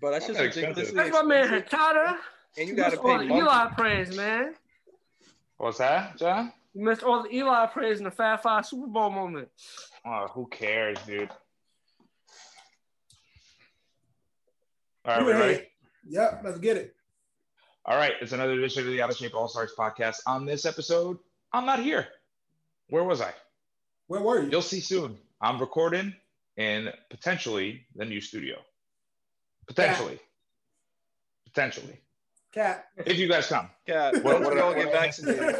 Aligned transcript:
But 0.00 0.10
that's 0.10 0.26
just 0.26 0.40
ridiculous. 0.40 0.92
That's 0.92 1.12
my 1.12 1.22
man 1.22 1.48
Hurtado. 1.48 2.16
And 2.58 2.68
you 2.68 2.74
gotta 2.74 2.96
pay 2.96 3.02
all 3.02 3.22
Eli 3.22 3.66
praise, 3.74 4.16
man. 4.16 4.54
What's 5.58 5.78
that, 5.78 6.18
John? 6.18 6.52
You 6.74 6.84
missed 6.84 7.02
all 7.02 7.22
the 7.22 7.34
Eli 7.34 7.66
praise 7.66 7.98
in 7.98 8.04
the 8.04 8.10
Fat 8.10 8.42
Five 8.42 8.66
Super 8.66 8.86
Bowl 8.86 9.10
moment. 9.10 9.48
Oh, 10.04 10.26
who 10.32 10.46
cares, 10.46 10.98
dude? 11.06 11.30
All 15.06 15.16
right, 15.16 15.24
we 15.24 15.32
ready? 15.32 15.66
Yep, 16.08 16.42
let's 16.44 16.58
get 16.58 16.76
it. 16.76 16.94
All 17.84 17.96
right, 17.96 18.12
it's 18.20 18.32
another 18.32 18.52
edition 18.52 18.82
of 18.82 18.88
the 18.88 19.00
Out 19.00 19.10
of 19.10 19.16
Shape 19.16 19.34
All 19.34 19.48
Stars 19.48 19.72
podcast. 19.78 20.16
On 20.26 20.44
this 20.44 20.66
episode, 20.66 21.18
I'm 21.52 21.64
not 21.64 21.78
here. 21.78 22.08
Where 22.90 23.04
was 23.04 23.20
I? 23.20 23.32
Where 24.08 24.20
were 24.20 24.42
you? 24.42 24.50
You'll 24.50 24.62
see 24.62 24.80
soon. 24.80 25.16
I'm 25.40 25.58
recording 25.58 26.14
in 26.56 26.90
potentially 27.10 27.86
the 27.94 28.04
new 28.04 28.20
studio. 28.20 28.56
Potentially. 29.66 30.18
Potentially. 31.44 32.00
Cat. 32.52 32.86
If 32.96 33.18
you 33.18 33.28
guys 33.28 33.46
come. 33.46 33.70
Cat. 33.86 34.22
What- 34.22 34.34
let's 34.40 34.44
what- 34.46 34.54
go 34.54 34.66
what- 34.68 34.76
get 34.76 34.92
vaccinated. 34.92 35.56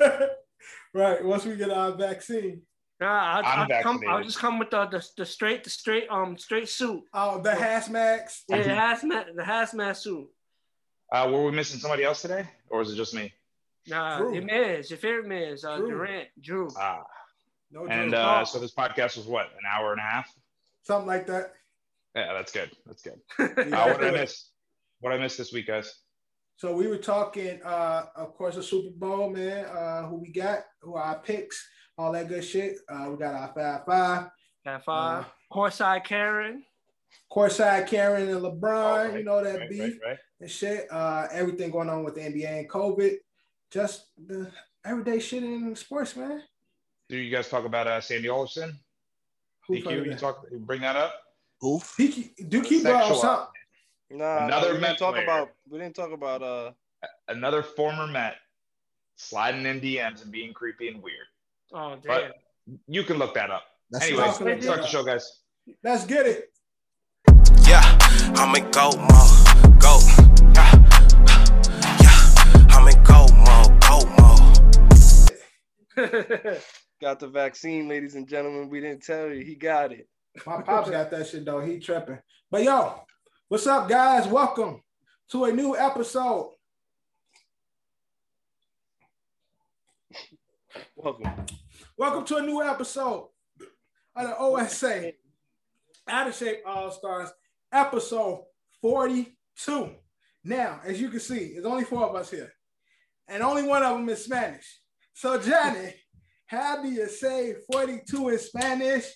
right. 0.95 1.25
Once 1.25 1.45
we 1.45 1.57
get 1.57 1.71
our 1.71 1.93
vaccine. 1.93 2.63
Nah, 2.99 3.07
I, 3.07 3.41
I'm 3.43 3.71
I, 3.71 3.83
come, 3.83 4.01
I'll 4.09 4.25
just 4.25 4.39
come 4.39 4.59
with 4.59 4.71
the, 4.71 4.87
the 4.87 5.07
the 5.19 5.27
straight 5.27 5.63
the 5.65 5.69
straight 5.69 6.09
um 6.11 6.39
straight 6.39 6.67
suit. 6.67 7.03
Oh, 7.13 7.43
the 7.43 7.51
hazmats. 7.51 8.41
Yeah, 8.49 8.63
the 8.63 8.71
hazmat 8.71 9.37
the 9.37 9.43
hazmat 9.43 9.97
suit. 9.97 10.29
Uh, 11.13 11.29
were 11.31 11.45
we 11.45 11.51
missing 11.53 11.79
somebody 11.79 12.05
else 12.05 12.23
today? 12.23 12.49
Or 12.71 12.81
is 12.81 12.91
it 12.91 12.97
just 12.97 13.13
me? 13.13 13.35
Nah, 13.87 14.19
Drew. 14.19 14.33
your 14.35 14.45
man's 14.45 14.89
your 14.91 14.99
favorite 14.99 15.27
man's 15.27 15.63
uh, 15.63 15.77
Drew. 15.77 15.91
Durant 15.91 16.29
Drew. 16.41 16.71
Ah. 16.79 17.03
No 17.71 17.87
And 17.87 18.13
Drew. 18.13 18.19
uh, 18.19 18.45
so 18.47 18.59
this 18.59 18.73
podcast 18.73 19.19
was 19.19 19.27
what, 19.27 19.47
an 19.53 19.65
hour 19.71 19.93
and 19.93 20.01
a 20.01 20.05
half? 20.05 20.33
Something 20.83 21.07
like 21.07 21.27
that. 21.27 21.53
Yeah, 22.17 22.33
that's 22.33 22.51
good. 22.51 22.71
That's 22.87 23.03
good. 23.03 23.21
Yeah. 23.69 23.79
Uh, 23.83 23.87
what 23.89 24.01
did 24.01 24.15
I 24.15 24.19
miss? 24.21 24.51
What 25.01 25.13
I 25.13 25.19
miss 25.19 25.37
this 25.37 25.53
week, 25.53 25.67
guys? 25.67 25.93
So 26.57 26.75
we 26.75 26.87
were 26.89 26.97
talking, 26.97 27.61
uh, 27.63 28.07
of 28.17 28.35
course, 28.35 28.55
the 28.55 28.63
Super 28.63 28.97
Bowl, 28.97 29.29
man. 29.29 29.67
Uh, 29.67 30.07
who 30.09 30.17
we 30.17 30.33
got? 30.33 30.61
Who 30.81 30.95
are 30.97 31.03
our 31.03 31.19
picks? 31.19 31.69
All 31.99 32.13
that 32.13 32.29
good 32.29 32.43
shit. 32.43 32.77
Uh, 32.89 33.09
we 33.11 33.19
got 33.19 33.35
our 33.35 33.53
five 33.55 33.85
five. 33.87 34.31
Got 34.65 34.85
five. 34.85 35.25
Uh, 35.25 35.55
Horseeye 35.55 36.03
Karen. 36.05 36.65
Courtside 37.33 37.87
Karen 37.89 38.29
and 38.29 38.41
LeBron. 38.41 38.63
Oh, 38.63 39.09
right, 39.09 39.19
you 39.19 39.25
know 39.25 39.43
that 39.43 39.59
Right, 39.61 39.71
beef 39.71 39.81
right, 39.81 40.11
right. 40.11 40.19
and 40.41 40.51
shit. 40.51 40.87
Uh, 40.91 41.27
everything 41.31 41.71
going 41.71 41.89
on 41.91 42.05
with 42.05 42.15
the 42.15 42.21
NBA 42.23 42.61
and 42.61 42.69
COVID. 42.71 43.17
Just 43.71 44.07
the 44.27 44.51
everyday 44.85 45.19
shit 45.19 45.43
in 45.43 45.75
sports, 45.77 46.17
man. 46.17 46.43
Do 47.09 47.17
you 47.17 47.31
guys 47.35 47.49
talk 47.49 47.65
about 47.65 47.87
uh, 47.87 48.01
Sandy 48.01 48.29
Alderson? 48.29 48.79
Who 49.67 49.81
fucking 49.83 49.99
DQ, 49.99 50.07
you 50.07 50.15
talk, 50.15 50.47
bring 50.61 50.81
that 50.83 50.97
up? 50.97 51.15
Oof. 51.65 51.95
He 51.97 52.09
keep- 52.09 52.49
do 52.51 52.63
keep 52.63 52.83
brought 52.83 53.05
Sexual- 53.05 53.21
something. 53.21 53.47
Nah, 54.11 54.45
Another 54.47 54.75
we 54.75 54.81
didn't 54.81 54.99
talk 54.99 55.15
player. 55.15 55.25
about. 55.25 55.51
We 55.69 55.79
didn't 55.79 55.97
talk 55.97 56.13
about. 56.13 56.43
Uh, 56.43 56.73
Another 57.29 57.63
former 57.63 58.07
Met 58.07 58.37
sliding 59.17 59.65
in 59.67 59.81
DMs 59.81 60.23
and 60.23 60.31
being 60.31 60.53
creepy 60.53 60.89
and 60.89 61.03
weird. 61.03 61.27
Oh 61.73 61.97
damn. 61.97 62.03
But 62.07 62.35
you 62.89 63.03
can 63.05 63.17
look 63.19 63.35
that 63.35 63.51
up. 63.51 63.65
That's 63.91 64.07
Anyways, 64.07 64.41
let's 64.41 64.65
start 64.65 64.81
the 64.83 64.87
show, 64.87 65.03
guys. 65.05 65.43
Let's 65.83 66.05
get 66.07 66.27
it. 66.27 66.51
Yeah, 67.67 67.81
I'm 68.37 68.55
in 68.55 68.71
go 68.71 68.91
mode, 68.93 69.81
go. 69.81 69.99
Yeah, 70.55 70.71
yeah, 72.01 72.69
I'm 72.71 72.87
in 72.89 73.03
go 73.03 73.27
mode, 73.33 73.81
go 73.83 74.05
mode. 74.19 74.59
got 77.01 77.19
the 77.21 77.29
vaccine, 77.29 77.89
ladies 77.89 78.15
and 78.15 78.29
gentlemen. 78.29 78.69
We 78.71 78.81
didn't 78.81 79.03
tell 79.03 79.29
you. 79.31 79.45
He 79.45 79.55
got 79.57 79.93
it. 79.93 80.09
My 80.45 80.61
pops 80.61 80.91
got 80.91 81.11
that 81.11 81.27
shit 81.27 81.45
though. 81.45 81.61
He 81.61 81.79
tripping. 81.79 82.19
But 82.51 82.65
yo, 82.65 83.01
what's 83.49 83.67
up, 83.67 83.89
guys? 83.89 84.27
Welcome 84.27 84.83
to 85.31 85.45
a 85.45 85.53
new 85.53 85.77
episode. 85.77 86.53
Welcome. 90.95 91.47
Welcome 91.97 92.25
to 92.27 92.37
a 92.37 92.43
new 92.43 92.63
episode 92.63 93.29
of 94.15 94.27
the 94.29 94.37
OSA 94.37 95.13
Out 96.09 96.29
of 96.29 96.35
Shape 96.35 96.59
All 96.67 96.91
Stars, 96.91 97.31
episode 97.73 98.45
42. 98.83 99.91
Now, 100.45 100.81
as 100.85 101.01
you 101.01 101.09
can 101.09 101.21
see, 101.21 101.55
there's 101.55 101.65
only 101.65 101.85
four 101.85 102.05
of 102.05 102.15
us 102.15 102.31
here, 102.31 102.53
and 103.29 103.43
only 103.43 103.63
one 103.63 103.83
of 103.83 103.97
them 103.97 104.09
is 104.09 104.25
Spanish. 104.25 104.81
So, 105.15 105.41
Johnny, 105.41 105.95
how 106.47 106.83
do 106.83 106.89
you 106.89 107.09
say 107.09 107.55
42 107.73 108.29
in 108.29 108.39
Spanish? 108.39 109.07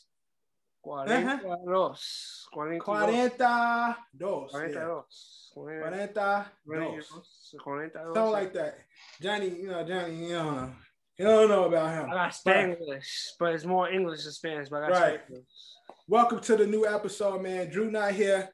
Cuarenta 0.82 1.40
dos. 1.66 2.48
Cuarenta 2.52 2.84
dos. 2.84 3.10
42. 3.12 4.50
Cuarenta 4.50 4.78
Yeah. 4.80 4.86
dos. 4.86 5.50
Cuarenta 5.54 6.52
Cuarenta 6.64 6.96
dos. 6.96 7.08
dos. 7.10 7.54
Cuarenta 7.62 8.02
dos. 8.04 8.14
Something 8.14 8.32
like 8.32 8.52
that. 8.54 8.78
Johnny, 9.20 9.48
you 9.48 9.68
know, 9.68 9.84
Johnny, 9.84 10.14
you 10.28 10.28
know, 10.34 10.72
you 11.18 11.24
don't 11.26 11.48
know 11.48 11.64
about 11.64 11.90
him. 11.90 12.10
I 12.10 12.14
got 12.14 12.32
Spanglish, 12.32 13.32
but 13.38 13.54
it's 13.54 13.64
more 13.64 13.90
English 13.90 14.22
than 14.24 14.32
Spanish. 14.32 14.68
But 14.68 14.84
I 14.84 14.88
got 14.88 15.00
Right. 15.02 15.20
Spanglish. 15.28 15.74
Welcome 16.08 16.40
to 16.40 16.56
the 16.56 16.66
new 16.66 16.86
episode, 16.86 17.42
man. 17.42 17.68
Drew 17.70 17.90
not 17.90 18.12
here. 18.12 18.48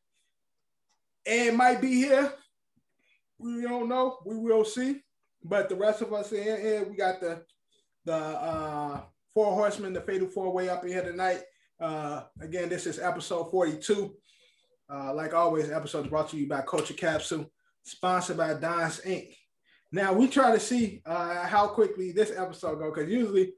And 1.25 1.57
might 1.57 1.81
be 1.81 1.95
here. 1.95 2.33
We 3.39 3.63
don't 3.63 3.89
know. 3.89 4.19
We 4.25 4.37
will 4.37 4.65
see. 4.65 5.03
But 5.43 5.69
the 5.69 5.77
rest 5.77 6.03
of 6.03 6.13
us 6.13 6.33
in 6.33 6.43
here, 6.43 6.85
we 6.85 6.97
got 6.97 7.21
the 7.21 7.45
the 8.05 8.15
uh 8.15 9.01
four 9.35 9.55
horsemen, 9.55 9.93
the 9.93 10.01
fatal 10.01 10.29
four 10.29 10.53
way 10.53 10.69
up 10.69 10.83
in 10.85 10.91
here 10.91 11.03
tonight. 11.03 11.43
Uh 11.81 12.23
again, 12.41 12.69
this 12.69 12.87
is 12.87 12.99
episode 12.99 13.51
42. 13.51 14.15
Uh, 14.89 15.13
like 15.15 15.35
always, 15.35 15.71
episodes 15.71 16.09
brought 16.09 16.29
to 16.31 16.37
you 16.37 16.49
by 16.49 16.63
Culture 16.63 16.95
Capsule, 16.95 17.51
sponsored 17.83 18.37
by 18.37 18.55
Don's 18.55 19.01
Inc. 19.01 19.35
Now 19.93 20.13
we 20.13 20.29
try 20.29 20.53
to 20.53 20.61
see 20.61 21.03
uh 21.05 21.47
how 21.47 21.69
quickly 21.69 22.13
this 22.13 22.33
episode 22.37 22.79
go 22.79 22.93
because 22.93 23.11
usually 23.11 23.53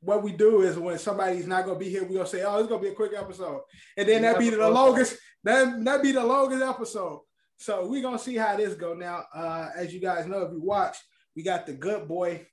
what 0.00 0.22
we 0.22 0.32
do 0.32 0.62
is 0.62 0.78
when 0.78 0.98
somebody's 0.98 1.46
not 1.46 1.64
gonna 1.64 1.78
be 1.78 1.88
here, 1.88 2.04
we 2.04 2.14
gonna 2.14 2.26
say, 2.26 2.42
"Oh, 2.42 2.58
it's 2.58 2.68
gonna 2.68 2.82
be 2.82 2.88
a 2.88 2.94
quick 2.94 3.12
episode," 3.14 3.60
and 3.96 4.08
then 4.08 4.22
that 4.22 4.38
be 4.38 4.50
the 4.50 4.68
longest. 4.68 5.16
That 5.42 5.84
that 5.84 6.02
be 6.02 6.12
the 6.12 6.24
longest 6.24 6.62
episode. 6.62 7.20
So 7.56 7.86
we 7.86 8.00
gonna 8.00 8.18
see 8.18 8.36
how 8.36 8.56
this 8.56 8.74
go 8.74 8.94
now. 8.94 9.24
Uh, 9.34 9.70
as 9.76 9.92
you 9.92 10.00
guys 10.00 10.26
know, 10.26 10.42
if 10.42 10.52
you 10.52 10.60
watch, 10.60 10.96
we 11.36 11.42
got 11.42 11.66
the 11.66 11.74
Good 11.74 12.08
Boy 12.08 12.46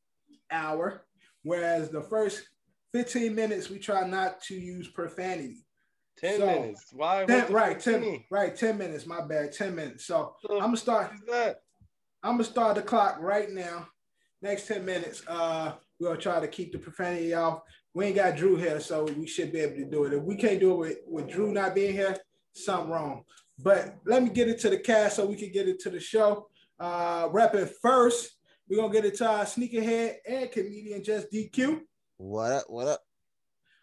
Hour, 0.52 1.06
whereas 1.44 1.90
the 1.90 2.02
first 2.02 2.44
15 2.94 3.34
minutes 3.34 3.69
we 3.69 3.79
try 3.79 4.07
not 4.07 4.41
to 4.44 4.56
use 4.56 4.88
profanity. 4.88 5.66
Ten 6.18 6.40
So, 6.40 6.46
minutes. 6.46 6.85
Why? 6.94 7.25
Ten, 7.25 7.52
right, 7.52 7.75
fuck 7.81 7.84
10, 7.94 8.02
me? 8.02 8.28
right, 8.29 8.56
10 8.56 8.78
minutes. 8.78 9.06
My 9.07 9.22
bad, 9.22 9.53
10 9.53 9.75
minutes. 9.75 10.06
So 10.06 10.35
So, 10.46 10.56
I'm 10.56 10.59
gonna 10.68 10.78
start. 10.78 11.12
I'm 12.24 12.34
gonna 12.34 12.44
start 12.44 12.75
the 12.75 12.81
clock 12.81 13.18
right 13.22 13.50
now. 13.50 13.88
Next 14.41 14.68
10 14.68 14.85
minutes. 14.85 15.24
Uh, 15.28 15.74
we're 16.00 16.09
gonna 16.09 16.19
try 16.19 16.40
to 16.40 16.47
keep 16.47 16.74
the 16.74 16.79
profanity 16.79 17.34
off. 17.34 17.62
We 17.94 18.06
ain't 18.07 18.16
got 18.16 18.35
Drew 18.38 18.56
here, 18.56 18.79
so 18.79 19.06
we 19.06 19.25
should 19.28 19.52
be 19.52 19.59
able 19.59 19.75
to 19.78 19.85
do 19.85 20.03
it. 20.06 20.13
If 20.13 20.23
we 20.23 20.35
can't 20.35 20.59
do 20.59 20.72
it 20.73 20.78
with, 20.78 20.97
with 21.08 21.29
Drew 21.29 21.52
not 21.52 21.75
being 21.75 21.94
here, 21.94 22.16
something 22.53 22.90
wrong. 22.91 23.23
But 23.59 23.96
let 24.06 24.23
me 24.23 24.29
get 24.29 24.50
it 24.50 24.59
to 24.62 24.69
the 24.69 24.78
cast 24.79 25.16
so 25.18 25.25
we 25.25 25.35
can 25.35 25.52
get 25.52 25.68
it 25.68 25.79
to 25.81 25.90
the 25.90 26.00
show. 26.00 26.47
Uh, 26.79 27.29
repping 27.29 27.69
first, 27.81 28.31
we're 28.69 28.78
gonna 28.78 28.94
get 28.94 29.06
it 29.06 29.16
to 29.18 29.28
our 29.28 29.46
sneakerhead 29.46 30.16
and 30.28 30.52
comedian 30.52 31.03
just 31.03 31.31
DQ. 31.31 31.81
What 32.22 32.52
up? 32.52 32.66
What 32.70 32.88
up? 32.88 33.02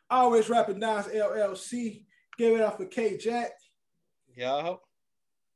Always 0.08 0.48
rapping 0.48 0.78
Don's 0.78 1.08
LLC. 1.08 2.04
Give 2.38 2.54
it 2.54 2.60
up 2.60 2.76
for 2.76 2.86
K 2.86 3.16
Jack. 3.16 3.50
Yeah. 4.36 4.74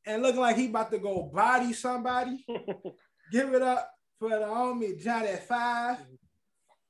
And 0.04 0.20
looking 0.20 0.41
like 0.41 0.56
he 0.56 0.66
about 0.66 0.91
to 0.91 0.98
go 0.98 1.31
body 1.32 1.75
somebody. 1.75 2.44
Give 3.32 3.54
it 3.54 3.62
up 3.62 3.88
for 4.19 4.31
the 4.31 4.47
homie 4.47 5.00
Johnny 5.00 5.28
at 5.28 5.47
five. 5.47 5.98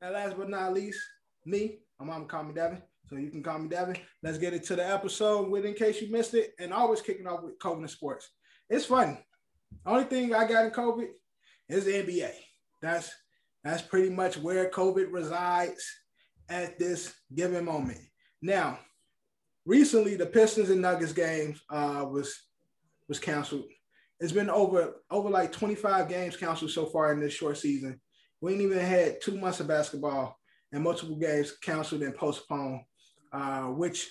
And 0.00 0.14
last 0.14 0.38
but 0.38 0.48
not 0.48 0.72
least, 0.72 0.98
me. 1.44 1.80
My 2.00 2.06
mom 2.06 2.24
call 2.24 2.44
me 2.44 2.54
Devin, 2.54 2.80
so 3.10 3.16
you 3.16 3.28
can 3.28 3.42
call 3.42 3.58
me 3.58 3.68
Devin. 3.68 3.98
Let's 4.22 4.38
get 4.38 4.54
it 4.54 4.64
to 4.64 4.76
the 4.76 4.88
episode 4.88 5.50
with 5.50 5.66
in 5.66 5.74
case 5.74 6.00
you 6.00 6.10
missed 6.10 6.32
it. 6.32 6.52
And 6.58 6.72
always 6.72 7.02
kicking 7.02 7.26
off 7.26 7.42
with 7.42 7.58
COVID 7.58 7.80
and 7.80 7.90
sports. 7.90 8.30
It's 8.70 8.86
fun. 8.86 9.18
Only 9.84 10.04
thing 10.04 10.34
I 10.34 10.48
got 10.48 10.64
in 10.64 10.70
COVID 10.70 11.08
is 11.68 11.84
the 11.84 11.92
NBA. 11.92 12.32
That's 12.80 13.12
that's 13.64 13.82
pretty 13.82 14.10
much 14.10 14.38
where 14.38 14.70
COVID 14.70 15.12
resides 15.12 15.84
at 16.48 16.78
this 16.78 17.14
given 17.34 17.64
moment. 17.64 18.00
Now, 18.40 18.78
recently 19.64 20.16
the 20.16 20.26
Pistons 20.26 20.70
and 20.70 20.82
Nuggets 20.82 21.12
games 21.12 21.60
uh, 21.70 22.06
was 22.10 22.34
was 23.08 23.18
canceled. 23.18 23.64
It's 24.20 24.32
been 24.32 24.50
over 24.50 24.94
over 25.10 25.28
like 25.28 25.52
25 25.52 26.08
games 26.08 26.36
canceled 26.36 26.70
so 26.70 26.86
far 26.86 27.12
in 27.12 27.20
this 27.20 27.32
short 27.32 27.58
season. 27.58 28.00
We 28.40 28.52
ain't 28.52 28.62
even 28.62 28.78
had 28.78 29.20
two 29.20 29.38
months 29.38 29.60
of 29.60 29.68
basketball 29.68 30.36
and 30.72 30.82
multiple 30.82 31.16
games 31.16 31.56
canceled 31.58 32.02
and 32.02 32.14
postponed, 32.14 32.80
uh, 33.32 33.64
which 33.64 34.10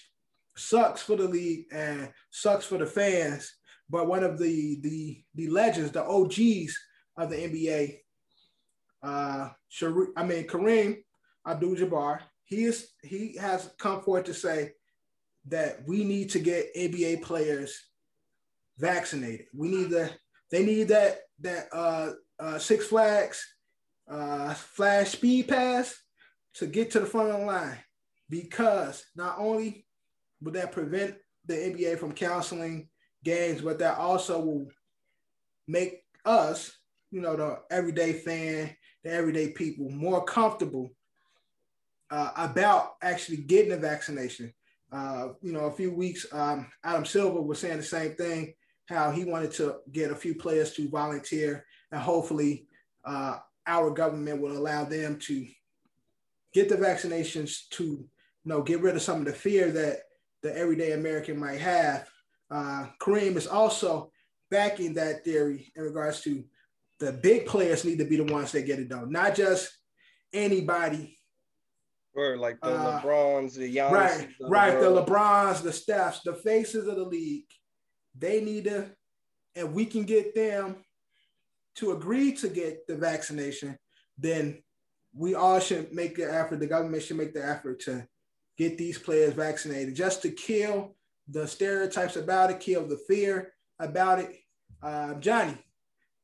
sucks 0.56 1.02
for 1.02 1.16
the 1.16 1.28
league 1.28 1.66
and 1.72 2.12
sucks 2.30 2.66
for 2.66 2.78
the 2.78 2.86
fans. 2.86 3.54
But 3.90 4.08
one 4.08 4.24
of 4.24 4.38
the 4.38 4.80
the 4.82 5.24
the 5.36 5.50
legends, 5.50 5.92
the 5.92 6.04
OGs 6.04 6.78
of 7.18 7.30
the 7.30 7.36
NBA, 7.36 7.98
uh, 9.04 9.50
I 10.16 10.24
mean 10.24 10.48
Kareem 10.48 10.98
Abdul-Jabbar, 11.46 12.20
he 12.44 12.64
is 12.66 12.90
he 13.04 13.38
has 13.38 13.72
come 13.80 14.02
forward 14.02 14.26
to 14.26 14.34
say 14.34 14.74
that 15.48 15.80
we 15.88 16.04
need 16.04 16.30
to 16.32 16.40
get 16.40 16.76
NBA 16.76 17.24
players 17.24 17.80
vaccinated. 18.78 19.48
We 19.54 19.70
need 19.70 19.90
the 19.90 20.12
they 20.52 20.66
need 20.66 20.90
that 20.90 21.20
that 21.40 21.68
uh, 21.72 22.12
uh, 22.40 22.60
Six 22.60 22.88
Flags 22.88 23.46
uh, 24.10 24.54
flash 24.54 25.12
speed 25.12 25.48
pass 25.48 25.96
to 26.56 26.68
get 26.68 26.92
to 26.92 27.00
the 27.00 27.06
front 27.06 27.30
of 27.30 27.40
the 27.40 27.46
line 27.46 27.78
because 28.30 29.06
not 29.16 29.38
only 29.40 29.86
would 30.42 30.54
that 30.56 30.72
prevent 30.72 31.16
the 31.46 31.54
NBA 31.54 31.98
from 31.98 32.12
canceling 32.12 32.90
games, 33.24 33.62
but 33.62 33.80
that 33.80 33.98
also 33.98 34.40
will 34.40 34.68
make 35.68 36.02
us, 36.26 36.72
you 37.10 37.22
know, 37.22 37.36
the 37.36 37.60
everyday 37.70 38.14
fan, 38.14 38.76
the 39.04 39.12
everyday 39.12 39.50
people, 39.50 39.90
more 39.90 40.24
comfortable 40.24 40.92
uh, 42.10 42.32
about 42.36 42.96
actually 43.02 43.38
getting 43.38 43.72
a 43.72 43.78
vaccination. 43.78 44.54
Uh, 44.92 45.30
you 45.42 45.54
know, 45.54 45.66
a 45.66 45.72
few 45.72 45.94
weeks, 45.94 46.26
um, 46.34 46.70
Adam 46.84 47.06
Silver 47.06 47.42
was 47.42 47.60
saying 47.60 47.78
the 47.78 47.84
same 47.84 48.14
thing, 48.16 48.54
how 48.88 49.10
he 49.10 49.24
wanted 49.24 49.52
to 49.52 49.78
get 49.92 50.12
a 50.12 50.16
few 50.16 50.36
players 50.36 50.74
to 50.74 50.90
volunteer, 50.90 51.66
and 51.92 52.02
hopefully 52.02 52.68
uh, 53.06 53.38
our 53.66 53.90
government 53.90 54.42
will 54.42 54.58
allow 54.58 54.84
them 54.84 55.18
to 55.18 55.48
get 56.54 56.68
the 56.68 56.76
vaccinations 56.76 57.70
to, 57.70 57.84
you 57.84 58.10
know, 58.44 58.62
get 58.62 58.82
rid 58.82 58.96
of 58.96 59.02
some 59.02 59.20
of 59.20 59.26
the 59.26 59.34
fear 59.34 59.72
that 59.72 60.00
the 60.42 60.56
everyday 60.58 60.92
American 60.92 61.40
might 61.40 61.62
have. 61.62 62.10
Uh, 62.50 62.88
Kareem 63.00 63.38
is 63.38 63.48
also 63.48 64.12
backing 64.50 64.94
that 64.96 65.24
theory 65.24 65.72
in 65.76 65.84
regards 65.84 66.22
to 66.22 66.44
the 67.02 67.12
big 67.12 67.48
players 67.48 67.84
need 67.84 67.98
to 67.98 68.06
be 68.06 68.16
the 68.16 68.32
ones 68.32 68.52
that 68.52 68.66
get 68.68 68.80
it 68.80 68.88
done, 68.88 69.12
not 69.12 69.36
just 69.36 69.70
anybody 70.32 71.18
Or 72.14 72.38
like 72.38 72.60
the 72.62 72.68
Uh, 72.68 73.02
LeBrons, 73.02 73.56
the 73.56 73.76
Giannis. 73.76 73.92
right, 73.92 74.30
the 74.40 74.48
right. 74.48 74.80
The 74.80 74.86
LeBrons, 74.88 75.64
the 75.64 75.72
Stephs, 75.72 76.22
the 76.24 76.36
faces 76.36 76.88
of 76.88 76.96
the 76.98 77.06
league, 77.06 77.48
they 78.18 78.42
need 78.42 78.66
to, 78.66 78.92
and 79.56 79.74
we 79.74 79.86
can 79.86 80.04
get 80.04 80.36
them 80.36 80.84
to 81.76 81.92
agree 81.94 82.34
to 82.34 82.50
get 82.50 82.86
the 82.86 82.96
vaccination. 82.96 83.78
Then 84.18 84.62
we 85.16 85.36
all 85.36 85.60
should 85.60 85.94
make 85.94 86.16
the 86.18 86.32
effort. 86.32 86.60
The 86.60 86.68
government 86.68 87.04
should 87.04 87.18
make 87.18 87.34
the 87.34 87.46
effort 87.46 87.80
to 87.82 88.06
get 88.58 88.78
these 88.78 88.98
players 89.00 89.34
vaccinated, 89.34 89.96
just 89.96 90.22
to 90.24 90.30
kill 90.32 90.96
the 91.30 91.48
stereotypes 91.48 92.18
about 92.18 92.52
it, 92.52 92.60
kill 92.60 92.86
the 92.86 93.00
fear 93.08 93.54
about 93.80 94.20
it. 94.20 94.36
Uh, 94.84 95.14
Johnny, 95.16 95.58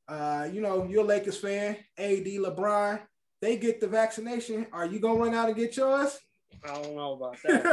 uh, 0.08 0.48
you 0.52 0.62
know 0.62 0.86
you're 0.90 1.04
a 1.04 1.08
Lakers 1.08 1.38
fan. 1.38 1.78
AD, 1.98 2.26
LeBron, 2.26 3.00
they 3.42 3.58
get 3.58 3.80
the 3.80 3.88
vaccination. 3.88 4.68
Are 4.72 4.86
you 4.86 5.00
gonna 5.00 5.20
run 5.20 5.34
out 5.34 5.48
and 5.48 5.58
get 5.58 5.76
yours? 5.78 6.18
I 6.64 6.74
don't 6.74 6.96
know 6.96 7.14
about 7.14 7.38
that. 7.44 7.66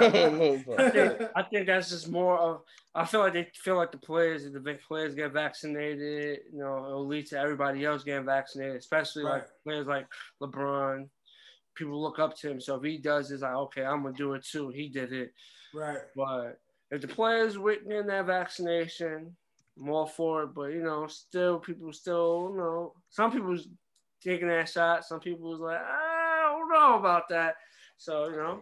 I 0.00 0.08
don't 0.08 0.38
know 0.38 0.54
about 0.54 0.80
I 0.80 0.90
that. 0.90 1.18
think, 1.18 1.30
I 1.36 1.42
think 1.42 1.66
that's 1.66 1.90
just 1.90 2.08
more 2.08 2.38
of. 2.38 2.60
I 2.94 3.04
feel 3.04 3.20
like 3.20 3.32
they 3.34 3.48
feel 3.54 3.76
like 3.76 3.92
the 3.92 3.98
players, 3.98 4.44
if 4.44 4.52
the 4.52 4.60
big 4.60 4.80
players 4.80 5.14
get 5.14 5.32
vaccinated, 5.32 6.40
you 6.52 6.58
know, 6.58 6.78
it'll 6.86 7.06
lead 7.06 7.26
to 7.26 7.38
everybody 7.38 7.84
else 7.84 8.02
getting 8.02 8.24
vaccinated, 8.26 8.76
especially 8.76 9.24
Right. 9.24 9.32
like 9.34 9.46
players 9.64 9.86
like 9.86 10.06
LeBron. 10.42 11.08
People 11.76 12.00
look 12.02 12.18
up 12.18 12.36
to 12.38 12.50
him, 12.50 12.60
so 12.60 12.76
if 12.76 12.82
he 12.82 12.98
does, 12.98 13.30
it's 13.30 13.42
like, 13.42 13.54
okay, 13.54 13.84
I'm 13.84 14.02
gonna 14.02 14.14
do 14.14 14.34
it 14.34 14.44
too. 14.44 14.70
He 14.70 14.88
did 14.88 15.12
it, 15.12 15.32
right. 15.72 15.98
but 16.16 16.58
if 16.90 17.00
the 17.00 17.08
players 17.08 17.56
were 17.58 17.76
getting 17.76 18.06
that 18.08 18.26
vaccination, 18.26 19.36
I'm 19.80 19.88
all 19.90 20.06
for 20.06 20.42
it. 20.44 20.54
But 20.54 20.72
you 20.72 20.82
know, 20.82 21.06
still, 21.06 21.58
people 21.58 21.92
still, 21.92 22.50
you 22.52 22.58
know, 22.58 22.94
some 23.08 23.32
people's 23.32 23.68
taking 24.22 24.48
that 24.48 24.68
shot. 24.68 25.04
Some 25.04 25.20
people's 25.20 25.60
like, 25.60 25.78
I 25.80 26.42
don't 26.52 26.68
know 26.72 26.98
about 26.98 27.28
that. 27.30 27.54
So 27.96 28.28
you 28.28 28.36
know. 28.36 28.60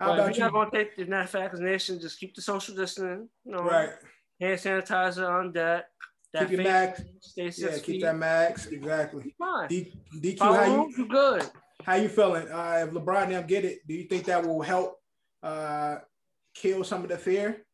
How 0.00 0.06
But 0.08 0.14
about 0.18 0.30
if 0.30 0.36
you? 0.36 0.42
you're 0.42 0.52
not 0.52 0.70
gonna 0.70 0.84
take 0.84 0.96
the 0.96 1.04
net 1.04 1.30
vaccination, 1.30 2.00
just 2.00 2.18
keep 2.18 2.34
the 2.34 2.42
social 2.42 2.74
distancing. 2.74 3.28
You 3.44 3.52
know, 3.52 3.62
Right. 3.62 3.90
hand 4.40 4.58
sanitizer 4.58 5.28
on 5.28 5.52
deck. 5.52 5.84
That 6.32 6.48
Keep 6.48 6.50
your 6.58 6.62
max. 6.64 7.02
Stay 7.20 7.50
six 7.52 7.58
Yeah, 7.58 7.70
feet. 7.76 7.84
keep 7.84 8.02
that 8.02 8.16
max. 8.16 8.66
Exactly. 8.66 9.36
Fine. 9.38 9.68
D, 9.68 9.92
DQ, 10.20 10.38
Follow 10.38 10.54
how 10.56 10.64
you 10.64 10.94
you 10.98 11.06
good. 11.06 11.48
how 11.84 11.94
you 11.94 12.08
feeling? 12.08 12.48
Uh, 12.50 12.86
if 12.88 12.92
LeBron 12.92 13.24
and 13.24 13.32
them 13.34 13.46
get 13.46 13.64
it, 13.64 13.86
do 13.86 13.94
you 13.94 14.04
think 14.08 14.24
that 14.24 14.44
will 14.44 14.60
help 14.62 15.00
uh, 15.44 15.98
kill 16.54 16.82
some 16.82 17.04
of 17.04 17.08
the 17.08 17.16
fear? 17.18 17.64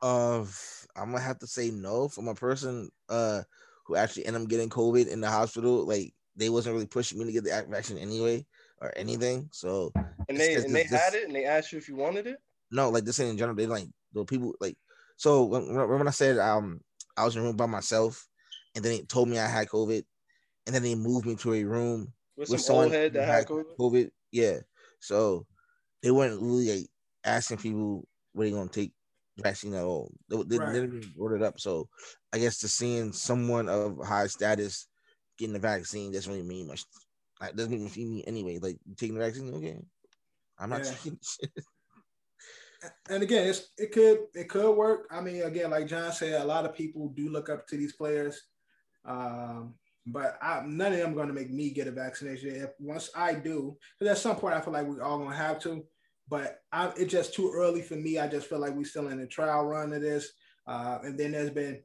Uh, 0.00 0.46
I'm 0.96 1.12
gonna 1.12 1.22
have 1.22 1.38
to 1.40 1.46
say 1.46 1.70
no 1.70 2.08
from 2.08 2.28
a 2.28 2.34
person 2.34 2.90
uh 3.08 3.42
who 3.86 3.96
actually 3.96 4.26
ended 4.26 4.42
up 4.42 4.48
getting 4.48 4.68
COVID 4.70 5.08
in 5.08 5.20
the 5.20 5.30
hospital. 5.30 5.86
Like 5.86 6.14
they 6.36 6.48
wasn't 6.48 6.74
really 6.74 6.86
pushing 6.86 7.18
me 7.18 7.24
to 7.26 7.32
get 7.32 7.44
the 7.44 7.56
ac- 7.56 7.70
vaccine 7.70 7.98
anyway 7.98 8.46
or 8.80 8.92
anything. 8.96 9.48
So 9.52 9.92
And 10.28 10.38
they 10.38 10.54
and 10.54 10.74
they 10.74 10.82
this- 10.82 10.90
had 10.90 11.14
it 11.14 11.24
and 11.26 11.34
they 11.34 11.44
asked 11.44 11.72
you 11.72 11.78
if 11.78 11.88
you 11.88 11.96
wanted 11.96 12.26
it. 12.26 12.38
no, 12.70 12.90
like 12.90 13.04
this 13.04 13.18
in 13.18 13.36
general. 13.38 13.56
They 13.56 13.66
like 13.66 13.88
the 14.12 14.24
people 14.24 14.54
like. 14.60 14.76
So 15.16 15.44
when, 15.44 15.74
when 15.74 16.08
I 16.08 16.10
said 16.10 16.38
um 16.38 16.80
I 17.16 17.24
was 17.24 17.36
in 17.36 17.42
a 17.42 17.44
room 17.44 17.56
by 17.56 17.66
myself, 17.66 18.28
and 18.74 18.84
then 18.84 18.92
they 18.98 19.02
told 19.02 19.28
me 19.28 19.38
I 19.38 19.46
had 19.46 19.68
COVID, 19.68 20.02
and 20.66 20.74
then 20.74 20.82
they 20.82 20.94
moved 20.94 21.26
me 21.26 21.36
to 21.36 21.54
a 21.54 21.64
room 21.64 22.12
With 22.36 22.50
with 22.50 22.60
some 22.60 22.66
someone 22.66 22.84
old 22.86 22.94
head 22.94 23.12
who 23.12 23.18
that 23.18 23.26
had 23.28 23.46
COVID. 23.46 23.76
COVID. 23.78 24.10
Yeah. 24.32 24.58
So 25.00 25.46
they 26.02 26.10
weren't 26.10 26.40
really 26.42 26.80
like, 26.80 26.86
asking 27.24 27.58
people 27.58 28.06
were 28.34 28.44
they 28.44 28.50
gonna 28.50 28.68
take 28.68 28.92
vaccine 29.38 29.74
at 29.74 29.84
all. 29.84 30.12
They, 30.28 30.42
they, 30.42 30.58
Right. 30.58 30.76
even 30.76 31.12
brought 31.16 31.32
it 31.32 31.42
up. 31.42 31.60
So 31.60 31.88
I 32.32 32.38
guess 32.38 32.58
to 32.58 32.68
seeing 32.68 33.12
someone 33.12 33.68
of 33.68 33.98
high 34.04 34.26
status 34.26 34.88
getting 35.38 35.52
the 35.52 35.58
vaccine 35.58 36.12
doesn't 36.12 36.32
really 36.32 36.46
mean 36.46 36.68
much. 36.68 36.84
Like 37.40 37.54
doesn't 37.54 37.72
even 37.72 37.90
mean 37.94 38.14
me 38.14 38.24
anyway. 38.26 38.58
Like 38.58 38.78
taking 38.96 39.16
the 39.16 39.24
vaccine, 39.24 39.52
okay. 39.54 39.78
I'm 40.58 40.70
not 40.70 40.84
Yeah. 40.84 40.90
taking 40.90 41.18
shit. 41.22 41.50
And 43.08 43.22
again, 43.22 43.48
it's, 43.48 43.70
it 43.78 43.90
could 43.90 44.26
it 44.34 44.48
could 44.48 44.70
work. 44.76 45.08
I 45.10 45.20
mean, 45.20 45.42
again, 45.42 45.70
like 45.70 45.88
John 45.88 46.12
said, 46.12 46.40
a 46.40 46.44
lot 46.44 46.66
of 46.66 46.74
people 46.74 47.08
do 47.16 47.30
look 47.30 47.48
up 47.48 47.66
to 47.68 47.76
these 47.76 47.94
players, 47.94 48.40
um, 49.04 49.74
but 50.06 50.38
I, 50.42 50.62
none 50.66 50.92
of 50.92 50.98
them 50.98 51.14
going 51.14 51.28
to 51.28 51.34
make 51.34 51.50
me 51.50 51.70
get 51.70 51.88
a 51.88 51.90
vaccination. 51.90 52.54
If 52.54 52.70
once 52.78 53.10
I 53.16 53.32
do, 53.32 53.76
because 53.98 54.12
at 54.12 54.22
some 54.22 54.36
point 54.36 54.54
I 54.54 54.60
feel 54.60 54.74
like 54.74 54.86
we 54.86 55.00
all 55.00 55.18
going 55.18 55.30
to 55.30 55.36
have 55.36 55.58
to. 55.60 55.84
But 56.28 56.58
I, 56.72 56.92
it's 56.96 57.12
just 57.12 57.34
too 57.34 57.52
early 57.54 57.82
for 57.82 57.94
me. 57.94 58.18
I 58.18 58.26
just 58.26 58.48
feel 58.48 58.58
like 58.58 58.74
we're 58.74 58.84
still 58.84 59.08
in 59.08 59.18
the 59.18 59.26
trial 59.26 59.64
run 59.64 59.92
of 59.92 60.02
this, 60.02 60.32
uh, 60.66 60.98
and 61.02 61.18
then 61.18 61.32
there's 61.32 61.50
been 61.50 61.82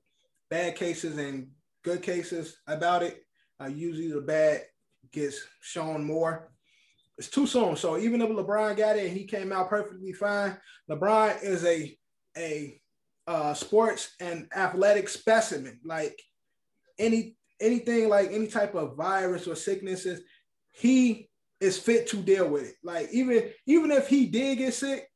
bad 0.49 0.75
cases 0.75 1.17
and 1.17 1.47
good 1.83 2.01
cases 2.01 2.57
about 2.67 3.03
it. 3.03 3.23
Uh, 3.61 3.67
usually 3.67 4.11
the 4.11 4.21
bad 4.21 4.63
gets 5.11 5.39
shown 5.61 6.03
more. 6.03 6.51
It's 7.17 7.29
too 7.29 7.45
soon. 7.45 7.75
So 7.75 7.97
even 7.97 8.21
if 8.21 8.29
LeBron 8.29 8.77
got 8.77 8.97
it 8.97 9.07
and 9.07 9.17
he 9.17 9.25
came 9.25 9.51
out 9.51 9.69
perfectly 9.69 10.13
fine, 10.13 10.57
LeBron 10.89 11.43
is 11.43 11.63
a 11.65 11.97
a 12.37 12.81
uh, 13.27 13.53
sports 13.53 14.15
and 14.19 14.47
athletic 14.55 15.07
specimen. 15.09 15.79
Like 15.85 16.19
any 16.97 17.37
anything 17.59 18.09
like 18.09 18.31
any 18.31 18.47
type 18.47 18.75
of 18.75 18.95
virus 18.95 19.47
or 19.47 19.55
sicknesses, 19.55 20.21
he 20.71 21.29
is 21.61 21.77
fit 21.77 22.07
to 22.07 22.17
deal 22.17 22.49
with 22.49 22.63
it. 22.63 22.75
Like 22.83 23.09
even 23.13 23.51
even 23.67 23.91
if 23.91 24.07
he 24.07 24.25
did 24.25 24.57
get 24.57 24.73
sick, 24.73 25.07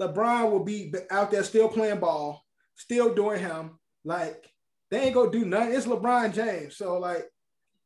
LeBron 0.00 0.50
will 0.50 0.64
be 0.64 0.94
out 1.10 1.30
there 1.30 1.42
still 1.42 1.68
playing 1.68 2.00
ball, 2.00 2.42
still 2.76 3.12
doing 3.12 3.40
him. 3.40 3.78
Like 4.04 4.48
they 4.90 5.00
ain't 5.00 5.14
gonna 5.14 5.30
do 5.30 5.44
nothing. 5.44 5.74
It's 5.74 5.86
LeBron 5.86 6.32
James. 6.32 6.76
So 6.76 6.98
like 6.98 7.28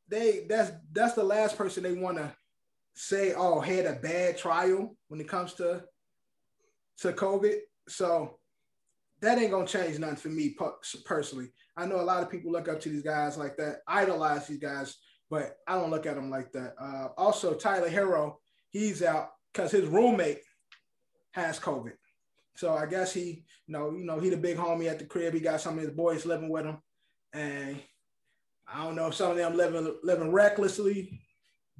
they 0.09 0.47
that's 0.49 0.71
that's 0.93 1.15
the 1.15 1.25
last 1.25 1.57
person 1.57 1.83
they 1.83 1.95
want 1.95 2.19
to 2.19 2.33
say, 2.95 3.35
oh, 3.35 3.61
had 3.61 3.87
a 3.87 3.95
bad 3.95 4.39
trial 4.39 4.97
when 5.09 5.21
it 5.21 5.29
comes 5.29 5.55
to 5.55 5.83
to 6.99 7.13
COVID. 7.13 7.57
So 7.89 8.39
that 9.21 9.39
ain't 9.39 9.51
gonna 9.51 9.67
change 9.67 9.99
nothing 9.99 10.17
for 10.17 10.29
me 10.29 10.55
personally. 11.05 11.49
I 11.77 11.87
know 11.87 12.01
a 12.01 12.03
lot 12.03 12.23
of 12.23 12.31
people 12.31 12.53
look 12.53 12.69
up 12.69 12.81
to 12.81 12.91
these 12.91 13.03
guys 13.03 13.39
like 13.39 13.57
that, 13.57 13.79
idolize 13.89 14.47
these 14.47 14.59
guys, 14.59 14.97
but 15.35 15.57
I 15.67 15.75
don't 15.75 15.91
look 15.91 16.07
at 16.07 16.15
them 16.15 16.31
like 16.31 16.53
that. 16.53 16.77
Uh, 16.81 17.09
also, 17.19 17.55
Tyler 17.55 17.91
Herro, 17.91 18.37
he's 18.71 19.03
out 19.03 19.31
because 19.53 19.73
his 19.73 19.89
roommate 19.89 20.39
has 21.33 21.59
COVID. 21.59 21.95
So 22.55 22.73
I 22.73 22.87
guess 22.87 23.13
he, 23.13 23.45
you 23.67 23.73
know, 23.73 23.91
you 23.91 24.05
know, 24.05 24.21
he 24.21 24.31
the 24.31 24.37
big 24.37 24.57
homie 24.57 24.89
at 24.89 25.01
the 25.01 25.07
crib. 25.07 25.35
He 25.35 25.41
got 25.41 25.61
some 25.61 25.77
of 25.77 25.83
his 25.83 25.91
boys 25.91 26.25
living 26.25 26.51
with 26.51 26.67
him, 26.67 26.79
and 27.33 27.81
I 28.73 28.85
don't 28.85 28.95
know 28.95 29.09
if 29.09 29.15
some 29.17 29.33
of 29.33 29.37
them 29.37 29.57
living 29.57 29.93
living 30.05 30.31
recklessly, 30.31 31.21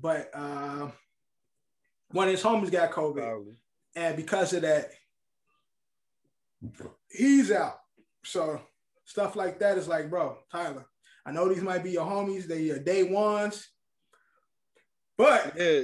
but 0.01 0.31
uh, 0.35 0.89
one 2.11 2.27
of 2.27 2.33
his 2.33 2.43
homies 2.43 2.73
got 2.73 2.91
COVID, 2.91 3.23
Probably. 3.23 3.55
and 3.95 4.17
because 4.17 4.53
of 4.53 4.63
that, 4.63 4.91
he's 7.09 7.53
out. 7.53 7.79
So 8.25 8.61
stuff 9.05 9.37
like 9.37 9.61
that 9.61 9.79
is 9.79 9.87
like, 9.87 10.11
bro, 10.11 10.39
Tyler. 10.51 10.87
I 11.27 11.33
know 11.33 11.49
these 11.49 11.63
might 11.63 11.83
be 11.83 11.93
your 11.93 12.07
homies, 12.07 12.45
they 12.45 12.63
your 12.63 12.79
day 12.79 13.03
ones, 13.05 13.69
but 15.17 15.55
Yeah. 15.57 15.83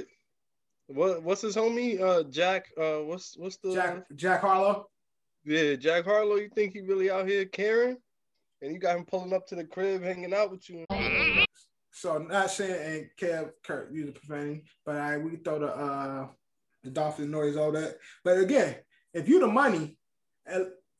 What 0.87 1.23
what's 1.23 1.41
his 1.41 1.55
homie? 1.55 2.01
Uh 2.01 2.23
Jack. 2.23 2.65
Uh 2.77 2.99
what's 2.99 3.37
what's 3.37 3.57
the 3.57 3.73
Jack 3.73 4.03
Jack 4.15 4.41
Harlow, 4.41 4.87
yeah, 5.45 5.75
Jack 5.75 6.05
Harlow, 6.05 6.35
you 6.35 6.49
think 6.53 6.73
he 6.73 6.81
really 6.81 7.09
out 7.09 7.27
here 7.27 7.45
caring? 7.45 7.97
And 8.61 8.73
you 8.73 8.79
got 8.79 8.97
him 8.97 9.05
pulling 9.05 9.33
up 9.33 9.47
to 9.47 9.55
the 9.55 9.63
crib, 9.63 10.03
hanging 10.03 10.33
out 10.33 10.51
with 10.51 10.69
you. 10.69 10.85
So 11.91 12.17
not 12.17 12.51
saying 12.51 12.99
and 12.99 13.09
Kev 13.19 13.51
Kurt 13.63 13.91
use 13.93 14.07
the 14.07 14.11
profanity, 14.11 14.63
but 14.85 14.97
I 14.97 15.17
we 15.17 15.37
throw 15.37 15.59
the 15.59 15.67
uh 15.67 16.27
the 16.83 16.89
dolphin 16.89 17.31
noise, 17.31 17.55
all 17.55 17.71
that. 17.71 17.97
But 18.23 18.37
again, 18.39 18.75
if 19.13 19.29
you 19.29 19.39
the 19.39 19.47
money, 19.47 19.97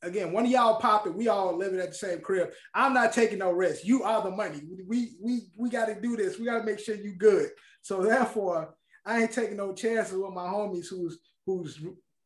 again, 0.02 0.32
one 0.32 0.44
of 0.44 0.50
y'all 0.50 0.80
pop 0.80 1.06
it. 1.06 1.14
We 1.14 1.28
all 1.28 1.56
living 1.56 1.80
at 1.80 1.88
the 1.88 1.94
same 1.94 2.20
crib. 2.20 2.50
I'm 2.74 2.92
not 2.92 3.12
taking 3.12 3.38
no 3.38 3.52
risk. 3.52 3.84
You 3.84 4.02
are 4.02 4.22
the 4.22 4.30
money. 4.30 4.60
We 4.86 5.12
we 5.20 5.42
we 5.56 5.70
got 5.70 5.86
to 5.86 6.00
do 6.00 6.16
this. 6.16 6.38
We 6.38 6.46
got 6.46 6.58
to 6.58 6.64
make 6.64 6.78
sure 6.78 6.94
you 6.94 7.14
good. 7.14 7.50
So 7.82 8.02
therefore, 8.02 8.74
I 9.04 9.22
ain't 9.22 9.32
taking 9.32 9.56
no 9.56 9.72
chances 9.72 10.16
with 10.16 10.32
my 10.32 10.46
homies 10.46 10.88
who's 10.88 11.18
who's 11.46 11.78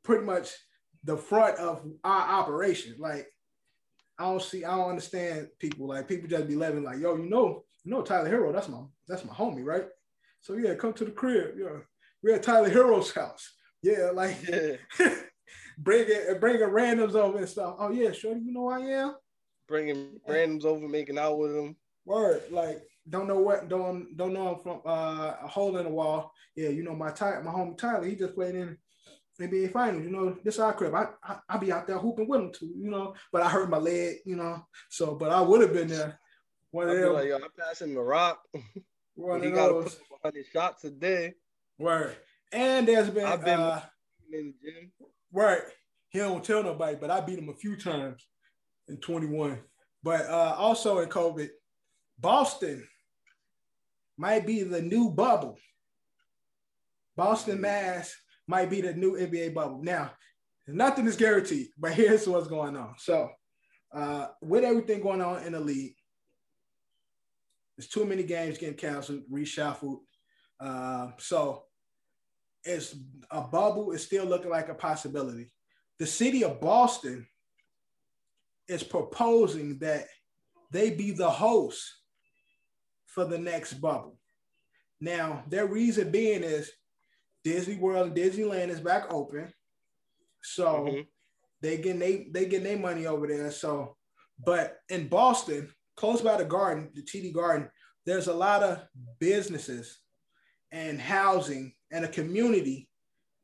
pretty 0.02 0.24
much 0.24 0.50
the 1.04 1.16
front 1.16 1.58
of 1.58 1.82
our 2.04 2.40
operation. 2.40 2.96
Like 2.98 3.26
I 4.18 4.24
don't 4.24 4.42
see, 4.42 4.64
I 4.64 4.76
don't 4.76 4.90
understand 4.90 5.48
people. 5.58 5.88
Like 5.88 6.08
people 6.08 6.28
just 6.28 6.48
be 6.48 6.56
living 6.56 6.84
like, 6.84 6.98
yo, 6.98 7.16
you 7.16 7.28
know, 7.28 7.64
you 7.84 7.90
know 7.92 8.02
Tyler 8.02 8.30
Herro, 8.30 8.52
that's 8.52 8.68
my 8.68 8.82
that's 9.06 9.24
my 9.24 9.32
homie, 9.34 9.64
right? 9.64 9.84
So 10.40 10.54
yeah, 10.54 10.74
come 10.74 10.92
to 10.94 11.04
the 11.04 11.10
crib. 11.10 11.54
Yeah, 11.58 11.78
we're 12.22 12.36
at 12.36 12.42
Tyler 12.42 12.70
Herro's 12.70 13.12
house. 13.12 13.52
Yeah, 13.82 14.10
like 14.12 14.36
Yeah. 14.48 14.76
bring 15.78 16.06
it, 16.08 16.40
bring 16.40 16.62
a 16.62 16.66
randoms 16.66 17.14
over 17.14 17.38
and 17.38 17.48
stuff. 17.48 17.76
Oh 17.78 17.90
yeah, 17.90 18.12
sure, 18.12 18.36
you 18.36 18.52
know 18.52 18.68
I 18.68 18.80
am. 18.80 19.14
Bringing 19.68 20.20
randoms 20.28 20.64
over, 20.64 20.88
making 20.88 21.18
out 21.18 21.38
with 21.38 21.54
them. 21.54 21.76
Word, 22.04 22.42
like 22.50 22.82
don't 23.08 23.26
know 23.28 23.38
what, 23.38 23.68
don't 23.68 24.16
don't 24.16 24.32
know 24.32 24.54
I'm 24.54 24.62
from 24.62 24.80
uh, 24.86 25.34
a 25.42 25.48
hole 25.48 25.76
in 25.76 25.84
the 25.84 25.90
wall. 25.90 26.32
Yeah, 26.54 26.68
you 26.68 26.82
know 26.84 26.94
my 26.94 27.10
Ty, 27.10 27.40
my 27.42 27.50
homie 27.52 27.76
Tyler, 27.76 28.04
he 28.06 28.14
just 28.14 28.34
played 28.34 28.54
in 28.54 28.76
NBA 29.40 29.72
Finals. 29.72 30.04
You 30.04 30.10
know 30.10 30.36
this 30.44 30.58
our 30.58 30.72
crib. 30.72 30.94
I 30.94 31.08
I, 31.22 31.38
I 31.48 31.58
be 31.58 31.72
out 31.72 31.86
there 31.86 31.98
hooping 31.98 32.28
with 32.28 32.40
him 32.40 32.52
too. 32.52 32.72
You 32.78 32.90
know, 32.90 33.14
but 33.32 33.42
I 33.42 33.48
hurt 33.48 33.68
my 33.70 33.78
leg. 33.78 34.16
You 34.24 34.36
know, 34.36 34.64
so 34.88 35.14
but 35.14 35.30
I 35.30 35.40
would 35.40 35.60
have 35.62 35.72
been 35.72 35.88
there. 35.88 36.18
One 36.70 36.88
of 36.88 36.96
them, 36.96 37.12
like, 37.14 37.26
yo, 37.28 37.36
I'm 37.36 37.42
passing 37.58 37.94
the 37.94 38.00
rock. 38.02 38.40
one 39.14 39.42
he 39.42 39.48
of 39.48 39.54
got 39.54 39.66
to 39.68 39.72
those. 39.74 39.94
put 39.94 40.22
100 40.22 40.46
shots 40.52 40.84
a 40.84 40.90
day 40.90 41.34
Word, 41.78 42.16
and 42.52 42.86
there's 42.86 43.10
been 43.10 43.24
I've 43.26 43.44
been- 43.44 43.58
uh, 43.60 43.82
in 44.32 44.54
the 44.62 44.70
gym. 44.70 44.92
Right. 45.32 45.62
He 46.08 46.18
don't 46.18 46.44
tell 46.44 46.62
nobody, 46.62 46.96
but 47.00 47.10
I 47.10 47.20
beat 47.20 47.38
him 47.38 47.48
a 47.48 47.54
few 47.54 47.76
times 47.76 48.26
in 48.88 48.96
21. 48.98 49.58
But 50.02 50.26
uh, 50.26 50.54
also 50.56 51.00
in 51.00 51.08
COVID, 51.08 51.48
Boston 52.18 52.86
might 54.16 54.46
be 54.46 54.62
the 54.62 54.80
new 54.80 55.10
bubble. 55.10 55.58
Boston, 57.16 57.60
Mass 57.60 58.14
might 58.46 58.70
be 58.70 58.80
the 58.80 58.94
new 58.94 59.12
NBA 59.12 59.54
bubble. 59.54 59.82
Now, 59.82 60.12
nothing 60.66 61.06
is 61.06 61.16
guaranteed, 61.16 61.68
but 61.78 61.92
here's 61.92 62.28
what's 62.28 62.48
going 62.48 62.76
on. 62.76 62.94
So, 62.98 63.30
uh, 63.92 64.28
with 64.42 64.64
everything 64.64 65.00
going 65.00 65.22
on 65.22 65.42
in 65.42 65.52
the 65.52 65.60
league, 65.60 65.94
there's 67.76 67.88
too 67.88 68.04
many 68.04 68.22
games 68.22 68.58
getting 68.58 68.76
canceled, 68.76 69.22
reshuffled. 69.30 69.98
Uh, 70.60 71.08
so, 71.18 71.64
it's 72.66 72.96
a 73.30 73.40
bubble 73.40 73.92
is 73.92 74.02
still 74.02 74.24
looking 74.24 74.50
like 74.50 74.68
a 74.68 74.74
possibility. 74.74 75.52
The 75.98 76.06
city 76.06 76.44
of 76.44 76.60
Boston 76.60 77.26
is 78.68 78.82
proposing 78.82 79.78
that 79.78 80.06
they 80.70 80.90
be 80.90 81.12
the 81.12 81.30
host 81.30 81.82
for 83.06 83.24
the 83.24 83.38
next 83.38 83.74
bubble. 83.74 84.18
Now, 85.00 85.44
their 85.48 85.66
reason 85.66 86.10
being 86.10 86.42
is 86.42 86.70
Disney 87.44 87.76
World 87.76 88.08
and 88.08 88.16
Disneyland 88.16 88.68
is 88.68 88.80
back 88.80 89.04
open. 89.12 89.52
So 90.42 90.86
Mhm. 90.86 91.06
they 91.60 91.76
getting 91.76 91.98
they 92.00 92.28
they 92.30 92.46
getting 92.46 92.64
their 92.64 92.78
money 92.78 93.06
over 93.06 93.26
there. 93.26 93.50
So, 93.52 93.96
but 94.44 94.82
in 94.88 95.08
Boston, 95.08 95.72
close 95.94 96.20
by 96.20 96.36
the 96.36 96.44
garden, 96.44 96.90
the 96.94 97.02
TD 97.02 97.32
Garden, 97.32 97.70
there's 98.04 98.26
a 98.26 98.34
lot 98.34 98.62
of 98.62 98.86
businesses 99.18 100.00
and 100.72 101.00
housing 101.00 101.75
and 101.90 102.04
a 102.04 102.08
community 102.08 102.88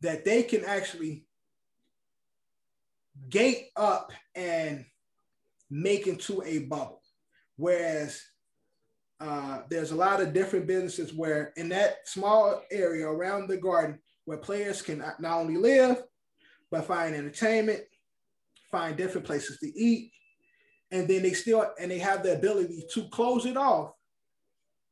that 0.01 0.25
they 0.25 0.43
can 0.43 0.65
actually 0.65 1.27
gate 3.29 3.69
up 3.77 4.13
and 4.35 4.85
make 5.71 6.07
into 6.07 6.43
a 6.45 6.61
bubble. 6.61 7.03
Whereas 7.57 8.21
uh, 9.21 9.61
there's 9.71 9.93
a 9.93 9.97
lot 9.97 10.21
of 10.21 10.33
different 10.33 10.67
businesses 10.67 11.15
where 11.15 11.53
in 11.57 11.69
that 11.69 11.99
small 12.07 12.63
area 12.71 13.07
around 13.07 13.49
the 13.49 13.57
garden 13.57 13.99
where 14.25 14.39
players 14.39 14.83
can 14.83 14.99
not 14.99 15.41
only 15.41 15.57
live, 15.57 16.03
but 16.71 16.87
find 16.87 17.15
entertainment, 17.15 17.83
find 18.71 18.97
different 18.97 19.27
places 19.27 19.59
to 19.59 19.67
eat, 19.79 20.11
and 20.91 21.07
then 21.07 21.23
they 21.23 21.33
still 21.33 21.71
and 21.81 21.91
they 21.91 21.99
have 21.99 22.23
the 22.23 22.35
ability 22.35 22.85
to 22.95 23.09
close 23.11 23.47
it 23.47 23.57
off 23.57 23.93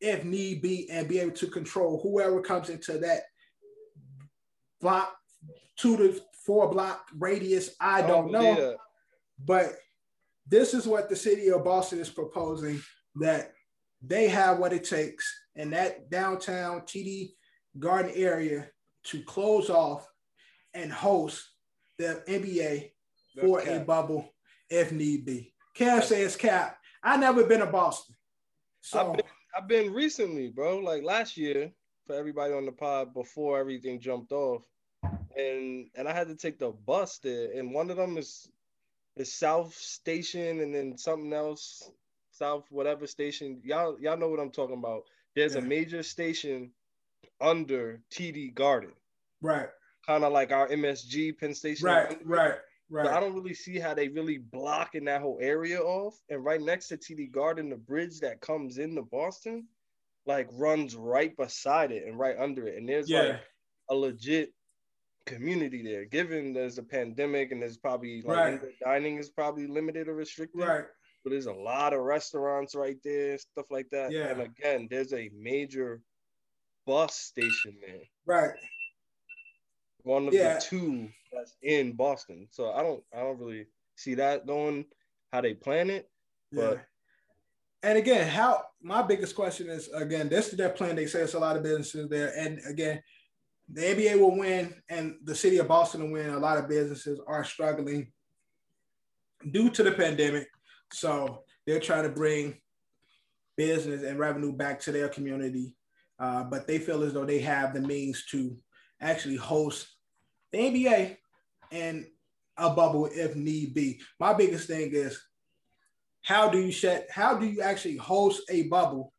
if 0.00 0.25
need 0.25 0.62
be 0.62 0.88
and 0.90 1.09
be 1.09 1.19
able 1.19 1.33
to 1.33 1.47
control 1.47 2.00
whoever 2.02 2.40
comes 2.40 2.71
into 2.71 2.99
that 2.99 3.23
block 4.80 5.14
two 5.76 5.96
to 5.96 6.20
four 6.44 6.70
block 6.70 7.06
radius. 7.18 7.70
I 7.80 8.02
oh, 8.02 8.06
don't 8.06 8.32
know. 8.32 8.58
Yeah. 8.58 8.72
But 9.44 9.76
this 10.46 10.75
is 10.75 10.87
what 10.87 11.08
the 11.08 11.16
city 11.16 11.50
of 11.50 11.64
Boston 11.64 12.00
is 12.00 12.10
proposing 12.10 12.80
that 13.16 13.52
they 14.02 14.28
have 14.28 14.58
what 14.58 14.72
it 14.72 14.84
takes 14.84 15.32
in 15.56 15.70
that 15.70 16.10
downtown 16.10 16.82
TD 16.82 17.30
Garden 17.78 18.12
area 18.14 18.68
to 19.04 19.22
close 19.22 19.70
off 19.70 20.06
and 20.75 20.92
host 20.92 21.46
the 21.99 22.22
NBA 22.28 22.90
for 23.40 23.62
That's 23.62 23.82
a 23.82 23.84
bubble 23.84 24.28
if 24.68 24.92
need 24.92 25.25
be. 25.25 25.54
Cam 25.75 26.02
says 26.02 26.37
cap. 26.37 26.76
I 27.02 27.16
never 27.16 27.44
been 27.44 27.60
to 27.60 27.66
Boston. 27.66 28.14
So 28.80 29.00
I've 29.00 29.16
been, 29.16 29.26
I've 29.56 29.68
been 29.68 29.92
recently, 29.92 30.49
bro, 30.49 30.78
like 30.78 31.02
last 31.02 31.37
year 31.37 31.70
for 32.11 32.19
everybody 32.19 32.52
on 32.52 32.67
the 32.67 32.73
pod 32.73 33.14
before 33.14 33.61
everything 33.61 34.00
jumped 34.00 34.33
off. 34.33 34.62
And 35.37 35.87
and 35.95 36.09
I 36.09 36.12
had 36.12 36.26
to 36.26 36.35
take 36.35 36.59
the 36.59 36.71
bus 36.71 37.19
there. 37.19 37.52
And 37.55 37.73
one 37.73 37.88
of 37.88 37.97
them 37.97 38.19
is 38.19 38.50
is 39.17 39.33
South 39.33 39.75
Station 39.75 40.61
and 40.61 40.75
then 40.75 40.99
something 40.99 41.33
else, 41.33 41.88
South 42.33 42.64
whatever 42.71 43.07
station. 43.07 43.61
Y'all 43.62 43.97
y'all 44.00 44.17
know 44.17 44.29
what 44.29 44.40
I'm 44.40 44.50
talking 44.50 44.79
about. 44.79 45.05
There's 45.37 45.55
a 45.55 45.61
major 45.61 46.02
station 46.02 46.73
under 47.40 48.00
TD 48.11 48.55
Garden. 48.55 48.90
right, 49.40 49.69
Kind 50.05 50.25
of 50.25 50.33
like 50.33 50.50
our 50.50 50.69
MSG 50.69 51.38
Penn 51.38 51.55
Station. 51.55 51.87
right, 51.87 52.19
right, 52.26 52.55
But 53.05 53.12
I 53.12 53.21
don't 53.21 53.35
really 53.35 53.55
see 53.55 53.79
how 53.79 53.95
they 53.95 54.09
really 54.09 54.38
blocking 54.38 55.05
that 55.05 55.21
whole 55.21 55.38
area 55.40 55.81
off. 55.81 56.21
And 56.29 56.45
right 56.45 56.61
next 56.61 56.88
to 56.88 56.97
TD 56.97 57.31
Garden, 57.31 57.71
the 57.71 57.76
bridge 57.76 58.19
that 58.21 58.40
comes 58.40 58.79
into 58.79 59.02
Boston, 59.02 59.69
like 60.27 60.49
runs 60.53 60.95
right 60.97 61.37
beside 61.37 61.93
it 61.93 62.07
and 62.07 62.19
right 62.19 62.37
under 62.39 62.67
it. 62.69 62.77
And 62.77 62.89
there's 62.89 63.09
Yeah, 63.09 63.23
like 63.23 63.41
a 63.91 63.95
legit 63.95 64.53
community 65.27 65.83
there. 65.83 66.05
Given 66.05 66.53
there's 66.53 66.79
a 66.79 66.83
pandemic 66.83 67.53
and 67.53 67.61
there's 67.62 67.77
probably 67.79 68.23
like 68.23 68.61
Right. 68.62 68.79
dining 68.85 69.19
is 69.19 69.31
probably 69.31 69.67
limited 69.67 70.09
or 70.09 70.15
restricted. 70.15 70.61
right, 70.61 70.85
But 71.25 71.31
there's 71.31 71.47
a 71.47 71.53
lot 71.53 71.93
of 71.93 72.00
restaurants 72.00 72.75
right 72.75 72.99
there, 73.05 73.39
stuff 73.39 73.67
like 73.71 73.89
that. 73.91 74.11
Yeah. 74.12 74.29
And 74.29 74.41
again, 74.43 74.89
there's 74.91 75.12
a 75.12 75.29
major 75.35 76.03
bus 76.87 77.15
station 77.17 77.79
there. 77.87 78.03
right. 78.27 78.55
One 80.03 80.27
of 80.29 80.33
Yeah. 80.35 80.55
the 80.55 80.61
two 80.61 81.12
that's 81.33 81.57
in 81.62 81.93
Boston. 81.93 82.49
So 82.50 82.73
I 82.73 82.83
don't 82.83 83.05
I 83.12 83.21
don't 83.21 83.39
really 83.39 83.67
see 83.97 84.15
that 84.15 84.47
going 84.47 84.87
how 85.33 85.41
they 85.43 85.55
plan 85.55 85.91
it. 85.91 86.11
But- 86.53 86.85
and 87.82 87.96
again, 87.96 88.28
how 88.28 88.62
my 88.82 89.02
biggest 89.02 89.34
question 89.34 89.68
is 89.68 89.88
again, 89.94 90.28
this 90.28 90.49
is 90.49 90.56
their 90.56 90.70
plan. 90.70 90.96
They 90.96 91.06
say 91.06 91.20
it's 91.20 91.34
a 91.34 91.38
lot 91.38 91.56
of 91.56 91.62
businesses 91.62 92.08
there. 92.08 92.32
And 92.37 92.60
again, 92.68 93.02
the 93.72 93.82
NBA 93.82 94.18
will 94.18 94.37
win 94.37 94.75
and 94.88 95.16
the 95.25 95.34
city 95.34 95.58
of 95.58 95.68
Boston 95.68 96.04
will 96.04 96.12
win. 96.12 96.30
A 96.30 96.38
lot 96.38 96.58
of 96.58 96.68
businesses 96.68 97.20
are 97.26 97.44
struggling 97.44 98.12
due 99.50 99.70
to 99.70 99.82
the 99.82 99.92
pandemic. 99.92 100.49
So 100.92 101.44
they're 101.66 101.80
trying 101.80 102.02
to 102.02 102.10
bring 102.10 102.58
business 103.56 104.02
and 104.02 104.18
revenue 104.18 104.52
back 104.52 104.80
to 104.80 104.92
their 104.92 105.08
community. 105.08 105.75
Uh, 106.18 106.44
but 106.44 106.66
they 106.66 106.78
feel 106.78 107.02
as 107.02 107.14
though 107.14 107.25
they 107.25 107.38
have 107.38 107.72
the 107.72 107.80
means 107.80 108.26
to 108.26 108.56
actually 109.00 109.37
host 109.37 109.88
the 110.52 110.58
NBA 110.58 111.16
and 111.72 112.06
a 112.58 112.70
bubble 112.70 113.08
if 113.10 113.37
need 113.37 113.72
be. 113.72 114.00
My 114.18 114.34
biggest 114.34 114.66
thing 114.66 114.90
is 114.92 115.18
how 116.23 116.49
do 116.49 116.59
you 116.59 116.71
shut 116.73 117.07
how 117.11 117.37
do 117.37 117.47
you 117.47 117.62
actually 117.62 117.97
host 117.97 118.43
a 118.50 118.65
bubble 118.65 119.12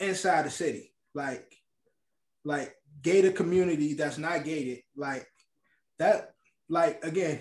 inside 0.00 0.44
the 0.46 0.50
city 0.50 0.94
like 1.14 1.52
like 2.44 2.74
gated 3.02 3.34
community 3.36 3.94
that's 3.94 4.18
not 4.18 4.44
gated 4.44 4.80
like 4.96 5.26
that 5.98 6.32
like 6.68 7.04
again 7.04 7.40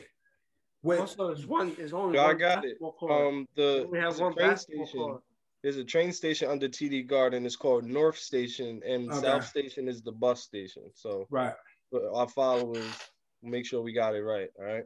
with 0.84 1.00
Also, 1.00 1.30
it's 1.30 1.46
one. 1.46 1.76
It's 1.80 1.92
only 1.92 2.18
Yeah, 2.18 2.26
I 2.28 2.34
got 2.34 2.64
it. 2.64 2.78
Um 3.10 3.48
the 3.56 3.88
we 3.92 3.98
have 3.98 4.10
there's 4.12 4.20
a 4.20 4.24
one 4.24 4.34
train 4.34 4.58
station. 4.58 4.86
court. 5.00 5.24
There's 5.64 5.78
a 5.78 5.84
train 5.84 6.12
station 6.14 6.50
under 6.50 6.70
TD 6.70 7.08
Garden. 7.08 7.46
It's 7.46 7.56
called 7.56 7.84
North 7.84 8.18
Station, 8.18 8.82
and 8.88 9.12
Okay. 9.12 9.22
South 9.22 9.46
Station 9.46 9.88
is 9.90 10.02
the 10.02 10.12
bus 10.12 10.42
station. 10.44 10.84
So 10.94 11.26
right 11.30 11.54
but 11.92 12.04
our 12.14 12.28
followers 12.28 12.94
make 13.42 13.66
sure 13.66 13.82
we 13.82 13.92
got 13.94 14.14
it 14.16 14.22
right. 14.22 14.50
All 14.60 14.66
right. 14.66 14.84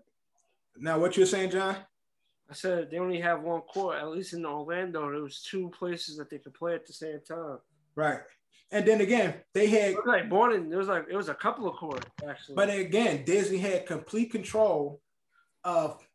now 0.78 0.98
what 1.00 1.18
you're 1.18 1.26
saying 1.26 1.50
john 1.52 1.76
I 2.52 2.54
said 2.54 2.92
they 2.92 3.00
only 3.00 3.22
have 3.22 3.42
one 3.42 3.62
court. 3.62 3.98
At 3.98 4.10
least 4.10 4.34
in 4.34 4.46
Orlando, 4.46 5.10
there 5.10 5.24
was 5.24 5.42
two 5.42 5.70
places 5.70 6.18
that 6.18 6.30
they 6.30 6.38
could 6.38 6.54
play 6.54 6.76
at 6.76 6.86
the 6.86 6.94
same 6.94 7.20
time. 7.28 7.60
right 7.96 8.20
and 8.72 8.86
then 8.86 9.02
again 9.02 9.36
they 9.54 9.68
had 9.68 9.92
It 9.92 9.98
was 9.98 10.06
like 10.08 10.30
Borden. 10.30 10.70
There 10.70 10.80
was 10.80 10.88
like 10.88 11.06
it 11.10 11.16
was 11.16 11.30
a 11.30 11.34
couple 11.34 11.68
of 11.68 11.76
courts 11.76 12.08
actually. 12.28 12.56
but 12.56 12.70
again 12.70 13.24
disney 13.26 13.58
had 13.58 13.86
complete 13.86 14.32
control 14.32 15.02
of 15.64 16.06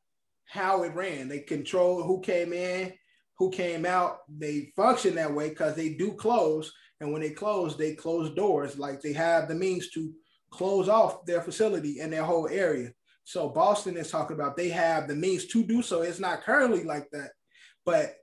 how 0.46 0.82
it 0.84 0.94
ran. 0.94 1.28
They 1.28 1.40
control 1.40 2.02
who 2.02 2.20
came 2.20 2.52
in, 2.52 2.92
who 3.38 3.50
came 3.50 3.84
out. 3.84 4.18
They 4.28 4.72
function 4.76 5.14
that 5.16 5.32
way 5.32 5.50
because 5.50 5.74
they 5.74 5.94
do 5.94 6.12
close. 6.12 6.72
And 7.00 7.12
when 7.12 7.20
they 7.20 7.30
close, 7.30 7.76
they 7.76 7.94
close 7.94 8.34
doors. 8.34 8.78
Like 8.78 9.00
they 9.00 9.12
have 9.12 9.48
the 9.48 9.54
means 9.54 9.90
to 9.90 10.12
close 10.50 10.88
off 10.88 11.26
their 11.26 11.42
facility 11.42 12.00
and 12.00 12.12
their 12.12 12.24
whole 12.24 12.48
area. 12.48 12.92
So 13.26 13.48
Boston 13.48 13.96
is 13.96 14.08
talking 14.08 14.36
about 14.36 14.56
they 14.56 14.68
have 14.68 15.08
the 15.08 15.16
means 15.16 15.46
to 15.46 15.64
do 15.64 15.82
so. 15.82 16.02
It's 16.02 16.20
not 16.20 16.44
currently 16.44 16.84
like 16.84 17.10
that, 17.10 17.30
but 17.84 18.14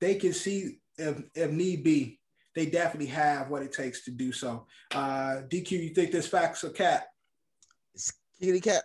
they 0.00 0.14
can 0.14 0.32
see 0.32 0.78
if, 0.96 1.20
if 1.34 1.50
need 1.50 1.82
be, 1.82 2.20
they 2.54 2.66
definitely 2.66 3.08
have 3.08 3.50
what 3.50 3.62
it 3.62 3.72
takes 3.72 4.04
to 4.04 4.12
do 4.12 4.30
so. 4.30 4.68
Uh, 4.94 5.42
DQ, 5.48 5.72
you 5.72 5.88
think 5.88 6.12
this 6.12 6.28
facts 6.28 6.62
or 6.62 6.70
cap? 6.70 7.08
It's 7.92 8.12
kitty 8.40 8.60
cat. 8.60 8.84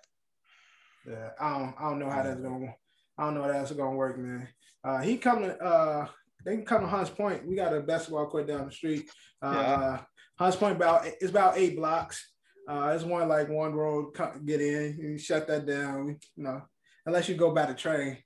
Yeah, 1.08 1.30
I 1.40 1.60
don't, 1.60 1.76
I 1.80 1.90
don't 1.90 2.00
know 2.00 2.10
how 2.10 2.24
that's 2.24 2.42
gonna, 2.42 2.76
I 3.20 3.24
don't 3.26 3.36
know 3.36 3.44
how 3.44 3.52
that's 3.52 3.72
gonna 3.72 3.96
work, 3.96 4.18
man. 4.18 4.48
Uh, 4.84 4.98
he 5.02 5.16
coming, 5.16 5.52
uh, 5.52 6.08
they 6.44 6.56
can 6.56 6.66
come 6.66 6.82
to 6.82 6.88
Hunts 6.88 7.12
Point. 7.12 7.46
We 7.46 7.56
got 7.56 7.72
a 7.72 7.82
basketball 7.82 8.26
court 8.26 8.48
down 8.48 8.66
the 8.66 8.72
street. 8.72 9.12
Uh, 9.44 9.54
Yeah. 9.54 10.00
Hunts 10.40 10.58
Point 10.58 10.76
about 10.78 11.06
it's 11.06 11.30
about 11.30 11.56
eight 11.56 11.76
blocks. 11.76 12.31
Uh, 12.72 12.94
it's 12.96 13.04
one 13.04 13.28
like 13.28 13.50
one 13.50 13.74
road 13.74 14.14
get 14.46 14.62
in. 14.62 14.98
You 14.98 15.18
shut 15.18 15.46
that 15.48 15.66
down, 15.66 16.18
you 16.38 16.44
know, 16.44 16.62
unless 17.06 17.28
you 17.28 17.36
go 17.36 17.54
by 17.54 17.66
the 17.66 17.74
train. 17.74 18.18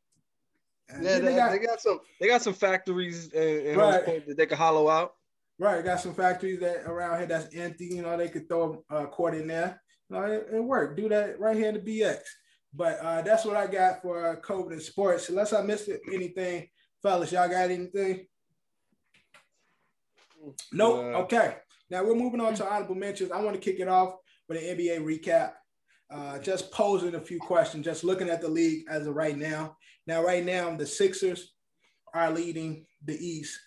And 0.87 1.03
Yeah, 1.03 1.17
they, 1.17 1.25
they 1.25 1.35
got, 1.35 1.51
they 1.51 1.57
got 1.57 1.81
some. 1.81 1.99
They 2.19 2.27
got 2.27 2.43
some 2.43 2.53
factories 2.53 3.33
in, 3.33 3.75
Right. 3.75 4.05
Point 4.05 4.27
that 4.27 4.37
they 4.37 4.45
can 4.45 4.57
hollow 4.57 4.87
out. 4.87 5.13
right. 5.57 5.83
Got 5.83 5.99
some 5.99 6.13
factories 6.13 6.59
that 6.59 6.83
around 6.85 7.17
here 7.17 7.27
that's 7.27 7.55
empty. 7.55 7.85
You 7.85 8.03
know, 8.03 8.15
they 8.17 8.29
could 8.29 8.47
throw 8.47 8.83
a 8.87 9.07
court 9.07 9.33
in 9.33 9.47
there. 9.47 9.81
You 10.09 10.15
know, 10.15 10.25
it, 10.25 10.47
it 10.53 10.63
worked. 10.63 10.97
Do 10.97 11.09
that 11.09 11.39
right 11.39 11.57
here 11.57 11.69
in 11.69 11.83
the 11.83 12.01
BX. 12.01 12.19
But 12.71 12.99
uh, 12.99 13.21
that's 13.23 13.45
what 13.45 13.57
I 13.57 13.65
got 13.65 14.03
for 14.03 14.27
uh, 14.27 14.35
COVID 14.41 14.73
and 14.73 14.81
sports. 14.81 15.29
Unless 15.29 15.53
I 15.53 15.63
missed 15.63 15.87
it, 15.87 16.01
anything, 16.13 16.67
fellas, 17.01 17.31
y'all 17.31 17.49
got 17.49 17.71
anything? 17.71 18.27
Nope. 20.71 20.97
Uh, 20.97 21.17
okay. 21.23 21.55
Now 21.89 22.03
we're 22.03 22.13
moving 22.13 22.41
on 22.41 22.53
to 22.55 22.71
honorable 22.71 22.93
mentions. 22.93 23.31
I 23.31 23.41
want 23.41 23.55
to 23.55 23.61
kick 23.61 23.79
it 23.79 23.87
off 23.87 24.15
with 24.47 24.61
an 24.61 24.77
NBA 24.77 25.01
recap. 25.01 25.53
Uh, 26.11 26.37
just 26.37 26.71
posing 26.71 27.15
a 27.15 27.19
few 27.19 27.39
questions, 27.39 27.83
just 27.83 28.03
looking 28.03 28.29
at 28.29 28.41
the 28.41 28.47
league 28.47 28.85
as 28.89 29.07
of 29.07 29.15
right 29.15 29.37
now. 29.37 29.75
Now, 30.05 30.23
right 30.23 30.45
now, 30.45 30.75
the 30.75 30.85
Sixers 30.85 31.53
are 32.13 32.31
leading 32.31 32.85
the 33.03 33.15
East, 33.15 33.59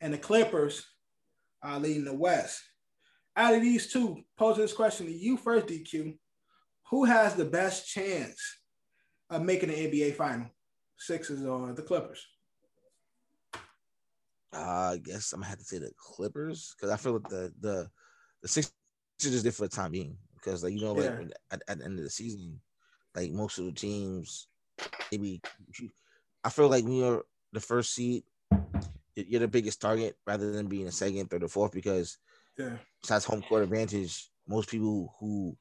and 0.00 0.14
the 0.14 0.18
Clippers 0.18 0.86
are 1.62 1.80
leading 1.80 2.04
the 2.04 2.14
West. 2.14 2.62
Out 3.36 3.54
of 3.54 3.62
these 3.62 3.92
two, 3.92 4.22
posing 4.38 4.62
this 4.62 4.72
question 4.72 5.06
to 5.06 5.12
you 5.12 5.36
first, 5.36 5.66
DQ, 5.66 6.16
who 6.90 7.04
has 7.04 7.34
the 7.34 7.44
best 7.44 7.88
chance 7.88 8.40
of 9.28 9.42
making 9.42 9.70
the 9.70 9.74
NBA 9.74 10.14
final? 10.14 10.46
Sixers 10.98 11.44
or 11.44 11.72
the 11.72 11.82
Clippers? 11.82 12.24
Uh, 14.52 14.92
I 14.94 15.00
guess 15.02 15.32
I'm 15.32 15.40
gonna 15.40 15.50
have 15.50 15.58
to 15.58 15.64
say 15.64 15.78
the 15.78 15.92
Clippers 15.96 16.74
because 16.76 16.90
I 16.90 16.96
feel 16.96 17.14
like 17.14 17.28
the 17.28 17.52
the 17.60 17.88
the 18.42 18.48
Sixers 18.48 18.72
is 19.24 19.42
there 19.42 19.52
for 19.52 19.62
the 19.62 19.68
time 19.68 19.92
being 19.92 20.16
because 20.34 20.62
like 20.64 20.72
you 20.72 20.80
know 20.80 20.92
like 20.94 21.06
Yeah. 21.06 21.26
at, 21.50 21.62
at 21.68 21.78
the 21.78 21.84
end 21.84 21.98
of 21.98 22.04
the 22.04 22.10
season, 22.10 22.60
like 23.14 23.30
most 23.32 23.58
of 23.58 23.66
the 23.66 23.72
teams, 23.72 24.48
maybe 25.12 25.40
I 26.44 26.50
feel 26.50 26.68
like 26.68 26.84
when 26.84 26.94
you're 26.94 27.24
the 27.52 27.60
first 27.60 27.94
seed, 27.94 28.24
you're 29.14 29.40
the 29.40 29.48
biggest 29.48 29.80
target 29.80 30.16
rather 30.26 30.50
than 30.52 30.66
being 30.66 30.86
a 30.86 30.92
second, 30.92 31.28
third, 31.28 31.42
or 31.44 31.48
fourth 31.48 31.72
because 31.72 32.18
Yeah. 32.58 32.76
besides 33.02 33.24
home 33.24 33.42
court 33.42 33.64
advantage, 33.64 34.30
most 34.48 34.68
people 34.70 35.14
who 35.20 35.56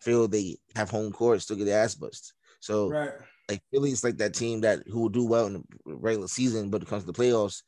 feel 0.00 0.28
they 0.28 0.58
have 0.74 0.90
home 0.90 1.12
court 1.12 1.40
still 1.42 1.56
get 1.56 1.64
their 1.66 1.82
ass 1.82 1.94
bust. 1.94 2.34
So 2.60 2.88
Right. 2.90 3.12
like 3.48 3.62
Philly's 3.72 4.04
like 4.04 4.18
that 4.18 4.34
team 4.34 4.60
that 4.60 4.82
who 4.86 5.00
will 5.00 5.08
do 5.08 5.26
well 5.26 5.46
in 5.46 5.54
the 5.54 5.62
regular 5.86 6.28
season, 6.28 6.70
but 6.70 6.82
it 6.82 6.88
comes 6.88 7.04
to 7.04 7.12
the 7.12 7.18
playoffs, 7.18 7.62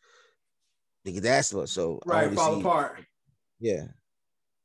they 1.04 1.12
get 1.12 1.22
their 1.22 1.38
ass 1.38 1.52
bust. 1.52 1.74
So 1.74 2.00
Right. 2.06 2.32
Fall 2.34 2.60
apart. 2.60 3.00
Yeah, 3.60 3.86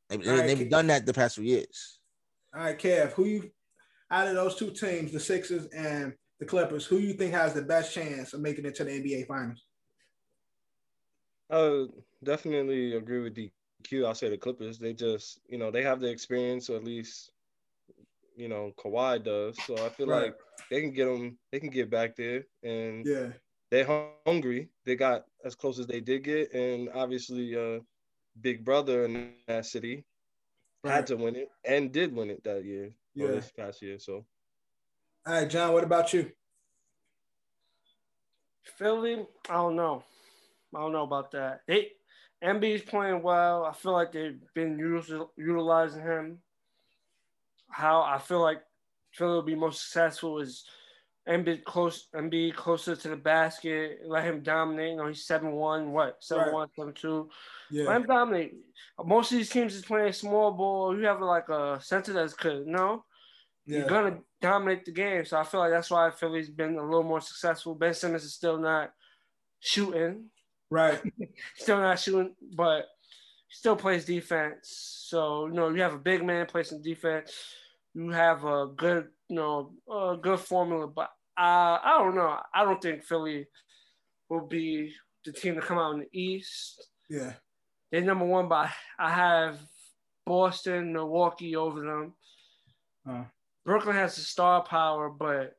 they, 0.09 0.17
All 0.17 0.37
right, 0.37 0.49
have 0.49 0.67
Ke- 0.67 0.69
done 0.69 0.87
that 0.87 1.05
the 1.05 1.13
past 1.13 1.35
few 1.35 1.43
years. 1.45 1.99
All 2.55 2.63
right, 2.63 2.77
Kev, 2.77 3.11
who 3.13 3.25
you 3.25 3.51
out 4.11 4.27
of 4.27 4.33
those 4.33 4.55
two 4.55 4.71
teams, 4.71 5.11
the 5.11 5.19
Sixers 5.19 5.67
and 5.67 6.13
the 6.39 6.45
Clippers, 6.45 6.85
who 6.85 6.97
you 6.97 7.13
think 7.13 7.31
has 7.33 7.53
the 7.53 7.61
best 7.61 7.93
chance 7.93 8.33
of 8.33 8.41
making 8.41 8.65
it 8.65 8.73
to 8.75 8.83
the 8.83 8.91
NBA 8.91 9.27
Finals? 9.27 9.63
I 11.51 11.85
definitely 12.23 12.95
agree 12.95 13.21
with 13.21 13.35
DQ. 13.35 14.05
I'll 14.07 14.15
say 14.15 14.29
the 14.29 14.37
Clippers. 14.37 14.79
They 14.79 14.93
just, 14.93 15.39
you 15.47 15.57
know, 15.57 15.69
they 15.71 15.83
have 15.83 15.99
the 15.99 16.09
experience, 16.09 16.69
or 16.69 16.77
at 16.77 16.83
least, 16.83 17.31
you 18.35 18.47
know, 18.47 18.71
Kawhi 18.77 19.23
does. 19.23 19.57
So 19.65 19.75
I 19.75 19.89
feel 19.89 20.07
Right. 20.07 20.23
like 20.25 20.37
they 20.71 20.81
can 20.81 20.91
get 20.91 21.05
them. 21.05 21.37
They 21.51 21.59
can 21.59 21.69
get 21.69 21.89
back 21.89 22.15
there, 22.15 22.45
and 22.63 23.05
Yeah. 23.05 23.33
they're 23.69 24.11
hungry. 24.25 24.69
They 24.85 24.95
got 24.95 25.25
as 25.43 25.55
close 25.55 25.77
as 25.79 25.87
they 25.87 26.01
did 26.01 26.23
get, 26.23 26.51
and 26.53 26.89
obviously, 26.89 27.55
uh, 27.55 27.79
Big 28.41 28.63
Brother 28.63 29.05
in 29.05 29.33
that 29.47 29.65
city 29.65 30.05
Right. 30.83 30.93
had 30.93 31.07
to 31.07 31.17
win 31.17 31.35
it 31.35 31.49
and 31.65 31.91
did 31.91 32.15
win 32.15 32.29
it 32.29 32.43
that 32.45 32.63
year, 32.63 32.93
Yeah. 33.13 33.25
or 33.25 33.31
this 33.33 33.51
past 33.51 33.81
year. 33.81 33.99
So 33.99 34.25
All 35.25 35.33
right, 35.33 35.49
John, 35.49 35.73
what 35.73 35.83
about 35.83 36.13
you? 36.13 36.31
Philly, 38.77 39.25
I 39.49 39.53
don't 39.53 39.75
know. 39.75 40.03
I 40.75 40.79
don't 40.79 40.93
know 40.93 41.03
about 41.03 41.31
that. 41.31 41.61
They 41.67 41.91
Embiid's 42.43 42.83
playing 42.83 43.21
well. 43.21 43.65
I 43.65 43.73
feel 43.73 43.91
like 43.91 44.13
they've 44.13 44.39
been 44.53 44.77
util- 44.77 45.31
utilizing 45.35 46.01
him. 46.03 46.41
How 47.69 48.01
I 48.01 48.17
feel 48.19 48.39
like 48.41 48.61
Philly 49.11 49.33
will 49.33 49.41
be 49.41 49.55
most 49.55 49.81
successful 49.81 50.39
is 50.39 50.63
Embiid 51.29 51.63
close, 51.63 52.07
Embiid 52.15 52.55
closer 52.55 52.95
to 52.95 53.09
the 53.09 53.15
basket, 53.15 53.99
let 54.05 54.23
him 54.23 54.41
dominate. 54.41 54.91
You 54.91 54.95
know, 54.97 55.07
he's 55.07 55.25
seven 55.27 55.51
one, 55.51 55.91
what 55.91 56.17
seven 56.23 56.45
seven 56.45 56.53
one, 56.53 56.69
seven 56.75 56.93
two. 56.93 57.29
Let 57.71 57.83
Yeah. 57.85 57.95
him 57.97 58.03
dominate. 58.07 58.53
Most 59.03 59.31
of 59.31 59.37
these 59.37 59.49
teams 59.49 59.75
is 59.75 59.85
playing 59.85 60.13
small 60.13 60.51
ball. 60.51 60.97
You 60.97 61.05
have 61.05 61.21
like 61.21 61.47
a 61.49 61.79
center 61.81 62.13
that's 62.13 62.33
good. 62.33 62.65
No, 62.65 63.05
Yeah. 63.65 63.79
you're 63.79 63.87
gonna 63.87 64.19
dominate 64.41 64.85
the 64.85 64.91
game. 64.91 65.23
So 65.25 65.37
I 65.37 65.43
feel 65.43 65.59
like 65.59 65.69
that's 65.71 65.91
why 65.91 66.09
Philly's 66.09 66.49
been 66.49 66.77
a 66.77 66.83
little 66.83 67.03
more 67.03 67.21
successful. 67.21 67.75
Ben 67.75 67.93
Simmons 67.93 68.23
is 68.23 68.33
still 68.33 68.57
not 68.57 68.91
shooting, 69.59 70.31
Right. 70.71 70.99
still 71.55 71.77
not 71.79 71.99
shooting, 71.99 72.35
but 72.55 72.87
still 73.49 73.75
plays 73.75 74.05
defense. 74.05 74.69
So 75.09 75.45
you 75.45 75.53
know 75.53 75.69
you 75.69 75.81
have 75.83 75.93
a 75.93 75.99
big 75.99 76.23
man 76.25 76.47
play 76.47 76.63
some 76.63 76.81
defense. 76.81 77.31
You 77.93 78.11
have 78.11 78.45
a 78.45 78.67
good, 78.75 79.09
you 79.27 79.35
know, 79.35 79.73
a 79.91 80.15
good 80.17 80.39
formula. 80.39 80.87
Uh, 81.39 81.79
I 81.81 81.95
don't 81.99 82.15
know. 82.15 82.37
I 82.53 82.65
don't 82.65 82.81
think 82.81 83.03
Philly 83.03 83.47
will 84.27 84.45
be 84.45 84.93
the 85.23 85.31
team 85.31 85.55
to 85.55 85.61
come 85.61 85.77
out 85.77 85.93
in 85.93 86.01
the 86.01 86.19
East. 86.19 86.85
Yeah. 87.09 87.33
They're 87.91 88.01
number 88.01 88.25
one, 88.25 88.49
but 88.49 88.69
I 88.99 89.09
have 89.09 89.57
Boston, 90.25 90.91
Milwaukee 90.91 91.55
over 91.55 91.81
them. 91.81 92.13
Uh, 93.09 93.23
Brooklyn 93.65 93.95
has 93.95 94.15
the 94.15 94.21
star 94.21 94.63
power, 94.63 95.09
but 95.09 95.55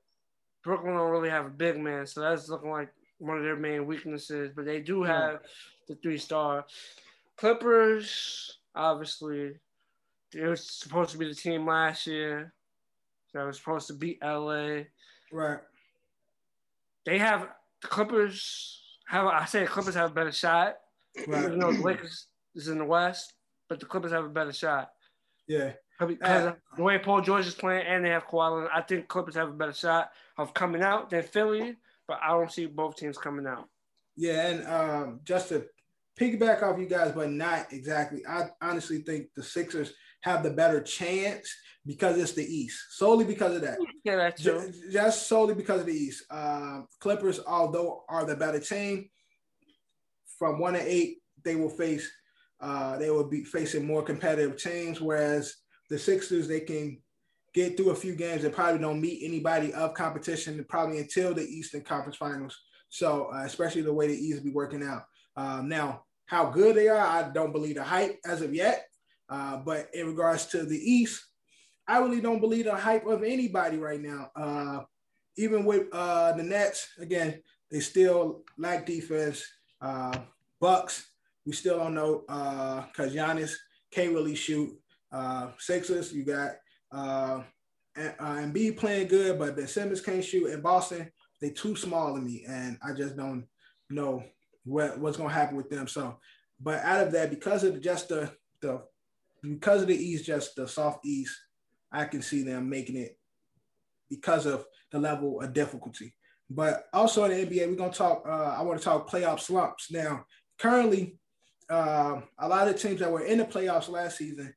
Brooklyn 0.62 0.94
don't 0.94 1.10
really 1.10 1.30
have 1.30 1.46
a 1.46 1.50
big 1.50 1.78
man, 1.78 2.06
so 2.06 2.20
that's 2.20 2.48
looking 2.48 2.70
like 2.70 2.90
one 3.18 3.38
of 3.38 3.42
their 3.42 3.56
main 3.56 3.86
weaknesses. 3.86 4.52
But 4.54 4.66
they 4.66 4.80
do 4.80 5.02
have 5.02 5.40
the 5.88 5.94
three 5.96 6.18
star. 6.18 6.66
Clippers, 7.36 8.58
obviously, 8.74 9.52
they 10.32 10.42
were 10.42 10.56
supposed 10.56 11.12
to 11.12 11.18
be 11.18 11.28
the 11.28 11.34
team 11.34 11.66
last 11.66 12.06
year. 12.06 12.52
That 13.32 13.46
was 13.46 13.56
supposed 13.58 13.86
to 13.86 13.94
beat 13.94 14.18
LA. 14.22 14.82
right. 15.32 15.58
They 17.06 17.18
have 17.18 17.48
the 17.82 17.88
Clippers 17.88 18.82
have 19.08 19.26
I 19.26 19.44
say 19.46 19.60
the 19.60 19.66
Clippers 19.66 19.94
have 19.94 20.10
a 20.10 20.14
better 20.14 20.32
shot. 20.32 20.76
Right. 21.26 21.44
Even 21.44 21.58
though 21.58 21.72
the 21.72 21.82
Lakers 21.82 22.26
is 22.54 22.68
in 22.68 22.78
the 22.78 22.84
West, 22.84 23.32
but 23.68 23.80
the 23.80 23.86
Clippers 23.86 24.12
have 24.12 24.24
a 24.24 24.28
better 24.28 24.52
shot. 24.52 24.90
Yeah. 25.48 25.72
Because 25.98 26.16
Uh, 26.22 26.54
the 26.76 26.82
way 26.82 26.98
Paul 26.98 27.20
George 27.20 27.46
is 27.46 27.54
playing 27.54 27.86
and 27.86 28.04
they 28.04 28.10
have 28.10 28.26
Kawhi 28.26 28.54
Leonard, 28.54 28.70
I 28.72 28.80
think 28.80 29.08
Clippers 29.08 29.34
have 29.34 29.48
a 29.48 29.52
better 29.52 29.72
shot 29.72 30.10
of 30.38 30.54
coming 30.54 30.82
out 30.82 31.10
than 31.10 31.22
Philly, 31.22 31.76
but 32.08 32.18
I 32.22 32.28
don't 32.28 32.50
see 32.50 32.66
both 32.66 32.96
teams 32.96 33.18
coming 33.18 33.46
out. 33.46 33.68
Yeah, 34.16 34.48
and 34.48 34.66
um, 34.66 35.20
just 35.24 35.50
to 35.50 35.66
piggyback 36.18 36.62
off 36.62 36.78
you 36.78 36.86
guys, 36.86 37.12
but 37.12 37.30
not 37.30 37.72
exactly. 37.72 38.24
I 38.26 38.50
honestly 38.62 38.98
think 38.98 39.28
the 39.36 39.42
Sixers 39.42 39.92
have 40.22 40.42
the 40.42 40.50
better 40.50 40.80
chance 40.82 41.52
because 41.86 42.18
it's 42.18 42.32
the 42.32 42.44
East, 42.44 42.78
solely 42.90 43.24
because 43.24 43.56
of 43.56 43.62
that. 43.62 43.78
Yeah, 44.04 44.16
that's 44.16 44.42
true. 44.42 44.70
Ju- 44.70 44.90
Just 44.92 45.28
solely 45.28 45.54
because 45.54 45.80
of 45.80 45.86
the 45.86 45.94
East. 45.94 46.24
Um, 46.30 46.86
Clippers, 47.00 47.40
although 47.46 48.04
are 48.08 48.24
the 48.24 48.36
better 48.36 48.60
team, 48.60 49.08
from 50.38 50.58
one 50.58 50.74
to 50.74 50.80
eight, 50.80 51.18
they 51.44 51.56
will 51.56 51.70
face. 51.70 52.10
Uh, 52.60 52.98
they 52.98 53.10
will 53.10 53.28
be 53.28 53.42
facing 53.44 53.86
more 53.86 54.02
competitive 54.02 54.60
teams, 54.60 55.00
whereas 55.00 55.54
the 55.88 55.98
Sixers 55.98 56.46
they 56.46 56.60
can 56.60 57.00
get 57.54 57.76
through 57.76 57.90
a 57.90 57.94
few 57.96 58.14
games 58.14 58.44
and 58.44 58.54
probably 58.54 58.78
don't 58.78 59.00
meet 59.00 59.24
anybody 59.24 59.72
of 59.72 59.94
competition 59.94 60.62
probably 60.68 60.98
until 60.98 61.32
the 61.34 61.42
Eastern 61.42 61.80
Conference 61.80 62.16
Finals. 62.16 62.56
So, 62.90 63.30
uh, 63.32 63.42
especially 63.44 63.82
the 63.82 63.92
way 63.92 64.06
the 64.08 64.14
East 64.14 64.44
be 64.44 64.50
working 64.50 64.82
out. 64.82 65.04
Um, 65.36 65.68
now, 65.68 66.02
how 66.26 66.50
good 66.50 66.76
they 66.76 66.88
are, 66.88 66.98
I 66.98 67.30
don't 67.30 67.52
believe 67.52 67.76
the 67.76 67.82
hype 67.82 68.18
as 68.26 68.42
of 68.42 68.54
yet. 68.54 68.84
Uh, 69.30 69.58
but 69.58 69.88
in 69.94 70.08
regards 70.08 70.46
to 70.46 70.64
the 70.64 70.76
East, 70.78 71.24
I 71.86 71.98
really 71.98 72.20
don't 72.20 72.40
believe 72.40 72.66
the 72.66 72.74
hype 72.74 73.06
of 73.06 73.22
anybody 73.22 73.78
right 73.78 74.00
now. 74.00 74.30
Uh, 74.36 74.80
even 75.36 75.64
with 75.64 75.86
uh, 75.92 76.32
the 76.32 76.42
Nets, 76.42 76.88
again, 76.98 77.40
they 77.70 77.80
still 77.80 78.42
lack 78.58 78.84
defense. 78.84 79.44
Uh, 79.80 80.18
Bucks, 80.60 81.12
we 81.46 81.52
still 81.52 81.78
don't 81.78 81.94
know 81.94 82.24
because 82.92 83.14
Giannis 83.14 83.54
can't 83.90 84.12
really 84.12 84.34
shoot. 84.34 84.76
Uh, 85.12 85.48
Sixers, 85.58 86.12
you 86.12 86.24
got 86.24 86.52
uh, 86.92 87.42
uh, 87.96 88.12
Embiid 88.20 88.76
playing 88.76 89.08
good, 89.08 89.38
but 89.38 89.56
Ben 89.56 89.66
Simmons 89.66 90.00
can't 90.00 90.24
shoot. 90.24 90.48
In 90.48 90.60
Boston, 90.60 91.10
they 91.40 91.50
too 91.50 91.76
small 91.76 92.14
to 92.14 92.20
me, 92.20 92.44
and 92.48 92.78
I 92.86 92.92
just 92.92 93.16
don't 93.16 93.46
know 93.88 94.22
what 94.64 94.98
what's 94.98 95.16
gonna 95.16 95.32
happen 95.32 95.56
with 95.56 95.70
them. 95.70 95.88
So, 95.88 96.18
but 96.60 96.80
out 96.84 97.06
of 97.06 97.12
that, 97.12 97.30
because 97.30 97.64
of 97.64 97.80
just 97.80 98.08
the 98.08 98.30
the 98.60 98.82
because 99.42 99.82
of 99.82 99.88
the 99.88 99.96
East, 99.96 100.24
just 100.24 100.56
the 100.56 100.68
soft 100.68 101.04
East, 101.04 101.36
I 101.92 102.04
can 102.04 102.22
see 102.22 102.42
them 102.42 102.68
making 102.68 102.96
it 102.96 103.18
because 104.08 104.46
of 104.46 104.66
the 104.90 104.98
level 104.98 105.40
of 105.40 105.52
difficulty. 105.52 106.14
But 106.48 106.84
also 106.92 107.24
in 107.24 107.30
the 107.30 107.46
NBA, 107.46 107.68
we're 107.68 107.76
gonna 107.76 107.92
talk. 107.92 108.24
Uh, 108.26 108.56
I 108.58 108.62
want 108.62 108.78
to 108.78 108.84
talk 108.84 109.08
playoff 109.08 109.40
slumps. 109.40 109.90
Now, 109.90 110.24
currently, 110.58 111.16
uh, 111.68 112.20
a 112.38 112.48
lot 112.48 112.68
of 112.68 112.80
teams 112.80 113.00
that 113.00 113.10
were 113.10 113.24
in 113.24 113.38
the 113.38 113.44
playoffs 113.44 113.88
last 113.88 114.18
season 114.18 114.52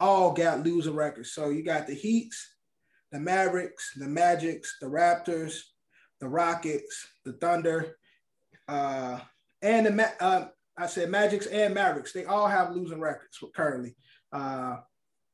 all 0.00 0.32
got 0.32 0.64
losing 0.64 0.94
records. 0.94 1.32
So 1.32 1.50
you 1.50 1.62
got 1.62 1.86
the 1.86 1.94
Heats, 1.94 2.56
the 3.12 3.20
Mavericks, 3.20 3.92
the 3.96 4.08
Magics, 4.08 4.76
the 4.80 4.88
Raptors, 4.88 5.60
the 6.20 6.28
Rockets, 6.28 7.06
the 7.24 7.34
Thunder, 7.34 7.96
uh, 8.68 9.20
and 9.62 9.86
the 9.86 10.22
uh, 10.22 10.48
I 10.78 10.86
said 10.86 11.10
Magics 11.10 11.46
and 11.46 11.74
Mavericks. 11.74 12.12
They 12.12 12.24
all 12.24 12.48
have 12.48 12.74
losing 12.74 13.00
records 13.00 13.38
currently. 13.54 13.96
Uh, 14.32 14.76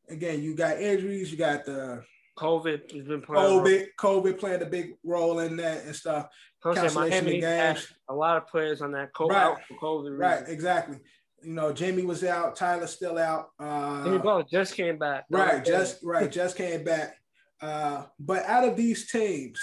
again, 0.08 0.42
you 0.42 0.54
got 0.54 0.80
injuries. 0.80 1.30
You 1.30 1.38
got 1.38 1.64
the 1.64 2.04
COVID 2.38 2.92
has 2.92 3.06
been 3.06 3.22
playing. 3.22 3.60
COVID, 3.60 3.86
COVID 3.98 4.38
playing 4.38 4.62
a 4.62 4.66
big 4.66 4.94
role 5.04 5.40
in 5.40 5.56
that 5.56 5.84
and 5.84 5.94
stuff. 5.94 6.28
Cancellation 6.62 7.26
of 7.26 7.40
games. 7.40 7.92
A 8.08 8.14
lot 8.14 8.36
of 8.36 8.46
players 8.46 8.82
on 8.82 8.92
that 8.92 9.12
COVID, 9.12 9.30
right. 9.30 9.56
COVID 9.80 10.18
right, 10.18 10.44
exactly. 10.46 10.98
You 11.42 11.54
know, 11.54 11.72
Jamie 11.72 12.04
was 12.04 12.22
out. 12.22 12.54
Tyler's 12.54 12.92
still 12.92 13.18
out. 13.18 13.48
Uh, 13.58 14.04
Jimmy 14.04 14.18
Butler 14.18 14.44
just 14.48 14.74
came 14.74 14.96
back. 14.96 15.24
Right, 15.28 15.64
just 15.64 15.98
right, 16.04 16.30
just 16.30 16.56
came 16.56 16.84
back. 16.84 17.16
Uh, 17.60 18.04
but 18.18 18.44
out 18.44 18.66
of 18.66 18.76
these 18.76 19.10
teams, 19.10 19.60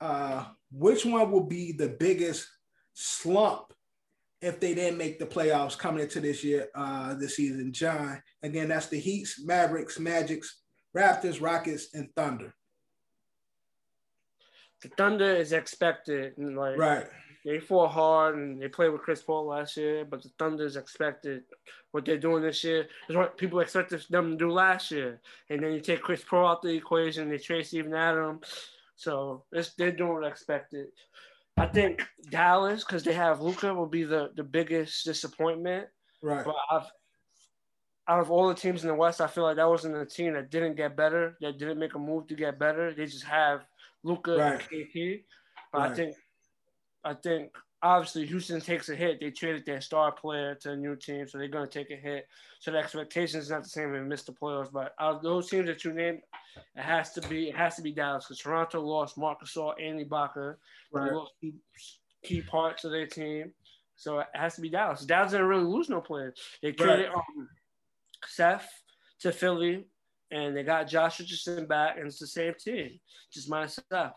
uh, 0.00 0.44
which 0.70 1.04
one 1.04 1.30
will 1.30 1.44
be 1.44 1.72
the 1.72 1.88
biggest 1.88 2.48
slump 2.94 3.72
if 4.46 4.60
they 4.60 4.74
didn't 4.74 4.98
make 4.98 5.18
the 5.18 5.26
playoffs 5.26 5.76
coming 5.76 6.02
into 6.02 6.20
this 6.20 6.44
year, 6.44 6.68
uh, 6.74 7.14
this 7.14 7.36
season? 7.36 7.72
John, 7.72 8.22
again, 8.42 8.68
that's 8.68 8.86
the 8.86 8.98
Heats, 8.98 9.44
Mavericks, 9.44 9.98
Magics, 9.98 10.62
Raptors, 10.96 11.42
Rockets, 11.42 11.88
and 11.94 12.08
Thunder. 12.14 12.54
The 14.82 14.88
Thunder 14.90 15.34
is 15.34 15.52
expected, 15.52 16.34
like 16.38 16.78
right. 16.78 17.06
They 17.44 17.60
fought 17.60 17.92
hard 17.92 18.34
and 18.36 18.60
they 18.60 18.66
played 18.66 18.90
with 18.90 19.02
Chris 19.02 19.22
Paul 19.22 19.46
last 19.46 19.76
year, 19.76 20.04
but 20.04 20.20
the 20.20 20.30
Thunder 20.36 20.64
is 20.64 20.76
expected. 20.76 21.44
What 21.92 22.04
they're 22.04 22.18
doing 22.18 22.42
this 22.42 22.64
year 22.64 22.88
is 23.08 23.14
what 23.14 23.38
people 23.38 23.60
expected 23.60 24.04
them 24.10 24.32
to 24.32 24.36
do 24.36 24.50
last 24.50 24.90
year. 24.90 25.20
And 25.48 25.62
then 25.62 25.72
you 25.72 25.80
take 25.80 26.02
Chris 26.02 26.24
Paul 26.28 26.48
out 26.48 26.62
the 26.62 26.70
equation, 26.70 27.28
they 27.28 27.38
trade 27.38 27.64
Steven 27.64 27.94
Adams. 27.94 28.46
So 28.96 29.44
they're 29.76 29.92
doing 29.92 30.14
what 30.14 30.26
expected. 30.26 30.88
I 31.56 31.66
think 31.66 32.06
Dallas, 32.30 32.84
because 32.84 33.02
they 33.02 33.14
have 33.14 33.40
Luka, 33.40 33.72
will 33.72 33.86
be 33.86 34.04
the, 34.04 34.30
the 34.36 34.44
biggest 34.44 35.04
disappointment. 35.04 35.86
Right. 36.22 36.44
But 36.44 36.54
I've, 36.70 36.90
out 38.08 38.20
of 38.20 38.30
all 38.30 38.48
the 38.48 38.54
teams 38.54 38.82
in 38.82 38.88
the 38.88 38.94
West, 38.94 39.20
I 39.20 39.26
feel 39.26 39.44
like 39.44 39.56
that 39.56 39.68
wasn't 39.68 39.96
a 39.96 40.06
team 40.06 40.34
that 40.34 40.50
didn't 40.50 40.76
get 40.76 40.96
better, 40.96 41.36
that 41.40 41.58
didn't 41.58 41.78
make 41.78 41.94
a 41.94 41.98
move 41.98 42.26
to 42.28 42.34
get 42.34 42.58
better. 42.58 42.94
They 42.94 43.06
just 43.06 43.24
have 43.24 43.64
Luka 44.04 44.36
right. 44.36 44.52
and 44.52 44.62
KP. 44.62 45.24
But 45.72 45.78
right. 45.78 45.90
I 45.90 45.94
think 45.94 46.16
I 47.04 47.14
think 47.14 47.52
obviously 47.82 48.26
Houston 48.26 48.60
takes 48.60 48.88
a 48.88 48.94
hit. 48.94 49.20
They 49.20 49.30
traded 49.30 49.66
their 49.66 49.80
star 49.80 50.12
player 50.12 50.54
to 50.56 50.72
a 50.72 50.76
new 50.76 50.96
team, 50.96 51.28
so 51.28 51.38
they're 51.38 51.48
going 51.48 51.68
to 51.68 51.72
take 51.72 51.90
a 51.90 52.00
hit. 52.00 52.26
So 52.60 52.70
the 52.70 52.78
expectation 52.78 53.40
is 53.40 53.50
not 53.50 53.62
the 53.62 53.68
same 53.68 53.94
and 53.94 54.08
miss 54.08 54.22
the 54.24 54.32
playoffs. 54.32 54.72
But 54.72 54.94
out 54.98 55.16
of 55.16 55.22
those 55.22 55.48
teams 55.48 55.66
that 55.66 55.84
you 55.84 55.92
named, 55.92 56.20
it 56.74 56.82
has 56.82 57.12
to 57.12 57.20
be 57.28 57.48
it 57.48 57.56
has 57.56 57.76
to 57.76 57.82
be 57.82 57.92
Dallas 57.92 58.24
because 58.24 58.40
Toronto 58.40 58.80
lost 58.80 59.18
Marcus 59.18 59.54
Gasol, 59.54 59.74
and 59.80 60.04
Ibaka, 60.04 60.56
right. 60.92 61.12
lost 61.12 61.32
key, 61.40 61.54
key, 62.24 62.42
parts 62.42 62.84
of 62.84 62.92
their 62.92 63.06
team. 63.06 63.52
So 63.96 64.20
it 64.20 64.26
has 64.34 64.54
to 64.56 64.60
be 64.60 64.70
Dallas. 64.70 65.04
Dallas 65.04 65.32
didn't 65.32 65.46
really 65.46 65.64
lose 65.64 65.88
no 65.88 66.00
players. 66.00 66.38
They 66.62 66.72
traded 66.72 67.08
right. 67.08 67.16
um, 67.16 67.48
Seth 68.26 68.68
to 69.20 69.32
Philly, 69.32 69.86
and 70.30 70.56
they 70.56 70.62
got 70.62 70.88
Josh 70.88 71.20
Richardson 71.20 71.66
back, 71.66 71.96
and 71.96 72.06
it's 72.06 72.18
the 72.18 72.26
same 72.26 72.54
team, 72.58 72.98
just 73.32 73.48
minus 73.48 73.78
Seth. 73.90 74.12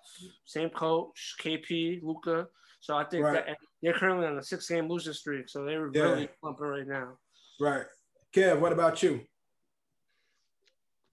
Same 0.45 0.69
coach, 0.69 1.36
KP, 1.41 2.02
Luka. 2.04 2.48
So 2.79 2.95
I 2.95 3.03
think 3.03 3.25
right. 3.25 3.45
that 3.45 3.57
they're 3.81 3.93
currently 3.93 4.27
on 4.27 4.37
a 4.37 4.43
six 4.43 4.67
game 4.67 4.87
losing 4.87 5.13
streak. 5.13 5.49
So 5.49 5.65
they're 5.65 5.89
yeah. 5.93 6.03
really 6.03 6.29
pumping 6.41 6.67
right 6.67 6.87
now. 6.87 7.17
Right. 7.59 7.85
Kev, 8.33 8.59
what 8.59 8.71
about 8.71 9.01
you? 9.03 9.21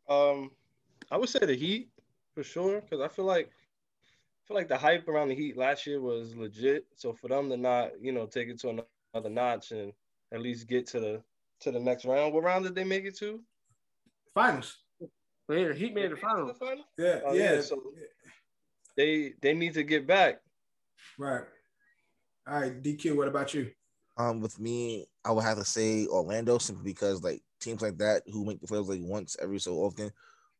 Um, 0.08 0.50
I 1.10 1.16
would 1.16 1.28
say 1.28 1.40
the 1.40 1.54
Heat 1.54 1.90
for 2.34 2.42
sure 2.42 2.80
because 2.80 3.00
I 3.00 3.08
feel 3.08 3.24
like 3.24 3.46
I 3.46 4.42
feel 4.46 4.56
like 4.56 4.68
the 4.68 4.78
hype 4.78 5.08
around 5.08 5.28
the 5.28 5.34
Heat 5.34 5.56
last 5.56 5.86
year 5.86 6.00
was 6.00 6.36
legit. 6.36 6.86
So 6.94 7.12
for 7.12 7.28
them 7.28 7.48
to 7.50 7.56
not, 7.56 7.92
you 8.00 8.12
know, 8.12 8.26
take 8.26 8.48
it 8.48 8.60
to 8.60 8.84
another 9.14 9.30
notch 9.30 9.72
and 9.72 9.92
at 10.32 10.40
least 10.40 10.68
get 10.68 10.86
to 10.88 11.00
the 11.00 11.22
to 11.60 11.72
the 11.72 11.80
next 11.80 12.04
round. 12.04 12.32
What 12.32 12.44
round 12.44 12.64
did 12.64 12.74
they 12.74 12.84
make 12.84 13.04
it 13.04 13.16
to? 13.18 13.40
Finals. 14.34 14.76
Well, 15.48 15.58
yeah, 15.58 15.72
Heat 15.72 15.94
made 15.94 16.12
the 16.12 16.16
final. 16.16 16.54
Yeah, 16.98 17.20
oh, 17.24 17.32
yeah. 17.32 17.54
yeah. 17.54 17.60
So 17.60 17.82
they 18.96 19.34
they 19.40 19.54
need 19.54 19.74
to 19.74 19.82
get 19.82 20.06
back. 20.06 20.40
Right. 21.18 21.44
All 22.48 22.60
right, 22.60 22.80
DQ. 22.80 23.16
What 23.16 23.26
about 23.26 23.54
you? 23.54 23.72
Um, 24.16 24.40
with 24.40 24.58
me, 24.60 25.06
I 25.24 25.32
would 25.32 25.44
have 25.44 25.58
to 25.58 25.64
say 25.64 26.06
Orlando 26.06 26.58
simply 26.58 26.84
because 26.84 27.22
like 27.22 27.42
teams 27.60 27.82
like 27.82 27.98
that 27.98 28.22
who 28.26 28.44
make 28.44 28.60
the 28.60 28.68
playoffs 28.68 28.88
like 28.88 29.00
once 29.02 29.36
every 29.42 29.58
so 29.58 29.74
often 29.78 30.10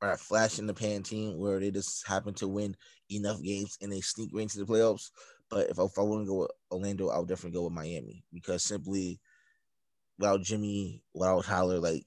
are 0.02 0.12
a 0.12 0.16
flash 0.16 0.58
in 0.58 0.66
the 0.66 0.74
pan 0.74 1.02
team 1.04 1.38
where 1.38 1.60
they 1.60 1.70
just 1.70 2.06
happen 2.06 2.34
to 2.34 2.48
win 2.48 2.76
enough 3.10 3.40
games 3.40 3.78
and 3.80 3.92
they 3.92 4.00
sneak 4.00 4.30
right 4.34 4.42
into 4.42 4.58
the 4.58 4.66
playoffs. 4.66 5.10
But 5.48 5.70
if 5.70 5.78
I, 5.78 5.84
if 5.84 5.96
I 5.96 6.02
want 6.02 6.22
to 6.22 6.26
go 6.26 6.40
with 6.40 6.50
Orlando, 6.72 7.08
I 7.08 7.18
would 7.18 7.28
definitely 7.28 7.56
go 7.56 7.64
with 7.64 7.72
Miami 7.72 8.24
because 8.32 8.64
simply 8.64 9.20
without 10.18 10.42
Jimmy, 10.42 11.04
without 11.14 11.44
Tyler, 11.44 11.78
like 11.78 12.04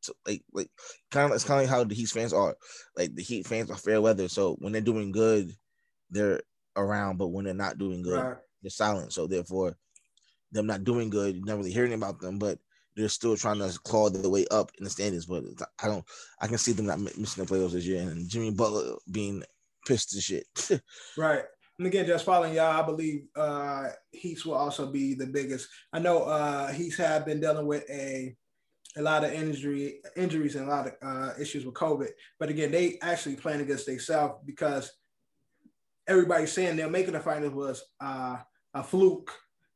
so 0.00 0.14
like 0.26 0.42
like 0.54 0.70
kind 1.10 1.30
of 1.30 1.34
it's 1.34 1.44
kind 1.44 1.60
of 1.60 1.66
like 1.66 1.76
how 1.76 1.84
the 1.84 1.94
Heat 1.94 2.08
fans 2.08 2.32
are. 2.32 2.56
Like 2.96 3.14
the 3.14 3.22
Heat 3.22 3.46
fans 3.46 3.70
are 3.70 3.76
fair 3.76 4.00
weather, 4.00 4.28
so 4.28 4.56
when 4.60 4.72
they're 4.72 4.80
doing 4.80 5.12
good, 5.12 5.52
they're 6.10 6.40
around, 6.74 7.18
but 7.18 7.28
when 7.28 7.44
they're 7.44 7.54
not 7.54 7.76
doing 7.76 8.02
good, 8.02 8.14
right 8.14 8.38
they're 8.64 8.70
silent. 8.70 9.12
So 9.12 9.26
therefore, 9.26 9.76
them 10.52 10.66
not 10.66 10.84
doing 10.84 11.10
good, 11.10 11.36
you're 11.36 11.44
not 11.44 11.58
really 11.58 11.72
hearing 11.72 11.92
about 11.92 12.20
them, 12.20 12.38
but 12.38 12.58
they're 12.96 13.08
still 13.08 13.36
trying 13.36 13.58
to 13.58 13.76
claw 13.84 14.08
their 14.08 14.30
way 14.30 14.46
up 14.50 14.70
in 14.78 14.84
the 14.84 14.90
standings. 14.90 15.26
But 15.26 15.44
I 15.82 15.86
don't, 15.86 16.04
I 16.40 16.46
can 16.46 16.58
see 16.58 16.72
them 16.72 16.86
not 16.86 17.00
missing 17.00 17.44
the 17.44 17.52
playoffs 17.52 17.72
this 17.72 17.86
year, 17.86 18.02
and 18.02 18.28
Jimmy 18.28 18.50
Butler 18.50 18.96
being 19.10 19.42
pissed 19.86 20.14
as 20.16 20.24
shit. 20.24 20.46
right. 21.18 21.42
And 21.78 21.88
again, 21.88 22.06
just 22.06 22.24
following 22.24 22.54
y'all, 22.54 22.80
I 22.80 22.86
believe 22.86 23.24
uh 23.36 23.88
Heats 24.12 24.46
will 24.46 24.54
also 24.54 24.90
be 24.90 25.14
the 25.14 25.26
biggest. 25.26 25.68
I 25.92 25.98
know 25.98 26.22
uh 26.22 26.72
Heats 26.72 26.96
have 26.98 27.26
been 27.26 27.40
dealing 27.40 27.66
with 27.66 27.84
a 27.90 28.36
a 28.96 29.02
lot 29.02 29.24
of 29.24 29.32
injury 29.32 29.96
injuries 30.16 30.54
and 30.54 30.66
a 30.66 30.70
lot 30.70 30.86
of 30.86 30.92
uh, 31.02 31.32
issues 31.40 31.64
with 31.64 31.74
COVID. 31.74 32.10
But 32.38 32.48
again, 32.48 32.70
they 32.70 32.98
actually 33.02 33.36
playing 33.36 33.60
against 33.60 33.86
themselves 33.86 34.34
because 34.46 34.92
everybody's 36.06 36.52
saying 36.52 36.76
they're 36.76 36.88
making 36.88 37.14
the 37.14 37.20
finals 37.20 37.54
was 37.54 37.82
uh, 38.00 38.36
a 38.74 38.82
fluke, 38.82 39.32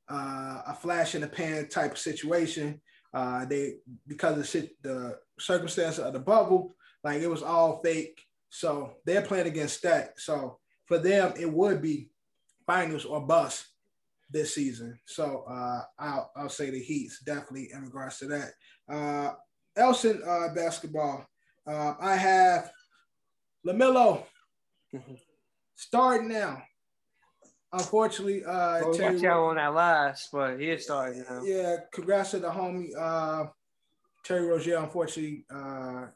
uh, 0.09 0.63
a 0.67 0.75
flash 0.75 1.15
in 1.15 1.23
the 1.23 1.29
pan 1.29 1.69
type 1.69 1.93
of 1.93 1.99
situation. 1.99 2.81
Uh, 3.15 3.45
they 3.47 3.77
because 4.07 4.39
of 4.39 4.47
shit, 4.47 4.83
the 4.83 5.19
circumstance 5.39 5.99
of 5.99 6.13
the 6.13 6.19
bubble, 6.19 6.75
like 7.03 7.23
it 7.23 7.31
was 7.31 7.43
all 7.43 7.81
fake. 7.83 8.21
So 8.51 8.95
they're 9.05 9.23
playing 9.23 9.47
against 9.47 9.83
that. 9.83 10.19
So 10.21 10.59
for 10.87 10.99
them, 10.99 11.33
it 11.39 11.51
would 11.51 11.81
be 11.81 12.11
finals 12.67 13.05
or 13.05 13.21
bust 13.21 13.67
this 14.31 14.55
season. 14.55 14.99
So 15.07 15.45
uh, 15.49 15.83
I'll, 15.99 16.31
I'll 16.37 16.49
say 16.49 16.71
the 16.71 16.79
Heat's 16.79 17.21
definitely 17.21 17.71
in 17.73 17.83
regards 17.85 18.19
to 18.19 18.27
that. 18.27 18.53
Uh, 18.91 19.33
Elson 19.77 20.21
uh, 20.27 20.49
basketball. 20.55 21.27
Uh, 21.67 21.95
I 22.01 22.17
have 22.17 22.71
LaMelo 23.67 24.25
starting 25.77 26.29
now. 26.29 26.63
Unfortunately, 27.73 28.45
uh, 28.45 28.81
well, 28.81 28.95
Terry 28.95 29.21
tell 29.21 29.45
on 29.45 29.57
that 29.57 29.75
last, 29.75 30.31
but 30.33 30.59
he 30.59 30.71
is 30.71 30.85
starting 30.85 31.25
now. 31.29 31.43
Yeah, 31.45 31.77
congrats 31.93 32.31
to 32.31 32.39
the 32.39 32.49
homie 32.49 32.89
uh, 32.99 33.47
Terry 34.25 34.47
Rozier. 34.47 34.79
Unfortunately, 34.79 35.45
uh, 35.55 36.07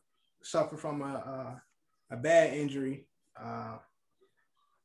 suffered 0.43 0.81
from 0.81 1.03
a, 1.03 1.05
a, 1.05 1.63
a 2.13 2.17
bad 2.17 2.55
injury. 2.55 3.07
Uh, 3.39 3.77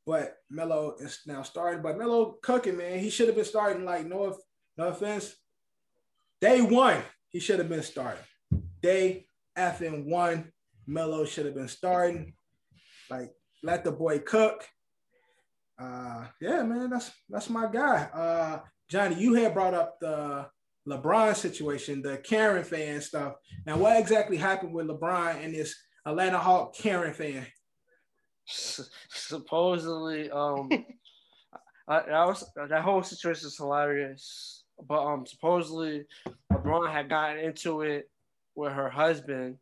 but 0.06 0.38
Melo 0.50 0.96
is 1.00 1.22
now 1.26 1.42
starting. 1.42 1.82
But 1.82 1.98
Melo 1.98 2.38
cooking, 2.42 2.78
man. 2.78 3.00
He 3.00 3.10
should 3.10 3.28
have 3.28 3.36
been 3.36 3.46
starting. 3.46 3.86
Like 3.86 4.06
no, 4.06 4.38
no 4.78 4.88
offense. 4.88 5.36
Day 6.42 6.62
one, 6.62 7.02
he 7.30 7.40
should 7.40 7.60
have 7.60 7.70
been 7.70 7.84
starting. 7.84 8.24
Day 8.82 9.28
effing 9.58 10.06
one, 10.06 10.52
Melo 10.86 11.26
should 11.26 11.46
have 11.46 11.56
been 11.56 11.68
starting. 11.68 12.34
Like 13.10 13.32
let 13.64 13.84
the 13.84 13.92
boy 13.92 14.20
cook. 14.20 14.66
Uh, 15.80 16.26
yeah, 16.42 16.64
man, 16.64 16.90
that's 16.90 17.12
that's 17.30 17.50
my 17.50 17.68
guy. 17.72 18.04
Uh, 18.14 18.60
Johnny, 18.90 19.16
you 19.16 19.34
had 19.34 19.54
brought 19.54 19.74
up 19.74 20.00
the 20.00 20.48
LeBron 20.88 21.36
situation, 21.36 22.02
the 22.02 22.18
Karen 22.18 22.64
fan 22.64 23.02
stuff. 23.02 23.36
Now, 23.66 23.78
what 23.78 24.00
exactly 24.00 24.38
happened 24.38 24.74
with 24.74 24.88
LeBron 24.88 25.44
and 25.44 25.54
this 25.54 25.76
Atlanta 26.06 26.40
Hawk 26.40 26.76
Karen 26.76 27.14
fan? 27.14 27.46
supposedly, 29.10 30.32
um, 30.32 30.70
I, 31.88 32.02
that 32.08 32.28
was 32.28 32.50
that 32.70 32.82
whole 32.84 33.04
situation 33.04 33.48
is 33.48 33.58
hilarious. 33.58 34.64
But 34.88 35.04
um, 35.06 35.26
supposedly, 35.26 36.06
LeBron 36.52 36.92
had 36.92 37.10
gotten 37.10 37.40
into 37.40 37.82
it 37.82 38.10
with 38.56 38.74
her 38.74 38.90
husband. 38.90 39.58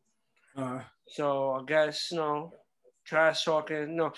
Uh, 0.56 0.82
So 1.08 1.52
I 1.52 1.64
guess 1.66 2.12
you 2.12 2.18
know, 2.18 2.52
trash 3.06 3.46
talking. 3.46 3.96
No, 3.96 4.14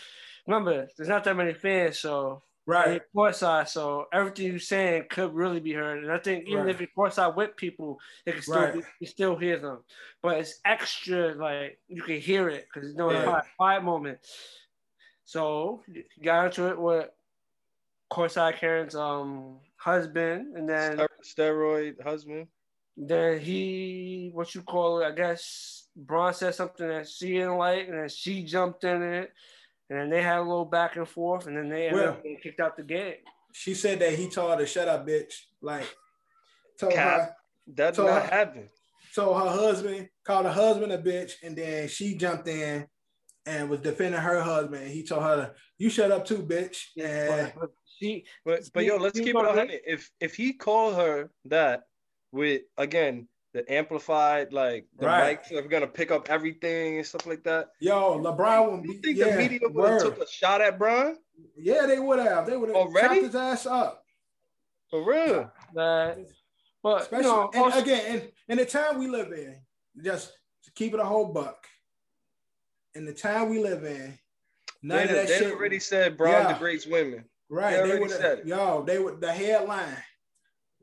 remember, 0.47 0.87
there's 0.97 1.09
not 1.09 1.23
that 1.25 1.35
many 1.35 1.53
fans, 1.53 1.99
so 1.99 2.43
right, 2.65 3.01
courtside. 3.15 3.67
So 3.67 4.07
everything 4.13 4.47
you're 4.47 4.59
saying 4.59 5.05
could 5.09 5.33
really 5.33 5.59
be 5.59 5.73
heard. 5.73 6.03
And 6.03 6.11
I 6.11 6.19
think 6.19 6.45
even 6.47 6.67
Right. 6.67 6.69
if 6.69 6.79
you're 6.79 6.89
courtside 6.97 7.35
with 7.35 7.55
people, 7.55 7.99
it 8.25 8.33
can 8.33 8.41
still 8.41 8.67
Right. 8.67 8.71
be, 8.71 8.83
you 8.99 9.07
still 9.07 9.37
hear 9.37 9.59
them. 9.59 9.83
But 10.21 10.39
it's 10.39 10.59
extra 10.65 11.33
like 11.35 11.79
you 11.87 12.01
can 12.03 12.19
hear 12.19 12.49
it 12.49 12.67
because 12.73 12.89
you 12.91 12.95
know 12.97 13.11
it's 13.11 13.23
Yeah. 13.23 13.27
a 13.27 13.43
quiet 13.57 13.83
moment. 13.83 14.19
So 15.25 15.83
got 16.23 16.45
into 16.47 16.67
it 16.69 16.79
with 16.79 17.09
courtside 18.11 18.57
Karen's 18.57 18.95
um 18.95 19.59
husband, 19.77 20.55
and 20.57 20.67
then 20.67 21.05
steroid 21.23 22.01
husband. 22.01 22.47
then 22.95 23.39
he 23.39 24.31
what 24.33 24.55
you 24.55 24.63
call 24.63 25.01
it, 25.01 25.05
I 25.05 25.11
guess 25.11 25.76
Bron 25.97 26.33
said 26.33 26.53
something 26.55 26.87
that 26.87 27.09
she 27.09 27.31
didn't 27.33 27.57
like, 27.57 27.87
and 27.87 27.97
then 27.97 28.09
she 28.09 28.43
jumped 28.43 28.83
in 28.83 29.01
it, 29.01 29.31
and 29.89 29.99
then 29.99 30.09
they 30.09 30.21
had 30.21 30.37
a 30.37 30.41
little 30.41 30.65
back 30.65 30.95
and 30.95 31.07
forth, 31.09 31.47
and 31.47 31.57
then 31.57 31.69
they 31.69 31.87
ended 31.87 31.99
Well- 32.01 32.09
up 32.13 32.23
getting 32.23 32.37
kicked 32.39 32.59
out 32.59 32.77
the 32.77 32.83
game. 32.83 33.15
she 33.53 33.73
said 33.73 33.97
that 33.99 34.13
he 34.13 34.29
told 34.29 34.51
her 34.51 34.57
to 34.57 34.65
shut 34.67 34.87
up, 34.87 35.07
bitch. 35.07 35.33
Like, 35.61 35.85
told 36.79 36.93
her, 36.93 37.35
That 37.73 37.87
did 37.91 37.95
So- 37.95 38.05
not 38.05 38.29
happen. 38.29 38.69
told 39.15 39.41
her 39.41 39.49
husband, 39.49 40.09
called 40.23 40.45
her 40.45 40.51
husband 40.51 40.91
a 40.93 40.97
bitch, 40.99 41.33
and 41.43 41.55
then 41.57 41.87
she 41.89 42.15
jumped 42.15 42.47
in 42.47 42.87
and 43.45 43.69
was 43.69 43.79
defending 43.81 44.21
her 44.21 44.39
husband. 44.41 44.83
And 44.83 44.91
he 44.91 45.03
told 45.03 45.23
her, 45.23 45.55
"You 45.77 45.89
shut 45.89 46.11
up 46.11 46.25
too, 46.25 46.43
bitch." 46.43 46.85
And 47.01 47.51
But, 47.55 47.59
but 47.61 47.69
she, 47.97 48.25
But 48.45 48.69
but 48.73 48.85
yo, 48.85 48.97
let's 48.97 49.19
keep 49.19 49.29
it 49.29 49.35
on. 49.35 49.57
a. 49.57 49.79
If 49.85 50.11
if 50.19 50.35
he 50.35 50.53
called 50.53 50.95
her 50.95 51.29
that 51.45 51.83
with 52.31 52.61
again 52.77 53.27
the 53.57 53.73
amplified 53.73 54.53
like 54.53 54.85
the 54.99 55.07
Right. 55.07 55.41
mics 55.43 55.51
are 55.51 55.67
gonna 55.67 55.87
pick 55.87 56.11
up 56.11 56.29
everything 56.29 56.97
and 56.97 57.05
stuff 57.05 57.25
like 57.25 57.43
that. 57.45 57.69
yo, 57.79 58.19
LeBron 58.19 58.71
would 58.71 58.85
You 58.85 58.99
think 59.01 59.17
yeah, 59.17 59.31
the 59.31 59.37
media 59.37 59.59
would 59.63 59.89
have 59.89 60.01
took 60.03 60.19
a 60.21 60.27
shot 60.27 60.61
at 60.61 60.77
Brian 60.77 61.17
Yeah, 61.55 61.87
they 61.87 61.97
would 61.99 62.19
have. 62.19 62.45
They 62.45 62.55
would 62.55 62.69
have 62.69 62.75
Already? 62.77 63.21
his 63.21 63.35
ass 63.35 63.65
up. 63.65 64.03
for 64.91 65.03
real? 65.03 65.51
that, 65.73 66.17
but 66.83 67.01
Especially 67.01 67.25
you 67.25 67.31
know, 67.33 67.49
and 67.53 67.63
also- 67.63 67.79
again, 67.81 68.15
in, 68.15 68.31
in 68.49 68.57
the 68.59 68.65
time 68.65 68.99
we 68.99 69.07
live 69.07 69.33
in, 69.33 69.59
just 70.01 70.31
to 70.63 70.71
keep 70.73 70.93
it 70.93 70.99
a 70.99 71.03
whole 71.03 71.33
buck. 71.33 71.67
In 72.95 73.05
the 73.05 73.13
time 73.13 73.49
we 73.49 73.59
live 73.59 73.83
in, 73.83 74.17
none 74.83 74.97
They, 74.99 75.03
of 75.03 75.09
that 75.09 75.27
they 75.27 75.39
shit. 75.39 75.53
already 75.53 75.79
said 75.79 76.15
Brian 76.17 76.45
Yeah. 76.47 76.53
degrades 76.53 76.85
women. 76.87 77.25
right, 77.49 77.71
they 77.71 77.75
they, 77.77 77.81
already 77.81 77.99
would 78.01 78.11
said 78.11 78.21
have. 78.21 78.39
it. 78.39 78.45
Yo, 78.47 78.83
they 78.83 78.99
would 78.99 79.19
the 79.19 79.33
headline. 79.33 80.03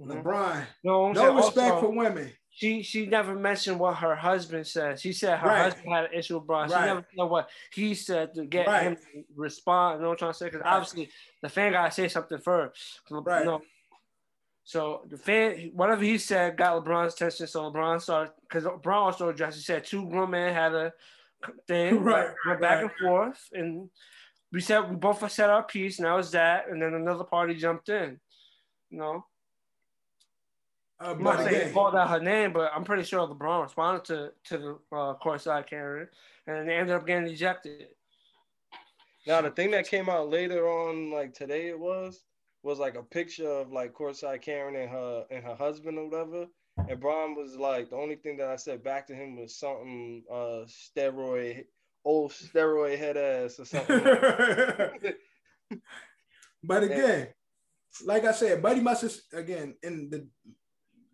Mhm. 0.01 0.23
LeBron, 0.23 0.67
no, 0.83 1.05
I'm 1.07 1.13
no 1.13 1.37
respect 1.37 1.75
also, 1.75 1.87
for 1.87 1.93
women. 1.97 2.33
She 2.57 2.83
she 2.83 3.07
never 3.07 3.35
mentioned 3.35 3.81
what 3.81 3.97
her 3.97 4.15
husband 4.15 4.67
said. 4.67 5.01
She 5.01 5.13
said 5.13 5.41
her 5.41 5.49
Right. 5.49 5.63
husband 5.65 5.93
had 5.93 6.05
an 6.05 6.13
issue 6.13 6.39
with 6.39 6.47
Bron. 6.47 6.69
She 6.69 6.75
Right. 6.75 6.87
never 6.87 7.05
said 7.17 7.25
what 7.25 7.51
he 7.73 7.95
said 7.95 8.33
to 8.35 8.45
get 8.45 8.69
Right. 8.69 8.83
him 8.85 8.97
to 8.97 9.25
respond. 9.35 9.99
You 9.99 10.03
know 10.03 10.09
what 10.11 10.13
I'm 10.15 10.19
trying 10.19 10.33
to 10.33 10.39
say? 10.39 10.45
Because 10.47 10.63
obviously 10.65 11.11
the 11.43 11.49
fan 11.49 11.73
gotta 11.73 11.91
say 11.91 12.07
something 12.07 12.39
first. 12.39 13.01
You 13.11 13.23
know, 13.23 13.63
so 14.63 15.03
the 15.09 15.19
fan, 15.19 15.73
whatever 15.75 16.03
he 16.05 16.17
said, 16.17 16.57
got 16.57 16.83
LeBron's 16.83 17.15
attention. 17.15 17.49
So 17.49 17.73
LeBron 17.73 18.01
started 18.01 18.33
because 18.43 18.63
LeBron 18.65 18.95
also 18.95 19.29
addressed. 19.31 19.57
He 19.57 19.63
said 19.65 19.85
two 19.85 20.09
grown 20.09 20.31
men 20.31 20.55
had 20.55 20.75
a 20.75 20.93
thing, 21.67 22.01
Right, 22.05 22.31
went 22.47 22.61
back 22.61 22.83
right. 22.83 22.83
and 22.85 22.93
forth, 23.01 23.49
and 23.53 23.91
we 24.53 24.61
said 24.61 24.89
we 24.89 24.95
both 24.95 25.29
said 25.33 25.51
our 25.51 25.65
piece, 25.65 25.99
and 25.99 26.07
that 26.07 26.15
was 26.15 26.31
that. 26.31 26.69
And 26.69 26.81
then 26.81 26.95
another 26.95 27.25
party 27.25 27.55
jumped 27.57 27.89
in. 27.89 28.21
You 28.91 28.99
know, 28.99 29.27
I'm 31.05 31.23
not 31.23 31.39
saying 31.39 31.49
he 31.51 31.57
again, 31.57 31.75
called 31.75 31.95
out 31.95 32.09
her 32.09 32.21
name, 32.21 32.53
but 32.53 32.73
I'm 32.75 32.85
pretty 32.85 33.05
sure 33.05 33.27
LeBron 33.27 33.65
responded 33.65 34.05
to 34.07 34.33
to 34.45 34.59
the 34.59 34.97
uh, 34.97 35.15
courtside 35.23 35.67
Karen, 35.67 36.09
and 36.47 36.69
they 36.69 36.75
ended 36.75 36.95
up 36.95 37.07
getting 37.07 37.27
ejected. 37.29 37.89
Now 39.27 39.43
the 39.43 39.51
thing 39.51 39.71
that 39.73 39.87
came 39.87 40.09
out 40.09 40.31
later 40.31 40.67
on, 40.69 41.11
like 41.11 41.35
today, 41.35 41.69
it 41.69 41.79
was 41.79 42.25
was 42.63 42.79
like 42.79 42.97
a 42.97 43.03
picture 43.03 43.49
of 43.49 43.71
like 43.71 43.93
courtside 43.93 44.41
Karen 44.41 44.77
and 44.77 44.91
her 44.91 45.27
and 45.31 45.45
her 45.45 45.55
husband 45.55 45.99
or 45.99 46.09
whatever. 46.09 46.47
And 46.89 46.99
Brian 46.99 47.37
was 47.37 47.57
like, 47.57 47.91
the 47.91 47.97
only 47.97 48.17
thing 48.17 48.39
that 48.39 48.49
I 48.49 48.57
said 48.57 48.83
back 48.83 49.07
to 49.07 49.15
him 49.15 49.37
was 49.39 49.55
something 49.55 50.25
uh 50.31 50.65
steroid, 50.67 51.67
old 52.05 52.33
steroid 52.33 52.99
head 52.99 53.17
ass 53.17 53.61
or 53.61 53.67
something. 53.67 54.03
but 56.65 56.83
again, 56.83 57.29
like 58.05 58.25
I 58.25 58.33
said, 58.33 58.63
Buddy 58.63 58.81
must 58.81 59.03
have 59.03 59.15
again 59.35 59.75
in 59.83 60.11
the 60.11 60.27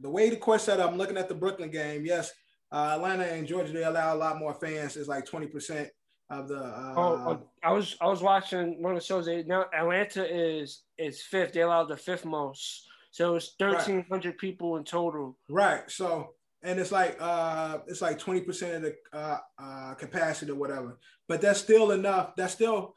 the 0.01 0.11
way 0.11 0.31
the 0.31 0.37
court 0.37 0.61
set 0.61 0.81
up. 0.81 0.91
I'm 0.91 0.99
looking 0.99 1.17
at 1.17 1.29
the 1.29 1.35
Brooklyn 1.35 1.71
game. 1.71 2.05
Yes, 2.05 2.33
uh, 2.73 2.93
Atlanta 2.97 3.25
and 3.25 3.47
Georgia 3.47 3.73
they 3.73 3.85
allow 3.85 4.15
a 4.15 4.17
lot 4.17 4.39
more 4.39 4.55
fans. 4.55 4.97
It's 4.97 5.09
like 5.09 5.27
20 5.27 5.47
percent 5.47 5.89
of 6.31 6.49
the. 6.49 6.59
Uh, 6.59 6.95
Oh, 6.97 7.25
oh, 7.27 7.43
I 7.63 7.73
was 7.73 7.97
I 8.01 8.07
was 8.07 8.23
watching 8.23 8.83
one 8.83 8.93
of 8.93 8.99
the 8.99 9.05
shows. 9.05 9.27
They, 9.27 9.43
now 9.43 9.67
Atlanta 9.77 10.25
is 10.25 10.83
is 10.99 11.23
fifth. 11.23 11.53
They 11.53 11.63
allowed 11.63 11.89
the 11.89 11.97
fifth 11.97 12.25
most, 12.25 12.87
so 13.11 13.37
it's 13.37 13.55
thirteen 13.59 14.05
hundred 14.11 14.39
people 14.39 14.77
in 14.77 14.85
total. 14.85 15.37
Right. 15.49 15.91
So 15.91 16.35
and 16.63 16.79
it's 16.79 16.93
like 16.93 17.17
uh 17.21 17.79
it's 17.87 18.03
like 18.03 18.19
20% 18.19 18.77
of 18.77 18.83
the 18.83 18.95
uh, 19.13 19.39
uh 19.59 19.95
capacity 19.95 20.53
or 20.53 20.57
whatever. 20.57 20.99
But 21.29 21.41
that's 21.41 21.61
still 21.61 21.93
enough. 21.93 22.35
That's 22.37 22.53
still 22.53 22.95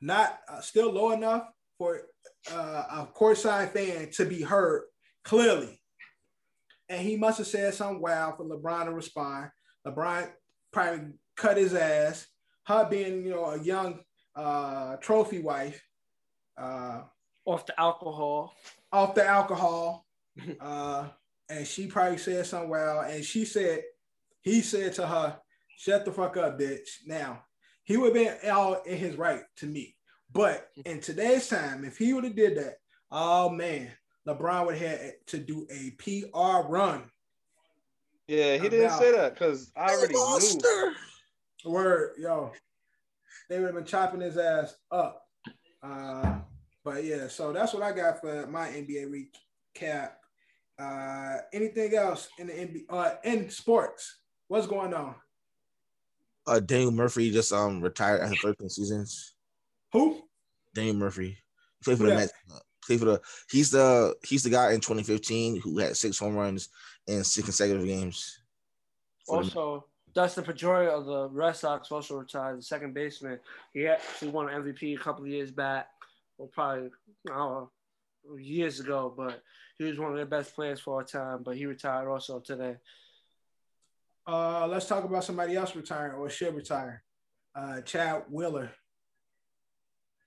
not 0.00 0.38
uh, 0.48 0.60
still 0.60 0.92
low 0.92 1.12
enough 1.12 1.44
for 1.78 2.02
uh, 2.50 2.84
a 2.90 3.08
courtside 3.14 3.70
fan 3.72 4.10
to 4.12 4.24
be 4.24 4.42
heard 4.42 4.84
clearly. 5.24 5.79
And 6.90 7.00
he 7.00 7.16
must 7.16 7.38
have 7.38 7.46
said 7.46 7.72
something 7.72 8.02
wild 8.02 8.36
for 8.36 8.44
LeBron 8.44 8.84
to 8.84 8.92
respond. 8.92 9.50
LeBron 9.86 10.28
probably 10.72 11.12
cut 11.36 11.56
his 11.56 11.72
ass. 11.72 12.26
Her 12.66 12.86
being, 12.90 13.24
you 13.24 13.30
know, 13.30 13.46
a 13.46 13.58
young 13.62 14.00
uh 14.36 14.96
trophy 14.96 15.38
wife, 15.40 15.82
uh 16.58 17.02
Off 17.46 17.64
the 17.64 17.80
alcohol, 17.80 18.54
off 18.92 19.14
the 19.14 19.24
alcohol. 19.24 20.04
Uh, 20.60 21.08
and 21.50 21.66
she 21.66 21.86
probably 21.86 22.16
said 22.16 22.46
something 22.46 22.70
wild. 22.70 23.10
And 23.10 23.24
she 23.24 23.44
said, 23.44 23.82
he 24.42 24.62
said 24.62 24.94
to 24.94 25.06
her, 25.06 25.36
shut 25.76 26.04
the 26.04 26.12
fuck 26.12 26.36
up, 26.36 26.58
bitch. 26.58 26.88
Now, 27.06 27.42
he 27.84 27.96
would 27.96 28.14
have 28.16 28.40
been 28.40 28.50
all 28.50 28.74
in 28.82 28.96
his 28.96 29.16
right 29.16 29.42
to 29.56 29.66
me. 29.66 29.96
But 30.32 30.68
in 30.84 31.00
today's 31.00 31.48
time, 31.48 31.84
if 31.84 31.98
he 31.98 32.12
would 32.12 32.24
have 32.24 32.36
did 32.36 32.56
that, 32.56 32.76
oh 33.10 33.50
man, 33.50 33.90
LeBron 34.30 34.66
would 34.66 34.76
have 34.78 35.00
had 35.00 35.12
to 35.28 35.38
do 35.38 35.66
a 35.70 35.90
PR 35.98 36.68
run. 36.68 37.10
yeah, 38.28 38.56
he 38.56 38.68
didn't 38.68 38.90
say 38.92 39.12
that 39.12 39.34
because 39.34 39.72
I 39.76 39.92
already 39.94 40.14
knew. 40.14 40.94
Word, 41.64 42.12
yo. 42.18 42.52
They 43.48 43.58
would 43.58 43.66
have 43.66 43.74
been 43.74 43.84
chopping 43.84 44.20
his 44.20 44.38
ass 44.38 44.76
up. 44.90 45.22
Uh, 45.82 46.38
but 46.84 47.04
yeah, 47.04 47.28
so 47.28 47.52
that's 47.52 47.74
what 47.74 47.82
I 47.82 47.92
got 47.92 48.20
for 48.20 48.46
my 48.46 48.68
NBA 48.68 49.26
recap. 49.76 50.10
Uh, 50.78 51.38
anything 51.52 51.94
else 51.94 52.28
in 52.38 52.46
the 52.46 52.52
NBA, 52.52 52.84
uh, 52.88 53.14
in 53.24 53.50
sports? 53.50 54.20
What's 54.48 54.66
going 54.66 54.94
on? 54.94 55.14
Uh, 56.46 56.60
Daniel 56.60 56.90
Murphy 56.92 57.30
just 57.30 57.52
um 57.52 57.80
retired 57.82 58.22
after 58.22 58.36
13 58.36 58.68
seasons. 58.68 59.34
Who? 59.92 60.22
Daniel 60.74 60.96
Murphy 60.96 61.36
he 61.80 61.84
played 61.84 61.98
for 61.98 62.04
Who 62.04 62.10
the 62.10 62.14
that? 62.14 62.20
Mets. 62.48 62.62
For 62.98 63.04
the 63.06 63.20
he's 63.50 63.70
the 63.70 64.14
he's 64.22 64.42
the 64.42 64.50
guy 64.50 64.72
in 64.72 64.80
2015 64.80 65.60
who 65.60 65.78
had 65.78 65.96
six 65.96 66.18
home 66.18 66.34
runs 66.34 66.68
in 67.06 67.24
six 67.24 67.44
consecutive 67.44 67.86
games. 67.86 68.40
for 69.26 69.42
the 69.42 69.48
also 69.48 69.84
Dustin 70.14 70.44
Pedroia 70.44 70.88
of 70.88 71.06
the 71.06 71.28
Red 71.28 71.56
Sox 71.56 71.90
also 71.92 72.16
retired, 72.16 72.58
the 72.58 72.62
second 72.62 72.94
baseman. 72.94 73.38
He 73.72 73.86
actually 73.86 74.30
won 74.30 74.48
an 74.48 74.62
MVP 74.62 74.96
a 74.96 75.00
couple 75.00 75.24
of 75.24 75.30
years 75.30 75.50
back, 75.50 75.88
or 76.38 76.48
probably 76.48 76.90
I 77.30 77.34
don't 77.34 77.36
know, 77.36 77.70
years 78.38 78.80
ago. 78.80 79.12
But 79.16 79.42
he 79.78 79.84
was 79.84 79.98
one 79.98 80.10
of 80.10 80.16
their 80.16 80.26
best 80.26 80.54
players 80.54 80.80
for 80.80 80.96
our 80.96 81.04
time. 81.04 81.42
But 81.44 81.56
he 81.56 81.66
retired 81.66 82.08
also 82.08 82.40
today. 82.40 82.76
Uh, 84.26 84.66
let's 84.66 84.86
talk 84.86 85.04
about 85.04 85.24
somebody 85.24 85.56
else 85.56 85.74
retiring 85.74 86.14
or 86.14 86.28
should 86.28 86.54
retire. 86.54 87.02
Uh, 87.54 87.80
Chad 87.80 88.24
Wheeler. 88.30 88.70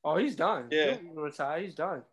Oh, 0.03 0.17
he's 0.17 0.35
done. 0.35 0.67
Yeah. 0.71 0.97
He'll 0.97 1.21
retire. 1.21 1.61
He's 1.61 1.75
done. 1.75 2.03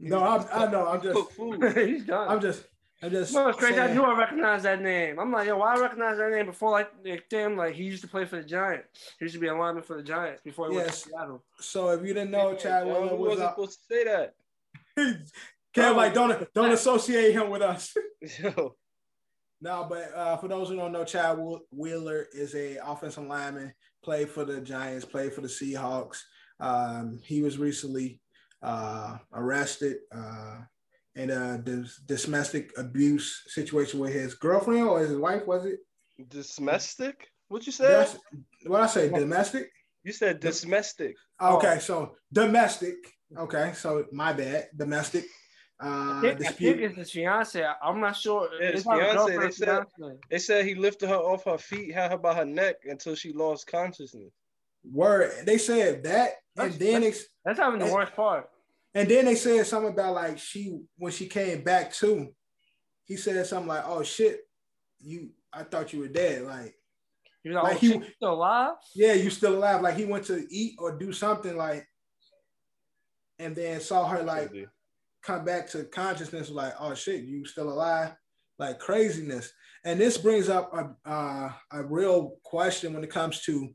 No, 0.00 0.24
I'm, 0.24 0.44
I 0.52 0.70
know. 0.70 0.88
I'm 0.88 1.00
just, 1.02 1.76
he's 1.78 2.04
done. 2.04 2.28
I'm 2.28 2.40
just, 2.40 2.64
I'm 3.02 3.10
just 3.10 3.32
No, 3.34 3.48
it's 3.48 3.58
crazy. 3.58 3.78
I 3.78 3.92
knew 3.92 4.02
I 4.02 4.16
recognized 4.18 4.64
that 4.64 4.80
name. 4.82 5.18
I'm 5.18 5.30
like, 5.32 5.46
yo, 5.46 5.56
why 5.58 5.74
I 5.74 5.80
recognize 5.80 6.18
that 6.18 6.30
name 6.30 6.46
before? 6.46 6.70
Like, 6.70 6.90
like, 7.04 7.24
damn, 7.30 7.56
like 7.56 7.74
he 7.74 7.84
used 7.84 8.02
to 8.02 8.08
play 8.08 8.24
for 8.24 8.36
the 8.36 8.44
Giants. 8.44 8.86
He 9.18 9.24
used 9.24 9.34
to 9.34 9.40
be 9.40 9.48
a 9.48 9.54
lineman 9.54 9.82
for 9.82 9.96
the 9.96 10.02
Giants 10.02 10.42
before 10.42 10.70
he 10.70 10.76
went 10.76 10.88
to 10.88 10.94
Seattle. 10.94 11.44
So 11.60 11.90
if 11.90 12.00
you 12.06 12.14
didn't 12.14 12.30
know, 12.30 12.54
Chad 12.54 12.86
Wheeler 12.86 13.16
we 13.16 13.18
was 13.18 13.38
wasn't 13.38 13.46
up. 13.48 13.54
supposed 13.54 13.78
to 13.88 13.94
say 13.94 14.04
that. 14.04 14.34
Kev, 15.74 15.96
like 15.96 16.14
don't 16.14 16.52
don't 16.52 16.72
associate 16.72 17.32
him 17.32 17.50
with 17.50 17.62
us. 17.62 17.94
No, 19.64 19.86
but 19.88 20.12
uh, 20.12 20.36
for 20.38 20.48
those 20.48 20.68
who 20.68 20.74
don't 20.76 20.90
know, 20.90 21.04
Chad 21.04 21.38
Whe- 21.38 21.60
Wheeler 21.70 22.26
is 22.32 22.52
a 22.56 22.78
offensive 22.84 23.24
lineman. 23.24 23.72
Played 24.02 24.28
for 24.28 24.44
the 24.44 24.60
Giants. 24.60 25.04
Played 25.04 25.32
for 25.32 25.40
the 25.40 25.46
Seahawks. 25.46 26.18
Um, 26.58 27.20
he 27.24 27.42
was 27.42 27.58
recently 27.58 28.18
uh, 28.62 29.18
arrested 29.32 29.98
uh, 30.14 30.58
in 31.16 31.30
a 31.30 31.58
dis- 31.58 32.00
domestic 32.06 32.70
abuse 32.78 33.42
situation 33.48 34.00
with 34.00 34.12
his 34.12 34.34
girlfriend 34.34 34.88
or 34.88 35.00
his 35.00 35.16
wife. 35.16 35.46
Was 35.46 35.64
it? 35.66 35.80
domestic? 36.56 37.28
What 37.48 37.66
you 37.66 37.72
said? 37.72 37.90
That's, 37.90 38.16
what 38.66 38.80
I 38.80 38.86
say? 38.86 39.08
Domestic. 39.08 39.68
You 40.04 40.12
said 40.12 40.40
domestic. 40.40 41.16
Okay, 41.40 41.78
so 41.80 42.14
domestic. 42.32 42.94
Okay, 43.36 43.72
so 43.74 44.06
my 44.12 44.32
bad. 44.32 44.68
Domestic 44.76 45.24
uh, 45.82 45.86
I 45.86 46.20
think, 46.20 46.24
I 46.24 46.36
think 46.36 46.48
dispute. 46.48 46.80
it's 46.80 46.96
his 46.96 47.10
fiance. 47.10 47.64
I'm 47.82 48.00
not 48.00 48.16
sure. 48.16 48.48
Yeah, 48.60 48.68
It's 48.68 48.74
his 48.76 48.84
fiance, 48.84 49.36
they 49.36 49.44
it's 49.46 49.56
said- 49.58 49.84
fiance. 49.98 50.18
They 50.30 50.38
said 50.38 50.64
he 50.66 50.74
lifted 50.76 51.08
her 51.08 51.16
off 51.16 51.44
her 51.44 51.58
feet, 51.58 51.92
had 51.92 52.10
her 52.12 52.18
by 52.18 52.34
her 52.34 52.44
neck 52.44 52.76
until 52.84 53.14
she 53.16 53.32
lost 53.32 53.66
consciousness. 53.66 54.32
Word. 54.84 55.32
They 55.44 55.58
said 55.58 56.04
that, 56.04 56.34
and 56.56 56.72
That's- 56.72 56.78
then 56.78 57.00
they, 57.02 57.10
That's 57.44 57.58
not 57.58 57.74
even 57.74 57.86
the 57.86 57.92
worst 57.92 58.14
part. 58.14 58.48
And 58.94 59.08
then 59.08 59.24
they 59.24 59.34
said 59.34 59.66
something 59.66 59.92
about 59.92 60.14
like 60.14 60.38
she 60.38 60.78
when 60.96 61.12
she 61.12 61.26
came 61.26 61.62
back 61.62 61.92
too. 61.92 62.34
He 63.04 63.16
said 63.16 63.44
something 63.46 63.68
like, 63.68 63.84
"Oh 63.86 64.02
shit, 64.02 64.40
you. 65.00 65.30
I 65.52 65.64
thought 65.64 65.92
you 65.92 66.00
were 66.00 66.08
dead. 66.08 66.42
Like, 66.42 66.74
He 67.42 67.50
was 67.50 67.56
like, 67.56 67.64
Like 67.64 67.76
oh, 67.76 67.78
he- 67.78 67.92
shit, 67.92 68.14
still 68.16 68.32
alive? 68.34 68.74
yeah, 68.94 69.12
you 69.14 69.28
still 69.30 69.56
alive. 69.56 69.82
Like 69.82 69.96
he 69.96 70.04
went 70.06 70.24
to 70.26 70.46
eat 70.50 70.76
or 70.78 70.96
do 70.96 71.12
something 71.12 71.56
like, 71.56 71.86
and 73.38 73.54
then 73.56 73.80
saw 73.80 74.06
her 74.08 74.22
like 74.22 74.50
come 75.22 75.44
back 75.44 75.68
to 75.70 75.84
consciousness 75.84 76.50
like 76.50 76.74
oh 76.80 76.94
shit 76.94 77.22
you 77.22 77.44
still 77.44 77.68
alive 77.72 78.12
like 78.58 78.78
craziness 78.80 79.52
and 79.84 80.00
this 80.00 80.18
brings 80.18 80.48
up 80.48 80.72
a, 80.74 81.08
uh, 81.08 81.52
a 81.72 81.82
real 81.84 82.36
question 82.42 82.92
when 82.92 83.04
it 83.04 83.10
comes 83.10 83.40
to 83.42 83.68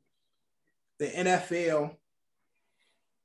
the 1.00 1.08
nfl 1.08 1.96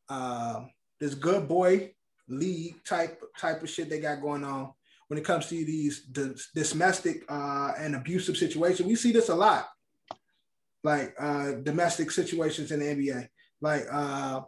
uh, 0.09 0.61
this 1.03 1.15
good 1.15 1.47
boy 1.47 1.93
league 2.29 2.77
type 2.85 3.21
type 3.38 3.62
of 3.62 3.69
shit 3.69 3.91
they 3.91 4.01
got 4.01 4.23
going 4.23 4.45
on 4.45 4.73
when 5.09 5.19
it 5.19 5.25
comes 5.25 5.47
to 5.49 5.55
these 5.55 6.07
domestic 6.55 7.25
uh, 7.29 7.73
and 7.79 7.95
abusive 7.95 8.37
situations 8.37 8.88
we 8.88 8.95
see 8.95 9.12
this 9.12 9.29
a 9.29 9.35
lot 9.35 9.69
like 10.83 11.15
uh, 11.21 11.53
domestic 11.62 12.11
situations 12.11 12.73
in 12.73 12.81
the 12.81 12.87
nba 12.87 13.29
like 13.61 13.87
uh, 13.93 14.41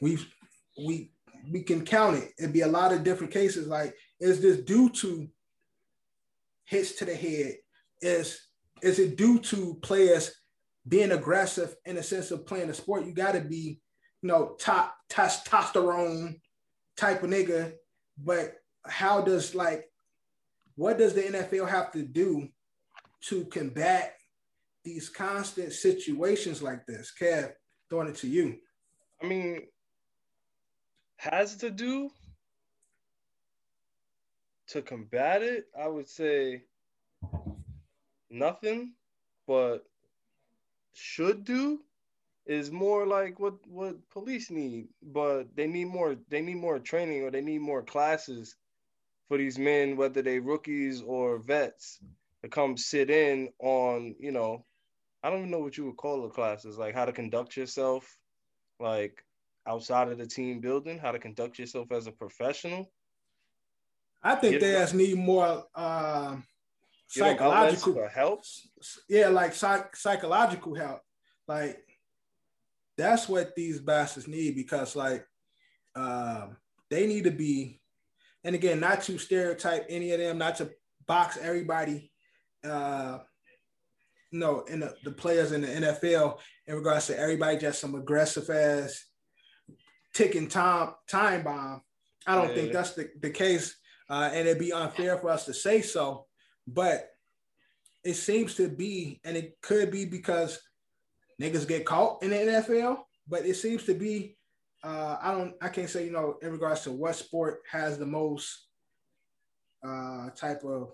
we 0.00 0.18
we 0.86 1.10
we 1.50 1.62
can 1.62 1.84
count 1.84 2.16
it. 2.16 2.32
It'd 2.38 2.52
be 2.52 2.62
a 2.62 2.68
lot 2.68 2.92
of 2.92 3.04
different 3.04 3.32
cases. 3.32 3.66
Like, 3.66 3.94
is 4.20 4.40
this 4.40 4.58
due 4.58 4.88
to 4.90 5.28
hits 6.64 6.92
to 6.96 7.04
the 7.04 7.14
head? 7.14 7.56
Is 8.00 8.40
is 8.82 8.98
it 8.98 9.16
due 9.16 9.38
to 9.40 9.78
players 9.82 10.34
being 10.86 11.12
aggressive 11.12 11.74
in 11.84 11.96
the 11.96 12.02
sense 12.02 12.30
of 12.30 12.46
playing 12.46 12.68
the 12.68 12.74
sport? 12.74 13.06
You 13.06 13.12
got 13.12 13.32
to 13.32 13.40
be, 13.40 13.80
know, 14.26 14.56
top 14.58 14.96
testosterone 15.10 16.40
type 16.96 17.22
of 17.22 17.30
nigga. 17.30 17.74
But 18.18 18.54
how 18.86 19.20
does 19.20 19.54
like, 19.54 19.90
what 20.74 20.98
does 20.98 21.14
the 21.14 21.22
NFL 21.22 21.68
have 21.68 21.92
to 21.92 22.02
do 22.02 22.48
to 23.22 23.44
combat 23.46 24.14
these 24.84 25.08
constant 25.08 25.72
situations 25.72 26.62
like 26.62 26.86
this? 26.86 27.12
Kev, 27.20 27.52
throwing 27.88 28.08
it 28.08 28.16
to 28.16 28.28
you. 28.28 28.58
I 29.22 29.26
mean, 29.26 29.62
has 31.16 31.56
to 31.56 31.70
do 31.70 32.10
to 34.68 34.82
combat 34.82 35.42
it, 35.42 35.66
I 35.78 35.88
would 35.88 36.08
say 36.08 36.64
nothing, 38.30 38.94
but 39.46 39.84
should 40.92 41.44
do 41.44 41.80
is 42.46 42.70
more 42.70 43.06
like 43.06 43.38
what 43.40 43.54
what 43.66 43.96
police 44.10 44.50
need, 44.50 44.88
but 45.02 45.44
they 45.56 45.66
need 45.66 45.86
more 45.86 46.16
they 46.28 46.40
need 46.40 46.56
more 46.56 46.78
training 46.78 47.22
or 47.22 47.30
they 47.30 47.40
need 47.40 47.60
more 47.60 47.82
classes 47.82 48.56
for 49.28 49.36
these 49.38 49.58
men, 49.58 49.96
whether 49.96 50.22
they 50.22 50.38
rookies 50.38 51.02
or 51.02 51.38
vets, 51.38 51.98
to 52.42 52.48
come 52.48 52.76
sit 52.76 53.10
in 53.10 53.48
on, 53.58 54.14
you 54.20 54.30
know, 54.30 54.64
I 55.22 55.30
don't 55.30 55.40
even 55.40 55.50
know 55.50 55.58
what 55.58 55.76
you 55.76 55.86
would 55.86 55.96
call 55.96 56.22
the 56.22 56.28
classes, 56.28 56.78
like 56.78 56.94
how 56.94 57.04
to 57.04 57.12
conduct 57.12 57.56
yourself, 57.56 58.16
like 58.78 59.24
outside 59.66 60.08
of 60.08 60.18
the 60.18 60.26
team 60.26 60.60
building, 60.60 60.98
how 60.98 61.10
to 61.10 61.18
conduct 61.18 61.58
yourself 61.58 61.90
as 61.90 62.06
a 62.06 62.12
professional. 62.12 62.88
I 64.22 64.36
think 64.36 64.52
Get 64.52 64.60
they 64.60 64.72
just 64.72 64.94
need 64.94 65.16
more 65.18 65.64
uh, 65.74 66.36
Give 67.14 67.24
them 67.24 67.38
outlets 67.40 67.80
psychological, 67.82 68.08
helps. 68.08 68.68
yeah, 69.08 69.28
like 69.28 69.54
psych- 69.54 69.96
psychological 69.96 70.74
help. 70.74 71.00
Like 71.48 71.95
that's 72.96 73.28
what 73.28 73.54
these 73.54 73.80
bastards 73.80 74.28
need 74.28 74.54
because 74.54 74.96
like 74.96 75.26
um, 75.94 76.56
they 76.90 77.06
need 77.06 77.24
to 77.24 77.30
be, 77.30 77.80
and 78.44 78.54
again, 78.54 78.80
not 78.80 79.02
to 79.02 79.18
stereotype 79.18 79.86
any 79.88 80.12
of 80.12 80.20
them, 80.20 80.38
not 80.38 80.56
to 80.56 80.70
box 81.06 81.38
everybody. 81.40 82.12
Uh, 82.64 83.18
no, 84.32 84.60
in 84.62 84.80
the, 84.80 84.94
the 85.04 85.10
players 85.10 85.52
in 85.52 85.62
the 85.62 85.68
NFL 85.68 86.38
in 86.66 86.74
regards 86.74 87.06
to 87.06 87.18
everybody 87.18 87.58
just 87.58 87.80
some 87.80 87.94
aggressive 87.94 88.48
ass 88.50 89.04
ticking 90.14 90.48
time 90.48 90.94
time 91.08 91.42
bomb. 91.42 91.82
I 92.26 92.34
don't 92.34 92.54
think 92.54 92.72
that's 92.72 92.92
the, 92.92 93.08
the 93.20 93.30
case, 93.30 93.76
uh, 94.10 94.30
and 94.32 94.48
it'd 94.48 94.58
be 94.58 94.72
unfair 94.72 95.16
for 95.18 95.30
us 95.30 95.44
to 95.44 95.54
say 95.54 95.80
so. 95.80 96.26
But 96.66 97.08
it 98.04 98.14
seems 98.14 98.56
to 98.56 98.68
be, 98.68 99.20
and 99.24 99.36
it 99.36 99.56
could 99.62 99.92
be 99.92 100.04
because 100.04 100.60
niggas 101.40 101.68
get 101.68 101.84
caught 101.84 102.22
in 102.22 102.30
the 102.30 102.36
NFL, 102.36 102.98
but 103.28 103.44
it 103.46 103.54
seems 103.54 103.84
to 103.84 103.94
be. 103.94 104.36
Uh, 104.84 105.16
I 105.20 105.32
don't. 105.32 105.54
I 105.60 105.68
can't 105.68 105.90
say 105.90 106.04
you 106.04 106.12
know 106.12 106.36
in 106.42 106.52
regards 106.52 106.82
to 106.82 106.92
what 106.92 107.16
sport 107.16 107.60
has 107.70 107.98
the 107.98 108.06
most 108.06 108.66
uh, 109.86 110.30
type 110.30 110.62
of 110.64 110.92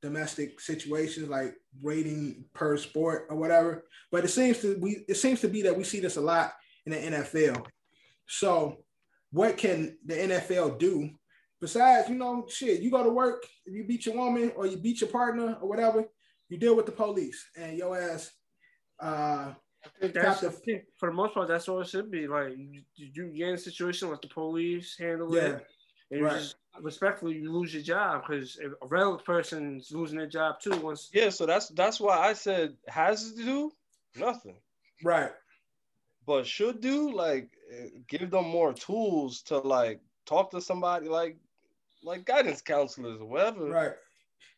domestic 0.00 0.60
situations 0.60 1.28
like 1.28 1.54
rating 1.82 2.44
per 2.54 2.76
sport 2.76 3.26
or 3.30 3.36
whatever. 3.36 3.84
But 4.10 4.24
it 4.24 4.28
seems 4.28 4.58
to 4.60 4.76
we 4.80 5.04
it 5.08 5.16
seems 5.16 5.40
to 5.40 5.48
be 5.48 5.62
that 5.62 5.76
we 5.76 5.84
see 5.84 6.00
this 6.00 6.16
a 6.16 6.20
lot 6.20 6.52
in 6.86 6.92
the 6.92 6.98
NFL. 6.98 7.66
So 8.26 8.78
what 9.30 9.56
can 9.56 9.96
the 10.04 10.14
NFL 10.14 10.78
do 10.78 11.10
besides, 11.62 12.08
you 12.08 12.16
know, 12.16 12.44
shit, 12.48 12.80
you 12.82 12.90
go 12.90 13.04
to 13.04 13.10
work, 13.10 13.46
you 13.64 13.84
beat 13.84 14.04
your 14.04 14.16
woman 14.16 14.52
or 14.56 14.66
you 14.66 14.76
beat 14.76 15.00
your 15.00 15.08
partner 15.08 15.56
or 15.62 15.68
whatever, 15.68 16.04
you 16.48 16.58
deal 16.58 16.76
with 16.76 16.86
the 16.86 16.92
police 16.92 17.48
and 17.56 17.78
your 17.78 17.96
ass 17.96 18.30
uh 19.02 19.54
think 20.00 20.14
that's, 20.14 20.40
the- 20.40 20.82
for 20.98 21.08
the 21.08 21.14
most 21.14 21.34
part, 21.34 21.48
that's 21.48 21.68
all 21.68 21.80
it 21.80 21.88
should 21.88 22.10
be. 22.10 22.26
Like, 22.26 22.54
you, 22.56 22.82
you 22.94 23.26
get 23.28 23.48
in 23.48 23.54
a 23.54 23.58
situation, 23.58 24.10
let 24.10 24.22
the 24.22 24.28
police 24.28 24.96
handle 24.98 25.34
yeah. 25.34 25.42
it. 25.42 25.66
And 26.10 26.20
you 26.20 26.28
just, 26.28 26.56
respectfully, 26.80 27.34
you 27.34 27.50
lose 27.50 27.72
your 27.72 27.82
job 27.82 28.24
because 28.26 28.58
a 28.58 28.86
regular 28.86 29.16
person's 29.18 29.90
losing 29.90 30.18
their 30.18 30.26
job 30.26 30.60
too. 30.60 30.76
Once 30.76 31.08
Yeah, 31.12 31.30
so 31.30 31.46
that's 31.46 31.68
that's 31.68 31.98
why 31.98 32.18
I 32.18 32.34
said 32.34 32.76
has 32.86 33.32
to 33.32 33.44
do 33.44 33.72
nothing, 34.16 34.56
Right. 35.02 35.30
but 36.26 36.46
should 36.46 36.82
do 36.82 37.10
like 37.14 37.48
give 38.08 38.30
them 38.30 38.46
more 38.46 38.74
tools 38.74 39.40
to 39.44 39.56
like 39.58 40.00
talk 40.26 40.50
to 40.50 40.60
somebody 40.60 41.08
like 41.08 41.38
like 42.02 42.26
guidance 42.26 42.60
counselors 42.60 43.18
or 43.18 43.26
whatever. 43.26 43.70
Right. 43.70 43.92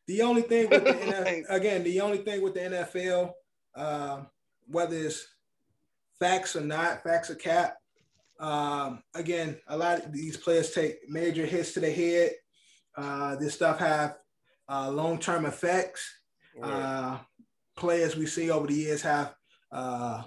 The 0.09 0.23
only 0.23 0.43
thing 0.43 0.69
with 0.71 0.83
the 0.85 0.93
NFL, 0.93 1.45
again, 1.51 1.85
the 1.85 2.01
only 2.01 2.19
thing 2.19 2.43
with 2.43 2.55
the 2.55 2.61
NFL, 2.61 3.33
um, 3.77 4.27
whether 4.67 4.97
it's 4.97 5.27
facts 6.19 6.57
or 6.57 6.61
not, 6.61 7.03
facts 7.03 7.31
or 7.31 7.35
cap, 7.35 7.77
um, 8.41 9.03
again, 9.15 9.57
a 9.69 9.77
lot 9.77 10.05
of 10.05 10.13
these 10.13 10.37
players 10.37 10.73
take 10.73 11.09
major 11.09 11.47
hits 11.47 11.73
to 11.75 11.81
the 11.81 11.91
head. 11.91 12.33
Uh, 12.97 13.37
this 13.37 13.55
stuff 13.55 13.79
have 13.79 14.17
uh, 14.69 14.91
long-term 14.91 15.47
effects. 15.47 16.09
Right. 16.57 16.71
Uh, 16.71 17.19
players 17.77 18.17
we 18.17 18.27
see 18.27 18.51
over 18.51 18.67
the 18.67 18.75
years 18.75 19.03
have 19.03 19.35
uh, 19.73 20.23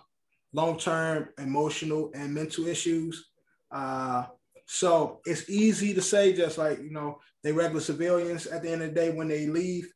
long-term 0.54 1.30
emotional 1.38 2.12
and 2.14 2.34
mental 2.34 2.68
issues. 2.68 3.30
Uh, 3.72 4.26
so 4.66 5.22
it's 5.26 5.50
easy 5.50 5.94
to 5.94 6.02
say, 6.02 6.34
just 6.34 6.58
like 6.58 6.80
you 6.80 6.92
know, 6.92 7.20
they 7.44 7.52
regular 7.52 7.82
civilians 7.82 8.48
at 8.48 8.64
the 8.64 8.72
end 8.72 8.82
of 8.82 8.90
the 8.90 8.96
day 8.96 9.12
when 9.12 9.28
they 9.28 9.48
leave. 9.48 9.92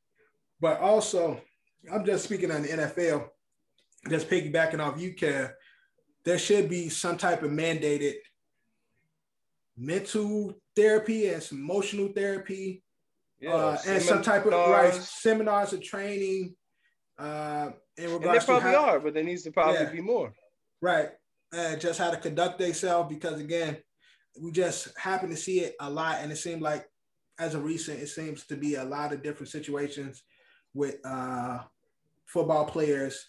But 0.61 0.79
also, 0.79 1.41
I'm 1.91 2.05
just 2.05 2.23
speaking 2.23 2.51
on 2.51 2.61
the 2.61 2.69
NFL, 2.69 3.27
just 4.09 4.29
piggybacking 4.29 4.79
off 4.79 4.99
you, 4.99 5.13
Kev, 5.13 5.53
there 6.23 6.37
should 6.37 6.69
be 6.69 6.89
some 6.89 7.17
type 7.17 7.43
of 7.43 7.51
mandated 7.51 8.15
mental 9.77 10.53
therapy 10.75 11.27
and 11.29 11.41
some 11.41 11.59
emotional 11.59 12.09
therapy 12.09 12.83
Yeah, 13.39 13.53
uh, 13.53 13.77
and 13.87 14.01
some 14.01 14.21
type 14.21 14.45
of 14.45 14.51
right 14.53 14.93
seminars. 14.93 15.73
or 15.73 15.79
training 15.79 16.55
uh, 17.17 17.71
in 17.97 18.05
And 18.05 18.13
they 18.13 18.17
regards 18.17 18.45
to 18.45 18.51
probably 18.51 18.71
how, 18.71 18.85
are, 18.85 18.99
but 18.99 19.13
there 19.13 19.23
needs 19.23 19.43
to 19.43 19.51
probably 19.51 19.81
Yeah. 19.81 19.91
be 19.91 20.01
more. 20.01 20.33
right, 20.81 21.09
and 21.53 21.79
just 21.79 21.99
how 21.99 22.09
to 22.11 22.17
conduct 22.17 22.59
themselves. 22.59 23.13
Because 23.13 23.39
again, 23.39 23.77
we 24.39 24.51
just 24.51 24.97
happen 24.97 25.29
to 25.29 25.35
see 25.37 25.59
it 25.61 25.75
a 25.79 25.89
lot, 25.89 26.17
and 26.21 26.31
it 26.31 26.37
seemed 26.37 26.61
like 26.61 26.87
as 27.39 27.53
of 27.55 27.63
recent, 27.63 27.99
it 27.99 28.07
seems 28.07 28.45
to 28.47 28.55
be 28.55 28.75
a 28.75 28.83
lot 28.83 29.13
of 29.13 29.23
different 29.23 29.49
situations 29.49 30.23
with 30.73 30.95
uh, 31.05 31.59
football 32.25 32.65
players 32.65 33.25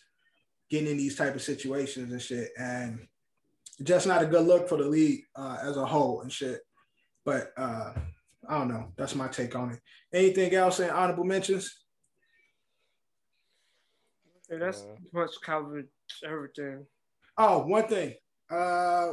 getting 0.72 0.90
in 0.90 0.96
these 0.96 1.16
type 1.16 1.34
of 1.34 1.42
situations 1.42 2.10
and 2.10 2.22
shit, 2.22 2.48
and 2.58 3.06
just 3.82 4.06
not 4.06 4.22
a 4.22 4.26
good 4.26 4.46
look 4.46 4.66
for 4.70 4.78
the 4.78 4.88
league 4.88 5.22
uh, 5.36 5.58
as 5.62 5.76
a 5.76 5.84
whole 5.84 6.22
and 6.22 6.32
shit. 6.32 6.60
But 7.26 7.52
uh, 7.58 7.92
I 8.48 8.58
don't 8.58 8.68
know. 8.68 8.88
That's 8.96 9.14
my 9.14 9.28
take 9.28 9.54
on 9.54 9.72
it. 9.72 9.80
Anything 10.14 10.54
else 10.54 10.80
in 10.80 10.88
honorable 10.88 11.24
mentions? 11.24 11.78
And 14.48 14.62
that's 14.62 14.80
Uh, 14.80 14.96
much 15.12 15.32
covered 15.44 15.88
everything. 16.24 16.86
Oh, 17.36 17.66
one 17.66 17.86
thing. 17.86 18.14
Uh, 18.50 19.12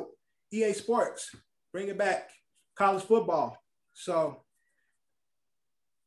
EA 0.54 0.72
Sports, 0.72 1.36
bring 1.74 1.90
it 1.90 1.98
back. 1.98 2.30
College 2.76 3.04
football. 3.04 3.58
So, 3.94 4.44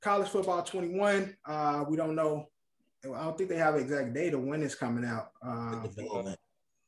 college 0.00 0.28
football 0.28 0.62
21. 0.62 1.36
Uh, 1.44 1.84
we 1.88 1.96
don't 1.98 2.14
know. 2.14 2.48
I 3.05 3.24
don't 3.24 3.36
think 3.36 3.50
they 3.50 3.57
have 3.57 3.74
an 3.74 3.82
exact 3.82 4.14
date 4.14 4.34
of 4.34 4.42
when 4.42 4.62
it's 4.62 4.74
coming 4.74 5.05
out. 5.05 5.32
Uh, 5.44 5.82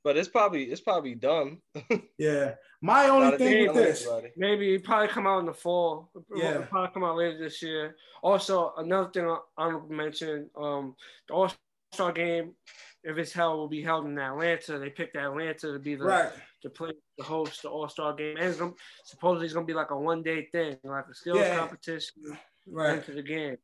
But 0.04 0.16
it's 0.16 0.28
probably 0.28 0.64
it's 0.64 0.80
probably 0.80 1.14
done. 1.14 1.58
yeah. 2.18 2.54
My 2.82 3.08
only 3.08 3.36
thing 3.38 3.38
think 3.38 3.72
with 3.72 3.82
this, 3.82 4.02
everybody. 4.06 4.32
Maybe 4.36 4.74
it 4.74 4.84
probably 4.84 5.08
come 5.08 5.26
out 5.26 5.40
in 5.40 5.46
the 5.46 5.54
fall. 5.54 6.10
Yeah, 6.14 6.50
It'll 6.50 6.60
Yeah. 6.60 6.66
probably 6.66 6.92
come 6.92 7.04
out 7.04 7.16
later 7.16 7.38
this 7.38 7.62
year. 7.62 7.96
Also, 8.22 8.74
another 8.76 9.10
thing 9.10 9.26
I 9.26 9.38
honorable 9.56 9.94
mention: 9.94 10.50
um, 10.56 10.94
the 11.26 11.34
All 11.34 11.50
Star 11.92 12.12
game, 12.12 12.54
if 13.02 13.16
it's 13.16 13.32
held, 13.32 13.56
will 13.58 13.68
be 13.68 13.82
held 13.82 14.04
in 14.04 14.18
Atlanta. 14.18 14.78
They 14.78 14.90
picked 14.90 15.16
Atlanta 15.16 15.72
to 15.72 15.78
be 15.78 15.94
the 15.96 16.04
right? 16.04 16.32
to 16.62 16.70
play 16.70 16.92
to 17.18 17.24
host 17.24 17.62
the 17.62 17.70
All 17.70 17.88
Star 17.88 18.14
game, 18.14 18.36
and 18.36 18.46
it's 18.46 18.58
gonna, 18.58 18.74
supposedly 19.04 19.46
it's 19.46 19.54
gonna 19.54 19.66
be 19.66 19.72
like 19.74 19.90
a 19.90 19.98
one 19.98 20.22
day 20.22 20.48
thing, 20.52 20.76
like 20.84 21.06
a 21.10 21.14
skills 21.14 21.38
Yeah. 21.38 21.56
competition 21.58 22.38
Right. 22.66 22.98
into 22.98 23.12
the 23.12 23.22
game. 23.22 23.56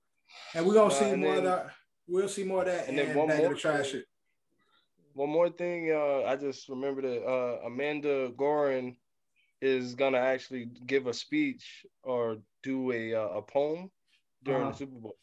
And 0.55 0.67
we're 0.67 0.75
gonna 0.75 0.87
Uh, 0.87 0.99
see 0.99 1.11
and 1.11 1.21
more 1.21 1.37
of 1.37 1.45
that. 1.45 1.71
We'll 2.11 2.29
see 2.29 2.45
more 2.45 2.61
of 2.63 2.67
that 2.67 2.89
and 2.89 2.99
and 2.99 3.09
then 3.11 3.17
one 3.17 3.29
more 3.39 3.55
trash 3.55 3.93
thing. 3.93 4.01
it. 4.01 4.07
One 5.15 5.31
more 5.31 5.49
thing, 5.51 5.91
uh, 5.93 6.23
I 6.27 6.37
just 6.37 6.69
remembered 6.69 7.05
that 7.05 7.23
uh, 7.25 7.67
Amanda 7.67 8.31
Gorman 8.37 8.97
is 9.61 9.95
gonna 9.95 10.19
actually 10.19 10.71
give 10.87 11.07
a 11.07 11.15
speech 11.15 11.85
or 12.03 12.39
do 12.63 12.93
a 12.93 13.15
uh, 13.15 13.29
a 13.39 13.43
poem 13.43 13.91
during 14.43 14.63
Uh-huh. 14.63 14.71
the 14.73 14.77
Super 14.77 14.99
Bowl. 14.99 15.17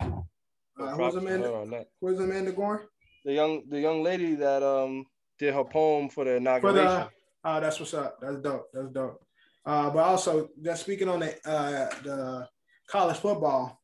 Uh, 0.00 0.88
who's 0.96 1.14
Amanda? 1.14 1.48
her 1.48 1.56
on 1.56 1.70
that. 1.70 1.88
Where's 2.00 2.18
Amanda 2.20 2.52
going? 2.52 2.80
The 3.24 3.32
young 3.34 3.62
the 3.68 3.80
young 3.80 4.02
lady 4.02 4.34
that 4.36 4.62
um 4.62 5.04
did 5.38 5.52
her 5.54 5.64
poem 5.64 6.08
for 6.08 6.24
the 6.24 6.30
For 6.32 6.36
inauguration. 6.36 6.84
the 6.86 7.08
uh, 7.48 7.60
that's 7.60 7.78
what's 7.80 7.94
up. 7.94 8.18
That's 8.20 8.36
dope. 8.38 8.68
That's 8.72 8.88
dope. 8.88 9.20
Uh, 9.66 9.90
but 9.90 10.00
also, 10.00 10.48
just 10.62 10.82
speaking 10.82 11.08
on 11.08 11.20
the 11.20 11.34
uh, 11.48 11.88
the 12.02 12.48
college 12.86 13.16
football, 13.18 13.79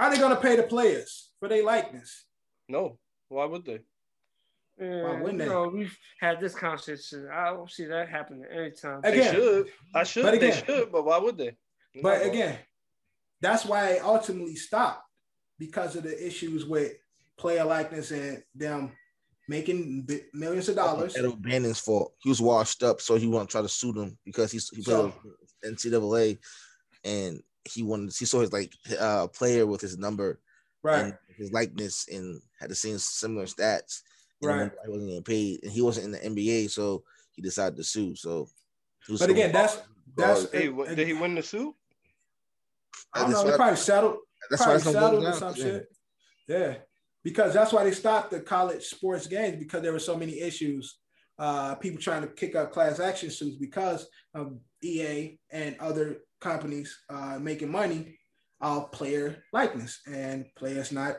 are 0.00 0.10
they 0.10 0.18
going 0.18 0.34
to 0.34 0.40
pay 0.40 0.56
the 0.56 0.62
players 0.64 1.30
for 1.38 1.48
their 1.48 1.64
likeness? 1.64 2.26
no, 2.68 2.98
why 3.28 3.44
would 3.44 3.64
they? 3.64 3.80
And, 4.78 5.22
wouldn't 5.22 5.40
you 5.40 5.46
they? 5.46 5.52
know, 5.52 5.68
we've 5.68 5.96
had 6.20 6.40
this 6.40 6.54
conversation. 6.54 7.28
I 7.32 7.50
don't 7.50 7.70
see 7.70 7.84
that 7.86 8.08
happening 8.08 8.44
anytime. 8.50 9.00
They 9.02 9.30
should. 9.30 9.68
I 9.94 10.04
should. 10.04 10.22
But 10.22 10.40
they 10.40 10.50
again- 10.50 10.64
should. 10.64 10.92
But 10.92 11.04
why 11.04 11.18
would 11.18 11.36
they? 11.36 11.56
But 12.02 12.24
again, 12.24 12.56
that's 13.40 13.64
why 13.66 13.90
it 13.90 14.02
ultimately 14.02 14.54
stopped 14.56 15.02
because 15.58 15.96
of 15.96 16.04
the 16.04 16.26
issues 16.26 16.64
with 16.64 16.92
player 17.36 17.64
likeness 17.64 18.10
and 18.10 18.42
them 18.54 18.92
making 19.48 20.02
bi- 20.08 20.22
millions 20.32 20.68
of 20.68 20.76
dollars. 20.76 21.16
Ed 21.16 21.24
O'Bannon's 21.26 21.80
fault. 21.80 22.14
He 22.22 22.28
was 22.30 22.40
washed 22.40 22.82
up, 22.82 23.00
so 23.00 23.16
he 23.16 23.26
wanted 23.26 23.48
to 23.48 23.52
try 23.52 23.62
to 23.62 23.68
sue 23.68 23.92
them 23.92 24.16
because 24.24 24.50
he's 24.52 24.68
he 24.70 24.82
played 24.82 25.12
So- 25.12 25.14
NCAA, 25.64 26.38
and 27.04 27.42
he 27.64 27.82
wanted 27.82 28.14
he 28.16 28.24
saw 28.24 28.40
his 28.40 28.52
like 28.52 28.72
uh 28.98 29.26
player 29.28 29.66
with 29.66 29.80
his 29.80 29.98
number 29.98 30.40
Right. 30.82 31.00
and 31.04 31.14
his 31.36 31.52
likeness 31.52 32.08
and 32.10 32.40
had 32.58 32.70
the 32.70 32.74
same 32.74 32.96
similar 32.98 33.44
stats. 33.46 34.00
And 34.42 34.48
Right. 34.50 34.60
right. 34.62 34.72
He 34.84 34.90
wasn't 34.90 35.08
getting 35.08 35.22
paid, 35.22 35.60
and 35.64 35.72
he 35.72 35.82
wasn't 35.82 36.06
in 36.06 36.12
the 36.12 36.18
NBA, 36.42 36.70
so 36.70 37.04
he 37.32 37.42
decided 37.42 37.76
to 37.76 37.84
sue. 37.84 38.16
So, 38.16 38.48
he 39.06 39.12
was 39.12 39.20
But 39.20 39.28
again, 39.30 39.52
that's 39.52 39.78
that's. 40.16 40.50
Hey, 40.50 40.68
wh- 40.68 40.88
did 40.94 41.06
he 41.06 41.12
win 41.12 41.34
the 41.34 41.42
suit? 41.42 41.74
I 43.12 43.20
don't 43.22 43.32
know. 43.32 43.44
They 43.50 43.56
probably 43.56 43.76
settled. 43.76 44.18
that's 44.48 44.60
why 44.62 44.66
probably 44.66 44.76
it's 44.82 44.92
settled 44.92 45.24
or 45.24 45.32
some 45.34 45.54
Yeah. 45.56 45.62
shit. 45.64 45.88
Yeah, 46.48 46.74
because 47.22 47.52
that's 47.54 47.72
why 47.72 47.84
they 47.84 47.92
stopped 47.92 48.30
the 48.30 48.40
college 48.40 48.84
sports 48.84 49.26
games 49.26 49.58
because 49.58 49.82
there 49.82 49.92
were 49.92 49.98
so 49.98 50.16
many 50.16 50.40
issues. 50.40 50.98
Uh, 51.38 51.74
people 51.76 52.00
trying 52.00 52.22
to 52.22 52.28
kick 52.28 52.54
up 52.56 52.72
class 52.72 53.00
action 53.00 53.30
suits 53.30 53.56
because 53.56 54.06
of 54.34 54.58
EA 54.82 55.38
and 55.50 55.76
other 55.80 56.18
companies 56.40 56.98
uh, 57.08 57.38
making 57.40 57.70
money 57.70 58.18
off 58.60 58.92
player 58.92 59.42
likeness 59.52 60.00
and 60.06 60.46
players 60.56 60.92
not 60.92 61.16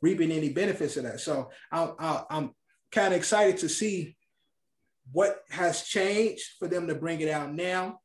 reaping 0.00 0.32
any 0.32 0.48
benefits 0.48 0.96
of 0.96 1.04
that. 1.04 1.20
So 1.20 1.50
I'm, 1.70 1.92
I- 1.98 2.24
I'm 2.30 2.54
kind 2.90 3.12
of 3.14 3.18
excited 3.18 3.58
to 3.58 3.68
see 3.68 4.16
what 5.12 5.42
has 5.50 5.82
changed 5.84 6.44
for 6.58 6.68
them 6.68 6.86
to 6.86 6.94
bring 6.94 7.20
it 7.20 7.28
out 7.28 7.52
now 7.54 8.00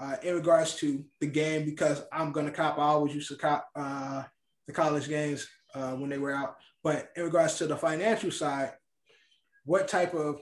uh, 0.00 0.16
in 0.22 0.34
regards 0.34 0.76
to 0.76 1.04
the 1.20 1.26
game 1.26 1.64
because 1.64 2.02
I'm 2.12 2.32
gonna 2.32 2.50
cop. 2.52 2.78
I 2.78 2.82
always 2.82 3.14
used 3.14 3.28
to 3.28 3.36
cop 3.36 3.68
uh, 3.74 4.22
the 4.66 4.72
college 4.72 5.08
games 5.08 5.48
uh, 5.74 5.92
when 5.92 6.10
they 6.10 6.18
were 6.18 6.34
out. 6.34 6.56
But 6.84 7.10
in 7.16 7.24
regards 7.24 7.56
to 7.58 7.66
the 7.66 7.76
financial 7.76 8.30
side, 8.30 8.72
what 9.64 9.88
type 9.88 10.14
of 10.14 10.40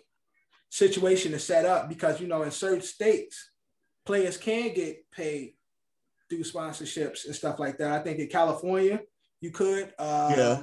situation 0.68 1.32
is 1.32 1.44
set 1.44 1.64
up? 1.64 1.88
Because 1.88 2.20
you 2.20 2.28
know, 2.28 2.42
in 2.42 2.50
certain 2.50 2.82
states, 2.82 3.50
players 4.06 4.38
can 4.38 4.72
get 4.72 5.10
paid 5.10 5.54
through 6.30 6.44
sponsorships 6.44 7.26
and 7.26 7.34
stuff 7.34 7.58
like 7.58 7.76
that. 7.78 7.92
I 7.92 8.02
think 8.02 8.18
in 8.18 8.28
California, 8.28 9.00
you 9.40 9.50
could. 9.50 9.92
Uh, 9.98 10.34
Yeah. 10.36 10.62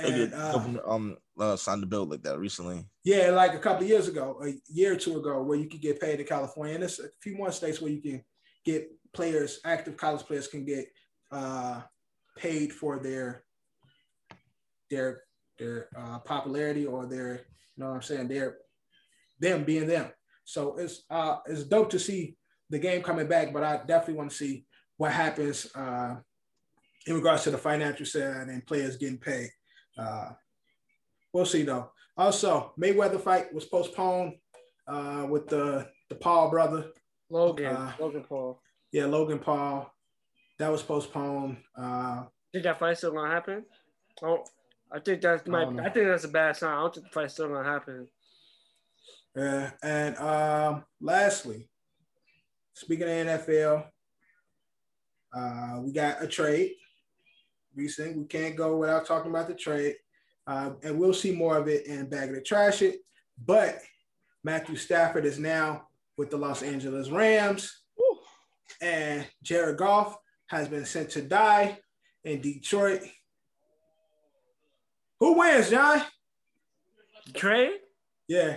And, 0.00 0.32
uh, 0.32 0.70
um 0.86 1.16
uh, 1.40 1.56
signed 1.56 1.82
a 1.82 1.86
bill 1.86 2.04
like 2.04 2.22
that 2.22 2.38
recently. 2.38 2.84
yeah, 3.04 3.30
like 3.30 3.54
a 3.54 3.58
couple 3.58 3.82
of 3.82 3.88
years 3.88 4.06
ago, 4.06 4.40
a 4.44 4.52
year 4.72 4.92
or 4.92 4.96
two 4.96 5.18
ago, 5.18 5.42
where 5.42 5.58
you 5.58 5.68
could 5.68 5.80
get 5.80 6.00
paid 6.00 6.20
in 6.20 6.26
California, 6.26 6.74
and 6.74 6.82
there's 6.82 7.00
a 7.00 7.08
few 7.20 7.36
more 7.36 7.50
states 7.50 7.80
where 7.80 7.90
you 7.90 8.00
can 8.00 8.22
get 8.64 8.88
players, 9.12 9.60
active 9.64 9.96
college 9.96 10.24
players, 10.24 10.46
can 10.46 10.64
get 10.64 10.86
uh, 11.32 11.80
paid 12.36 12.72
for 12.72 12.98
their 13.00 13.44
their 14.90 15.22
their 15.58 15.88
uh, 15.96 16.20
popularity 16.20 16.86
or 16.86 17.06
their, 17.06 17.32
you 17.76 17.84
know, 17.84 17.88
what 17.88 17.96
I'm 17.96 18.02
saying, 18.02 18.28
their 18.28 18.58
them 19.40 19.64
being 19.64 19.86
them. 19.86 20.10
So 20.48 20.78
it's 20.78 21.02
uh, 21.10 21.36
it's 21.44 21.64
dope 21.64 21.90
to 21.90 21.98
see 21.98 22.34
the 22.70 22.78
game 22.78 23.02
coming 23.02 23.26
back, 23.28 23.52
but 23.52 23.62
I 23.62 23.76
definitely 23.86 24.14
want 24.14 24.30
to 24.30 24.36
see 24.36 24.64
what 24.96 25.12
happens 25.12 25.70
uh, 25.74 26.16
in 27.06 27.14
regards 27.16 27.42
to 27.44 27.50
the 27.50 27.58
financial 27.58 28.06
side 28.06 28.48
and 28.48 28.66
players 28.66 28.96
getting 28.96 29.18
paid. 29.18 29.50
Uh, 29.98 30.30
we'll 31.34 31.44
see 31.44 31.64
though. 31.64 31.90
Also, 32.16 32.72
Mayweather 32.80 33.20
fight 33.20 33.52
was 33.52 33.66
postponed 33.66 34.36
uh, 34.86 35.26
with 35.28 35.48
the 35.48 35.86
the 36.08 36.14
Paul 36.14 36.48
brother. 36.48 36.92
Logan, 37.28 37.66
Uh, 37.76 37.92
Logan 38.00 38.24
Paul. 38.26 38.62
Yeah, 38.90 39.04
Logan 39.04 39.40
Paul. 39.40 39.92
That 40.58 40.72
was 40.72 40.82
postponed. 40.82 41.58
Uh, 41.76 42.24
Think 42.54 42.64
that 42.64 42.78
fight 42.78 42.96
still 42.96 43.12
gonna 43.12 43.30
happen? 43.30 43.66
Oh, 44.22 44.44
I 44.90 44.98
think 45.00 45.20
that's 45.20 45.46
I 45.46 45.50
might. 45.50 45.64
don't 45.64 45.76
know. 45.76 45.82
I 45.84 45.90
think 45.90 46.06
that's 46.06 46.24
a 46.24 46.28
bad 46.28 46.56
sign. 46.56 46.70
I 46.72 46.80
don't 46.80 46.94
think 46.94 47.06
the 47.06 47.12
fight's 47.12 47.34
still 47.34 47.48
gonna 47.48 47.68
happen. 47.68 48.08
Yeah, 49.38 49.70
and 49.84 50.16
um, 50.16 50.84
lastly, 51.00 51.68
speaking 52.74 53.04
of 53.04 53.10
NFL, 53.10 53.86
uh, 55.32 55.80
we 55.80 55.92
got 55.92 56.22
a 56.22 56.26
trade 56.26 56.72
recent. 57.76 58.16
We 58.16 58.24
can't 58.24 58.56
go 58.56 58.76
without 58.76 59.06
talking 59.06 59.30
about 59.30 59.46
the 59.46 59.54
trade, 59.54 59.94
uh, 60.46 60.70
and 60.82 60.98
we'll 60.98 61.14
see 61.14 61.30
more 61.30 61.56
of 61.56 61.68
it 61.68 61.86
in 61.86 62.08
Bag 62.08 62.30
of 62.30 62.34
the 62.34 62.40
Trash 62.40 62.82
It. 62.82 62.96
But 63.46 63.78
Matthew 64.42 64.74
Stafford 64.74 65.24
is 65.24 65.38
now 65.38 65.86
with 66.16 66.30
the 66.30 66.36
Los 66.36 66.62
Angeles 66.62 67.08
Rams. 67.10 67.82
and 68.82 69.24
Jared 69.42 69.76
Goff 69.76 70.16
has 70.48 70.66
been 70.66 70.84
sent 70.84 71.10
to 71.10 71.22
die 71.22 71.78
in 72.24 72.40
Detroit. 72.40 73.02
Who 75.20 75.38
wins, 75.38 75.70
John? 75.70 76.02
Trade? 77.34 77.78
Yeah, 78.26 78.56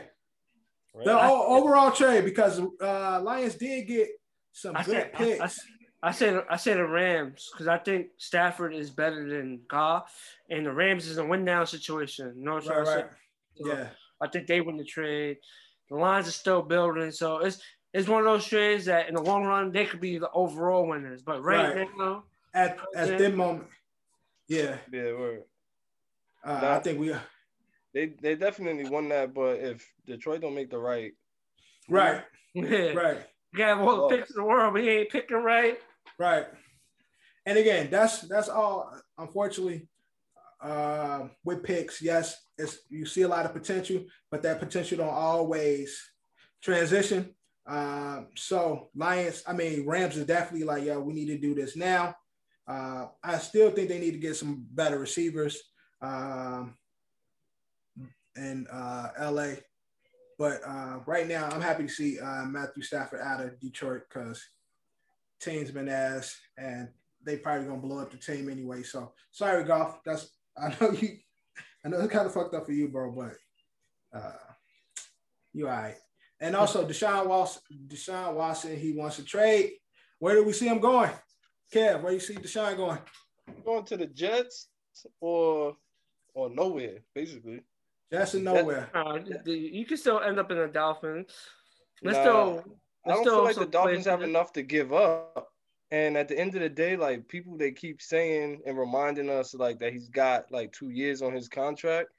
Right? 0.93 1.05
the 1.05 1.13
o- 1.21 1.57
overall 1.57 1.91
trade 1.91 2.25
because 2.25 2.59
uh, 2.81 3.21
Lions 3.21 3.55
did 3.55 3.87
get 3.87 4.09
some 4.51 4.75
I 4.75 4.83
good 4.83 4.91
said- 4.93 5.11
I- 5.13 5.17
I- 5.17 5.25
picks. 5.47 5.59
I 6.03 6.11
say 6.11 6.41
I 6.49 6.57
say 6.57 6.73
the 6.73 6.83
Rams 6.87 7.49
because 7.53 7.67
I 7.67 7.77
think 7.77 8.07
Stafford 8.17 8.73
is 8.73 8.89
better 8.89 9.29
than 9.29 9.61
Goff, 9.67 10.11
and 10.49 10.65
the 10.65 10.71
Rams 10.71 11.05
is 11.07 11.19
a 11.19 11.23
win 11.25 11.43
now 11.45 11.63
situation. 11.63 12.33
You 12.35 12.43
know 12.43 12.55
what 12.55 12.67
I'm 12.71 12.77
right, 12.79 12.87
saying? 12.87 12.97
right. 13.05 13.09
So 13.55 13.67
Yeah, 13.67 13.87
I 14.19 14.27
think 14.27 14.47
they 14.47 14.61
win 14.61 14.77
the 14.77 14.83
trade. 14.83 15.37
The 15.89 15.95
Lions 15.97 16.27
are 16.27 16.31
still 16.31 16.63
building, 16.63 17.11
so 17.11 17.37
it's 17.39 17.61
it's 17.93 18.07
one 18.09 18.19
of 18.21 18.25
those 18.25 18.45
trades 18.47 18.85
that 18.85 19.09
in 19.09 19.13
the 19.15 19.21
long 19.21 19.43
run 19.45 19.71
they 19.71 19.85
could 19.85 20.01
be 20.01 20.17
the 20.17 20.31
overall 20.31 20.87
winners. 20.87 21.21
But 21.21 21.43
right, 21.43 21.75
Right. 21.75 21.87
now, 21.97 22.23
At 22.55 22.79
at 22.95 23.07
Yeah. 23.09 23.17
that 23.17 23.35
moment, 23.35 23.67
yeah, 24.47 24.77
Yeah, 24.91 25.13
word. 25.13 25.43
uh, 26.43 26.61
I 26.63 26.79
think 26.79 26.99
we 26.99 27.13
They 27.93 28.13
they 28.21 28.35
definitely 28.35 28.89
won 28.89 29.09
that, 29.09 29.33
but 29.33 29.59
if 29.59 29.85
Detroit 30.05 30.41
don't 30.41 30.55
make 30.55 30.69
the 30.69 30.77
right, 30.77 31.11
right, 31.89 32.21
yeah, 32.53 32.93
right. 32.93 33.17
you 33.51 33.57
got 33.57 33.79
all 33.79 34.07
the 34.07 34.15
picks 34.15 34.29
in 34.29 34.37
the 34.37 34.43
world, 34.43 34.73
but 34.73 34.83
he 34.83 34.89
ain't 34.89 35.09
picking 35.09 35.37
right. 35.37 35.77
Right. 36.17 36.47
And 37.45 37.57
again, 37.57 37.89
that's 37.89 38.21
that's 38.21 38.49
all. 38.49 38.93
Unfortunately, 39.17 39.87
uh, 40.61 41.27
with 41.43 41.63
picks, 41.63 42.01
yes, 42.01 42.37
it's 42.57 42.79
you 42.89 43.05
see 43.05 43.23
a 43.23 43.27
lot 43.27 43.45
of 43.45 43.53
potential, 43.53 44.05
but 44.29 44.43
that 44.43 44.59
potential 44.59 44.99
don't 44.99 45.09
always 45.09 45.99
transition. 46.61 47.33
Um, 47.65 48.27
so 48.35 48.89
Lions, 48.95 49.43
I 49.47 49.53
mean 49.53 49.85
Rams 49.85 50.17
is 50.17 50.25
definitely 50.25 50.65
like, 50.65 50.83
yo, 50.83 50.99
we 50.99 51.13
need 51.13 51.27
to 51.27 51.37
do 51.37 51.55
this 51.55 51.75
now. 51.75 52.15
Uh, 52.67 53.07
I 53.23 53.37
still 53.39 53.71
think 53.71 53.89
they 53.89 53.99
need 53.99 54.11
to 54.11 54.17
get 54.17 54.35
some 54.35 54.65
better 54.71 54.99
receivers 54.99 55.61
um, 56.01 56.75
in 58.35 58.67
uh, 58.71 59.09
LA. 59.31 59.53
But 60.37 60.61
uh, 60.65 60.99
right 61.05 61.27
now, 61.27 61.49
I'm 61.49 61.61
happy 61.61 61.83
to 61.83 61.89
see 61.89 62.19
uh, 62.19 62.45
Matthew 62.45 62.83
Stafford 62.83 63.21
out 63.21 63.41
of 63.41 63.59
Detroit 63.59 64.03
because 64.09 64.43
team's 65.39 65.71
been 65.71 65.89
ass, 65.89 66.35
and 66.57 66.89
they 67.23 67.37
probably 67.37 67.67
gonna 67.67 67.81
blow 67.81 67.99
up 67.99 68.11
the 68.11 68.17
team 68.17 68.49
anyway. 68.49 68.83
So 68.83 69.13
sorry, 69.31 69.63
Goff. 69.63 69.99
That's 70.05 70.31
I 70.57 70.75
know 70.79 70.91
you. 70.91 71.17
I 71.85 71.89
know 71.89 71.99
it's 71.99 72.13
kind 72.13 72.27
of 72.27 72.33
fucked 72.33 72.53
up 72.53 72.65
for 72.65 72.71
you, 72.71 72.87
bro, 72.87 73.11
but 73.11 74.19
uh, 74.19 74.37
you 75.53 75.67
all 75.67 75.73
right. 75.73 75.95
And 76.39 76.55
also, 76.55 76.87
Deshaun 76.87 77.27
Watson, 77.27 77.61
Deshaun 77.87 78.33
Watson, 78.33 78.77
he 78.77 78.93
wants 78.93 79.17
to 79.17 79.23
trade. 79.23 79.73
Where 80.19 80.35
do 80.35 80.43
we 80.43 80.53
see 80.53 80.67
him 80.67 80.79
going? 80.79 81.11
Kev, 81.73 82.01
where 82.01 82.13
you 82.13 82.19
see 82.19 82.35
Deshaun 82.35 82.77
going? 82.77 82.99
going 83.65 83.85
to 83.85 83.97
the 83.97 84.07
Jets 84.07 84.67
or 85.19 85.75
or 86.33 86.49
nowhere, 86.49 86.99
basically. 87.13 87.61
Just 88.11 88.35
in 88.35 88.43
nowhere. 88.43 88.89
Uh, 88.93 89.19
you 89.45 89.85
can 89.85 89.97
still 89.97 90.19
end 90.19 90.39
up 90.39 90.51
in 90.51 90.57
the 90.57 90.67
Dolphins. 90.67 91.31
Let's 92.03 92.17
Nah, 92.17 92.23
still. 92.23 92.63
I 93.05 93.09
let's 93.09 93.17
don't 93.19 93.23
still 93.23 93.35
feel 93.35 93.43
like 93.43 93.55
the 93.55 93.65
Dolphins 93.65 94.05
have 94.05 94.21
enough 94.21 94.53
to 94.53 94.63
give 94.63 94.93
up. 94.93 95.49
And 95.91 96.15
at 96.17 96.27
the 96.27 96.37
end 96.39 96.55
of 96.55 96.61
the 96.61 96.69
day, 96.69 96.95
like 96.95 97.27
people 97.27 97.57
they 97.57 97.71
keep 97.71 98.01
saying 98.01 98.61
and 98.65 98.77
reminding 98.77 99.29
us 99.29 99.53
like 99.53 99.79
that 99.79 99.91
he's 99.91 100.09
got 100.09 100.51
like 100.51 100.71
two 100.71 100.89
years 100.89 101.21
on 101.21 101.33
his 101.33 101.47
contract. 101.49 102.09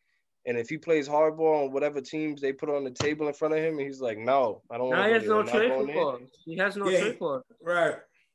And 0.45 0.59
if 0.59 0.68
he 0.68 0.76
plays 0.76 1.09
hardball 1.09 1.66
on 1.66 1.72
whatever 1.72 2.01
teams 2.01 2.40
they 2.40 2.53
put 2.53 2.68
on 2.68 2.84
the 2.84 2.90
table 2.90 3.28
in 3.28 3.34
front 3.34 3.55
of 3.55 3.61
him, 3.61 3.78
and 3.78 3.86
he's 3.86 4.01
like, 4.01 4.18
No, 4.18 4.62
I 4.70 4.76
don't 4.76 4.90
Now 4.90 5.05
he 5.05 5.11
want 5.11 5.12
has 5.14 5.22
to 5.22 5.28
no 5.28 5.43
trade 5.45 5.93
clause. 5.93 6.20
He 6.45 6.57
has 6.57 6.76
no 6.76 6.88
Yeah, 6.90 6.99
trade 7.01 7.18
clause. 7.18 7.43
Right. 7.62 7.95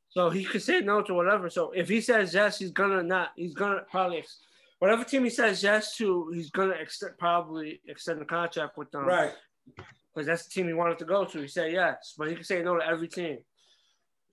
So 0.10 0.30
he 0.30 0.46
could 0.46 0.62
say 0.64 0.80
no 0.80 1.02
to 1.04 1.14
whatever. 1.14 1.50
So 1.50 1.72
if 1.72 1.90
he 1.90 2.02
says 2.02 2.34
yes, 2.34 2.58
he's 2.60 2.72
gonna 2.72 3.04
not. 3.04 3.32
He's 3.36 3.54
gonna 3.54 3.82
probably 3.92 4.20
ex- 4.20 4.40
whatever 4.80 5.04
team 5.04 5.24
he 5.24 5.30
says 5.30 5.64
yes 5.64 5.96
to, 5.98 6.32
he's 6.34 6.50
gonna 6.50 6.74
extend, 6.74 7.18
probably 7.18 7.82
extend 7.88 8.22
the 8.22 8.26
contract 8.26 8.78
with 8.78 8.92
them. 8.92 9.06
Right. 9.06 9.34
Because 9.76 10.28
that's 10.28 10.46
the 10.46 10.52
team 10.52 10.68
he 10.68 10.74
wanted 10.74 11.00
to 11.00 11.06
go 11.06 11.26
to. 11.26 11.42
He 11.42 11.48
said 11.48 11.72
yes, 11.72 12.14
but 12.18 12.30
he 12.30 12.36
can 12.36 12.44
say 12.44 12.64
no 12.64 12.78
to 12.78 12.86
every 12.86 13.08
team. 13.08 13.40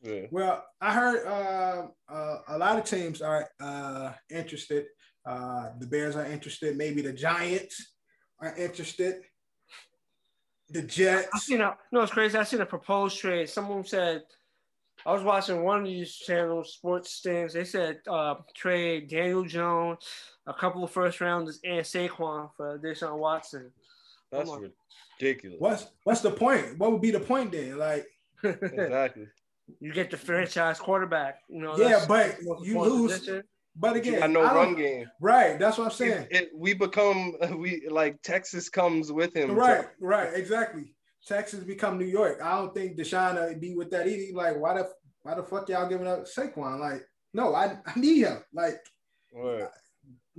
Yeah. 0.03 0.27
Well, 0.31 0.65
I 0.81 0.93
heard 0.93 1.27
uh, 1.27 1.87
uh, 2.13 2.39
a 2.49 2.59
lot 2.59 2.79
of 2.79 2.85
teams 2.85 3.23
are 3.23 3.49
uh, 3.61 4.13
interested. 4.31 4.87
Uh, 5.27 5.71
the 5.79 5.87
Bears 5.87 6.15
are 6.17 6.27
interested. 6.27 6.77
Maybe 6.77 7.01
the 7.01 7.13
Giants 7.13 7.95
are 8.41 8.55
interested. 8.57 9.23
The 10.69 10.83
Jets. 10.83 11.29
I 11.33 11.37
Jets. 11.37 11.47
seen 11.47 11.61
a 11.63 11.77
no, 11.91 12.03
it's 12.03 12.13
crazy. 12.13 12.37
I 12.37 12.45
seen 12.45 12.61
a 12.61 12.67
proposed 12.67 13.19
trade. 13.19 13.49
Someone 13.49 13.85
said 13.85 14.23
I 15.07 15.13
was 15.13 15.23
watching 15.23 15.63
one 15.63 15.81
of 15.81 15.85
these 15.87 16.15
channels, 16.15 16.73
sports 16.73 17.21
things. 17.21 17.53
They 17.53 17.65
said 17.65 17.99
uh, 18.09 18.37
trade 18.55 19.09
Daniel 19.09 19.45
Jones, 19.45 19.99
a 20.47 20.55
couple 20.55 20.83
of 20.83 20.91
first 20.91 21.21
rounders, 21.21 21.61
and 21.65 21.81
Saquon 21.85 22.51
for 22.57 22.79
Deshaun 22.79 23.19
Watson. 23.19 23.71
That's 24.33 24.51
ridiculous. 25.21 25.61
What's 25.61 25.87
what's 26.05 26.21
the 26.23 26.31
point? 26.31 26.79
What 26.79 26.91
would 26.93 27.03
be 27.03 27.11
the 27.11 27.21
point 27.21 27.53
then? 27.53 27.79
Like, 27.79 28.07
Exactly. 28.43 29.27
you 29.81 29.93
get 29.93 30.11
the 30.11 30.17
franchise 30.17 30.79
quarterback. 30.79 31.41
You 31.49 31.61
know. 31.63 31.77
yeah, 31.77 32.05
but 32.09 32.37
you 32.63 32.81
lose. 32.81 33.13
position. 33.13 33.43
But 33.77 33.95
You 33.97 34.01
again, 34.01 34.21
got 34.21 34.31
no 34.31 34.41
I 34.45 34.55
don't- 34.55 34.57
run 34.57 34.75
game. 34.77 35.07
Right. 35.21 35.59
That's 35.59 35.77
what 35.79 35.85
I'm 35.87 35.91
saying. 35.91 36.29
It, 36.31 36.43
it- 36.45 36.51
we 36.55 36.75
become 36.75 37.35
we 37.59 37.87
like 37.91 38.23
Texas 38.23 38.69
comes 38.69 39.11
with 39.13 39.35
him. 39.37 39.51
Right. 39.55 39.87
Right. 40.01 40.31
Exactly. 40.35 40.95
Texas 41.27 41.65
become 41.65 41.99
New 41.99 42.05
York. 42.07 42.41
I 42.43 42.57
don't 42.59 42.75
think 42.75 42.99
Deshaun 42.99 43.43
would 43.49 43.61
be 43.61 43.75
with 43.75 43.91
that 43.91 44.07
either. 44.07 44.37
Like, 44.37 44.59
why 44.59 44.75
the 44.75 44.89
why 45.23 45.35
the 45.35 45.43
fuck 45.43 45.69
y'all 45.69 45.89
giving 45.89 46.07
up 46.07 46.27
Saquon? 46.27 46.79
Like, 46.81 47.03
no, 47.33 47.55
I, 47.55 47.79
I 47.87 47.99
need 47.99 48.23
him. 48.27 48.43
Like 48.53 48.77
Word. 49.33 49.69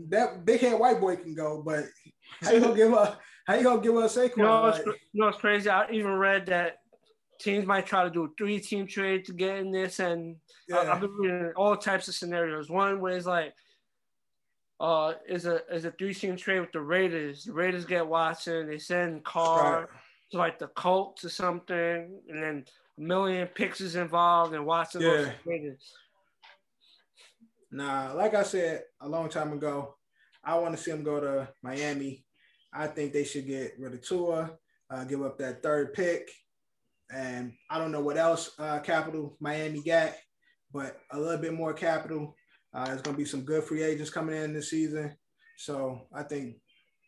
that 0.09 0.45
big 0.45 0.61
head 0.61 0.79
white 0.79 1.01
boy 1.01 1.15
can 1.15 1.33
go, 1.33 1.63
but 1.65 1.86
how 2.41 2.51
you 2.51 2.59
gonna 2.61 2.75
give 2.75 2.93
up? 2.93 3.19
How 3.47 3.55
you 3.55 3.63
gonna 3.63 3.81
give 3.81 3.95
up 3.95 4.11
Saquon? 4.11 4.38
You 4.38 4.43
know, 4.43 4.65
it's, 4.67 4.86
Like, 4.86 4.95
you 5.13 5.21
know, 5.21 5.27
it's 5.29 5.38
crazy. 5.39 5.69
I 5.69 5.89
even 5.91 6.11
read 6.11 6.45
that 6.47 6.77
teams 7.39 7.65
might 7.65 7.86
try 7.86 8.03
to 8.03 8.09
do 8.09 8.25
a 8.25 8.27
three-team 8.38 8.88
trade 8.88 9.25
to 9.25 9.33
get 9.33 9.57
in 9.57 9.71
this, 9.71 9.99
and 9.99 10.36
I- 10.71 10.83
yeah, 10.83 10.93
I've 10.93 11.01
been 11.01 11.11
reading 11.11 11.51
all 11.55 11.75
types 11.75 12.07
of 12.07 12.15
scenarios. 12.15 12.69
One 12.69 12.99
where 13.01 13.17
it's 13.17 13.25
like, 13.25 13.53
uh, 14.79 15.13
is 15.27 15.45
a 15.45 15.61
is 15.73 15.86
a 15.86 15.91
three-team 15.91 16.38
trade 16.38 16.59
with 16.59 16.71
the 16.73 16.81
Raiders. 16.81 17.45
The 17.45 17.53
Raiders 17.53 17.86
get 17.86 18.05
Watson. 18.07 18.67
They 18.67 18.77
send 18.77 19.23
Carr 19.23 19.79
Right. 19.81 19.89
Like 20.36 20.59
the 20.59 20.67
Colts 20.67 21.25
or 21.25 21.29
something, 21.29 22.21
and 22.29 22.43
then 22.43 22.65
a 22.97 23.01
million 23.01 23.47
picks 23.47 23.81
is 23.81 23.95
involved, 23.95 24.53
and 24.53 24.65
Watson 24.65 25.01
Yeah. 25.01 25.31
Nah, 27.71 28.13
like 28.13 28.33
I 28.33 28.43
said 28.43 28.83
a 29.01 29.09
long 29.09 29.27
time 29.27 29.51
ago, 29.51 29.95
I 30.43 30.57
want 30.57 30.77
to 30.77 30.81
see 30.81 30.91
him 30.91 31.03
go 31.03 31.19
to 31.19 31.49
Miami. 31.61 32.23
I 32.73 32.88
think 32.88 33.11
they 33.11 33.23
should 33.23 33.47
get 33.47 33.73
rid 33.79 33.93
of 33.93 34.01
Tua, 34.01 34.51
uh, 34.89 35.03
give 35.05 35.21
up 35.23 35.38
that 35.39 35.63
third 35.63 35.93
pick, 35.93 36.29
and 37.13 37.53
I 37.69 37.77
don't 37.77 37.91
know 37.91 38.01
what 38.01 38.17
else 38.17 38.51
uh, 38.59 38.79
capital 38.79 39.36
Miami 39.39 39.81
got, 39.81 40.13
but 40.71 40.99
a 41.11 41.19
little 41.19 41.41
bit 41.41 41.53
more 41.53 41.73
capital. 41.73 42.36
Uh, 42.73 42.86
there's 42.86 43.01
going 43.01 43.15
to 43.15 43.21
be 43.21 43.27
some 43.27 43.41
good 43.41 43.63
free 43.63 43.83
agents 43.83 44.09
coming 44.09 44.36
in 44.36 44.53
this 44.53 44.69
season, 44.69 45.15
so 45.57 46.01
I 46.13 46.23
think 46.23 46.57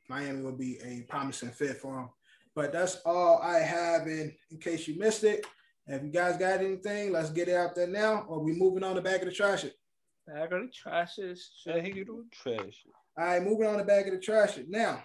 Miami 0.09 0.41
will 0.41 0.57
be 0.57 0.79
a 0.83 1.05
promising 1.09 1.51
fit 1.51 1.77
for 1.77 1.99
him. 1.99 2.09
But 2.57 2.73
that's 2.73 2.95
all 3.05 3.39
I 3.43 3.59
have. 3.59 4.07
In 4.07 4.33
in 4.49 4.57
case 4.57 4.87
you 4.87 4.97
missed 4.97 5.23
it, 5.23 5.45
if 5.85 6.01
you 6.01 6.09
guys 6.09 6.37
got 6.37 6.59
anything, 6.59 7.11
let's 7.11 7.29
get 7.29 7.49
it 7.49 7.55
out 7.55 7.75
there 7.75 7.85
now, 7.85 8.25
or 8.27 8.39
we 8.39 8.51
moving 8.51 8.83
on 8.83 8.95
the 8.95 9.01
back 9.01 9.21
of 9.21 9.27
the 9.27 9.31
trash 9.31 9.63
it. 9.63 9.75
Bag 10.25 10.51
of 10.51 10.61
the 10.61 10.67
trashes. 10.67 11.39
Yeah, 11.67 11.79
he 11.79 11.91
do 11.91 12.25
trash. 12.31 12.83
All 13.15 13.25
right, 13.25 13.43
moving 13.43 13.67
on 13.67 13.77
the 13.77 13.83
back 13.83 14.07
of 14.07 14.13
the 14.13 14.19
trash. 14.19 14.57
it. 14.57 14.65
Now, 14.69 15.03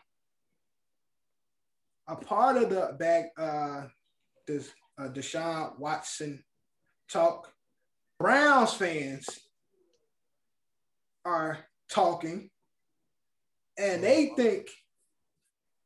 a 2.09 2.17
part 2.17 2.57
of 2.57 2.71
the 2.71 2.97
back, 2.99 3.33
uh, 3.37 3.83
this 4.47 4.71
uh, 4.99 5.09
Deshaun 5.09 5.79
Watson 5.79 6.43
talk, 7.11 7.53
Browns 8.19 8.73
fans 8.73 9.29
are 11.27 11.59
talking, 11.91 12.49
and 13.79 14.03
they 14.03 14.33
think 14.39 14.71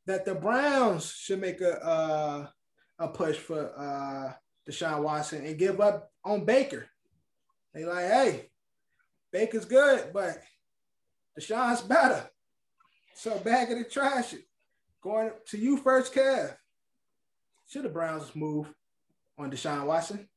that 0.07 0.25
the 0.25 0.35
Browns 0.35 1.13
should 1.13 1.41
make 1.41 1.61
a 1.61 1.85
uh, 1.85 2.47
a 2.99 3.09
push 3.09 3.37
for 3.37 3.73
uh, 3.77 4.33
Deshaun 4.69 5.03
Watson 5.03 5.45
and 5.45 5.59
give 5.59 5.81
up 5.81 6.11
on 6.25 6.45
Baker. 6.45 6.87
They 7.75 7.85
like, 7.85 8.07
hey, 8.07 8.51
Baker's 9.33 9.65
good, 9.65 10.11
but 10.13 10.39
Deshaun's 11.39 11.83
better. 11.83 12.29
So 13.15 13.39
back 13.39 13.71
of 13.71 13.79
the 13.79 13.85
trash 13.85 14.33
it. 14.33 14.43
Going 15.03 15.31
to 15.49 15.59
you 15.59 15.77
first, 15.77 16.15
Kev. 16.15 16.57
Should 17.69 17.85
the 17.85 17.89
Browns 17.89 18.35
move 18.35 18.73
on 19.39 19.51
Deshaun 19.51 19.87
Watson? 19.87 20.29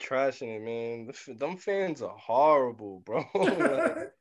Trashing 0.00 0.56
it, 0.56 0.62
man. 0.62 1.38
Them 1.38 1.56
fans 1.56 2.02
are 2.02 2.16
horrible, 2.16 3.02
bro. 3.04 3.24
Like, 3.34 4.12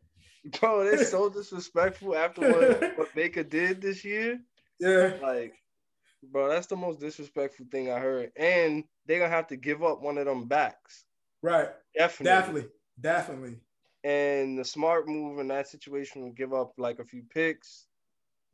bro, 0.59 0.83
they're 0.83 1.05
so 1.05 1.29
disrespectful 1.29 2.15
after 2.15 2.41
what, 2.51 2.97
what 2.97 3.15
Baker 3.15 3.43
did 3.43 3.81
this 3.81 4.03
year. 4.03 4.39
yeah. 4.79 5.13
Like, 5.21 5.53
bro, 6.23 6.49
that's 6.49 6.67
the 6.67 6.75
most 6.75 6.99
disrespectful 6.99 7.65
thing 7.71 7.91
I 7.91 7.99
heard. 7.99 8.31
And 8.35 8.83
they're 9.05 9.19
gonna 9.19 9.29
have 9.31 9.47
to 9.47 9.57
give 9.57 9.83
up 9.83 10.01
one 10.01 10.17
of 10.17 10.25
them 10.25 10.47
backs. 10.47 11.05
Right. 11.43 11.69
Definitely. 11.97 12.25
Definitely. 12.31 12.69
Definitely. 12.99 13.55
And 14.03 14.57
the 14.57 14.65
smart 14.65 15.07
move 15.07 15.39
in 15.39 15.47
that 15.49 15.67
situation 15.67 16.23
would 16.23 16.35
give 16.35 16.53
up 16.53 16.73
like 16.77 16.99
a 16.99 17.05
few 17.05 17.23
picks. 17.31 17.85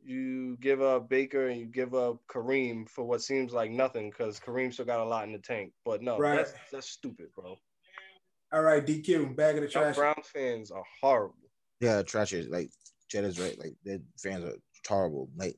You 0.04 0.56
give 0.60 0.80
up 0.80 1.08
Baker 1.08 1.48
and 1.48 1.58
you 1.58 1.66
give 1.66 1.94
up 1.94 2.18
Kareem 2.30 2.88
for 2.88 3.04
what 3.04 3.20
seems 3.22 3.52
like 3.52 3.70
nothing 3.70 4.10
because 4.10 4.38
Kareem 4.38 4.72
still 4.72 4.84
got 4.84 5.00
a 5.00 5.04
lot 5.08 5.24
in 5.24 5.32
the 5.32 5.38
tank. 5.38 5.72
But 5.84 6.02
no, 6.02 6.18
Right. 6.18 6.36
that's 6.36 6.52
that's 6.70 6.88
stupid, 6.88 7.28
bro. 7.34 7.56
All 8.52 8.62
right, 8.62 8.84
DQ, 8.86 9.34
bag 9.36 9.56
of 9.56 9.62
the 9.64 9.68
Y'all 9.68 9.82
trash. 9.92 9.96
Browns 9.96 10.26
fans 10.32 10.70
are 10.70 10.84
horrible. 11.02 11.34
Yeah, 11.80 12.02
trash 12.02 12.32
is 12.32 12.48
like 12.48 12.70
Jed 13.08 13.24
is 13.24 13.38
right. 13.38 13.58
Like 13.58 13.74
their 13.84 13.98
fans 14.16 14.44
are 14.44 14.56
horrible. 14.88 15.28
Like 15.36 15.56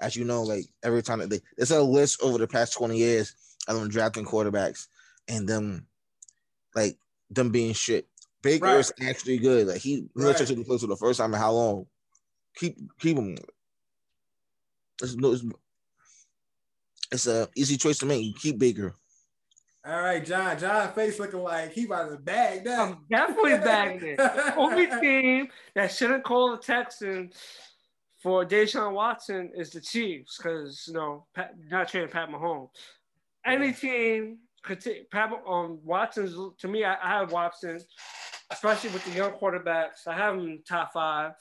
as 0.00 0.16
you 0.16 0.24
know, 0.24 0.42
like 0.42 0.64
every 0.82 1.02
time 1.02 1.26
they 1.28 1.40
there's 1.56 1.70
a 1.70 1.82
list 1.82 2.22
over 2.22 2.38
the 2.38 2.46
past 2.48 2.72
20 2.74 2.96
years 2.96 3.34
of 3.68 3.78
them 3.78 3.88
drafting 3.88 4.24
quarterbacks 4.24 4.88
and 5.28 5.48
them 5.48 5.86
like 6.74 6.96
them 7.30 7.50
being 7.50 7.74
shit. 7.74 8.08
Baker 8.42 8.64
Right. 8.64 8.78
is 8.78 8.92
actually 9.02 9.38
good. 9.38 9.66
Like 9.66 9.80
he 9.82 10.08
Right. 10.14 10.28
right. 10.28 10.46
to 10.46 10.54
the 10.54 10.64
place 10.64 10.80
for 10.80 10.86
the 10.86 10.96
first 10.96 11.18
time 11.18 11.34
in 11.34 11.40
how 11.40 11.52
long? 11.52 11.86
Keep 12.56 12.78
keep 12.98 13.16
him. 13.18 13.36
It's, 15.02 15.14
no, 15.14 15.32
it's, 15.32 15.44
it's 17.12 17.26
a 17.26 17.48
easy 17.56 17.76
choice 17.76 17.98
to 17.98 18.06
make. 18.06 18.24
You 18.24 18.34
keep 18.34 18.58
Baker. 18.58 18.94
All 19.86 20.02
right, 20.02 20.24
John. 20.24 20.58
John 20.58 20.92
face 20.92 21.18
looking 21.18 21.42
like 21.42 21.72
he 21.72 21.86
about 21.86 22.10
to 22.10 22.18
bag 22.18 22.64
that. 22.64 22.78
I'm 22.78 22.98
definitely 23.10 23.56
bagging 23.58 24.08
it. 24.10 24.16
The 24.18 24.54
only 24.56 24.86
team 25.00 25.48
that 25.74 25.90
shouldn't 25.90 26.22
call 26.24 26.50
the 26.50 26.58
Texans 26.62 27.34
for 28.22 28.44
Deshaun 28.44 28.92
Watson 28.92 29.50
is 29.54 29.70
the 29.70 29.80
Chiefs 29.80 30.36
because 30.36 30.84
you 30.86 30.92
know 30.92 31.26
Pat, 31.34 31.54
not 31.70 31.88
trading 31.88 32.10
Pat 32.10 32.28
Mahomes. 32.28 32.68
Any 33.46 33.72
team 33.72 34.40
could 34.62 34.80
take 34.80 35.10
Pat 35.10 35.32
um, 35.48 35.78
Watson's 35.82 36.34
to 36.58 36.68
me. 36.68 36.84
I, 36.84 36.96
I 37.02 37.18
have 37.20 37.32
Watson, 37.32 37.80
especially 38.50 38.90
with 38.90 39.04
the 39.06 39.12
young 39.12 39.32
quarterbacks. 39.32 40.06
I 40.06 40.14
have 40.14 40.34
him 40.36 40.62
top 40.68 40.92
five. 40.92 41.32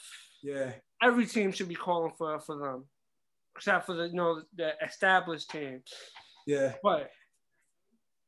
yeah, 0.42 0.72
Every 1.04 1.26
team 1.26 1.52
should 1.52 1.68
be 1.68 1.76
calling 1.76 2.14
for 2.18 2.40
for 2.40 2.58
them, 2.58 2.86
except 3.58 3.86
for 3.86 3.96
the 3.96 4.06
you 4.08 4.14
know 4.16 4.42
the 4.56 4.76
established 4.82 5.50
teams. 5.50 5.84
yeah, 6.48 6.76
But 6.82 7.10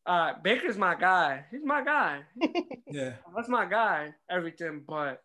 uh, 0.06 0.34
Baker's 0.44 0.78
my 0.78 0.96
guy. 0.96 1.46
He's 1.52 1.64
my 1.64 1.84
guy. 1.84 2.22
yeah. 2.88 3.14
That's 3.36 3.50
my 3.50 3.66
guy, 3.66 4.14
everything, 4.30 4.84
but 4.88 5.22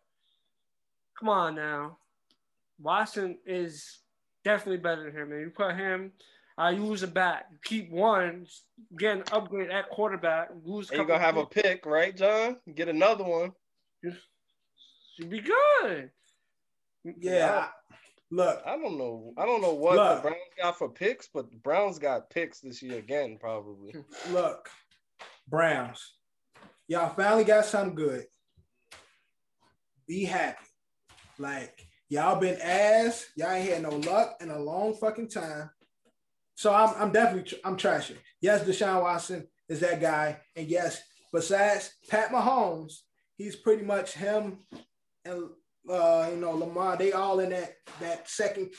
come 1.19 1.29
on 1.29 1.55
now. 1.55 1.97
Watson 2.79 3.37
is 3.45 3.99
definitely 4.43 4.77
better 4.77 5.03
than 5.03 5.15
him. 5.15 5.31
And 5.31 5.41
you 5.41 5.49
put 5.49 5.75
him, 5.75 6.11
uh, 6.57 6.69
you 6.69 6.85
lose 6.85 7.03
a 7.03 7.07
back. 7.07 7.45
You 7.51 7.57
keep 7.63 7.91
one, 7.91 8.45
get 8.97 9.17
an 9.17 9.23
upgrade 9.31 9.71
at 9.71 9.89
quarterback, 9.89 10.49
lose 10.63 10.91
you're 10.91 11.05
gonna 11.05 11.19
have 11.19 11.37
a 11.37 11.45
pick, 11.45 11.85
right, 11.85 12.15
John? 12.15 12.57
Get 12.73 12.87
another 12.87 13.23
one. 13.23 13.53
should 14.03 15.29
be 15.29 15.41
good. 15.41 16.11
Yeah. 17.03 17.69
Look, 18.29 18.61
I 18.65 18.77
don't 18.77 18.97
know. 18.97 19.33
I 19.37 19.45
don't 19.45 19.61
know 19.61 19.73
what 19.73 19.95
Look. 19.95 20.17
the 20.17 20.29
Browns 20.29 20.41
got 20.61 20.77
for 20.77 20.89
picks, 20.89 21.29
but 21.33 21.49
the 21.49 21.57
Browns 21.57 21.97
got 21.97 22.29
picks 22.29 22.59
this 22.59 22.81
year 22.81 22.99
again, 22.99 23.37
probably. 23.39 23.95
look, 24.31 24.69
Browns. 25.47 26.13
Y'all 26.87 27.13
finally 27.15 27.43
got 27.43 27.65
something 27.65 27.95
good. 27.95 28.25
Be 30.07 30.25
happy. 30.25 30.65
Like 31.37 31.85
y'all 32.09 32.39
been 32.39 32.59
ass. 32.61 33.25
Y'all 33.35 33.51
ain't 33.51 33.69
had 33.69 33.83
no 33.83 33.95
luck 33.97 34.37
in 34.41 34.49
a 34.49 34.59
long 34.59 34.93
fucking 34.95 35.29
time. 35.29 35.69
So 36.55 36.73
I'm 36.73 36.93
I'm 36.97 37.11
definitely 37.11 37.57
I'm 37.63 37.77
trashing. 37.77 38.17
Yes, 38.41 38.63
Deshaun 38.63 39.01
Watson 39.01 39.47
is 39.69 39.79
that 39.81 40.01
guy, 40.01 40.39
and 40.55 40.67
yes, 40.67 41.01
besides 41.33 41.91
Pat 42.09 42.29
Mahomes, 42.29 42.99
he's 43.37 43.55
pretty 43.55 43.83
much 43.83 44.13
him 44.13 44.59
and 45.25 45.49
uh, 45.89 46.27
you 46.31 46.37
know 46.37 46.51
Lamar. 46.51 46.97
They 46.97 47.11
all 47.11 47.39
in 47.39 47.49
that 47.51 47.73
that 47.99 48.29
second 48.29 48.73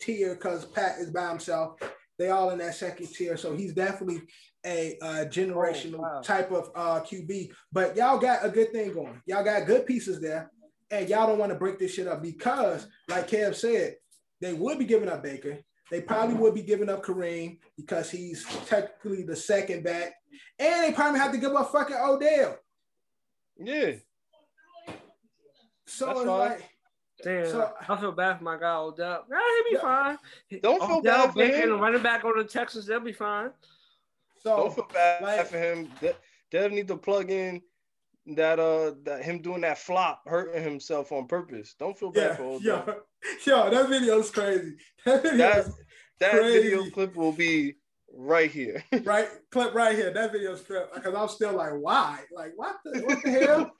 tier 0.00 0.34
because 0.34 0.64
Pat 0.66 0.98
is 0.98 1.10
by 1.10 1.28
himself. 1.28 1.78
They 2.18 2.30
all 2.30 2.50
in 2.50 2.58
that 2.58 2.74
second 2.74 3.06
tier, 3.08 3.36
so 3.36 3.54
he's 3.54 3.72
definitely 3.72 4.22
a 4.66 4.98
uh, 5.00 5.24
generational 5.26 5.98
Oh, 6.00 6.02
wow. 6.16 6.20
type 6.20 6.50
of 6.50 6.68
uh, 6.74 7.00
QB. 7.00 7.50
But 7.72 7.96
y'all 7.96 8.18
got 8.18 8.44
a 8.44 8.48
good 8.48 8.72
thing 8.72 8.92
going. 8.92 9.22
Y'all 9.26 9.44
got 9.44 9.66
good 9.66 9.86
pieces 9.86 10.20
there, 10.20 10.50
and 10.90 11.08
y'all 11.08 11.28
don't 11.28 11.38
want 11.38 11.52
to 11.52 11.58
break 11.58 11.78
this 11.78 11.94
shit 11.94 12.08
up 12.08 12.20
because, 12.22 12.88
like 13.08 13.28
Kev 13.28 13.54
said, 13.54 13.96
they 14.40 14.52
would 14.52 14.78
be 14.80 14.84
giving 14.84 15.08
up 15.08 15.22
Baker. 15.22 15.58
They 15.92 16.00
probably 16.00 16.34
would 16.34 16.54
be 16.54 16.62
giving 16.62 16.90
up 16.90 17.04
Kareem 17.04 17.58
because 17.76 18.10
he's 18.10 18.44
technically 18.66 19.22
the 19.22 19.36
second 19.36 19.84
back, 19.84 20.12
and 20.58 20.84
they 20.84 20.92
probably 20.92 21.20
have 21.20 21.32
to 21.32 21.38
give 21.38 21.54
up 21.54 21.70
fucking 21.70 21.96
Odell. 21.96 22.58
Yeah. 23.58 23.92
So 25.88 26.06
That's 26.06 26.18
it's 26.20 26.28
fine. 26.28 26.38
like, 26.50 26.70
Damn, 27.24 27.46
So- 27.50 27.74
I 27.88 27.96
feel 27.96 28.12
bad 28.12 28.38
for 28.38 28.44
my 28.44 28.56
guy 28.58 28.76
Odell. 28.76 29.24
Nah, 29.28 29.38
he'll 29.38 29.64
be 29.64 29.70
Yeah. 29.72 29.80
fine. 29.80 30.18
Don't 30.62 30.80
feel 30.86 30.98
Odell, 30.98 31.02
bad 31.26 31.32
for 31.32 31.38
Baker, 31.38 31.68
him. 31.74 31.80
running 31.80 32.02
back 32.02 32.24
over 32.24 32.36
to 32.40 32.44
Texas, 32.44 32.86
they'll 32.86 33.00
be 33.00 33.12
fine. 33.12 33.50
so 34.40 34.56
Don't 34.56 34.74
feel 34.74 34.88
bad 34.92 35.22
like- 35.22 35.46
for 35.48 35.58
him. 35.58 35.90
They, 36.00 36.14
they 36.52 36.68
need 36.68 36.86
to 36.88 36.96
plug 36.96 37.30
in 37.30 37.60
that 38.36 38.60
uh 38.60 38.92
that 39.04 39.22
him 39.24 39.40
doing 39.42 39.62
that 39.62 39.78
flop, 39.78 40.22
hurting 40.28 40.62
himself 40.62 41.10
on 41.12 41.26
purpose. 41.26 41.74
Don't 41.78 41.98
feel 41.98 42.12
bad 42.12 42.30
yeah, 42.30 42.36
for 42.36 42.42
Odell. 42.44 42.60
yo, 42.86 42.94
yo, 43.64 43.70
that 43.70 43.88
video's 43.88 44.30
crazy. 44.30 44.76
That 45.04 45.22
video, 45.22 45.38
That 45.38 45.66
that 46.20 46.42
video 46.42 46.90
clip 46.90 47.16
will 47.16 47.32
be 47.32 47.76
right 48.12 48.50
here. 48.50 48.84
right 49.02 49.28
clip 49.50 49.74
right 49.74 49.96
here. 49.96 50.12
That 50.12 50.30
video's 50.30 50.60
clip 50.62 50.94
because 50.94 51.14
I'm 51.14 51.28
still 51.28 51.52
like, 51.54 51.72
why? 51.72 52.20
Like, 52.30 52.52
what 52.56 52.76
the 52.84 53.00
what 53.00 53.22
the 53.24 53.30
hell? 53.30 53.72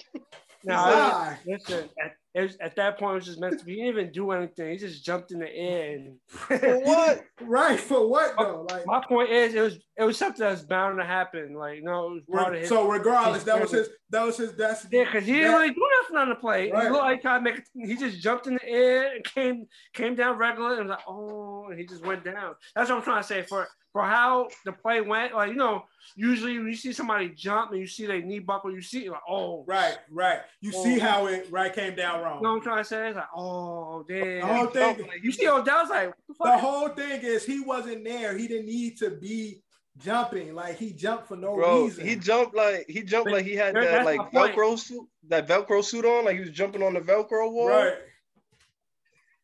Now, 0.65 0.85
I- 0.85 0.91
why? 0.91 1.39
listen, 1.47 1.89
at, 2.03 2.43
was, 2.43 2.57
at 2.61 2.77
that 2.77 2.99
point, 2.99 3.13
it 3.13 3.15
was 3.17 3.25
just 3.27 3.41
meant 3.41 3.59
to 3.59 3.65
be. 3.65 3.73
He 3.77 3.83
didn't 3.83 3.99
even 3.99 4.13
do 4.13 4.31
anything. 4.33 4.71
He 4.73 4.77
just 4.79 5.05
jumped 5.05 5.33
in 5.33 5.39
the 5.39 5.53
air. 5.53 5.95
And 5.97 6.17
For 6.29 6.57
what? 6.85 7.23
Right 7.41 7.79
for 7.81 8.07
what 8.09 8.35
though? 8.39 8.67
Like, 8.71 8.87
My 8.87 9.03
point 9.07 9.31
is, 9.31 9.55
it 9.55 9.61
was 9.61 9.79
it 9.97 10.05
was 10.05 10.17
something 10.17 10.41
that 10.45 10.51
was 10.53 10.63
bound 10.63 10.99
to 10.99 11.05
happen. 11.05 11.55
Like, 11.55 11.83
know, 11.83 12.09
it 12.09 12.13
was 12.15 12.23
part 12.31 12.55
of 12.55 12.61
his. 12.61 12.69
so 12.69 12.89
regardless, 12.89 13.45
that 13.45 13.61
was 13.61 13.71
his- 13.71 13.87
his. 13.87 13.97
That 14.11 14.25
was 14.25 14.37
his 14.37 14.53
destiny. 14.53 14.99
yeah, 14.99 15.05
because 15.05 15.27
he 15.27 15.33
didn't 15.35 15.53
that- 15.53 15.59
really 15.59 15.75
do 15.75 15.89
nothing 16.03 16.17
on 16.17 16.29
the 16.31 16.35
play. 16.37 16.71
Right. 16.71 16.85
He 16.85 16.91
looked 16.91 17.05
like 17.25 17.43
make. 17.43 17.63
He 17.75 17.97
just 17.97 18.21
jumped 18.21 18.47
in 18.47 18.55
the 18.55 18.65
air 18.69 19.15
and 19.15 19.25
came 19.25 19.67
came 19.95 20.15
down 20.15 20.39
regular 20.39 20.75
and 20.79 20.89
was 20.89 20.97
like, 20.97 21.05
oh, 21.09 21.67
and 21.71 21.79
he 21.79 21.87
just 21.87 22.05
went 22.05 22.25
down. 22.25 22.55
That's 22.75 22.89
what 22.91 22.97
I'm 22.99 23.03
trying 23.05 23.23
to 23.23 23.27
say. 23.29 23.43
For 23.43 23.67
for 23.99 24.05
how 24.05 24.47
the 24.65 24.71
play 24.73 25.01
went, 25.01 25.35
like 25.35 25.49
you 25.49 25.57
know, 25.57 25.83
usually 26.15 26.57
when 26.57 26.69
you 26.69 26.75
see 26.77 26.93
somebody 26.93 27.31
jump 27.31 27.73
and 27.73 27.81
you 27.81 27.87
see 27.89 28.07
their 28.07 28.23
knee 28.23 28.39
buckle, 28.39 28.73
you 28.73 28.81
see 28.81 29.11
like, 29.11 29.21
oh, 29.29 29.65
Right, 29.67 29.99
right. 30.09 30.39
You 30.61 30.71
Oh. 30.73 30.85
see 30.85 31.01
how 31.01 31.27
it 31.27 31.49
right 31.51 31.73
came 31.73 31.97
down 31.97 32.23
wrong. 32.23 32.37
You 32.37 32.43
know 32.45 32.51
what 32.51 32.57
I'm 32.59 32.63
trying 32.63 32.79
to 32.79 32.85
say? 32.85 33.09
It's 33.09 33.17
like, 33.17 33.25
oh, 33.37 34.05
damn. 34.09 34.41
The 34.41 34.47
whole 34.47 34.67
thing, 34.69 34.99
Like, 35.01 35.25
you 35.25 35.33
see 35.33 35.49
Odell's 35.49 35.91
like, 35.91 36.13
what 36.37 36.39
the 36.39 36.51
the 36.53 36.59
whole 36.59 36.89
thing 36.91 37.23
is 37.23 37.45
he 37.45 37.59
wasn't 37.59 38.05
there. 38.05 38.39
He 38.39 38.47
didn't 38.47 38.67
need 38.67 38.99
to 38.99 39.11
be 39.11 39.63
jumping. 39.97 40.55
Like 40.55 40.79
he 40.79 40.93
jumped 40.93 41.27
for 41.27 41.37
no 41.37 41.57
Bro, 41.57 41.85
reason. 41.87 42.07
he 42.07 42.15
jumped 42.15 42.55
like 42.55 42.85
he 42.89 43.03
jumped 43.03 43.25
But 43.31 43.33
like 43.39 43.47
he 43.47 43.57
had 43.57 43.75
that 43.75 44.05
like. 44.05 44.21
Velcro 44.31 44.79
suit, 44.79 45.09
that 45.29 45.49
Velcro 45.49 45.83
suit 45.83 46.05
on, 46.05 46.25
like 46.25 46.35
he 46.35 46.41
was 46.43 46.51
jumping 46.51 46.85
on 46.85 46.95
the 46.95 47.01
Velcro 47.01 47.51
wall. 47.51 47.69
right. 47.69 47.95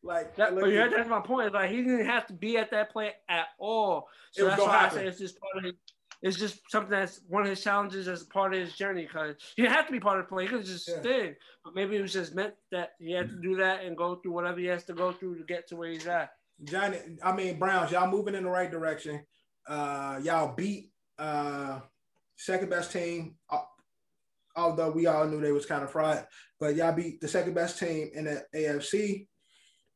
Like, 0.05 0.35
That, 0.35 0.53
but 0.55 0.67
yeah, 0.71 0.85
at- 0.85 0.91
that's 0.91 1.09
my 1.09 1.19
point. 1.19 1.53
Like 1.53 1.71
he 1.71 1.77
didn't 1.77 2.05
have 2.05 2.27
to 2.27 2.33
be 2.33 2.57
at 2.57 2.71
that 2.71 2.91
play 2.91 3.13
at 3.27 3.47
all. 3.59 4.07
So 4.31 4.45
that's 4.45 4.61
why 4.61 4.85
I 4.85 4.89
say 4.89 5.07
it's 5.07 5.19
just 5.19 5.39
part 5.39 5.57
of 5.57 5.63
his, 5.63 5.73
it's 6.21 6.37
just 6.37 6.59
something 6.69 6.91
that's 6.91 7.21
one 7.27 7.43
of 7.43 7.49
his 7.49 7.63
challenges 7.63 8.07
as 8.07 8.23
part 8.23 8.53
of 8.53 8.59
his 8.59 8.73
journey. 8.75 9.03
Because 9.03 9.35
he 9.55 9.63
didn't 9.63 9.73
have 9.75 9.87
to 9.87 9.91
be 9.91 9.99
part 9.99 10.19
of 10.19 10.25
the 10.25 10.29
play. 10.29 10.43
He 10.43 10.49
could 10.49 10.63
just 10.65 10.87
Yeah. 10.87 10.99
stayed. 11.01 11.35
But 11.63 11.73
maybe 11.75 11.95
it 11.97 12.01
was 12.01 12.13
just 12.13 12.35
meant 12.35 12.53
that 12.71 12.93
he 12.99 13.11
had 13.13 13.29
to 13.29 13.35
do 13.41 13.55
that 13.57 13.83
and 13.83 13.97
go 13.97 14.15
through 14.15 14.33
whatever 14.33 14.59
he 14.59 14.67
has 14.67 14.83
to 14.85 14.93
go 14.93 15.11
through 15.11 15.39
to 15.39 15.43
get 15.43 15.67
to 15.69 15.75
where 15.75 15.89
he's 15.89 16.05
at. 16.07 16.31
Johnny, 16.63 16.99
I 17.23 17.35
mean 17.35 17.57
Browns, 17.59 17.91
y'all 17.91 18.09
moving 18.09 18.35
in 18.35 18.43
the 18.43 18.49
right 18.49 18.69
direction. 18.71 19.25
Uh, 19.67 20.19
y'all 20.23 20.53
beat 20.55 20.91
uh 21.17 21.79
second 22.37 22.69
best 22.69 22.91
team. 22.91 23.35
uh, 23.49 23.61
Although 24.57 24.91
we 24.91 25.05
all 25.05 25.25
knew 25.27 25.41
they 25.41 25.51
was 25.51 25.65
kind 25.65 25.83
of 25.83 25.91
fraud, 25.91 26.25
but 26.61 26.75
y'all 26.75 26.93
beat 26.93 27.19
the 27.19 27.27
second 27.27 27.55
best 27.55 27.77
team 27.77 28.09
in 28.13 28.23
the 28.25 28.45
AFC. 28.55 29.27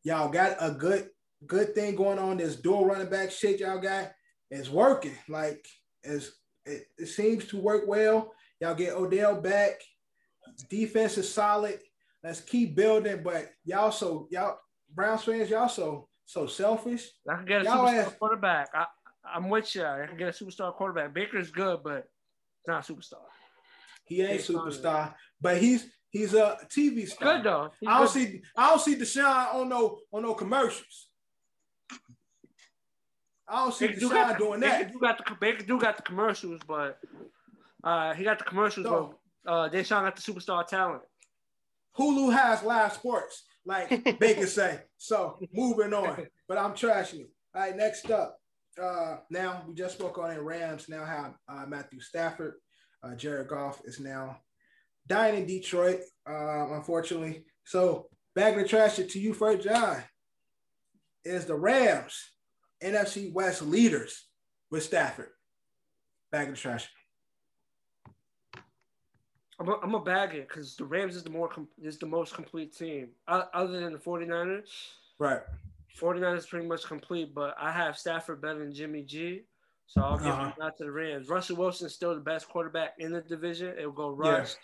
Y'all 0.04 0.30
got 0.30 0.58
a 0.60 0.72
good 0.72 1.10
good 1.46 1.74
thing 1.76 1.96
going 1.96 2.20
on. 2.20 2.38
This 2.38 2.56
dual 2.56 2.86
running 2.86 3.10
back 3.10 3.32
shit 3.32 3.60
y'all 3.60 3.80
got 3.80 4.12
is 4.52 4.70
working. 4.70 5.16
Like 5.28 5.66
it, 6.04 6.30
it 6.66 7.08
seems 7.08 7.46
to 7.48 7.58
work 7.58 7.84
well. 7.88 8.32
Y'all 8.62 8.76
get 8.76 8.94
Odell 8.94 9.40
back. 9.42 9.82
Defense 10.70 11.18
is 11.18 11.32
solid. 11.32 11.80
Let's 12.24 12.42
keep 12.42 12.76
building. 12.76 13.22
But 13.24 13.50
y'all 13.66 13.92
so 13.92 14.28
y'all 14.32 14.58
Browns 14.94 15.24
fans, 15.24 15.50
y'all 15.50 15.70
so 15.70 16.08
so 16.26 16.46
selfish. 16.48 17.10
I 17.28 17.36
can 17.38 17.46
get 17.46 17.62
a 17.62 17.64
Y'all 17.66 17.86
superstar 17.88 18.06
ass- 18.06 18.16
quarterback. 18.20 18.70
I, 18.74 18.86
I'm 19.34 19.50
with 19.50 19.76
you. 19.76 19.84
I 19.84 20.06
can 20.08 20.18
get 20.18 20.30
a 20.30 20.44
superstar 20.44 20.74
quarterback. 20.74 21.14
Baker's 21.14 21.52
good, 21.52 21.80
but 21.84 22.06
not 22.68 22.88
a 22.88 22.94
superstar. 22.94 23.22
He 24.06 24.22
ain't 24.22 24.42
superstar, 24.42 25.14
but 25.40 25.58
he's 25.58 25.88
he's 26.12 26.34
a 26.34 26.58
TV 26.70 27.08
star. 27.08 27.36
Good 27.38 27.46
though. 27.46 27.72
He's 27.80 27.90
I 27.90 27.98
don't 28.00 28.14
good. 28.14 28.28
see 28.32 28.42
I 28.56 28.70
don't 28.70 28.82
see 28.82 28.96
Deshaun 28.96 29.56
on 29.56 29.70
no 29.70 30.00
on 30.12 30.24
no 30.24 30.34
commercials. 30.34 31.08
I 33.48 33.64
don't 33.64 33.74
see 33.74 33.88
Baker 33.88 34.00
got 34.02 34.12
Deshaun 34.12 34.38
the- 34.38 34.46
doing 34.46 34.60
Baker 34.60 34.84
that. 34.84 34.92
do 34.94 35.00
got 35.00 35.18
the 35.18 35.36
Baker 35.40 35.66
do 35.66 35.80
got 35.80 35.98
the 35.98 36.04
commercials, 36.04 36.62
but 36.68 37.00
uh, 37.84 38.14
he 38.14 38.24
got 38.24 38.38
the 38.38 38.46
commercials. 38.46 38.86
No. 38.86 39.16
But 39.44 39.52
uh, 39.52 39.70
Deshaun 39.70 40.04
got 40.04 40.16
the 40.16 40.22
superstar 40.22 40.66
talent. 40.68 41.02
Hulu 41.98 42.32
has 42.32 42.62
live 42.64 42.94
sports, 42.94 43.44
like 43.66 44.20
Baker 44.20 44.46
say. 44.46 44.82
So 44.98 45.40
moving 45.54 45.94
on, 45.94 46.28
but 46.48 46.58
I'm 46.58 46.74
trashing 46.74 47.22
it. 47.22 47.30
All 47.56 47.62
right, 47.64 47.76
next 47.76 48.12
up. 48.12 48.38
Uh, 48.82 49.18
now 49.32 49.64
we 49.68 49.74
just 49.74 49.98
spoke 49.98 50.18
on 50.20 50.32
it. 50.32 50.40
Rams 50.40 50.88
now 50.88 51.04
have 51.04 51.34
uh, 51.50 51.66
Matthew 51.68 52.00
Stafford. 52.00 52.54
Uh, 53.04 53.16
Jared 53.16 53.48
Goff 53.48 53.82
is 53.86 54.00
now 54.00 54.38
dying 55.10 55.36
in 55.42 55.46
Detroit, 55.48 56.00
um, 56.26 56.74
unfortunately. 56.74 57.44
So 57.66 58.08
back 58.36 58.56
to 58.56 58.66
trash 58.68 59.00
it 59.00 59.10
to 59.12 59.20
you 59.20 59.34
first, 59.34 59.64
John. 59.68 60.02
Is 61.26 61.46
the 61.46 61.56
Rams 61.56 62.32
NFC 62.82 63.34
West 63.34 63.62
leaders 63.62 64.28
with 64.72 64.84
Stafford? 64.84 65.30
Back 66.32 66.48
of 66.48 66.54
the 66.56 66.60
trash. 66.62 66.88
I'm 69.60 69.68
a, 69.68 69.74
I'm 69.84 69.94
a 69.96 70.00
bag 70.00 70.36
it 70.36 70.48
because 70.48 70.78
the 70.78 70.86
Rams 70.86 71.18
is 71.18 71.24
the 71.24 71.30
more 71.30 71.50
com- 71.50 71.68
is 71.82 71.98
the 71.98 72.06
most 72.06 72.34
complete 72.34 72.74
team 72.74 73.10
uh, 73.28 73.44
other 73.54 73.82
than 73.82 73.92
the 73.92 74.00
49ers. 74.00 74.70
Right. 75.18 75.42
49ers 76.00 76.38
is 76.38 76.46
pretty 76.46 76.66
much 76.68 76.86
complete, 76.86 77.36
but 77.36 77.56
I 77.60 77.72
have 77.74 77.98
Stafford 77.98 78.42
better 78.42 78.60
than 78.60 78.74
Jimmy 78.74 79.02
G. 79.04 79.42
So 79.88 80.02
I'll 80.02 80.18
give 80.18 80.28
Uh-huh. 80.28 80.52
it 80.58 80.64
out 80.64 80.78
to 80.78 80.86
the 80.86 80.92
Rams. 80.92 81.28
Russell 81.28 81.58
Wilson 81.58 81.88
is 81.88 81.94
still 81.96 82.14
the 82.16 82.22
best 82.22 82.48
quarterback 82.48 82.94
in 83.00 83.12
the 83.12 83.22
division. 83.22 83.76
It 83.78 83.86
will 83.86 83.92
go 83.92 84.10
Russ. 84.12 84.56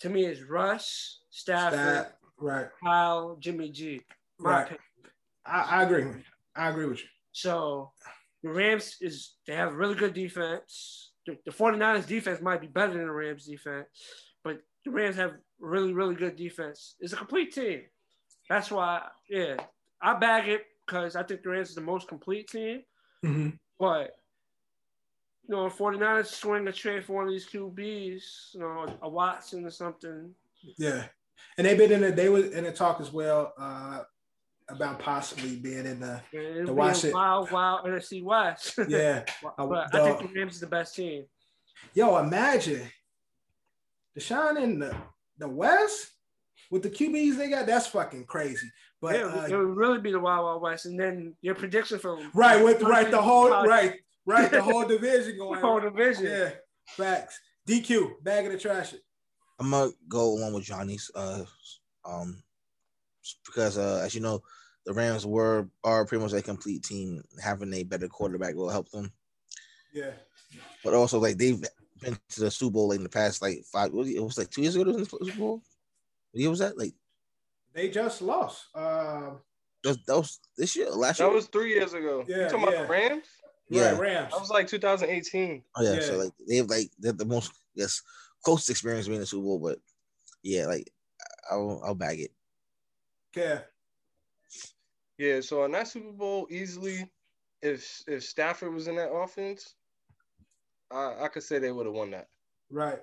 To 0.00 0.08
me, 0.08 0.24
it's 0.24 0.42
Russ, 0.42 1.20
Stafford, 1.30 1.78
Stat. 1.78 2.18
Right. 2.38 2.66
Kyle, 2.82 3.36
Jimmy 3.40 3.70
G. 3.70 4.00
Right. 4.38 4.78
I, 5.44 5.60
I 5.60 5.82
agree. 5.82 6.06
I 6.54 6.68
agree 6.68 6.86
with 6.86 7.00
you. 7.00 7.08
So 7.32 7.92
the 8.42 8.50
Rams 8.50 8.96
is 9.00 9.34
they 9.46 9.54
have 9.54 9.74
really 9.74 9.94
good 9.94 10.14
defense. 10.14 11.12
The, 11.26 11.36
the 11.44 11.50
49ers 11.50 12.06
defense 12.06 12.40
might 12.40 12.60
be 12.60 12.68
better 12.68 12.92
than 12.92 13.06
the 13.06 13.12
Rams 13.12 13.46
defense, 13.46 13.88
but 14.44 14.60
the 14.84 14.90
Rams 14.90 15.16
have 15.16 15.32
really, 15.60 15.92
really 15.92 16.14
good 16.14 16.36
defense. 16.36 16.94
It's 17.00 17.12
a 17.12 17.16
complete 17.16 17.52
team. 17.52 17.82
That's 18.48 18.70
why, 18.70 19.02
yeah, 19.28 19.56
I 20.00 20.14
bag 20.14 20.48
it 20.48 20.64
because 20.86 21.16
I 21.16 21.24
think 21.24 21.42
the 21.42 21.50
Rams 21.50 21.70
is 21.70 21.74
the 21.74 21.80
most 21.80 22.06
complete 22.06 22.48
team. 22.48 22.82
Mm-hmm. 23.24 23.48
But 23.78 24.12
you 25.48 25.54
know, 25.54 25.66
49ers 25.68 26.26
swing 26.26 26.66
a 26.68 26.72
trade 26.72 27.04
for 27.04 27.14
one 27.14 27.24
of 27.26 27.30
these 27.30 27.46
QBs, 27.46 28.54
you 28.54 28.60
know, 28.60 28.86
a 29.02 29.08
Watson 29.08 29.64
or 29.64 29.70
something. 29.70 30.34
Yeah, 30.76 31.04
and 31.58 31.66
they've 31.66 31.78
been 31.78 31.92
in 31.92 32.00
the 32.00 32.10
they 32.12 32.28
were 32.28 32.44
in 32.46 32.64
the 32.64 32.72
talk 32.72 33.00
as 33.00 33.12
well 33.12 33.52
uh, 33.58 34.02
about 34.68 34.98
possibly 34.98 35.56
being 35.56 35.86
in 35.86 36.00
the 36.00 36.20
And 36.32 36.42
it'll 36.42 36.66
To 36.66 36.72
be 36.72 36.72
watch 36.72 37.04
a 37.04 37.08
it. 37.08 37.14
wild, 37.14 37.50
wild 37.52 37.86
NFC 37.86 38.22
West. 38.24 38.78
yeah. 38.88 39.24
but 39.42 39.54
Uh, 39.58 39.86
I 39.92 40.00
think 40.02 40.18
the- 40.20 40.26
the 40.28 40.34
Rams 40.40 40.54
is 40.54 40.60
the 40.60 40.66
best 40.66 40.96
team. 40.96 41.24
Yo, 41.94 42.16
imagine 42.18 42.82
Deshaun 44.18 44.60
in 44.62 44.78
the 44.78 44.94
the 45.38 45.48
West 45.48 46.08
with 46.70 46.82
the 46.82 46.90
QBs 46.90 47.36
they 47.36 47.50
got. 47.50 47.66
That's 47.66 47.86
fucking 47.86 48.24
crazy. 48.24 48.66
But 49.00 49.14
yeah, 49.16 49.26
uh, 49.26 49.46
it 49.46 49.56
would 49.56 49.76
really 49.76 50.00
be 50.00 50.10
the 50.10 50.18
Wild 50.18 50.44
Wild 50.44 50.62
West. 50.62 50.86
And 50.86 50.98
then 50.98 51.34
your 51.42 51.54
prediction 51.54 51.98
for 51.98 52.18
right 52.34 52.64
with 52.64 52.82
right 52.82 53.10
the 53.10 53.20
whole 53.20 53.50
right 53.50 53.94
right 54.26 54.50
the 54.50 54.62
whole 54.62 54.84
division 54.84 55.38
going. 55.38 55.60
The 55.60 55.66
whole 55.66 55.80
division. 55.80 56.26
Yeah, 56.26 56.50
facts. 56.88 57.40
DQ 57.66 58.22
bag 58.22 58.46
of 58.46 58.52
the 58.52 58.58
trash. 58.58 58.92
It. 58.92 59.00
I'm 59.58 59.70
gonna 59.70 59.92
go 60.08 60.22
along 60.22 60.52
with 60.52 60.64
Johnny's. 60.64 61.10
Uh, 61.14 61.44
um, 62.04 62.42
because 63.44 63.78
uh, 63.78 64.02
as 64.04 64.14
you 64.14 64.20
know, 64.20 64.42
the 64.84 64.92
Rams 64.92 65.26
were 65.26 65.68
are 65.82 66.04
pretty 66.04 66.22
much 66.22 66.32
a 66.32 66.42
complete 66.42 66.82
team. 66.82 67.22
Having 67.42 67.74
a 67.74 67.82
better 67.82 68.08
quarterback 68.08 68.54
will 68.54 68.70
help 68.70 68.90
them. 68.90 69.12
Yeah, 69.92 70.12
But 70.84 70.94
also, 70.94 71.18
like 71.18 71.38
they've 71.38 71.60
been 72.00 72.18
to 72.30 72.40
the 72.40 72.50
Super 72.50 72.74
Bowl 72.74 72.88
like 72.88 72.98
in 72.98 73.02
the 73.02 73.08
past 73.08 73.40
like 73.40 73.64
five. 73.72 73.92
What 73.92 74.00
was 74.00 74.08
it, 74.08 74.16
it 74.16 74.22
was 74.22 74.38
like 74.38 74.50
two 74.50 74.62
years 74.62 74.76
ago. 74.76 74.84
They 74.84 74.88
was 74.88 74.96
in 74.96 75.02
the 75.02 75.24
Super 75.24 75.38
Bowl. 75.38 75.62
What 76.32 76.40
year 76.40 76.50
was 76.50 76.58
that? 76.58 76.78
Like 76.78 76.92
they 77.72 77.88
just 77.88 78.22
lost. 78.22 78.66
Um, 78.74 79.38
that, 79.84 80.04
that 80.06 80.16
was 80.16 80.40
this 80.56 80.76
year, 80.76 80.90
last 80.90 81.18
That 81.18 81.24
year. 81.24 81.30
That 81.30 81.36
was 81.36 81.46
three 81.46 81.70
years 81.70 81.94
ago. 81.94 82.24
Yeah, 82.28 82.36
you 82.36 82.42
talking 82.44 82.60
yeah. 82.60 82.68
about 82.68 82.82
the 82.82 82.92
Rams? 82.92 83.26
Yeah. 83.68 83.90
right, 83.92 84.00
Rams. 84.00 84.32
That 84.32 84.40
was 84.40 84.50
like 84.50 84.68
2018. 84.68 85.62
oh 85.76 85.82
yeah, 85.82 85.94
yeah. 85.94 86.00
so 86.00 86.16
like 86.18 86.32
they 86.48 86.56
have 86.56 86.68
like 86.70 86.90
they're 86.98 87.12
the 87.12 87.24
most 87.24 87.52
yes 87.74 88.02
closest 88.44 88.70
experience 88.70 89.06
being 89.06 89.16
in 89.16 89.20
the 89.20 89.26
Super 89.26 89.42
Bowl. 89.44 89.58
But 89.58 89.78
yeah, 90.42 90.66
like 90.66 90.90
I'll 91.50 91.82
I'll 91.84 91.94
bag 91.94 92.20
it. 92.20 92.30
Yeah, 93.34 93.60
Yeah, 95.18 95.40
so 95.42 95.64
in 95.64 95.72
that 95.72 95.88
Super 95.88 96.12
Bowl, 96.12 96.46
easily, 96.50 97.10
if 97.60 98.02
if 98.06 98.24
Stafford 98.24 98.72
was 98.72 98.88
in 98.88 98.96
that 98.96 99.10
offense, 99.12 99.74
I, 100.90 101.24
I 101.24 101.28
could 101.28 101.42
say 101.42 101.58
they 101.58 101.72
would 101.72 101.84
have 101.86 101.94
won 101.94 102.12
that, 102.12 102.28
right. 102.70 103.00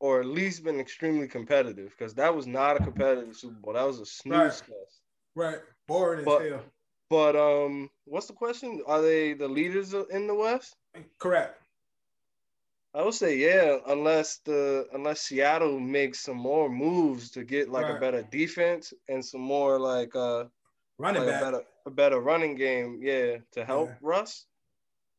or 0.00 0.20
at 0.20 0.26
least 0.26 0.62
been 0.64 0.78
extremely 0.80 1.26
competitive, 1.28 1.94
because 1.96 2.12
that 2.14 2.34
was 2.34 2.46
not 2.46 2.76
a 2.78 2.84
competitive 2.84 3.34
Super 3.36 3.54
Bowl. 3.54 3.72
That 3.74 3.86
was 3.86 4.00
a 4.00 4.06
snooze 4.06 4.36
Right. 4.36 4.52
fest. 4.52 5.00
Right. 5.34 5.58
Boring 5.86 6.20
as 6.20 6.48
hell. 6.50 6.64
But 7.08 7.36
um, 7.36 7.90
what's 8.04 8.26
the 8.26 8.32
question? 8.34 8.82
Are 8.86 9.00
they 9.02 9.34
the 9.34 9.48
leaders 9.48 9.94
in 9.94 10.26
the 10.26 10.34
West? 10.34 10.76
Correct. 11.18 11.62
I 12.94 13.02
would 13.02 13.14
say 13.14 13.36
yeah, 13.36 13.78
unless 13.86 14.38
the 14.38 14.88
unless 14.92 15.20
Seattle 15.20 15.78
makes 15.78 16.20
some 16.20 16.38
more 16.38 16.68
moves 16.70 17.30
to 17.32 17.44
get 17.44 17.68
like 17.68 17.86
Right. 17.86 17.96
a 17.96 18.00
better 18.00 18.22
defense 18.22 18.92
and 19.08 19.24
some 19.24 19.42
more 19.42 19.78
like 19.78 20.14
uh 20.16 20.46
Running 20.98 21.20
like 21.20 21.28
a 21.28 21.32
back. 21.32 21.40
better 21.40 21.62
a 21.86 21.90
better 21.90 22.20
running 22.20 22.54
game, 22.56 23.00
yeah, 23.02 23.38
to 23.52 23.64
help 23.64 23.90
Yeah. 23.90 23.98
Russ. 24.00 24.46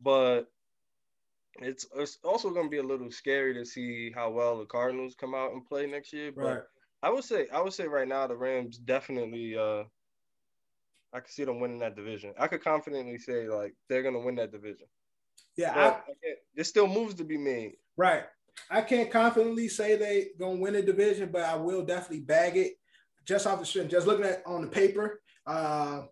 But 0.01 0.51
it's 1.59 1.85
it's 1.95 2.17
also 2.23 2.49
gonna 2.49 2.69
be 2.69 2.77
a 2.77 2.83
little 2.83 3.11
scary 3.11 3.53
to 3.53 3.65
see 3.65 4.11
how 4.11 4.31
well 4.31 4.57
the 4.59 4.65
Cardinals 4.65 5.15
come 5.15 5.35
out 5.35 5.53
and 5.53 5.65
play 5.65 5.85
next 5.85 6.13
year. 6.13 6.31
But 6.31 6.43
Right. 6.43 6.63
I 7.03 7.09
would 7.11 7.23
say 7.23 7.47
I 7.49 7.61
would 7.61 7.73
say 7.73 7.87
right 7.87 8.07
now 8.07 8.27
the 8.27 8.35
Rams 8.37 8.77
definitely 8.79 9.55
uh 9.57 9.83
I 11.13 11.19
could 11.19 11.31
see 11.31 11.45
them 11.45 11.59
winning 11.59 11.79
that 11.79 11.95
division. 11.95 12.33
I 12.37 12.47
could 12.47 12.63
confidently 12.63 13.17
say 13.17 13.47
like 13.47 13.73
they're 13.89 14.03
gonna 14.03 14.19
win 14.19 14.35
that 14.35 14.51
division. 14.51 14.87
Yeah. 15.55 15.73
I, 15.75 15.87
I 15.87 16.01
there's 16.55 16.67
still 16.67 16.87
moves 16.87 17.15
to 17.15 17.23
be 17.23 17.37
made. 17.37 17.73
right. 17.95 18.23
I 18.71 18.81
can't 18.81 19.11
confidently 19.11 19.69
say 19.69 19.95
they 19.95 20.29
gonna 20.39 20.59
win 20.59 20.73
the 20.73 20.81
division, 20.81 21.29
but 21.31 21.43
I 21.43 21.55
will 21.55 21.85
definitely 21.85 22.21
bag 22.21 22.57
it. 22.57 22.73
Just 23.25 23.45
off 23.45 23.59
the 23.59 23.65
strength, 23.65 23.91
just 23.91 24.07
looking 24.07 24.25
at 24.25 24.41
on 24.47 24.61
the 24.61 24.67
paper, 24.67 25.21
uh, 25.45 26.03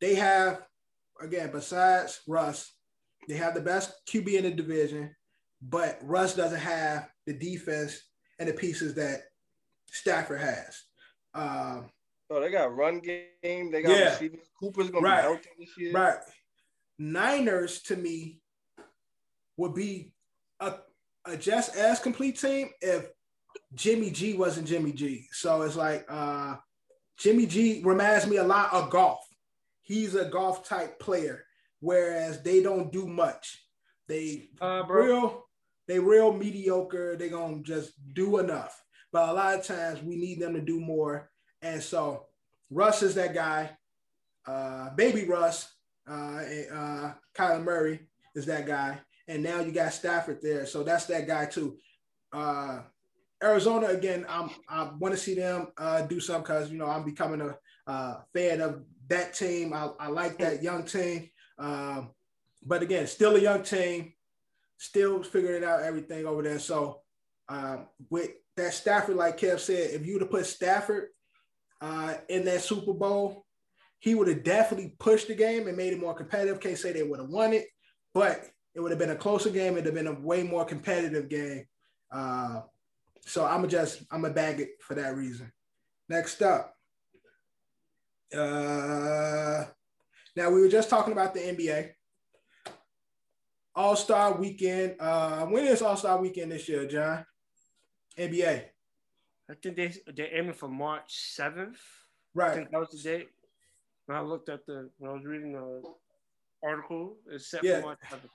they 0.00 0.14
have 0.14 0.62
again 1.20 1.50
besides 1.50 2.20
Russ, 2.26 2.72
they 3.28 3.36
have 3.36 3.54
the 3.54 3.60
best 3.60 3.92
QB 4.08 4.34
in 4.34 4.44
the 4.44 4.50
division, 4.50 5.14
but 5.62 5.98
Russ 6.02 6.34
doesn't 6.34 6.60
have 6.60 7.08
the 7.26 7.32
defense 7.32 8.02
and 8.38 8.48
the 8.48 8.52
pieces 8.52 8.94
that 8.94 9.22
Stafford 9.90 10.40
has. 10.40 10.82
Um, 11.34 11.90
Oh, 12.30 12.40
they 12.40 12.50
got 12.50 12.74
run 12.74 13.00
game. 13.00 13.30
They 13.42 13.82
got 13.82 13.90
Yeah. 13.98 14.10
receivers. 14.12 14.48
Cooper's 14.60 14.90
gonna 14.90 15.04
Right. 15.04 15.16
be 15.16 15.22
healthy 15.22 15.48
this 15.58 15.78
year. 15.78 15.92
Right. 15.92 16.18
Niners 16.98 17.82
to 17.84 17.96
me 17.96 18.40
would 19.56 19.74
be 19.74 20.14
a, 20.60 20.80
a 21.24 21.36
just 21.36 21.76
as 21.76 22.00
complete 22.00 22.38
team 22.38 22.70
if 22.80 23.10
Jimmy 23.74 24.10
G 24.10 24.34
wasn't 24.34 24.66
Jimmy 24.68 24.92
G. 24.92 25.28
So 25.32 25.62
it's 25.62 25.76
like 25.76 26.04
uh 26.08 26.56
Jimmy 27.16 27.46
G 27.46 27.82
reminds 27.84 28.26
me 28.26 28.36
a 28.36 28.44
lot 28.44 28.72
of 28.72 28.90
Goff. 28.90 29.24
He's 29.82 30.14
a 30.14 30.26
Goff 30.26 30.68
type 30.68 30.98
player, 31.00 31.44
whereas 31.80 32.42
they 32.42 32.62
don't 32.62 32.92
do 32.92 33.06
much. 33.06 33.66
They 34.06 34.50
Uh, 34.60 34.82
bro. 34.84 35.04
real 35.04 35.44
they 35.86 35.98
real 35.98 36.32
mediocre. 36.32 37.16
They 37.16 37.30
gonna 37.30 37.62
just 37.62 37.92
do 38.12 38.38
enough. 38.38 38.84
But 39.12 39.30
a 39.30 39.32
lot 39.32 39.58
of 39.58 39.64
times 39.64 40.02
we 40.02 40.16
need 40.16 40.40
them 40.40 40.52
to 40.54 40.60
do 40.60 40.78
more. 40.78 41.30
And 41.62 41.82
so 41.82 42.26
Russ 42.70 43.02
is 43.02 43.14
that 43.14 43.34
guy. 43.34 43.70
Uh, 44.46 44.90
baby 44.94 45.24
Russ, 45.24 45.70
uh, 46.08 46.42
uh, 46.72 47.12
Kyler 47.34 47.62
Murray 47.62 48.00
is 48.34 48.46
that 48.46 48.66
guy. 48.66 48.98
And 49.26 49.42
now 49.42 49.60
you 49.60 49.72
got 49.72 49.92
Stafford 49.92 50.40
there. 50.42 50.64
So 50.66 50.82
that's 50.82 51.06
that 51.06 51.26
guy 51.26 51.46
too. 51.46 51.76
Uh, 52.32 52.80
Arizona 53.42 53.88
again. 53.88 54.26
I'm, 54.28 54.50
I 54.68 54.90
want 54.98 55.14
to 55.14 55.20
see 55.20 55.34
them 55.34 55.68
uh, 55.76 56.02
do 56.02 56.20
something 56.20 56.42
because 56.42 56.70
you 56.70 56.78
know 56.78 56.86
I'm 56.86 57.04
becoming 57.04 57.40
a 57.40 57.56
uh, 57.86 58.20
fan 58.34 58.60
of 58.60 58.82
that 59.08 59.34
team. 59.34 59.72
I, 59.72 59.90
I 60.00 60.08
like 60.08 60.38
that 60.38 60.62
young 60.62 60.84
team. 60.84 61.30
Um, 61.58 62.10
but 62.64 62.82
again, 62.82 63.06
still 63.06 63.36
a 63.36 63.40
young 63.40 63.62
team, 63.62 64.12
still 64.78 65.22
figuring 65.22 65.64
out 65.64 65.82
everything 65.82 66.26
over 66.26 66.42
there. 66.42 66.58
So 66.58 67.02
um, 67.48 67.86
with 68.10 68.30
that 68.56 68.74
Stafford, 68.74 69.16
like 69.16 69.38
Kev 69.38 69.60
said, 69.60 69.90
if 69.92 70.06
you 70.06 70.14
would 70.14 70.22
have 70.22 70.30
put 70.30 70.46
Stafford 70.46 71.08
uh, 71.80 72.14
in 72.28 72.44
that 72.44 72.62
Super 72.62 72.92
Bowl, 72.92 73.44
he 74.00 74.14
would 74.14 74.28
have 74.28 74.44
definitely 74.44 74.94
pushed 74.98 75.28
the 75.28 75.34
game 75.34 75.66
and 75.66 75.76
made 75.76 75.92
it 75.92 76.00
more 76.00 76.14
competitive. 76.14 76.60
Can't 76.60 76.78
say 76.78 76.92
they 76.92 77.02
would 77.02 77.20
have 77.20 77.28
won 77.28 77.52
it, 77.52 77.66
but 78.14 78.44
it 78.74 78.80
would 78.80 78.90
have 78.90 78.98
been 78.98 79.10
a 79.10 79.16
closer 79.16 79.50
game. 79.50 79.72
It'd 79.72 79.86
have 79.86 79.94
been 79.94 80.06
a 80.06 80.20
way 80.20 80.42
more 80.42 80.64
competitive 80.64 81.28
game. 81.28 81.64
Uh, 82.12 82.60
so 83.26 83.44
I'm 83.44 83.68
just 83.68 84.02
I'm 84.10 84.22
gonna 84.22 84.34
bag 84.34 84.60
it 84.60 84.70
for 84.80 84.94
that 84.94 85.16
reason. 85.16 85.52
Next 86.08 86.40
up, 86.42 86.74
uh, 88.34 89.64
now 90.36 90.50
we 90.50 90.60
were 90.60 90.68
just 90.68 90.88
talking 90.88 91.12
about 91.12 91.34
the 91.34 91.40
NBA 91.40 91.90
All 93.74 93.96
Star 93.96 94.34
Weekend. 94.34 94.96
Uh, 95.00 95.46
when 95.46 95.66
is 95.66 95.82
All 95.82 95.96
Star 95.96 96.20
Weekend 96.20 96.52
this 96.52 96.68
year, 96.68 96.86
John? 96.86 97.24
NBA, 98.18 98.64
I 99.50 99.54
think 99.54 99.76
they 99.76 99.94
they're 100.14 100.34
aiming 100.34 100.54
for 100.54 100.68
March 100.68 101.04
seventh. 101.34 101.78
Right. 102.34 102.50
I 102.50 102.54
think 102.54 102.70
that 102.70 102.80
was 102.80 102.90
the 102.90 103.02
date. 103.02 103.28
When 104.06 104.16
I 104.18 104.20
looked 104.20 104.48
at 104.48 104.66
the 104.66 104.90
when 104.98 105.10
I 105.10 105.14
was 105.14 105.24
reading 105.24 105.52
the 105.52 105.82
article, 106.62 107.16
it's 107.30 107.50
set 107.50 107.64
Yeah. 107.64 107.80
for 107.80 107.86
March 107.86 107.98
seventh. 108.10 108.30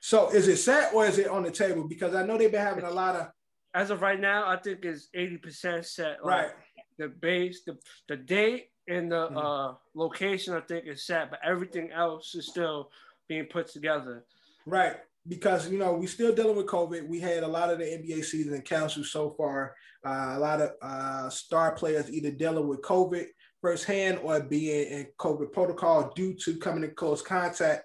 So 0.00 0.30
is 0.30 0.48
it 0.48 0.56
set 0.58 0.94
or 0.94 1.06
is 1.06 1.18
it 1.18 1.28
on 1.28 1.42
the 1.42 1.50
table? 1.50 1.84
Because 1.84 2.14
I 2.14 2.24
know 2.24 2.36
they've 2.38 2.50
been 2.50 2.60
having 2.60 2.84
a 2.84 2.90
lot 2.90 3.16
of 3.16 3.28
As 3.74 3.90
of 3.90 4.02
right 4.02 4.18
now, 4.20 4.46
I 4.48 4.56
think 4.56 4.84
it's 4.84 5.08
eighty 5.14 5.36
percent 5.38 5.86
set. 5.86 6.24
Like, 6.24 6.46
right. 6.46 6.50
The 6.98 7.08
base, 7.08 7.62
the 7.64 7.78
the 8.08 8.16
date 8.16 8.70
and 8.88 9.10
the 9.10 9.28
Mhm. 9.30 9.36
uh 9.72 9.74
location, 9.94 10.54
I 10.54 10.60
think 10.60 10.86
is 10.86 11.06
set, 11.06 11.30
but 11.30 11.40
everything 11.44 11.90
else 11.92 12.34
is 12.34 12.46
still 12.48 12.90
being 13.28 13.46
put 13.46 13.68
together. 13.68 14.24
Right. 14.66 14.96
Because 15.28 15.70
you 15.70 15.78
know 15.78 15.94
we're 15.94 16.08
still 16.08 16.34
dealing 16.34 16.56
with 16.56 16.66
COVID. 16.66 17.08
We 17.08 17.20
had 17.20 17.42
a 17.42 17.48
lot 17.48 17.70
of 17.70 17.78
the 17.78 17.84
NBA 17.84 18.24
season 18.24 18.60
canceled 18.62 19.06
so 19.06 19.30
far. 19.30 19.74
Uh, 20.04 20.34
a 20.36 20.38
lot 20.38 20.60
of 20.60 20.70
uh, 20.80 21.28
star 21.28 21.72
players 21.72 22.10
either 22.10 22.30
dealing 22.30 22.68
with 22.68 22.82
COVID 22.82 23.26
firsthand 23.60 24.18
or 24.22 24.40
being 24.40 24.86
in 24.90 25.06
COVID 25.18 25.52
protocol 25.52 26.12
due 26.14 26.34
to 26.34 26.56
coming 26.56 26.84
in 26.84 26.94
close 26.94 27.20
contact 27.20 27.84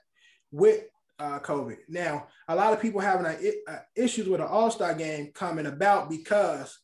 with 0.51 0.85
uh, 1.19 1.39
COVID. 1.39 1.77
Now, 1.89 2.27
a 2.47 2.55
lot 2.55 2.73
of 2.73 2.81
people 2.81 3.01
having 3.01 3.25
a, 3.25 3.71
a 3.71 3.79
issues 3.95 4.27
with 4.27 4.41
an 4.41 4.47
All 4.47 4.71
Star 4.71 4.93
game 4.93 5.31
coming 5.33 5.65
about 5.65 6.09
because 6.09 6.79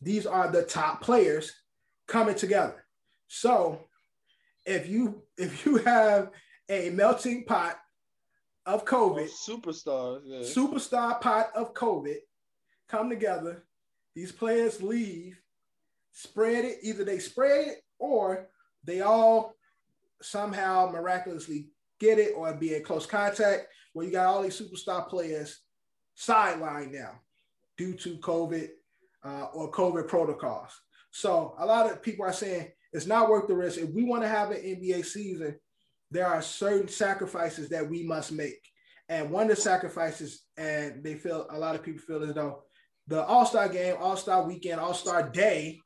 these 0.00 0.26
are 0.26 0.50
the 0.50 0.62
top 0.62 1.02
players 1.02 1.52
coming 2.08 2.34
together. 2.34 2.84
So, 3.28 3.88
if 4.64 4.88
you 4.88 5.22
if 5.36 5.64
you 5.66 5.76
have 5.78 6.30
a 6.68 6.90
melting 6.90 7.44
pot 7.44 7.76
of 8.66 8.84
COVID, 8.84 9.28
superstars, 9.28 10.20
yeah. 10.24 10.40
superstar 10.40 11.20
pot 11.20 11.50
of 11.54 11.74
COVID 11.74 12.16
come 12.88 13.08
together. 13.08 13.64
These 14.14 14.32
players 14.32 14.82
leave, 14.82 15.40
spread 16.12 16.64
it. 16.64 16.78
Either 16.82 17.04
they 17.04 17.18
spread 17.18 17.68
it 17.68 17.78
or 17.98 18.48
they 18.84 19.00
all 19.00 19.54
somehow 20.20 20.90
miraculously 20.92 21.68
get 21.98 22.18
it 22.18 22.34
or 22.36 22.52
be 22.54 22.74
in 22.74 22.84
close 22.84 23.06
contact. 23.06 23.66
Where 23.92 24.06
you 24.06 24.12
got 24.12 24.26
all 24.26 24.42
these 24.42 24.60
superstar 24.60 25.08
players 25.08 25.60
sidelined 26.18 26.92
now 26.92 27.20
due 27.76 27.94
to 27.94 28.16
COVID 28.18 28.68
uh, 29.24 29.46
or 29.52 29.70
COVID 29.70 30.08
protocols. 30.08 30.70
So 31.10 31.54
a 31.58 31.66
lot 31.66 31.90
of 31.90 32.02
people 32.02 32.24
are 32.24 32.32
saying 32.32 32.68
it's 32.92 33.06
not 33.06 33.28
worth 33.28 33.48
the 33.48 33.54
risk. 33.54 33.78
If 33.78 33.90
we 33.90 34.04
want 34.04 34.22
to 34.22 34.28
have 34.28 34.50
an 34.50 34.58
NBA 34.58 35.04
season, 35.04 35.58
there 36.12 36.26
are 36.26 36.42
certain 36.42 36.88
sacrifices 36.88 37.70
that 37.70 37.88
we 37.88 38.02
must 38.02 38.32
make. 38.32 38.60
And 39.08 39.30
one 39.30 39.50
of 39.50 39.56
the 39.56 39.62
sacrifices, 39.62 40.44
and 40.56 41.02
they 41.02 41.14
feel 41.14 41.46
a 41.50 41.58
lot 41.58 41.74
of 41.74 41.82
people 41.82 42.02
feel 42.02 42.22
as 42.22 42.34
though 42.34 42.64
the 43.08 43.24
All 43.24 43.46
Star 43.46 43.68
game, 43.68 43.96
All 43.98 44.16
Star 44.16 44.46
weekend, 44.46 44.78
All 44.80 44.94
Star 44.94 45.28
day 45.28 45.80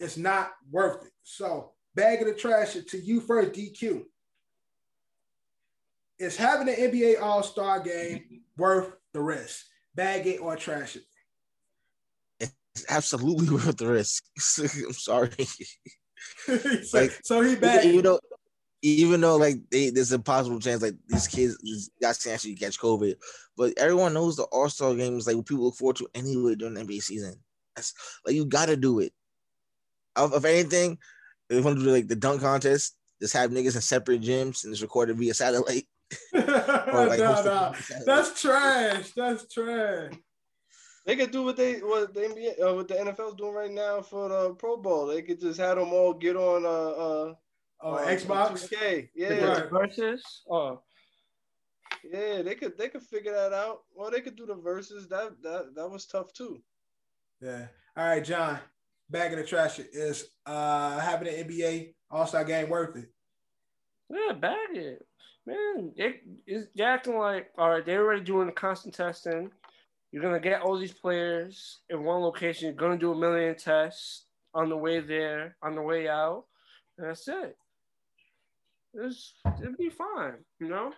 is 0.00 0.16
not 0.16 0.50
worth 0.70 1.04
it. 1.04 1.12
So, 1.22 1.72
bag 1.94 2.22
of 2.22 2.28
the 2.28 2.34
trash 2.34 2.74
it 2.74 2.88
to 2.88 2.98
you 2.98 3.20
first, 3.20 3.52
DQ. 3.52 4.02
Is 6.18 6.36
having 6.36 6.68
an 6.68 6.74
NBA 6.74 7.20
All 7.20 7.42
Star 7.42 7.80
game 7.80 8.42
worth 8.56 8.92
the 9.12 9.20
risk? 9.20 9.64
Bag 9.94 10.26
it 10.26 10.40
or 10.40 10.56
trash 10.56 10.96
it? 10.96 11.02
It's 12.40 12.84
absolutely 12.88 13.48
worth 13.54 13.76
the 13.76 13.88
risk. 13.88 14.24
I'm 14.58 14.92
sorry. 14.92 15.30
so, 16.46 16.98
like, 16.98 17.18
so 17.22 17.40
he 17.42 17.54
bagged. 17.54 17.86
You 17.86 18.02
know, 18.02 18.18
even 18.84 19.22
though 19.22 19.36
like 19.36 19.56
they, 19.70 19.88
there's 19.88 20.12
a 20.12 20.18
possible 20.18 20.60
chance 20.60 20.82
like 20.82 20.94
these 21.08 21.26
kids 21.26 21.90
got 22.02 22.14
to 22.16 22.32
actually 22.32 22.54
catch 22.54 22.78
COVID, 22.78 23.14
but 23.56 23.72
everyone 23.78 24.12
knows 24.12 24.36
the 24.36 24.42
All 24.44 24.68
Star 24.68 24.94
game 24.94 25.16
is 25.16 25.26
like 25.26 25.36
what 25.36 25.46
people 25.46 25.64
look 25.64 25.76
forward 25.76 25.96
to 25.96 26.08
anyway 26.14 26.54
during 26.54 26.74
the 26.74 26.82
NBA 26.82 27.02
season. 27.02 27.34
That's 27.74 27.94
like 28.26 28.34
you 28.34 28.44
got 28.44 28.66
to 28.66 28.76
do 28.76 29.00
it. 29.00 29.12
Of, 30.16 30.34
of 30.34 30.44
anything, 30.44 30.98
if 31.48 31.56
you 31.56 31.62
want 31.62 31.78
to 31.78 31.84
do 31.84 31.90
like 31.90 32.08
the 32.08 32.14
dunk 32.14 32.42
contest, 32.42 32.94
just 33.22 33.32
have 33.32 33.50
niggas 33.50 33.74
in 33.74 33.80
separate 33.80 34.20
gyms 34.20 34.64
and 34.64 34.72
it's 34.72 34.82
recorded 34.82 35.16
via 35.16 35.32
satellite. 35.32 35.86
or, 36.34 36.40
like, 36.42 37.18
no, 37.18 37.42
no. 37.42 37.74
That's 38.04 38.40
trash. 38.40 39.12
That's 39.16 39.52
trash. 39.52 40.12
They 41.06 41.16
could 41.16 41.30
do 41.30 41.42
what 41.42 41.56
they 41.56 41.76
what 41.76 42.12
the 42.12 42.20
NBA 42.20 42.68
uh, 42.68 42.74
what 42.74 42.88
the 42.88 42.94
NFL's 42.94 43.34
doing 43.34 43.54
right 43.54 43.70
now 43.70 44.02
for 44.02 44.28
the 44.28 44.54
Pro 44.54 44.76
Bowl. 44.76 45.06
They 45.06 45.22
could 45.22 45.40
just 45.40 45.58
have 45.58 45.78
them 45.78 45.92
all 45.92 46.12
get 46.12 46.36
on 46.36 46.64
uh 46.64 46.68
uh 46.68 47.34
uh, 47.84 47.98
Xbox. 48.06 48.68
2K. 48.68 49.10
Yeah. 49.14 49.28
The 49.28 49.68
versus. 49.70 50.42
Oh. 50.50 50.80
Yeah, 52.10 52.42
they 52.42 52.54
could 52.54 52.76
they 52.76 52.88
could 52.88 53.02
figure 53.02 53.32
that 53.32 53.52
out. 53.52 53.80
Or 53.94 54.10
they 54.10 54.20
could 54.20 54.36
do 54.36 54.46
the 54.46 54.54
verses. 54.54 55.08
That 55.08 55.42
that 55.42 55.74
that 55.74 55.88
was 55.88 56.06
tough 56.06 56.32
too. 56.32 56.62
Yeah. 57.40 57.66
All 57.96 58.06
right, 58.06 58.24
John. 58.24 58.58
Back 59.10 59.32
in 59.32 59.38
the 59.38 59.44
trash 59.44 59.78
is 59.78 60.26
uh 60.46 60.98
having 60.98 61.28
an 61.28 61.46
NBA 61.46 61.94
All 62.10 62.26
Star 62.26 62.44
game 62.44 62.68
worth 62.68 62.96
it? 62.96 63.10
Yeah, 64.10 64.32
bag 64.32 64.56
it, 64.72 65.06
man. 65.46 65.92
It 65.96 66.22
is 66.46 66.68
acting 66.80 67.18
like 67.18 67.50
all 67.58 67.70
right. 67.70 67.84
They're 67.84 68.04
already 68.04 68.24
doing 68.24 68.46
the 68.46 68.52
constant 68.52 68.94
testing. 68.94 69.50
You're 70.10 70.22
gonna 70.22 70.40
get 70.40 70.62
all 70.62 70.78
these 70.78 70.92
players 70.92 71.80
in 71.90 72.02
one 72.02 72.22
location. 72.22 72.66
You're 72.66 72.74
gonna 72.74 72.98
do 72.98 73.12
a 73.12 73.18
million 73.18 73.56
tests 73.56 74.26
on 74.54 74.68
the 74.68 74.76
way 74.76 75.00
there, 75.00 75.56
on 75.62 75.74
the 75.74 75.82
way 75.82 76.08
out. 76.08 76.44
And 76.96 77.08
that's 77.08 77.28
it 77.28 77.56
it's 78.94 79.34
it'd 79.60 79.76
be 79.76 79.90
fine, 79.90 80.34
you 80.60 80.68
know. 80.68 80.92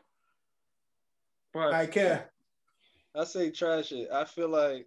But 1.53 1.73
I 1.73 1.87
care. 1.87 2.31
I 3.15 3.25
say 3.25 3.51
trash 3.51 3.93
it. 3.93 4.09
I 4.13 4.25
feel 4.25 4.49
like 4.49 4.87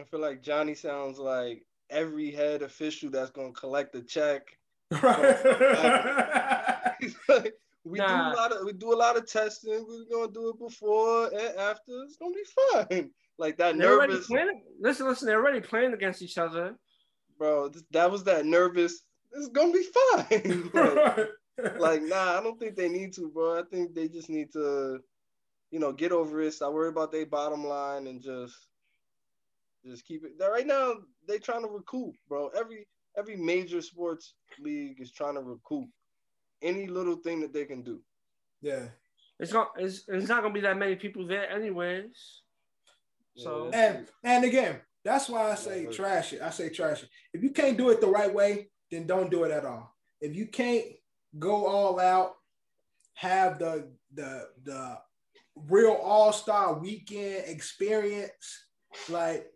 I 0.00 0.04
feel 0.04 0.20
like 0.20 0.42
Johnny 0.42 0.74
sounds 0.74 1.18
like 1.18 1.64
every 1.90 2.30
head 2.30 2.62
official 2.62 3.10
that's 3.10 3.30
gonna 3.30 3.52
collect 3.52 3.94
a 3.94 4.02
check. 4.02 4.42
Right. 5.02 5.42
we 7.84 7.98
nah. 7.98 8.30
do 8.30 8.34
a 8.34 8.36
lot 8.36 8.52
of 8.52 8.64
we 8.64 8.72
do 8.72 8.92
a 8.92 8.94
lot 8.94 9.16
of 9.16 9.26
testing. 9.26 9.84
We're 9.86 10.04
gonna 10.10 10.32
do 10.32 10.50
it 10.50 10.58
before 10.60 11.26
and 11.26 11.58
after. 11.58 12.02
It's 12.04 12.16
gonna 12.16 12.34
be 12.34 12.44
fine. 12.72 13.10
Like 13.38 13.58
that 13.58 13.76
they're 13.76 13.98
nervous. 13.98 14.28
Playing, 14.28 14.62
listen, 14.80 15.06
listen. 15.06 15.26
They're 15.26 15.36
already 15.38 15.60
playing 15.60 15.92
against 15.92 16.22
each 16.22 16.38
other. 16.38 16.74
Bro, 17.36 17.72
that 17.90 18.10
was 18.10 18.24
that 18.24 18.46
nervous. 18.46 19.02
It's 19.32 19.48
gonna 19.48 19.74
be 19.74 19.82
fine. 19.82 20.70
like, 20.72 21.28
like, 21.78 22.02
nah, 22.02 22.38
I 22.38 22.42
don't 22.42 22.58
think 22.58 22.76
they 22.76 22.88
need 22.88 23.12
to, 23.14 23.28
bro. 23.28 23.58
I 23.58 23.62
think 23.62 23.94
they 23.94 24.08
just 24.08 24.28
need 24.28 24.52
to, 24.52 25.00
you 25.70 25.78
know, 25.78 25.92
get 25.92 26.12
over 26.12 26.40
it. 26.42 26.54
Stop 26.54 26.72
worry 26.72 26.88
about 26.88 27.12
their 27.12 27.26
bottom 27.26 27.64
line 27.66 28.06
and 28.06 28.20
just, 28.20 28.54
just 29.84 30.04
keep 30.06 30.24
it. 30.24 30.32
Right 30.38 30.66
now, 30.66 30.94
they 31.26 31.38
trying 31.38 31.62
to 31.62 31.68
recoup, 31.68 32.14
bro. 32.28 32.48
Every 32.48 32.86
every 33.16 33.36
major 33.36 33.80
sports 33.80 34.34
league 34.60 35.00
is 35.00 35.10
trying 35.10 35.34
to 35.34 35.40
recoup 35.40 35.88
any 36.62 36.86
little 36.86 37.16
thing 37.16 37.40
that 37.40 37.52
they 37.52 37.64
can 37.64 37.82
do. 37.82 38.00
Yeah, 38.60 38.88
it's 39.38 39.52
not. 39.52 39.70
It's, 39.78 40.04
it's 40.08 40.28
not 40.28 40.42
gonna 40.42 40.54
be 40.54 40.60
that 40.62 40.76
many 40.76 40.96
people 40.96 41.26
there, 41.26 41.50
anyways. 41.50 42.42
So 43.36 43.70
and 43.72 44.08
and 44.24 44.44
again, 44.44 44.80
that's 45.04 45.28
why 45.28 45.50
I 45.50 45.54
say 45.54 45.86
trash 45.86 46.32
it. 46.32 46.42
I 46.42 46.50
say 46.50 46.68
trash 46.68 47.02
it. 47.02 47.08
If 47.32 47.42
you 47.42 47.50
can't 47.50 47.76
do 47.76 47.90
it 47.90 48.00
the 48.00 48.06
right 48.08 48.32
way, 48.32 48.70
then 48.90 49.06
don't 49.06 49.30
do 49.30 49.44
it 49.44 49.50
at 49.50 49.64
all. 49.64 49.94
If 50.20 50.34
you 50.34 50.46
can't 50.46 50.84
go 51.38 51.66
all 51.66 52.00
out, 52.00 52.32
have 53.14 53.58
the 53.58 53.88
the 54.14 54.48
the 54.64 54.98
real 55.68 55.92
all 55.92 56.32
star 56.32 56.78
weekend 56.78 57.44
experience, 57.46 58.66
like 59.08 59.46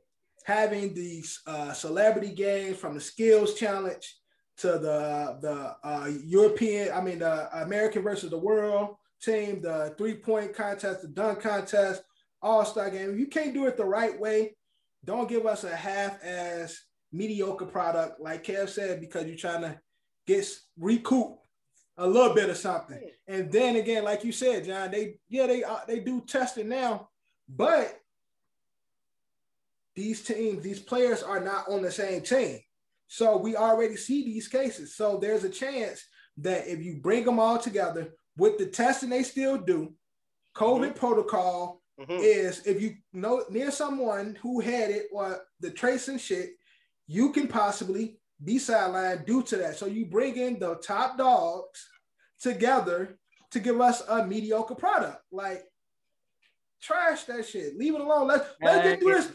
having 0.44 0.94
these 0.94 1.40
uh, 1.46 1.72
celebrity 1.72 2.34
games 2.34 2.76
from 2.76 2.94
the 2.94 3.00
skills 3.00 3.54
challenge 3.54 4.16
to 4.58 4.72
the 4.72 5.38
the 5.40 5.76
uh, 5.82 6.10
European, 6.24 6.92
I 6.92 7.00
mean 7.00 7.20
the 7.20 7.62
American 7.62 8.02
versus 8.02 8.30
the 8.30 8.38
world 8.38 8.96
team, 9.22 9.60
the 9.62 9.94
three 9.96 10.14
point 10.14 10.54
contest, 10.54 11.02
the 11.02 11.08
dunk 11.08 11.40
contest, 11.40 12.02
all 12.42 12.64
star 12.64 12.90
game. 12.90 13.10
If 13.10 13.18
you 13.18 13.26
can't 13.26 13.54
do 13.54 13.66
it 13.66 13.76
the 13.76 13.84
right 13.84 14.18
way, 14.18 14.56
don't 15.04 15.28
give 15.28 15.46
us 15.46 15.64
a 15.64 15.74
half 15.74 16.22
ass 16.24 16.78
mediocre 17.12 17.66
product 17.66 18.20
like 18.20 18.44
Kev 18.44 18.68
said 18.68 19.00
because 19.00 19.26
you're 19.26 19.36
trying 19.36 19.62
to 19.62 19.80
get 20.26 20.46
recoup 20.78 21.39
a 22.00 22.06
little 22.06 22.34
bit 22.34 22.48
of 22.48 22.56
something. 22.56 22.98
And 23.28 23.52
then 23.52 23.76
again, 23.76 24.04
like 24.04 24.24
you 24.24 24.32
said, 24.32 24.64
John, 24.64 24.90
they 24.90 25.16
yeah 25.28 25.46
they 25.46 25.62
uh, 25.62 25.80
they 25.86 26.00
do 26.00 26.22
testing 26.26 26.68
now, 26.68 27.10
but 27.48 28.00
these 29.94 30.22
teams, 30.22 30.62
these 30.62 30.80
players 30.80 31.22
are 31.22 31.40
not 31.40 31.68
on 31.68 31.82
the 31.82 31.90
same 31.90 32.22
team. 32.22 32.58
So 33.06 33.36
we 33.36 33.54
already 33.54 33.96
see 33.96 34.24
these 34.24 34.48
cases. 34.48 34.96
So 34.96 35.18
there's 35.18 35.44
a 35.44 35.50
chance 35.50 36.02
that 36.38 36.66
if 36.66 36.82
you 36.82 37.00
bring 37.02 37.24
them 37.24 37.38
all 37.38 37.58
together 37.58 38.14
with 38.36 38.56
the 38.56 38.66
testing 38.66 39.10
they 39.10 39.22
still 39.22 39.58
do, 39.58 39.92
COVID 40.56 40.90
mm-hmm. 40.90 40.98
protocol 40.98 41.82
mm-hmm. 42.00 42.18
is 42.18 42.66
if 42.66 42.80
you 42.80 42.94
know 43.12 43.44
near 43.50 43.70
someone 43.70 44.38
who 44.40 44.60
had 44.60 44.90
it 44.90 45.06
or 45.12 45.42
the 45.60 45.70
tracing 45.70 46.18
shit, 46.18 46.52
you 47.06 47.30
can 47.32 47.46
possibly 47.46 48.19
be 48.42 48.56
sidelined 48.56 49.26
due 49.26 49.42
to 49.42 49.56
that. 49.56 49.76
So 49.76 49.86
you 49.86 50.06
bring 50.06 50.36
in 50.36 50.58
the 50.58 50.76
top 50.76 51.18
dogs 51.18 51.88
together 52.40 53.18
to 53.50 53.60
give 53.60 53.80
us 53.80 54.02
a 54.08 54.26
mediocre 54.26 54.74
product. 54.74 55.22
Like 55.30 55.64
trash 56.80 57.24
that 57.24 57.46
shit. 57.46 57.76
Leave 57.76 57.94
it 57.94 58.00
alone. 58.00 58.28
Let's 58.28 58.46
let's 58.62 58.82
get 58.82 59.00
through 59.00 59.14
this. 59.14 59.32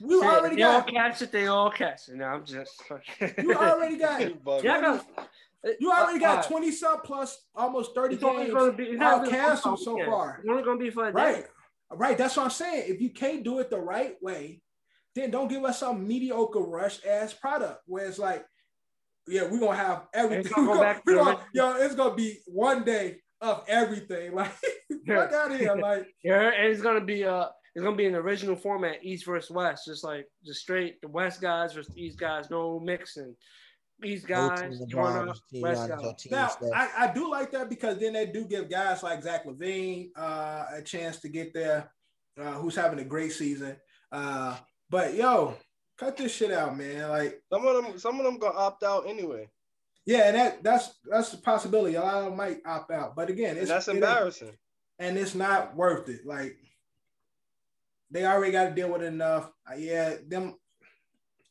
We 0.00 0.20
hey, 0.20 0.26
already 0.26 0.56
they 0.56 0.62
got. 0.62 0.74
all 0.74 0.92
catch 0.92 1.22
it. 1.22 1.32
They 1.32 1.46
all 1.46 1.70
catch 1.70 2.08
it. 2.08 2.16
No, 2.16 2.24
I'm 2.24 2.44
just. 2.44 2.82
you 3.38 3.54
already 3.54 3.98
got. 3.98 4.20
yeah, 4.62 5.00
you 5.80 5.90
already 5.90 6.20
got 6.20 6.44
uh, 6.44 6.48
20 6.48 6.70
sub 6.70 7.02
plus 7.02 7.46
almost 7.54 7.94
30 7.94 8.14
it's 8.14 8.22
games 8.22 8.52
gonna 8.52 8.72
be, 8.72 8.84
it's 8.84 9.02
all 9.02 9.26
canceled 9.26 9.80
so 9.80 9.98
far. 10.04 10.38
It's 10.40 10.48
only 10.48 10.62
gonna 10.62 10.78
be 10.78 10.90
for 10.90 11.08
a 11.08 11.12
right. 11.12 11.46
Right. 11.92 12.18
That's 12.18 12.36
what 12.36 12.44
I'm 12.44 12.50
saying. 12.50 12.84
If 12.86 13.00
you 13.00 13.10
can't 13.10 13.42
do 13.42 13.58
it 13.60 13.70
the 13.70 13.78
right 13.78 14.14
way, 14.20 14.60
then 15.16 15.30
don't 15.30 15.48
give 15.48 15.64
us 15.64 15.80
some 15.80 16.06
mediocre 16.06 16.60
rush 16.60 17.04
ass 17.04 17.32
product 17.32 17.80
where 17.86 18.06
it's 18.06 18.18
like, 18.18 18.44
yeah, 19.26 19.42
we're 19.50 19.58
gonna 19.58 19.76
have 19.76 20.06
everything. 20.14 20.52
Gonna 20.54 20.66
go 20.66 20.80
back 20.80 21.04
to 21.04 21.14
gonna, 21.14 21.40
yo, 21.52 21.74
it's 21.76 21.94
gonna 21.94 22.14
be 22.14 22.38
one 22.46 22.84
day 22.84 23.16
of 23.40 23.64
everything. 23.66 24.32
Like, 24.36 24.52
fuck 25.06 25.32
out 25.32 25.52
of 25.52 25.58
here. 25.58 25.74
Like, 25.76 26.06
Yeah, 26.24 26.50
and 26.56 26.72
it's 26.72 26.82
gonna 26.82 27.04
be 27.04 27.24
uh 27.24 27.46
it's 27.74 27.82
gonna 27.82 27.96
be 27.96 28.06
an 28.06 28.14
original 28.14 28.56
format, 28.56 29.04
East 29.04 29.24
versus 29.26 29.50
West, 29.50 29.84
just 29.86 30.04
like 30.04 30.26
just 30.44 30.60
straight 30.60 31.00
the 31.00 31.08
West 31.08 31.40
guys 31.40 31.72
versus 31.72 31.96
East 31.96 32.18
guys, 32.18 32.50
no 32.50 32.78
mixing. 32.78 33.34
East 34.04 34.26
guys, 34.26 34.60
Team 34.60 34.88
join 34.88 35.12
LeBron, 35.12 35.60
West 35.62 35.88
guys. 35.88 36.26
Now 36.30 36.50
I, 36.74 36.88
I 36.98 37.12
do 37.14 37.30
like 37.30 37.50
that 37.52 37.70
because 37.70 37.98
then 37.98 38.12
they 38.12 38.26
do 38.26 38.44
give 38.44 38.68
guys 38.68 39.02
like 39.02 39.22
Zach 39.22 39.46
LaVine 39.46 40.10
uh, 40.16 40.64
a 40.74 40.82
chance 40.82 41.18
to 41.20 41.28
get 41.28 41.54
there, 41.54 41.90
uh, 42.38 42.52
who's 42.52 42.76
having 42.76 42.98
a 42.98 43.04
great 43.04 43.32
season. 43.32 43.76
Uh, 44.12 44.56
but 44.90 45.14
yo, 45.14 45.54
cut 45.98 46.16
this 46.16 46.34
shit 46.34 46.52
out, 46.52 46.76
man. 46.76 47.08
Like, 47.08 47.42
Some 47.52 47.66
of 47.66 47.82
them, 47.84 47.98
some 47.98 48.18
of 48.18 48.24
them 48.24 48.38
gonna 48.38 48.58
opt 48.58 48.82
out 48.82 49.06
anyway, 49.08 49.48
yeah, 50.04 50.28
and 50.28 50.36
that 50.36 50.62
that's 50.62 50.94
that's 51.10 51.32
a 51.32 51.38
possibility. 51.38 51.96
A 51.96 52.00
lot 52.02 52.14
of 52.16 52.24
them 52.26 52.36
might 52.36 52.58
opt 52.66 52.90
out, 52.90 53.16
but 53.16 53.28
again, 53.30 53.56
it's 53.56 53.68
that's 53.68 53.88
it 53.88 53.96
embarrassing. 53.96 54.52
and 54.98 55.18
it's 55.18 55.34
not 55.34 55.74
worth 55.76 56.08
it. 56.08 56.26
Like 56.26 56.56
they 58.10 58.24
already 58.24 58.52
got 58.52 58.64
to 58.68 58.74
deal 58.74 58.92
with 58.92 59.02
it 59.02 59.06
enough. 59.06 59.50
Uh, 59.70 59.74
yeah, 59.76 60.14
them 60.28 60.54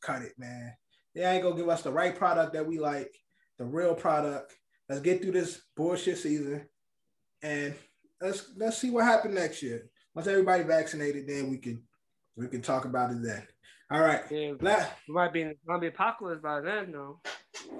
cut 0.00 0.22
it, 0.22 0.32
man. 0.38 0.72
They 1.14 1.22
ain't 1.22 1.42
gonna 1.42 1.56
give 1.56 1.68
us 1.68 1.82
the 1.82 1.92
right 1.92 2.16
product 2.16 2.52
that 2.54 2.66
we 2.66 2.78
like, 2.78 3.14
the 3.58 3.64
real 3.64 3.94
product. 3.94 4.54
Let's 4.88 5.00
get 5.02 5.20
through 5.20 5.32
this 5.32 5.60
bullshit 5.76 6.18
season, 6.18 6.66
and 7.42 7.74
let's 8.20 8.50
let's 8.56 8.78
see 8.78 8.90
what 8.90 9.04
happens 9.04 9.34
next 9.34 9.62
year. 9.62 9.90
Once 10.14 10.28
everybody 10.28 10.62
vaccinated, 10.62 11.26
then 11.28 11.50
we 11.50 11.58
can 11.58 11.82
we 12.36 12.48
can 12.48 12.62
talk 12.62 12.84
about 12.84 13.10
it 13.10 13.22
then. 13.22 13.46
All 13.90 14.00
right, 14.00 14.22
Yeah, 14.30 14.52
La- 14.60 14.84
we 15.08 15.14
might 15.14 15.32
be 15.32 15.52
might 15.66 15.80
be 15.80 15.86
apocalypse 15.86 16.42
by 16.42 16.60
then 16.60 16.92
though. 16.92 17.20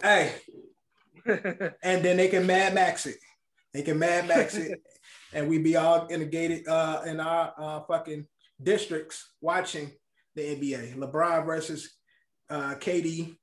hey, 0.03 0.35
and 1.27 2.05
then 2.05 2.17
they 2.17 2.29
can 2.29 2.47
Mad 2.47 2.75
Max 2.75 3.07
it. 3.07 3.17
They 3.75 3.83
can 3.83 3.99
Mad 3.99 4.29
Max 4.29 4.55
it, 4.57 4.81
and 5.33 5.49
we 5.49 5.59
be 5.59 5.77
all 5.77 6.07
in 6.07 6.21
the 6.21 6.65
uh, 6.69 7.03
in 7.07 7.19
our 7.21 7.53
uh, 7.59 7.81
fucking 7.89 8.27
districts 8.63 9.33
watching 9.41 9.91
the 10.37 10.43
NBA. 10.43 10.95
LeBron 10.97 11.45
versus 11.45 11.91
uh, 12.49 12.75
KD, 12.79 13.37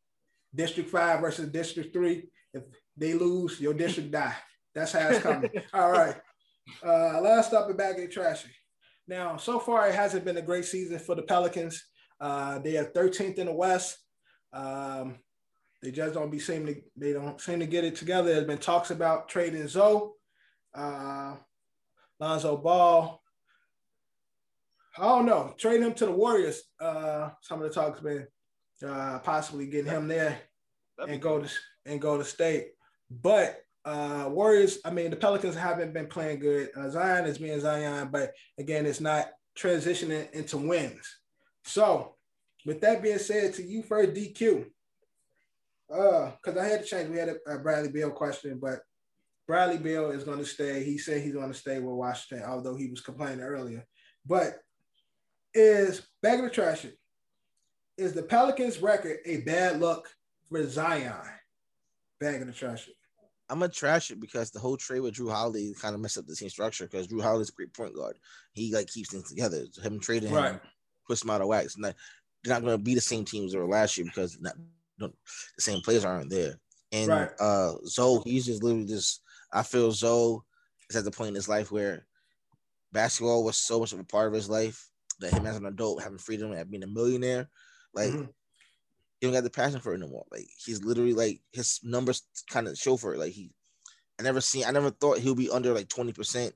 District 0.55 0.89
Five 0.89 1.19
versus 1.19 1.49
District 1.49 1.91
Three. 1.93 2.29
If 2.53 2.63
they 2.95 3.13
lose, 3.13 3.59
your 3.59 3.73
district 3.73 4.11
die. 4.11 4.35
That's 4.73 4.93
how 4.93 5.09
it's 5.09 5.19
coming. 5.19 5.51
all 5.73 5.91
right. 5.91 6.15
Uh, 6.85 7.19
last 7.19 7.51
up 7.53 7.67
and 7.67 7.77
back 7.77 7.97
in 7.97 8.09
trashy. 8.09 8.49
Now, 9.07 9.37
so 9.37 9.59
far, 9.59 9.87
it 9.87 9.95
hasn't 9.95 10.25
been 10.25 10.37
a 10.37 10.41
great 10.41 10.65
season 10.65 10.99
for 10.99 11.15
the 11.15 11.21
Pelicans. 11.21 11.83
Uh, 12.19 12.59
they 12.59 12.77
are 12.77 12.85
13th 12.85 13.37
in 13.37 13.47
the 13.47 13.53
West. 13.53 13.97
Um, 14.53 15.19
they 15.81 15.91
just 15.91 16.13
don't 16.13 16.31
be 16.31 16.39
seem 16.39 16.65
to 16.65 16.75
they 16.95 17.11
don't 17.11 17.41
seem 17.41 17.59
to 17.59 17.65
get 17.65 17.83
it 17.83 17.95
together. 17.95 18.33
There's 18.33 18.47
been 18.47 18.57
talks 18.57 18.89
about 18.89 19.27
trading 19.27 19.67
Zoe, 19.67 20.11
uh, 20.73 21.35
Lonzo 22.19 22.55
Ball. 22.55 23.21
I 24.97 25.01
don't 25.01 25.25
know, 25.25 25.53
trading 25.57 25.87
him 25.87 25.93
to 25.95 26.05
the 26.05 26.11
Warriors. 26.11 26.61
Uh, 26.79 27.31
some 27.41 27.61
of 27.61 27.67
the 27.67 27.73
talks 27.73 27.99
been 27.99 28.27
uh, 28.87 29.19
possibly 29.19 29.67
getting 29.67 29.91
him 29.91 30.07
there 30.07 30.39
That'd 30.97 31.13
and 31.13 31.21
go 31.21 31.41
to 31.41 31.49
and 31.85 31.99
go 31.99 32.17
to 32.17 32.23
state. 32.23 32.69
But 33.09 33.59
uh, 33.85 34.29
Warriors, 34.29 34.79
I 34.85 34.91
mean, 34.91 35.09
the 35.09 35.15
Pelicans 35.15 35.55
haven't 35.55 35.93
been 35.93 36.07
playing 36.07 36.39
good. 36.39 36.69
Uh, 36.75 36.89
Zion 36.89 37.25
is 37.25 37.37
being 37.37 37.59
Zion, 37.59 38.09
but 38.11 38.31
again, 38.57 38.85
it's 38.85 39.01
not 39.01 39.27
transitioning 39.57 40.31
into 40.31 40.57
wins. 40.57 41.17
So, 41.65 42.15
with 42.65 42.81
that 42.81 43.03
being 43.03 43.19
said, 43.19 43.53
to 43.55 43.63
you 43.63 43.83
first, 43.83 44.13
DQ. 44.13 44.65
Uh, 45.93 46.31
because 46.41 46.57
I 46.57 46.65
had 46.65 46.81
to 46.81 46.87
change. 46.87 47.09
We 47.09 47.17
had 47.17 47.29
a, 47.29 47.55
a 47.55 47.59
Bradley 47.59 47.91
Beal 47.91 48.09
question, 48.09 48.57
but 48.59 48.79
Bradley 49.47 49.77
Beal 49.77 50.11
is 50.11 50.23
going 50.23 50.39
to 50.39 50.45
stay. 50.45 50.83
He 50.83 50.97
said 50.97 51.21
he's 51.21 51.33
going 51.33 51.51
to 51.51 51.57
stay 51.57 51.79
with 51.79 51.95
Washington, 51.95 52.47
although 52.47 52.75
he 52.75 52.89
was 52.89 53.01
complaining 53.01 53.41
earlier. 53.41 53.85
But 54.25 54.59
is 55.53 56.01
back 56.21 56.39
of 56.39 56.45
the 56.45 56.49
trash 56.49 56.85
it. 56.85 56.97
Is 57.97 58.13
the 58.13 58.23
Pelicans 58.23 58.81
record 58.81 59.17
a 59.25 59.41
bad 59.41 59.79
look 59.79 60.09
for 60.49 60.65
Zion? 60.67 61.13
Bag 62.19 62.41
of 62.41 62.47
the 62.47 62.53
trash 62.53 62.87
it. 62.87 62.95
I'm 63.49 63.59
gonna 63.59 63.71
trash 63.71 64.09
it 64.11 64.19
because 64.19 64.51
the 64.51 64.59
whole 64.59 64.77
trade 64.77 65.01
with 65.01 65.15
Jrue 65.15 65.31
Holiday 65.31 65.73
kind 65.79 65.93
of 65.93 66.01
messed 66.01 66.17
up 66.17 66.25
the 66.25 66.35
team 66.35 66.49
structure 66.49 66.85
because 66.85 67.07
Jrue 67.07 67.21
Holiday's 67.21 67.49
a 67.49 67.53
great 67.53 67.73
point 67.73 67.95
guard. 67.95 68.17
He 68.53 68.73
like 68.73 68.87
keeps 68.87 69.11
things 69.11 69.29
together. 69.29 69.65
So 69.71 69.81
him 69.81 69.99
trading 69.99 70.29
him 70.29 70.37
Right. 70.37 70.61
puts 71.07 71.23
him 71.23 71.29
out 71.29 71.41
of 71.41 71.47
wax. 71.47 71.77
Not, 71.77 71.95
they're 72.43 72.53
not 72.53 72.63
gonna 72.63 72.77
be 72.77 72.95
the 72.95 73.01
same 73.01 73.25
teams 73.25 73.51
they 73.51 73.59
were 73.59 73.67
last 73.67 73.97
year 73.97 74.05
because 74.05 74.39
not, 74.39 74.55
don't, 74.97 75.13
the 75.55 75.61
same 75.61 75.81
players 75.81 76.05
aren't 76.05 76.29
there. 76.29 76.59
And 76.91 77.09
Right. 77.09 77.31
uh 77.39 77.73
Zoe, 77.85 78.21
he's 78.23 78.45
just 78.45 78.63
literally 78.63 78.85
just 78.87 79.21
I 79.51 79.63
feel 79.63 79.91
Zoe 79.91 80.39
is 80.89 80.95
at 80.95 81.03
the 81.03 81.11
point 81.11 81.29
in 81.29 81.35
his 81.35 81.49
life 81.49 81.71
where 81.71 82.07
basketball 82.91 83.43
was 83.43 83.57
so 83.57 83.79
much 83.79 83.93
of 83.93 83.99
a 83.99 84.03
part 84.03 84.27
of 84.27 84.33
his 84.33 84.49
life 84.49 84.89
that 85.19 85.33
him 85.33 85.45
as 85.45 85.57
an 85.57 85.65
adult 85.65 86.01
having 86.01 86.17
freedom 86.17 86.51
and 86.51 86.71
being 86.71 86.83
a 86.83 86.87
millionaire, 86.87 87.49
like 87.93 88.11
Mhm. 88.13 88.33
He 89.23 89.27
don't 89.27 89.35
got 89.35 89.45
the 89.45 89.49
passion 89.49 89.79
for 89.79 89.93
it 89.93 89.99
no 89.99 90.09
more. 90.09 90.25
Like 90.33 90.49
he's 90.57 90.83
literally 90.83 91.13
like 91.13 91.39
his 91.53 91.79
numbers 91.81 92.23
kind 92.49 92.67
of 92.67 92.77
show 92.77 92.97
for 92.97 93.13
it. 93.13 93.19
Like 93.19 93.31
he, 93.31 93.51
I 94.19 94.23
never 94.23 94.41
seen, 94.41 94.65
I 94.65 94.71
never 94.71 94.89
thought 94.91 95.17
he'll 95.17 95.33
be 95.33 95.49
under 95.49 95.73
like 95.73 95.87
twenty 95.87 96.11
percent 96.11 96.53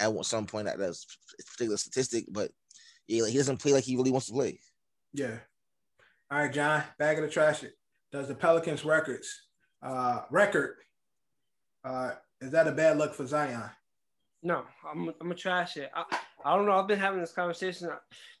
at 0.00 0.12
some 0.24 0.46
point 0.46 0.66
at 0.66 0.78
that 0.78 0.96
particular 1.52 1.76
statistic. 1.76 2.24
But 2.28 2.50
yeah, 3.06 3.22
like 3.22 3.30
he 3.30 3.38
doesn't 3.38 3.58
play 3.58 3.72
like 3.72 3.84
he 3.84 3.94
really 3.94 4.10
wants 4.10 4.26
to 4.26 4.32
play. 4.32 4.58
Yeah. 5.12 5.36
All 6.28 6.38
right, 6.40 6.52
John. 6.52 6.82
Bag 6.98 7.18
of 7.18 7.24
the 7.24 7.30
trash 7.30 7.62
it. 7.62 7.74
Does 8.10 8.26
the 8.26 8.34
Pelicans 8.34 8.84
records 8.84 9.42
uh 9.80 10.22
record 10.28 10.78
uh 11.84 12.12
is 12.40 12.50
that 12.50 12.66
a 12.66 12.72
bad 12.72 12.98
look 12.98 13.14
for 13.14 13.26
Zion? 13.26 13.70
No, 14.42 14.64
I'm 14.88 15.08
I'm 15.08 15.14
gonna 15.20 15.34
trash 15.34 15.76
it. 15.76 15.90
I, 15.94 16.04
I 16.44 16.56
don't 16.56 16.66
know. 16.66 16.72
I've 16.72 16.88
been 16.88 16.98
having 16.98 17.20
this 17.20 17.32
conversation. 17.32 17.88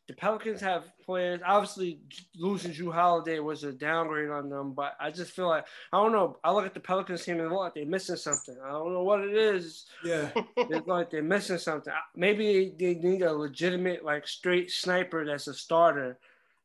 The 0.08 0.14
Pelicans 0.14 0.60
have 0.60 0.84
players. 1.04 1.40
Obviously, 1.46 2.00
losing 2.36 2.72
Jrue 2.72 2.92
Holiday 2.92 3.38
was 3.38 3.62
a 3.62 3.72
downgrade 3.72 4.30
on 4.30 4.48
them, 4.50 4.72
but 4.72 4.94
I 4.98 5.12
just 5.12 5.30
feel 5.30 5.46
like 5.48 5.64
I 5.92 6.02
don't 6.02 6.10
know. 6.10 6.38
I 6.42 6.50
look 6.52 6.66
at 6.66 6.74
the 6.74 6.80
Pelicans 6.80 7.24
team 7.24 7.38
and 7.38 7.48
look 7.48 7.60
like 7.60 7.74
they're 7.74 7.86
missing 7.86 8.16
something. 8.16 8.56
I 8.64 8.70
don't 8.70 8.92
know 8.92 9.04
what 9.04 9.20
it 9.20 9.34
is. 9.36 9.86
Yeah. 10.04 10.30
It's 10.56 10.86
like 10.88 11.10
they're 11.10 11.22
missing 11.22 11.58
something. 11.58 11.92
Maybe 12.16 12.74
they, 12.76 12.94
they 12.94 13.00
need 13.00 13.22
a 13.22 13.32
legitimate, 13.32 14.04
like 14.04 14.26
straight 14.26 14.70
sniper 14.72 15.24
that's 15.24 15.46
a 15.46 15.54
starter. 15.54 16.18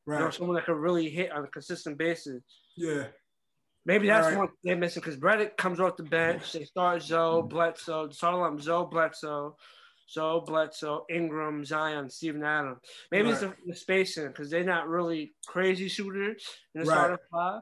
You 0.08 0.14
know, 0.14 0.20
Right. 0.26 0.34
someone 0.34 0.56
that 0.56 0.66
can 0.66 0.76
really 0.76 1.10
hit 1.10 1.32
on 1.32 1.44
a 1.44 1.48
consistent 1.48 1.98
basis. 1.98 2.42
Yeah. 2.76 3.08
Maybe 3.88 4.08
that's 4.08 4.28
Right. 4.28 4.38
one 4.38 4.50
they're 4.64 4.76
missing 4.76 5.02
because 5.02 5.18
Redick 5.18 5.56
comes 5.58 5.80
off 5.80 5.96
the 5.96 6.04
bench. 6.04 6.52
They 6.52 6.66
start 6.66 7.02
Zoe, 7.02 7.40
mm-hmm. 7.42 7.48
Bledsoe, 7.48 8.10
start 8.10 8.52
them 8.52 8.60
Zoe, 8.62 8.86
Bledsoe, 8.92 9.56
Zoe, 10.10 10.42
Bledsoe, 10.46 11.06
Ingram, 11.10 11.64
Zion, 11.64 12.10
Steven 12.10 12.44
Adams. 12.44 12.80
Maybe 13.12 13.30
it's 13.30 13.42
Right. 13.42 13.56
the, 13.66 13.72
the 13.72 13.76
spacing 13.76 14.28
because 14.28 14.50
they're 14.50 14.66
not 14.66 14.90
really 14.90 15.34
crazy 15.48 15.88
shooters 15.88 16.46
in 16.76 16.82
the 16.82 16.88
Right. 16.88 16.96
starting 16.96 17.18
five. 17.32 17.62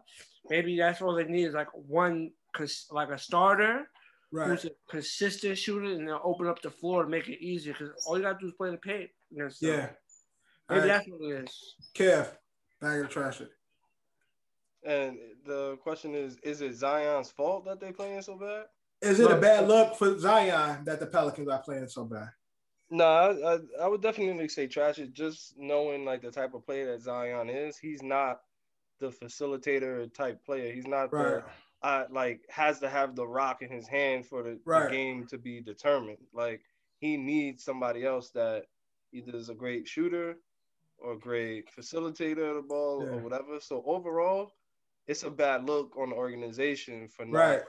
Maybe 0.50 0.78
that's 0.78 1.00
all 1.02 1.14
they 1.14 1.26
need 1.26 1.46
is 1.46 1.54
like 1.54 1.70
one, 1.74 2.32
like 2.90 3.10
a 3.10 3.18
starter 3.20 3.88
Right. 4.32 4.48
who's 4.50 4.66
a 4.66 4.72
consistent 4.90 5.58
shooter, 5.60 5.86
and 5.86 6.08
they'll 6.08 6.20
open 6.24 6.48
up 6.48 6.60
the 6.62 6.72
floor 6.72 7.04
to 7.04 7.10
make 7.10 7.30
it 7.30 7.40
easier 7.44 7.74
because 7.74 7.92
all 8.08 8.18
you 8.18 8.24
gotta 8.24 8.40
do 8.40 8.48
is 8.48 8.54
play 8.54 8.72
the 8.72 8.78
paint. 8.78 9.12
against 9.32 9.62
them. 9.62 9.70
Yeah. 9.72 9.90
All 10.70 10.76
Maybe 10.78 10.80
right. 10.80 10.88
that's 10.88 11.08
what 11.08 11.22
it 11.22 11.44
is. 11.44 11.76
Kev. 11.94 12.36
Bag 12.82 13.02
of 13.06 13.10
trash 13.10 13.42
it. 13.42 13.50
And 14.86 15.18
the 15.46 15.78
question 15.78 16.14
is, 16.14 16.38
is 16.44 16.62
it 16.62 16.76
Zion's 16.76 17.32
fault 17.32 17.66
that 17.66 17.80
they're 17.80 17.92
playing 17.92 18.22
so 18.22 18.38
bad? 18.38 18.66
Is 19.02 19.20
it 19.20 19.30
a 19.32 19.36
bad 19.36 19.68
look 19.68 19.96
for 19.96 20.18
Zion 20.18 20.86
that 20.86 21.00
the 21.00 21.08
Pelicans 21.08 21.50
are 21.50 21.62
playing 21.62 21.88
so 21.88 22.06
bad? 22.06 22.30
No, 22.92 23.04
I, 23.04 23.56
I, 23.56 23.60
I 23.84 23.88
would 23.88 24.02
definitely 24.02 24.48
say 24.48 24.68
trash 24.68 25.00
it. 25.00 25.12
Just 25.14 25.56
knowing 25.58 26.06
like 26.06 26.22
the 26.22 26.30
type 26.32 26.54
of 26.54 26.66
player 26.66 26.92
that 26.92 27.02
Zion 27.02 27.50
is, 27.50 27.78
he's 27.78 28.04
not 28.04 28.42
the 29.00 29.10
facilitator 29.10 30.12
type 30.14 30.46
player. 30.46 30.72
He's 30.72 30.88
not 30.88 31.12
Right. 31.12 31.42
the 31.82 31.88
uh, 31.88 32.06
like 32.10 32.42
has 32.50 32.80
to 32.80 32.90
have 32.90 33.16
the 33.16 33.28
rock 33.28 33.62
in 33.62 33.70
his 33.70 33.88
hand 33.88 34.26
for 34.26 34.44
the, 34.44 34.60
Right. 34.66 34.86
the 34.90 34.96
game 34.96 35.26
to 35.28 35.38
be 35.38 35.62
determined. 35.62 36.18
Like 36.34 36.62
he 37.00 37.18
needs 37.18 37.64
somebody 37.64 38.06
else 38.06 38.30
that 38.32 38.66
either 39.12 39.36
is 39.36 39.50
a 39.50 39.56
great 39.56 39.88
shooter 39.88 40.38
or 41.00 41.14
a 41.14 41.20
great 41.20 41.70
facilitator 41.76 42.50
of 42.50 42.56
the 42.56 42.62
ball 42.62 43.04
Yeah. 43.04 43.14
or 43.14 43.18
whatever. 43.18 43.60
So 43.60 43.84
overall, 43.86 44.54
it's 45.08 45.24
a 45.24 45.30
bad 45.30 45.66
look 45.68 45.96
on 45.98 46.10
the 46.10 46.16
organization 46.16 47.08
for 47.08 47.26
not, 47.26 47.38
Right. 47.40 47.62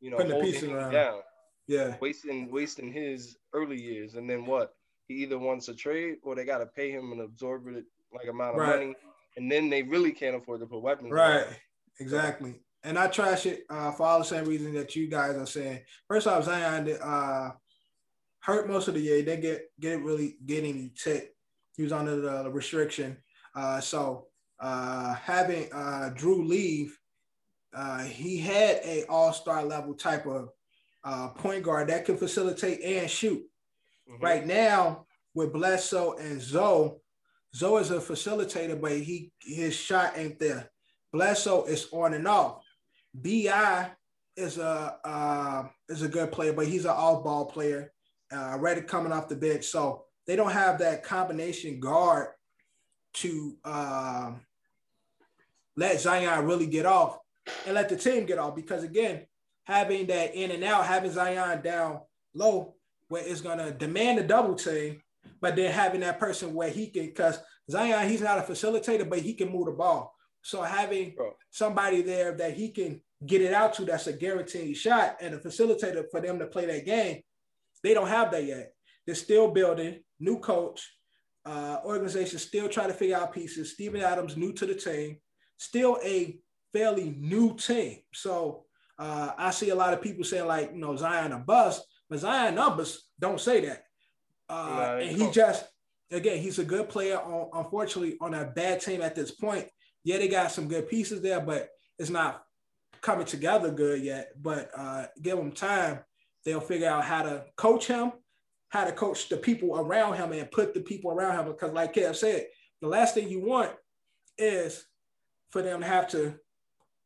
you 0.00 0.10
know, 0.10 0.16
Putting 0.16 0.30
the 0.30 0.34
holding 0.42 0.60
him 0.70 0.76
around. 0.76 0.92
down 0.92 1.22
Yeah. 1.66 1.96
wasting 2.00 2.50
wasting 2.50 2.92
his 2.92 3.36
early 3.52 3.80
years, 3.80 4.14
and 4.14 4.28
then 4.28 4.46
what? 4.46 4.74
He 5.08 5.14
either 5.22 5.38
wants 5.38 5.68
a 5.68 5.74
trade 5.74 6.18
or 6.22 6.34
they 6.34 6.44
got 6.44 6.58
to 6.58 6.66
pay 6.66 6.90
him 6.90 7.12
an 7.12 7.20
absorbent 7.20 7.86
like 8.12 8.28
amount 8.28 8.54
of 8.56 8.60
Right. 8.62 8.78
money, 8.80 8.94
and 9.36 9.50
then 9.50 9.68
they 9.68 9.82
really 9.82 10.12
can't 10.12 10.36
afford 10.36 10.60
to 10.60 10.66
put 10.66 10.80
weapons. 10.82 11.12
Right. 11.12 11.46
Exactly. 12.00 12.60
And 12.82 12.98
I 12.98 13.08
trash 13.08 13.46
it 13.46 13.64
uh, 13.68 13.90
for 13.92 14.04
all 14.06 14.18
the 14.18 14.24
same 14.24 14.44
reason 14.44 14.72
that 14.74 14.94
you 14.94 15.08
guys 15.08 15.34
are 15.36 15.46
saying. 15.46 15.84
First 16.08 16.26
off, 16.26 16.44
Zion 16.44 16.88
uh, 17.02 17.52
hurt 18.40 18.68
most 18.68 18.86
of 18.88 18.94
the 18.94 19.00
year. 19.00 19.22
They 19.22 19.36
get 19.38 19.70
get 19.80 20.00
really 20.02 20.36
getting 20.46 20.90
tick. 20.94 21.34
He 21.76 21.82
was 21.82 21.92
under 21.92 22.16
the 22.20 22.50
restriction. 22.50 23.22
Uh, 23.54 23.80
so 23.80 24.28
uh, 24.60 25.14
having 25.14 25.72
uh, 25.72 26.10
Jrue 26.14 26.46
leave, 26.46 26.98
uh, 27.74 28.04
he 28.04 28.38
had 28.38 28.80
a 28.84 29.04
all 29.08 29.32
star 29.32 29.64
level 29.64 29.94
type 29.94 30.26
of 30.26 30.50
uh, 31.04 31.28
point 31.28 31.62
guard 31.62 31.88
that 31.88 32.04
can 32.04 32.16
facilitate 32.16 32.80
and 32.82 33.10
shoot. 33.10 33.42
Mhm. 34.08 34.22
Right 34.22 34.46
now, 34.46 35.06
with 35.34 35.52
Bledsoe 35.52 36.14
and 36.14 36.40
Zoe, 36.40 36.96
Zoe 37.54 37.80
is 37.80 37.90
a 37.90 37.98
facilitator, 38.00 38.80
but 38.80 38.92
he 38.92 39.32
his 39.40 39.74
shot 39.74 40.16
ain't 40.16 40.38
there. 40.38 40.70
Bledsoe 41.12 41.64
is 41.64 41.88
on 41.92 42.14
and 42.14 42.26
off. 42.26 42.62
Bi 43.14 43.90
is 44.36 44.58
a 44.58 44.98
uh, 45.04 45.68
is 45.88 46.02
a 46.02 46.08
good 46.08 46.32
player, 46.32 46.52
but 46.52 46.66
he's 46.66 46.84
an 46.84 46.90
off 46.92 47.24
ball 47.24 47.46
player, 47.46 47.92
uh, 48.32 48.56
ready 48.58 48.80
coming 48.80 49.12
off 49.12 49.28
the 49.28 49.36
bench. 49.36 49.64
So 49.66 50.04
they 50.26 50.36
don't 50.36 50.50
have 50.50 50.78
that 50.78 51.04
combination 51.04 51.80
guard 51.80 52.28
to 53.14 53.56
um, 53.64 54.45
let 55.76 56.00
Zion 56.00 56.46
really 56.46 56.66
get 56.66 56.86
off 56.86 57.18
and 57.66 57.74
let 57.74 57.88
the 57.88 57.96
team 57.96 58.26
get 58.26 58.38
off. 58.38 58.54
Because 58.56 58.82
again, 58.82 59.26
having 59.64 60.06
that 60.06 60.34
in 60.34 60.50
and 60.50 60.64
out, 60.64 60.86
having 60.86 61.10
Zion 61.10 61.62
down 61.62 62.00
low, 62.34 62.74
where 63.08 63.22
it's 63.24 63.40
gonna 63.40 63.70
demand 63.70 64.18
a 64.18 64.26
double 64.26 64.54
team, 64.54 65.00
but 65.40 65.56
then 65.56 65.72
having 65.72 66.00
that 66.00 66.18
person 66.18 66.54
where 66.54 66.70
he 66.70 66.88
can, 66.88 67.06
because 67.06 67.38
Zion, 67.70 68.08
he's 68.08 68.20
not 68.20 68.38
a 68.38 68.42
facilitator, 68.42 69.08
but 69.08 69.20
he 69.20 69.34
can 69.34 69.50
move 69.50 69.66
the 69.66 69.72
ball. 69.72 70.14
So 70.42 70.62
having 70.62 71.14
Bro. 71.16 71.32
somebody 71.50 72.02
there 72.02 72.32
that 72.32 72.54
he 72.54 72.70
can 72.70 73.00
get 73.26 73.42
it 73.42 73.52
out 73.52 73.74
to, 73.74 73.84
that's 73.84 74.06
a 74.06 74.12
guaranteed 74.12 74.76
shot, 74.76 75.16
and 75.20 75.34
a 75.34 75.38
facilitator 75.38 76.04
for 76.10 76.20
them 76.20 76.38
to 76.38 76.46
play 76.46 76.66
that 76.66 76.86
game, 76.86 77.22
they 77.82 77.94
don't 77.94 78.08
have 78.08 78.30
that 78.30 78.44
yet. 78.44 78.72
They're 79.04 79.14
still 79.14 79.50
building, 79.50 80.00
new 80.20 80.38
coach, 80.38 80.88
uh, 81.44 81.78
organization 81.84 82.38
still 82.38 82.68
trying 82.68 82.88
to 82.88 82.94
figure 82.94 83.16
out 83.16 83.32
pieces. 83.32 83.72
Steven 83.72 84.00
Adams 84.00 84.36
new 84.36 84.52
to 84.52 84.66
the 84.66 84.74
team, 84.74 85.18
still 85.58 85.98
a 86.04 86.38
fairly 86.72 87.16
new 87.18 87.56
team. 87.56 87.98
So 88.12 88.64
uh, 88.98 89.32
I 89.36 89.50
see 89.50 89.70
a 89.70 89.74
lot 89.74 89.92
of 89.92 90.02
people 90.02 90.24
saying 90.24 90.46
like, 90.46 90.72
you 90.72 90.78
know, 90.78 90.96
Zion 90.96 91.32
a 91.32 91.38
bust, 91.38 91.82
but 92.08 92.18
Zion 92.18 92.54
numbers 92.54 93.08
don't 93.18 93.40
say 93.40 93.60
that. 93.66 93.84
Uh, 94.48 94.96
they 94.96 95.08
and 95.08 95.16
he 95.16 95.30
just, 95.30 95.66
again, 96.10 96.38
he's 96.38 96.58
a 96.58 96.64
good 96.64 96.88
player. 96.88 97.18
On 97.18 97.50
unfortunately, 97.64 98.16
on 98.20 98.34
a 98.34 98.44
bad 98.44 98.80
team 98.80 99.02
at 99.02 99.14
this 99.14 99.30
point. 99.30 99.68
Yeah, 100.04 100.18
they 100.18 100.28
got 100.28 100.52
some 100.52 100.68
good 100.68 100.88
pieces 100.88 101.20
there, 101.20 101.40
but 101.40 101.68
it's 101.98 102.10
not 102.10 102.44
coming 103.00 103.26
together 103.26 103.70
good 103.72 104.02
yet. 104.02 104.30
But 104.40 104.70
uh, 104.76 105.06
give 105.20 105.38
him 105.38 105.50
time; 105.50 105.98
they'll 106.44 106.60
figure 106.60 106.88
out 106.88 107.04
how 107.04 107.22
to 107.22 107.44
coach 107.56 107.88
him, 107.88 108.12
how 108.68 108.84
to 108.84 108.92
coach 108.92 109.28
the 109.28 109.36
people 109.36 109.76
around 109.76 110.14
him, 110.14 110.30
and 110.30 110.50
put 110.50 110.74
the 110.74 110.80
people 110.80 111.10
around 111.10 111.38
him. 111.38 111.52
Because, 111.52 111.72
like 111.72 111.94
Kev 111.94 112.14
said, 112.14 112.46
the 112.80 112.86
last 112.86 113.14
thing 113.14 113.28
you 113.28 113.40
want 113.40 113.72
is 114.38 114.86
for 115.56 115.62
them 115.62 115.80
to 115.80 115.86
have 115.86 116.06
to 116.08 116.34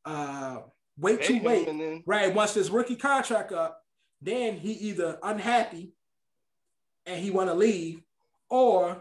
uh, 0.05 0.59
wait 0.99 1.23
too 1.23 1.39
late. 1.39 1.67
then 1.67 2.03
Right. 2.05 2.35
Once 2.35 2.53
this 2.53 2.69
rookie 2.69 2.97
contract 2.97 3.53
up, 3.53 3.81
then 4.21 4.57
he 4.57 4.73
either 4.73 5.21
unhappy 5.23 5.93
and 7.07 7.23
he 7.23 7.31
want 7.31 7.49
to 7.49 7.55
leave, 7.55 8.03
or 8.49 8.99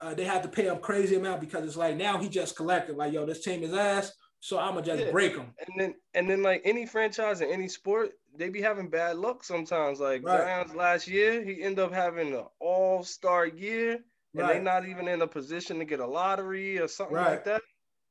uh, 0.00 0.14
they 0.14 0.24
have 0.24 0.42
to 0.42 0.48
pay 0.48 0.66
him 0.66 0.78
crazy 0.78 1.14
amount 1.14 1.40
because 1.40 1.64
it's 1.64 1.76
like 1.76 1.96
now 1.96 2.18
he 2.18 2.28
just 2.28 2.56
collected 2.56 2.96
like 2.96 3.12
yo, 3.12 3.24
this 3.24 3.44
team 3.44 3.62
is 3.62 3.72
ass, 3.72 4.12
so 4.40 4.58
I'm 4.58 4.74
gonna 4.74 4.84
just 4.84 5.04
Yeah. 5.04 5.12
break 5.12 5.36
him. 5.36 5.54
and 5.64 5.80
then 5.80 5.94
and 6.14 6.28
then 6.28 6.42
like 6.42 6.62
any 6.64 6.84
franchise 6.84 7.40
in 7.40 7.50
any 7.50 7.68
sport, 7.68 8.10
they 8.36 8.48
be 8.48 8.60
having 8.60 8.90
bad 8.90 9.16
luck 9.16 9.44
sometimes. 9.44 10.00
Like 10.00 10.24
Right. 10.24 10.40
Zion's 10.40 10.74
last 10.74 11.06
year, 11.06 11.44
he 11.44 11.62
ended 11.62 11.84
up 11.84 11.92
having 11.94 12.34
an 12.34 12.46
all 12.58 13.04
star 13.04 13.46
year, 13.46 13.92
and 13.92 14.02
they 14.34 14.54
Right. 14.54 14.62
not 14.62 14.88
even 14.88 15.06
in 15.06 15.22
a 15.22 15.26
position 15.28 15.78
to 15.78 15.84
get 15.84 16.00
a 16.00 16.06
lottery 16.06 16.80
or 16.80 16.88
something 16.88 17.14
Right. 17.14 17.30
like 17.30 17.44
that. 17.44 17.62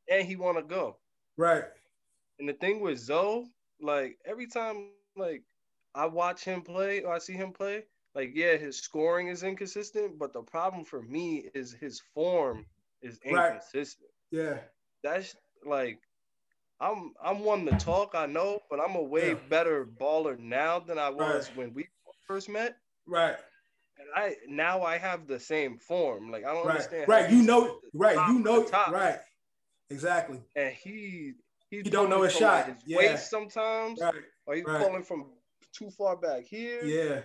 And 0.10 0.26
he 0.26 0.36
want 0.36 0.58
to 0.58 0.64
go. 0.64 0.98
Right. 1.38 1.66
And 2.40 2.48
the 2.50 2.54
thing 2.54 2.82
with 2.82 2.98
Zoe, 3.00 3.46
like 3.82 4.18
every 4.26 4.48
time 4.48 4.78
like 5.16 5.44
I 5.96 6.06
watch 6.06 6.44
him 6.44 6.62
play 6.62 7.02
or 7.04 7.14
I 7.14 7.20
see 7.20 7.34
him 7.34 7.52
play, 7.54 7.86
like 8.16 8.32
yeah, 8.34 8.56
his 8.58 8.78
scoring 8.80 9.28
is 9.28 9.44
inconsistent, 9.44 10.18
but 10.18 10.34
the 10.34 10.42
problem 10.42 10.84
for 10.86 11.02
me 11.02 11.50
is 11.54 11.74
his 11.74 12.00
form 12.00 12.66
is 13.02 13.20
Right. 13.26 13.52
inconsistent. 13.52 14.10
Yeah. 14.32 14.60
That's 15.04 15.36
like 15.66 16.00
I'm 16.80 17.14
I'm 17.24 17.40
one 17.44 17.66
to 17.66 17.74
talk, 17.76 18.16
I 18.16 18.26
know, 18.26 18.60
but 18.70 18.80
I'm 18.80 18.96
a 18.96 19.02
way 19.04 19.30
Yeah. 19.30 19.36
better 19.36 19.86
baller 19.86 20.38
now 20.40 20.80
than 20.80 20.98
I 20.98 21.10
was 21.10 21.50
Right. 21.50 21.58
when 21.58 21.74
we 21.74 21.88
first 22.28 22.50
met. 22.50 22.76
Right. 23.06 23.36
And 23.98 24.08
I 24.16 24.36
now 24.48 24.82
I 24.84 24.98
have 24.98 25.28
the 25.28 25.40
same 25.40 25.78
form. 25.78 26.32
Like 26.32 26.44
I 26.46 26.54
don't 26.54 26.66
Right. 26.66 26.72
understand. 26.72 27.08
Right. 27.08 27.30
You 27.32 27.44
know. 27.44 27.80
Right. 27.94 28.16
top 28.16 28.30
You 28.30 28.40
know. 28.40 28.66
Right. 28.88 29.20
Exactly. 29.92 30.42
And 30.56 30.74
he 30.74 31.34
He 31.70 31.84
don't 31.84 32.10
know 32.10 32.22
his 32.24 32.36
from, 32.36 32.44
like, 32.48 32.66
shot. 32.66 32.74
his 32.76 32.84
Yeah. 32.86 32.98
waist 32.98 33.30
sometimes, 33.30 34.00
Right. 34.02 34.14
or 34.46 34.56
he's 34.56 34.66
Right. 34.66 34.86
pulling 34.86 35.04
from 35.04 35.32
too 35.74 35.90
far 35.92 36.18
back 36.18 36.44
here. 36.44 36.84
Yeah. 36.84 37.22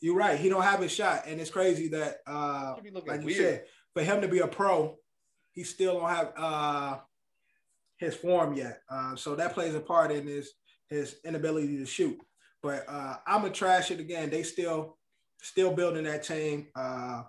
You're 0.00 0.16
right. 0.16 0.38
He 0.38 0.48
don't 0.48 0.62
have 0.62 0.80
his 0.80 0.92
shot, 0.92 1.26
and 1.26 1.40
it's 1.40 1.50
crazy 1.50 1.88
that 1.88 2.20
uh, 2.26 2.74
He 2.76 2.82
be 2.82 2.90
looking 2.90 3.10
like 3.10 3.20
you 3.20 3.26
weird. 3.26 3.38
said, 3.38 3.66
for 3.94 4.02
him 4.02 4.20
to 4.22 4.28
be 4.28 4.38
a 4.40 4.46
pro, 4.48 4.98
he 5.52 5.62
still 5.64 6.00
don't 6.00 6.08
have 6.10 6.32
uh, 6.36 7.00
his 7.98 8.14
form 8.16 8.54
yet. 8.54 8.82
Uh, 8.88 9.14
so 9.16 9.34
that 9.36 9.52
plays 9.54 9.74
a 9.74 9.80
part 9.80 10.10
in 10.10 10.26
his 10.26 10.52
his 10.88 11.18
inability 11.24 11.78
to 11.78 11.86
shoot. 11.86 12.18
But 12.62 12.86
uh, 12.88 13.18
I'm 13.26 13.42
gonna 13.42 13.52
trash 13.54 13.90
it 13.90 14.00
again. 14.00 14.28
They 14.30 14.42
still 14.42 14.98
still 15.40 15.72
building 15.74 16.04
that 16.04 16.22
team. 16.22 16.70
Uh, 16.74 17.24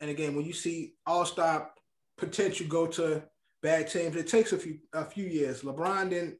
and 0.00 0.10
again, 0.10 0.34
when 0.36 0.44
you 0.44 0.52
see 0.52 0.96
all 1.06 1.24
star 1.26 1.72
potential 2.18 2.66
go 2.68 2.86
to 2.86 3.28
bad 3.62 3.88
teams, 3.88 4.16
it 4.16 4.28
takes 4.28 4.52
a 4.52 4.58
few 4.58 4.78
a 4.92 5.04
few 5.04 5.26
years. 5.26 5.62
LeBron 5.62 6.10
didn't 6.10 6.38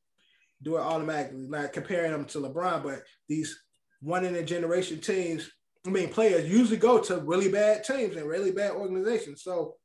do 0.63 0.77
it 0.77 0.81
automatically, 0.81 1.47
like 1.47 1.73
comparing 1.73 2.13
them 2.13 2.25
to 2.27 2.39
LeBron, 2.39 2.83
but 2.83 3.03
these 3.29 3.59
one 4.01 4.25
in 4.25 4.35
a 4.37 4.43
generation 4.43 4.99
teams, 5.01 5.51
I 5.87 5.91
mean 5.91 6.09
players 6.09 6.51
usually 6.51 6.77
go 6.79 6.99
to 7.01 7.19
really 7.19 7.51
bad 7.51 7.85
teams 7.85 8.17
and 8.17 8.27
really 8.29 8.51
bad 8.51 8.73
organizations. 8.73 9.43
So 9.43 9.77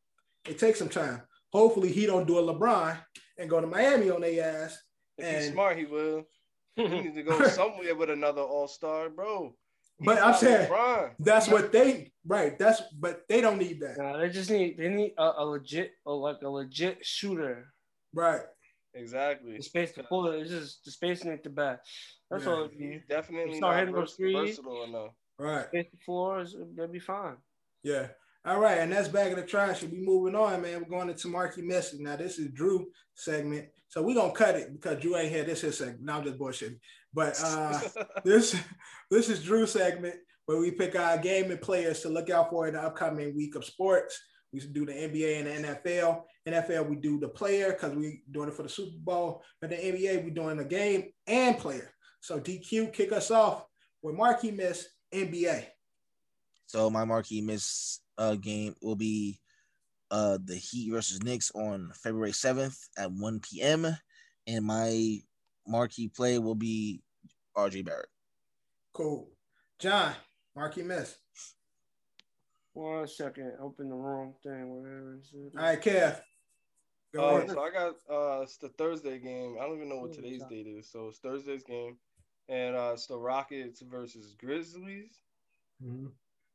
it 0.48 0.58
takes 0.60 0.80
some 0.80 0.90
time. 0.90 1.22
Hopefully 1.52 1.92
he 1.92 2.06
don't 2.06 2.28
do 2.28 2.40
a 2.40 2.54
LeBron 2.54 2.98
and 3.38 3.50
go 3.50 3.60
to 3.62 3.68
Miami 3.68 4.10
on 4.10 4.22
their 4.22 4.64
ass. 4.64 4.78
If 5.18 5.26
he's 5.26 5.46
And- 5.46 5.54
smart, 5.54 5.78
he 5.78 5.86
will. 5.86 6.24
He 6.76 6.88
needs 6.90 7.16
to 7.16 7.24
go 7.24 7.48
somewhere 7.48 7.96
with 7.96 8.10
another 8.10 8.42
all 8.42 8.68
star, 8.68 9.10
bro. 9.10 9.56
He's 10.00 10.06
But 10.06 10.22
I'm 10.22 10.34
saying- 10.34 10.70
LeBron. 10.70 11.12
That's 11.20 11.48
what 11.48 11.72
they 11.72 12.12
right. 12.26 12.58
That's 12.60 12.82
but 13.00 13.22
they 13.30 13.40
don't 13.42 13.58
need 13.58 13.80
that. 13.82 13.98
Nah, 13.98 14.18
they 14.18 14.30
just 14.30 14.50
need 14.50 14.78
they 14.78 14.90
need 14.90 15.14
a, 15.18 15.32
a 15.38 15.46
legit 15.46 15.92
a, 16.06 16.12
like 16.12 16.42
a 16.44 16.50
legit 16.50 17.06
shooter. 17.06 17.68
Right. 18.14 18.42
Exactly. 18.94 19.58
The 19.58 19.64
space 19.64 19.92
the 19.94 20.04
floor 20.04 20.36
it's 20.36 20.50
just 20.50 20.84
the 20.86 20.92
spacing 20.92 21.32
ain't 21.32 21.44
the 21.44 21.50
best. 21.50 21.82
That's 22.30 22.46
Yeah. 22.46 22.52
all 22.52 22.64
it 22.66 22.72
He's 22.72 22.80
needs. 22.82 23.04
definitely 23.10 23.58
start 23.58 23.74
not 23.76 23.80
hitting 23.80 23.96
those 23.96 24.10
vers- 24.12 24.16
threes. 24.16 24.36
versatile 24.58 24.84
enough. 24.84 25.12
Right. 25.38 25.68
Space 25.68 25.88
the 25.92 25.98
floors, 26.06 26.56
they'll 26.76 26.88
be 26.88 27.00
fine. 27.00 27.38
Yeah. 27.84 28.08
All 28.46 28.60
right, 28.60 28.78
and 28.78 28.92
that's 28.94 29.08
back 29.08 29.32
in 29.32 29.38
the 29.38 29.46
trash. 29.46 29.82
And 29.82 29.92
we 29.92 30.00
moving 30.00 30.36
on, 30.36 30.62
man. 30.62 30.80
We're 30.84 30.90
going 30.98 31.10
into 31.10 31.28
Marky 31.30 31.64
Message. 31.64 32.00
Now, 32.00 32.16
this 32.16 32.38
is 32.38 32.50
Drew 32.54 32.86
segment. 33.16 33.68
So 33.88 34.04
we're 34.04 34.14
gonna 34.16 34.34
cut 34.34 34.56
it 34.56 34.72
because 34.72 35.02
Drew 35.02 35.16
ain't 35.18 35.32
here. 35.32 35.44
This 35.44 35.64
is 35.64 35.78
segment. 35.80 36.04
Now 36.04 36.20
I'm 36.20 36.24
just 36.26 36.38
bullshitting. 36.38 36.78
But 37.16 37.40
uh 37.44 37.80
this 38.24 38.56
this 39.10 39.30
is 39.30 39.44
Drew 39.44 39.66
segment 39.66 40.16
where 40.46 40.60
we 40.60 40.70
pick 40.70 40.98
our 41.00 41.18
gaming 41.18 41.58
players 41.58 42.02
to 42.02 42.10
look 42.10 42.30
out 42.30 42.52
for 42.52 42.68
in 42.68 42.76
the 42.76 42.82
upcoming 42.82 43.36
week 43.36 43.56
of 43.56 43.66
sports. 43.66 44.22
We 44.54 44.60
do 44.60 44.86
the 44.86 44.94
NBA 44.94 45.40
and 45.40 45.66
the 45.66 45.70
NFL. 45.70 46.22
NFL 46.48 46.90
we 46.90 46.98
do 46.98 47.20
the 47.20 47.30
player 47.30 47.72
because 47.72 47.96
we 47.96 48.22
doing 48.30 48.50
it 48.50 48.54
for 48.54 48.64
the 48.64 48.70
Super 48.70 48.98
Bowl. 49.00 49.42
But 49.60 49.72
the 49.72 49.78
NBA 49.78 50.24
we 50.24 50.30
doing 50.30 50.58
the 50.58 50.66
game 50.66 51.06
and 51.26 51.58
player. 51.58 51.92
So 52.22 52.40
DQ 52.40 52.94
kick 52.94 53.12
us 53.12 53.32
off 53.32 53.66
with 54.02 54.16
Marquee 54.16 54.52
Miss 54.52 54.88
NBA. 55.14 55.66
So 56.68 56.90
my 56.90 57.06
marquee 57.06 57.42
miss 57.42 58.00
uh, 58.18 58.36
game 58.36 58.76
will 58.82 58.96
be 58.96 59.40
uh, 60.12 60.38
the 60.44 60.56
Heat 60.56 60.92
versus 60.92 61.24
Knicks 61.24 61.52
on 61.54 61.92
February 61.96 62.32
7th 62.32 62.78
at 62.98 63.12
1 63.12 63.40
p.m. 63.42 63.88
And 64.48 64.66
my 64.66 65.20
marquee 65.68 66.08
play 66.08 66.40
will 66.40 66.56
be 66.56 67.02
RJ 67.58 67.86
Barrett. 67.86 68.10
Cool. 68.94 69.30
John, 69.80 70.14
Marquee 70.56 70.84
Miss. 70.84 71.18
One 72.74 73.08
second, 73.08 73.54
open 73.62 73.90
the 73.90 73.96
wrong 73.96 74.34
thing. 74.44 74.82
Where 74.82 75.16
is 75.16 75.32
it? 75.34 75.58
All 75.58 75.64
right, 75.64 75.82
Kev. 75.82 76.20
Go 77.14 77.22
Oh, 77.24 77.38
ahead. 77.38 77.52
so 77.52 77.62
I 77.62 77.70
got 77.72 77.96
uh 78.10 78.42
it's 78.42 78.58
the 78.58 78.70
Thursday 78.70 79.20
game. 79.20 79.56
I 79.60 79.66
don't 79.66 79.78
even 79.78 79.88
know 79.90 80.00
what 80.00 80.14
today's 80.14 80.44
date 80.50 80.68
is. 80.68 80.92
So 80.92 81.08
it's 81.08 81.20
Thursday's 81.20 81.64
game. 81.64 81.98
And 82.50 82.76
uh 82.76 82.92
it's 82.94 83.08
the 83.08 83.18
Rockets 83.18 83.82
versus 83.82 84.36
Grizzlies. 84.38 85.22
Mhm. 85.82 86.12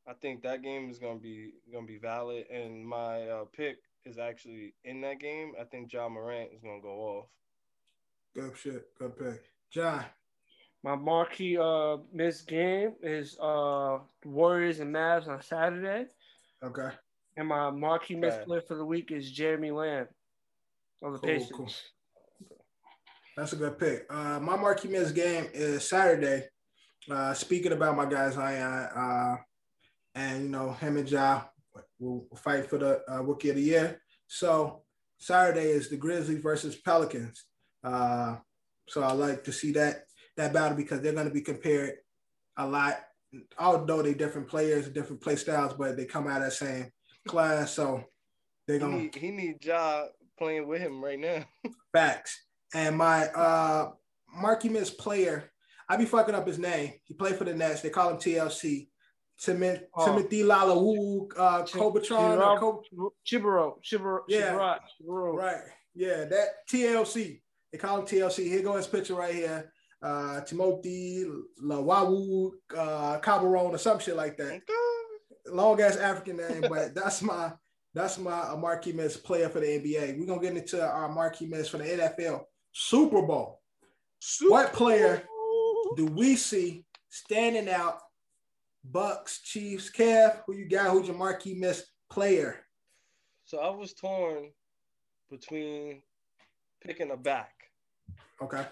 I 0.07 0.13
think 0.13 0.43
that 0.43 0.61
game 0.61 0.89
is 0.91 0.99
gonna 0.99 1.19
be 1.19 1.53
gonna 1.73 1.87
be 1.87 1.97
valid. 1.97 2.45
And 2.51 2.85
my 2.87 3.27
uh 3.27 3.45
pick 3.45 3.77
is 4.05 4.19
actually 4.19 4.75
in 4.83 5.01
that 5.01 5.19
game. 5.19 5.53
I 5.59 5.63
think 5.63 5.91
Ja 5.91 6.07
Morant 6.07 6.51
is 6.53 6.61
gonna 6.61 6.81
go 6.81 6.99
off. 6.99 7.29
Good 8.35 8.55
shit. 8.55 8.93
Good 8.99 9.17
pick. 9.17 9.41
John. 9.71 10.05
My 10.83 10.95
marquee 10.95 11.57
uh 11.57 11.97
missed 12.11 12.47
game 12.47 12.93
is 13.03 13.37
uh 13.39 13.99
Warriors 14.25 14.79
and 14.79 14.93
Mavs 14.93 15.27
on 15.27 15.41
Saturday. 15.41 16.05
Okay. 16.63 16.89
And 17.37 17.47
my 17.47 17.69
marquee 17.69 18.15
missed 18.15 18.37
Okay. 18.39 18.45
player 18.45 18.61
for 18.61 18.75
the 18.75 18.85
week 18.85 19.11
is 19.11 19.31
Jeremy 19.31 19.71
Lamb 19.71 20.07
of 21.03 21.13
the 21.13 21.19
Cool, 21.19 21.29
Pacers. 21.29 21.51
cool. 21.55 21.69
That's 23.37 23.53
a 23.53 23.55
good 23.55 23.77
pick. 23.79 24.05
Uh, 24.09 24.39
my 24.39 24.57
marquee 24.57 24.89
Miss 24.89 25.11
game 25.11 25.47
is 25.53 25.87
Saturday. 25.87 26.47
Uh, 27.09 27.33
speaking 27.33 27.71
about 27.71 27.95
my 27.95 28.05
guys, 28.05 28.33
Zion, 28.33 28.61
uh, 28.95 29.35
and 30.15 30.43
you 30.43 30.49
know 30.49 30.71
him 30.73 30.97
and 30.97 31.09
Ja 31.09 31.43
will 31.99 32.27
fight 32.43 32.69
for 32.69 32.77
the 32.77 33.01
uh, 33.09 33.21
Rookie 33.23 33.49
of 33.49 33.55
the 33.55 33.61
Year. 33.61 34.01
So 34.27 34.83
Saturday 35.17 35.69
is 35.69 35.89
the 35.89 35.97
Grizzlies 35.97 36.41
versus 36.41 36.75
Pelicans. 36.75 37.45
Uh, 37.83 38.37
so 38.87 39.01
I 39.03 39.13
like 39.13 39.43
to 39.45 39.53
see 39.53 39.71
that 39.71 40.03
that 40.37 40.53
battle 40.53 40.77
because 40.77 41.01
they're 41.01 41.13
going 41.13 41.27
to 41.27 41.33
be 41.33 41.41
compared 41.41 41.95
a 42.57 42.67
lot. 42.67 42.99
Although 43.57 44.01
they're 44.01 44.13
different 44.13 44.47
players, 44.47 44.89
different 44.89 45.21
play 45.21 45.35
styles, 45.37 45.73
but 45.73 45.95
they 45.95 46.05
come 46.05 46.27
out 46.27 46.39
of 46.41 46.45
the 46.45 46.51
same 46.51 46.91
class. 47.27 47.73
So 47.73 48.03
they're 48.67 48.75
He 48.75 48.79
gonna 48.79 48.97
need, 48.97 49.15
he 49.15 49.31
need 49.31 49.63
Ja 49.63 50.03
playing 50.37 50.67
with 50.67 50.81
him 50.81 51.01
right 51.03 51.19
now. 51.19 51.45
Facts. 51.93 52.43
And 52.73 52.97
my 52.97 53.27
uh 53.27 53.91
Marquee 54.33 54.69
Miss 54.69 54.89
player, 54.89 55.49
I 55.87 55.95
be 55.97 56.05
fucking 56.05 56.35
up 56.35 56.45
his 56.47 56.59
name. 56.59 56.93
He 57.05 57.13
played 57.13 57.35
for 57.37 57.45
the 57.45 57.53
Nets. 57.53 57.81
They 57.81 57.89
call 57.89 58.09
him 58.11 58.17
TLC. 58.17 58.87
Timothy, 59.39 59.83
Oh. 59.95 60.05
Timothy 60.05 60.43
Lalawu, 60.43 61.31
uh, 61.37 61.63
Kobatron. 61.63 62.37
or 62.45 62.59
Kob- 62.59 62.83
Chibaro, 63.25 63.73
Chibaro, 63.81 64.19
Yeah. 64.27 64.51
Chibaro, 64.53 64.77
Chibaro. 65.01 65.33
right. 65.35 65.61
Yeah, 65.95 66.25
that 66.25 66.67
TLC. 66.69 67.41
They 67.71 67.77
call 67.77 67.99
him 67.99 68.05
TLC. 68.05 68.43
Here 68.49 68.61
go 68.61 68.75
his 68.75 68.87
picture 68.87 69.15
right 69.15 69.33
here. 69.33 69.71
Uh, 70.01 70.41
Timothy 70.41 71.25
Lawawu, 71.63 72.51
uh, 72.75 73.19
Cabaron 73.19 73.75
or 73.75 73.77
some 73.77 73.99
shit 73.99 74.15
like 74.15 74.35
that. 74.37 74.61
long 75.47 75.79
ass 75.79 75.95
African 75.97 76.37
name, 76.37 76.61
but 76.67 76.95
that's 76.95 77.21
my 77.21 77.53
that's 77.93 78.17
my 78.17 78.39
uh, 78.39 78.55
marquee 78.55 78.93
miss 78.93 79.17
player 79.17 79.49
for 79.49 79.59
the 79.59 79.67
NBA. 79.67 80.17
We're 80.17 80.25
gonna 80.25 80.41
get 80.41 80.57
into 80.57 80.83
our 80.83 81.09
marquee 81.09 81.45
miss 81.45 81.67
for 81.67 81.77
the 81.77 81.83
NFL 81.83 82.43
Super 82.71 83.21
Bowl. 83.21 83.59
What 84.47 84.73
player 84.73 85.23
do 85.95 86.05
we 86.05 86.35
see 86.35 86.85
standing 87.09 87.69
out? 87.69 87.99
Bucks, 88.83 89.41
Chiefs, 89.41 89.91
Kev, 89.91 90.39
who 90.45 90.55
you 90.55 90.67
got? 90.67 90.91
Who's 90.91 91.07
your 91.07 91.15
marquee 91.15 91.53
miss 91.53 91.85
player? 92.09 92.65
So 93.45 93.59
I 93.59 93.69
was 93.69 93.93
torn 93.93 94.49
between 95.29 96.01
picking 96.83 97.11
a 97.11 97.17
back. 97.17 97.51
Okay. 98.41 98.65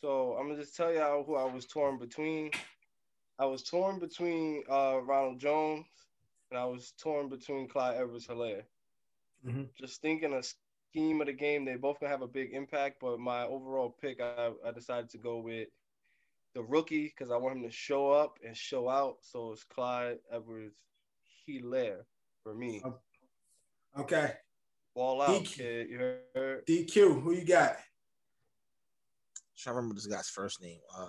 So 0.00 0.36
I'm 0.38 0.48
gonna 0.48 0.60
just 0.60 0.76
tell 0.76 0.92
y'all 0.92 1.24
who 1.24 1.36
I 1.36 1.44
was 1.44 1.66
torn 1.66 1.98
between. 1.98 2.50
I 3.38 3.46
was 3.46 3.62
torn 3.62 3.98
between 3.98 4.62
uh, 4.70 5.00
Ronald 5.02 5.38
Jones 5.38 5.86
and 6.50 6.58
I 6.58 6.64
was 6.64 6.92
torn 6.98 7.28
between 7.28 7.68
Clyde 7.68 7.96
Edwards 7.96 8.26
Helaire. 8.26 8.62
Mhm. 9.46 9.68
Just 9.78 10.00
thinking 10.00 10.32
a 10.32 10.42
scheme 10.42 11.20
of 11.20 11.26
the 11.26 11.32
game, 11.32 11.64
they 11.64 11.76
both 11.76 12.00
gonna 12.00 12.10
have 12.10 12.22
a 12.22 12.28
big 12.28 12.52
impact. 12.52 12.96
But 13.00 13.18
my 13.20 13.44
overall 13.44 13.90
pick, 14.00 14.20
I, 14.20 14.50
I 14.64 14.70
decided 14.70 15.10
to 15.10 15.18
go 15.18 15.38
with 15.38 15.68
the 16.54 16.62
rookie 16.62 17.04
because 17.08 17.30
I 17.30 17.36
want 17.36 17.56
him 17.56 17.62
to 17.64 17.70
show 17.70 18.10
up 18.10 18.38
and 18.44 18.56
show 18.56 18.88
out. 18.88 19.18
So 19.20 19.52
it's 19.52 19.64
Clyde 19.64 20.18
Edwards 20.32 20.82
Helaire 21.46 22.04
for 22.42 22.54
me. 22.54 22.82
Okay. 23.98 24.32
Ball 24.94 25.22
out, 25.22 25.42
DQ. 25.42 25.52
kid. 25.56 25.90
You 25.90 25.98
heard? 26.34 26.66
DQ, 26.66 27.22
who 27.22 27.32
you 27.32 27.44
got? 27.44 27.76
Trying 29.58 29.72
to 29.74 29.76
remember 29.76 29.94
this 29.94 30.06
guy's 30.06 30.28
first 30.28 30.62
name. 30.62 30.78
Uh, 30.96 31.08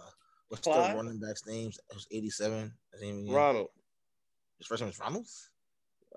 what's 0.50 0.64
Clyde? 0.64 0.92
the 0.92 0.96
running 0.98 1.20
back's 1.20 1.46
names? 1.46 1.78
It 1.90 1.94
was 1.96 2.08
87. 2.12 2.72
His, 2.94 3.02
name 3.02 3.20
again? 3.20 3.34
Ronald. 3.34 3.68
His 4.58 4.68
first 4.68 4.82
name 4.82 4.90
was 4.90 5.00
Ronald. 5.00 5.26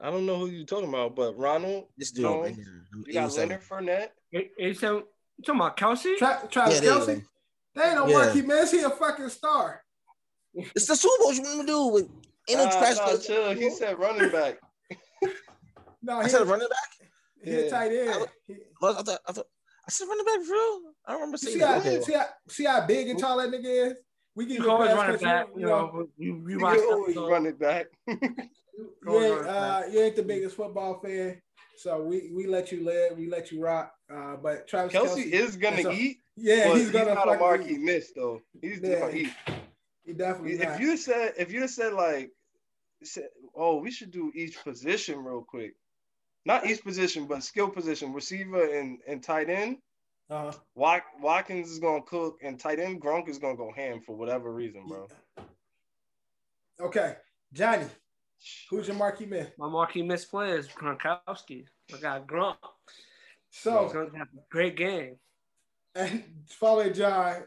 I 0.02 0.11
don't 0.11 0.24
know 0.27 0.39
who 0.39 0.47
you're 0.47 0.65
talking 0.65 0.89
about, 0.89 1.15
but 1.16 1.36
Ronald. 1.36 1.86
This 1.98 2.11
dude 2.12 2.23
Jones. 2.24 2.47
right 2.47 2.55
here. 2.55 2.86
number 2.93 3.09
You 3.09 3.15
got 3.15 3.24
87. 3.24 3.48
Leonard 3.48 3.65
Fournette. 3.65 4.09
Eight- 4.32 4.52
eighty-seven. 4.59 5.02
You 5.36 5.44
talking 5.44 5.61
about 5.61 5.77
Kelce? 5.77 6.16
Tra- 6.19 6.48
Travis 6.51 6.74
Yeah, 6.77 6.81
there 6.81 6.93
you 6.94 7.01
Kelce? 7.01 7.07
go. 7.07 7.23
They 7.74 7.82
ain't 7.82 7.94
no 7.97 8.07
Yeah. 8.09 8.15
marquee 8.24 8.43
miss. 8.43 8.70
He 8.70 8.81
a 8.81 8.90
fucking 8.90 9.28
star. 9.28 9.82
It's 10.55 10.86
the 10.86 10.97
Super 10.97 11.23
Bowl. 11.23 11.32
You 11.32 11.43
want 11.43 11.61
to 11.61 11.66
do? 11.66 11.86
With, 11.89 12.09
ain't 12.48 12.59
no 12.59 12.65
Nah, 12.65 12.70
trash. 12.70 12.97
nah, 12.97 13.07
talk. 13.11 13.23
chill. 13.23 13.52
He 13.55 13.70
said 13.70 13.98
running 13.98 14.31
back. 14.32 14.59
No, 16.02 16.19
I 16.19 16.23
he, 16.24 16.28
said 16.31 16.47
running 16.47 16.69
back. 16.69 17.09
he 17.44 17.51
a 17.52 17.65
Yeah. 17.65 17.70
tight 17.70 17.93
end. 17.93 18.28
He- 18.47 18.57
Well, 18.81 18.97
I 18.98 19.02
thought, 19.02 19.20
I 19.28 19.32
thought 19.32 19.47
I 19.86 19.90
said 19.90 20.07
running 20.09 20.24
back 20.24 20.40
for 20.47 20.52
real. 20.52 20.89
I 21.11 21.15
don't 21.15 21.23
remember 21.23 21.39
You 21.43 21.49
saying 21.49 21.55
see 21.55 21.59
that. 21.61 21.82
how, 21.85 22.01
see, 22.03 22.12
how, 22.15 22.27
see 22.49 22.65
how 22.65 22.87
big 22.87 23.09
and 23.09 23.19
tall 23.19 23.39
that 23.39 23.51
nigga 23.51 23.91
is? 23.91 23.95
We 24.37 24.47
can 24.47 24.55
You 24.57 24.62
you 24.65 24.70
always 24.70 24.93
run 24.93 25.15
it 25.15 25.20
back. 25.20 25.49
you, 25.57 25.61
You 25.61 25.66
know, 25.66 26.09
you, 26.16 26.45
you 26.49 26.59
You 26.61 26.66
always 26.66 27.16
run 27.16 27.47
it 27.47 27.59
back. 27.59 27.87
you, 28.07 28.16
ain't, 29.07 29.47
uh, 29.47 29.82
you 29.91 30.01
ain't 30.01 30.15
the 30.15 30.23
biggest 30.23 30.55
football 30.57 31.01
fan, 31.01 31.41
so 31.77 32.03
we, 32.03 32.31
we 32.32 32.47
let 32.47 32.70
you 32.70 32.85
live, 32.85 33.19
we 33.19 33.28
let 33.28 33.51
you 33.51 33.61
rock. 33.62 33.93
Uh, 34.12 34.37
but 34.37 34.69
Travis 34.69 34.93
Kelce, 34.95 35.16
Kelce, 35.24 35.32
is 35.32 35.57
gonna 35.57 35.82
so- 35.82 35.91
eat, 35.93 36.19
yeah, 36.37 36.69
he's 36.73 36.82
he's, 36.85 36.91
gonna 36.93 37.15
not 37.15 37.27
a 37.27 37.31
fucking 37.32 37.41
marquee 37.41 37.74
eat. 37.74 37.81
miss 37.81 38.12
though. 38.15 38.41
He's 38.62 38.81
Yeah. 38.81 39.01
gonna 39.01 39.12
eat. 39.12 39.31
He 40.05 40.12
definitely 40.12 40.53
If 40.61 40.69
not. 40.69 40.81
you 40.81 40.97
said, 40.97 41.35
if 41.37 41.53
you 41.53 41.66
said 41.69 41.93
like, 41.93 42.31
said, 43.03 43.28
oh, 43.55 43.77
we 43.81 43.91
should 43.91 44.11
do 44.12 44.31
each 44.35 44.62
position 44.62 45.24
real 45.24 45.43
quick. 45.47 45.74
Not 46.47 46.66
each 46.66 46.82
position, 46.85 47.27
but 47.27 47.43
skill 47.43 47.69
position, 47.69 48.12
receiver 48.15 48.62
and, 48.78 48.99
and 49.09 49.23
tight 49.23 49.51
end. 49.51 49.77
Uh, 50.31 50.52
Wat- 50.74 51.02
Watkins 51.20 51.70
is 51.70 51.78
gonna 51.78 52.02
cook, 52.02 52.39
and 52.43 52.59
tight 52.59 52.78
end 52.78 53.01
Gronk 53.02 53.28
is 53.28 53.39
gonna 53.39 53.57
go 53.57 53.73
ham 53.74 54.01
for 54.01 54.16
whatever 54.16 54.52
reason, 54.52 54.86
bro. 54.86 55.07
okay, 56.81 57.16
Johnny, 57.52 57.86
who's 58.70 58.86
your 58.89 58.97
marquee 58.97 59.27
man? 59.27 59.48
My 59.59 59.69
marquee 59.69 60.02
miss 60.02 60.24
player 60.24 60.57
is 60.57 60.69
Gronkowski. 60.69 61.65
I 61.94 61.98
got 62.01 62.27
Gronk. 62.27 62.57
He's 63.51 63.61
So, 63.62 63.89
gonna 63.93 64.16
have 64.19 64.28
a 64.28 64.40
great 64.51 64.77
game. 64.77 65.16
and 65.94 66.23
following 66.48 66.94
John, 66.94 67.44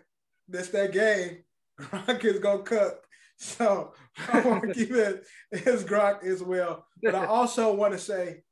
that's 0.47 0.69
that 0.69 0.91
game. 0.91 1.43
Gronk 1.80 2.23
is 2.26 2.39
gonna 2.39 2.64
cook. 2.64 2.99
So, 3.38 3.93
my 4.31 4.43
marquee 4.43 4.88
man 4.89 5.22
is 5.51 5.84
Gronk 5.84 6.23
as 6.23 6.43
well. 6.43 6.85
But 7.01 7.15
I 7.15 7.26
also 7.26 7.73
want 7.73 7.93
to 7.93 7.99
say, 7.99 8.43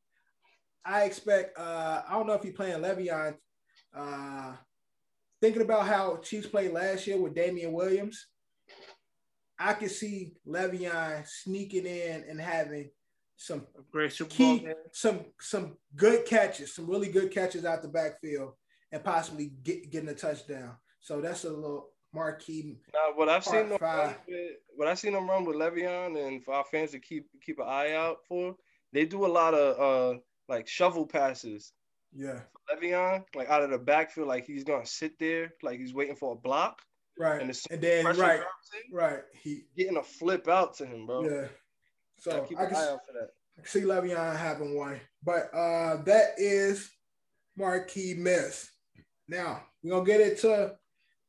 I 0.83 1.03
expect. 1.03 1.57
Uh, 1.57 2.01
I 2.07 2.13
don't 2.13 2.25
know 2.27 2.33
if 2.33 2.41
he's 2.43 2.53
playing 2.53 2.81
Le'Veon. 2.81 3.35
Uh, 3.93 4.53
thinking 5.41 5.61
about 5.61 5.87
how 5.87 6.17
Chiefs 6.17 6.47
played 6.47 6.71
last 6.71 7.07
year 7.07 7.17
with 7.17 7.35
Damien 7.35 7.73
Williams, 7.73 8.27
I 9.59 9.73
could 9.73 9.91
see 9.91 10.33
Le'Veon 10.47 11.27
sneaking 11.27 11.85
in 11.85 12.25
and 12.27 12.39
having 12.39 12.89
some 13.35 13.65
great 13.91 14.13
Super 14.13 14.29
Bowl 14.29 14.59
key, 14.59 14.67
some 14.91 15.25
some 15.39 15.77
good 15.95 16.25
catches, 16.25 16.75
some 16.75 16.87
really 16.87 17.09
good 17.09 17.31
catches 17.31 17.65
out 17.65 17.81
the 17.81 17.87
backfield, 17.87 18.53
and 18.91 19.03
possibly 19.03 19.51
get, 19.63 19.91
getting 19.91 20.09
a 20.09 20.13
touchdown. 20.13 20.75
So 20.99 21.21
that's 21.21 21.43
a 21.43 21.49
little 21.49 21.89
marquee. 22.13 22.77
Now, 22.93 23.15
what 23.15 23.29
I've 23.29 23.43
seen 23.43 23.69
Part 23.69 23.69
them 23.69 23.81
run 23.81 24.15
with, 24.27 24.51
what 24.75 24.87
I've 24.87 24.99
seen 24.99 25.13
them 25.13 25.29
run 25.29 25.45
with 25.45 25.55
Le'Veon, 25.55 26.27
and 26.27 26.43
for 26.43 26.53
our 26.53 26.65
fans 26.65 26.91
to 26.91 26.99
keep 26.99 27.27
keep 27.43 27.59
an 27.59 27.67
eye 27.67 27.93
out 27.93 28.17
for, 28.27 28.55
they 28.93 29.05
do 29.05 29.25
a 29.25 29.27
lot 29.27 29.53
of 29.53 30.15
uh 30.15 30.19
like 30.47 30.67
shovel 30.67 31.05
passes. 31.05 31.73
Yeah, 32.13 32.39
Le'Veon, 32.69 33.23
like 33.35 33.49
out 33.49 33.63
of 33.63 33.69
the 33.69 33.77
backfield, 33.77 34.27
like 34.27 34.45
he's 34.45 34.63
gonna 34.63 34.85
sit 34.85 35.17
there, 35.19 35.53
like 35.63 35.79
he's 35.79 35.93
waiting 35.93 36.15
for 36.15 36.33
a 36.33 36.35
block, 36.35 36.81
right. 37.17 37.41
and 37.41 37.57
And, 37.69 37.81
then 37.81 38.05
right, 38.05 38.39
in, 38.41 38.95
right. 38.95 39.19
He 39.41 39.63
getting 39.77 39.97
a 39.97 40.03
flip 40.03 40.47
out 40.47 40.75
to 40.77 40.85
him, 40.85 41.05
bro. 41.05 41.23
yeah. 41.23 41.47
So 42.19 42.31
Gotta 42.31 42.47
keep 42.47 42.59
I 42.59 42.63
an 42.63 42.69
can, 42.69 42.77
eye 42.77 42.87
out 42.89 42.99
for 43.05 43.13
that. 43.13 43.29
I 43.57 43.61
can 43.61 43.69
see 43.69 43.81
Le'Veon 43.81 44.35
having 44.35 44.75
one, 44.77 44.99
but 45.23 45.49
uh, 45.53 46.03
that 46.03 46.31
is 46.37 46.89
marquee 47.55 48.13
miss. 48.17 48.69
Now 49.27 49.63
we're 49.81 49.91
gonna 49.91 50.05
get 50.05 50.21
into 50.21 50.75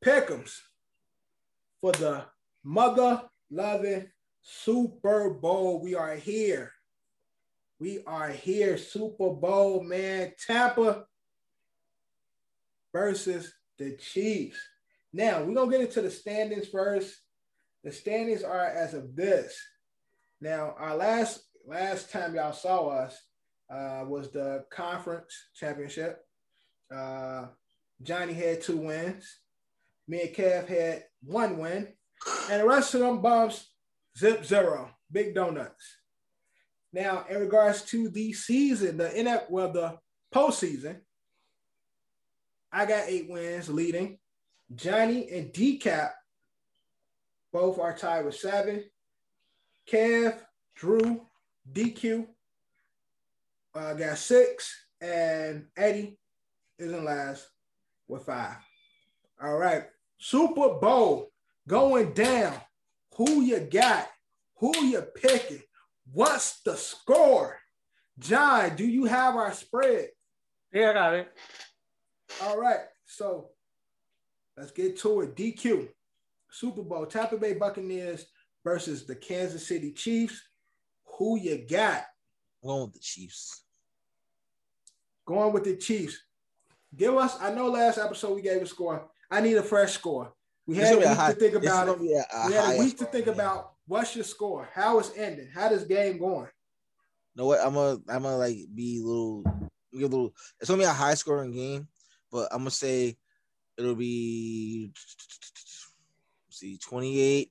Pick'ems 0.05 0.59
for 1.81 1.93
the 1.93 2.25
mother 2.65 3.23
loving 3.51 4.09
Super 4.41 5.31
Bowl. 5.31 5.81
We 5.81 5.95
are 5.95 6.17
here. 6.17 6.73
We 7.83 7.99
are 8.07 8.29
here. 8.29 8.79
Super 8.79 9.31
Bowl, 9.31 9.83
man. 9.83 10.35
Tampa 10.47 11.05
versus 12.93 13.53
the 13.77 13.97
Chiefs. 13.97 14.61
Now 15.13 15.43
we're 15.43 15.53
gonna 15.53 15.69
get 15.69 15.81
into 15.81 16.01
the 16.01 16.09
standings 16.13 16.69
first. 16.69 17.13
The 17.83 17.91
standings 17.91 18.45
are 18.45 18.67
as 18.67 18.95
of 18.95 19.17
this. 19.17 19.61
Now, 20.41 20.77
our 20.79 20.95
last 20.95 21.43
last 21.67 22.13
time 22.13 22.37
y'all 22.37 22.53
saw 22.53 22.87
us 22.87 23.21
uh, 23.69 24.05
was 24.07 24.31
the 24.31 24.65
conference 24.71 25.35
championship. 25.53 26.21
Uh, 26.89 27.47
Johnny 28.01 28.33
had 28.33 28.63
two 28.63 28.77
wins. 28.77 29.41
Me 30.07 30.21
and 30.21 30.37
Kev 30.37 30.69
had 30.69 31.03
one 31.25 31.59
win, 31.59 31.89
and 32.49 32.61
the 32.61 32.65
rest 32.69 32.95
of 32.95 33.01
them 33.01 33.21
bums 33.21 33.67
zip 34.17 34.45
zero, 34.45 34.89
big 35.11 35.35
donuts. 35.35 36.02
Now, 36.93 37.25
in 37.29 37.41
regards 37.41 37.83
to 37.87 38.09
the 38.11 38.33
season, 38.33 38.99
the 38.99 39.09
NF, 39.09 39.51
well, 39.51 39.73
the 39.73 39.99
postseason, 40.35 41.01
I 42.71 42.87
got 42.87 43.09
eight 43.09 43.31
wins 43.31 43.69
leading. 43.69 44.19
Johnny 44.75 45.29
and 45.31 45.53
Decap 45.53 46.11
both 47.53 47.79
are 47.79 47.97
tied 47.97 48.25
with 48.25 48.35
seven. 48.35 48.85
Kev, 49.91 50.39
Drew, 50.75 51.27
DQ 51.71 52.27
uh, 53.75 53.95
got 53.95 54.19
six, 54.19 54.75
and 55.01 55.67
Eddie 55.77 56.19
is 56.79 56.93
in 56.93 57.05
last 57.05 57.47
with 58.09 58.25
five. 58.25 58.57
All 59.43 59.57
right, 59.57 59.85
Super 60.19 60.75
Bowl 60.81 61.31
going 61.67 62.13
down 62.13 62.55
Who 63.17 63.43
you 63.43 63.61
got? 63.61 64.09
Who 64.59 64.77
you 64.85 65.03
picking? 65.03 65.63
What's 66.13 66.61
the 66.63 66.77
score? 66.77 67.59
John, 68.19 68.77
do 68.77 68.85
you 68.87 69.05
have 69.07 69.35
our 69.37 69.53
spread? 69.53 70.09
Yeah, 70.73 70.91
I 70.91 70.93
got 70.93 71.15
it. 71.15 71.29
All 72.43 72.59
right, 72.59 72.81
so 73.07 73.51
let's 74.57 74.71
get 74.71 74.99
to 75.01 75.23
it. 75.23 75.35
DQ, 75.37 75.89
Super 76.51 76.83
Bowl, 76.83 77.07
Tampa 77.07 77.37
Bay 77.37 77.55
Buccaneers 77.55 78.27
versus 78.65 79.07
the 79.07 79.15
Kansas 79.17 79.67
City 79.67 79.93
Chiefs. 79.93 80.41
Who 81.19 81.39
you 81.39 81.67
got? 81.69 82.05
Going 82.63 82.83
with 82.85 82.95
the 82.95 83.01
Chiefs. 83.01 83.65
Going 85.27 85.53
with 85.53 85.65
the 85.65 85.77
Chiefs. 85.77 86.19
Give 86.95 87.17
us, 87.17 87.37
I 87.41 87.53
know 87.53 87.69
last 87.69 87.99
episode 87.99 88.35
we 88.35 88.43
gave 88.43 88.61
a 88.63 88.67
score. 88.67 89.09
I 89.31 89.41
need 89.41 89.57
a 89.57 89.63
fresh 89.63 89.93
score. 89.93 90.33
We 90.67 90.77
It's 90.79 90.89
had 90.89 90.99
a 90.99 91.01
gonna 91.01 91.09
week 91.11 91.19
high- 91.19 91.33
to 91.33 91.41
think 91.41 91.55
about 91.55 91.89
it. 91.89 91.99
be 92.01 92.13
a- 92.13 92.27
a 92.33 92.47
We 92.49 92.53
had 92.53 92.63
a 92.63 92.67
higher 92.67 92.79
week 92.79 92.99
to 92.99 93.05
think 93.07 93.27
yeah. 93.27 93.33
about 93.33 93.72
what's 93.87 94.15
your 94.15 94.25
score? 94.25 94.69
How 94.73 94.99
is 94.99 95.13
ending? 95.17 95.49
How 95.55 95.69
this 95.69 95.85
game 95.85 96.19
going? 96.19 96.49
know 97.37 97.47
what? 97.47 97.61
I'm 97.61 97.75
gonna 97.75 97.99
I'm 98.09 98.23
gonna 98.23 98.37
like 98.37 98.59
be 98.75 99.01
a 99.01 99.07
little 99.07 99.43
give 99.93 100.03
a 100.03 100.17
little. 100.17 100.35
It's 100.61 100.69
gonna 100.69 100.83
be 100.83 100.85
a 100.85 100.91
high 100.91 101.15
scoring 101.15 101.53
game, 101.53 101.89
but 102.31 102.49
I'm 102.53 102.59
gonna 102.59 102.71
say 102.71 103.17
it'll 103.79 103.95
be 103.95 104.93
see 106.51 106.79
28 106.79 107.51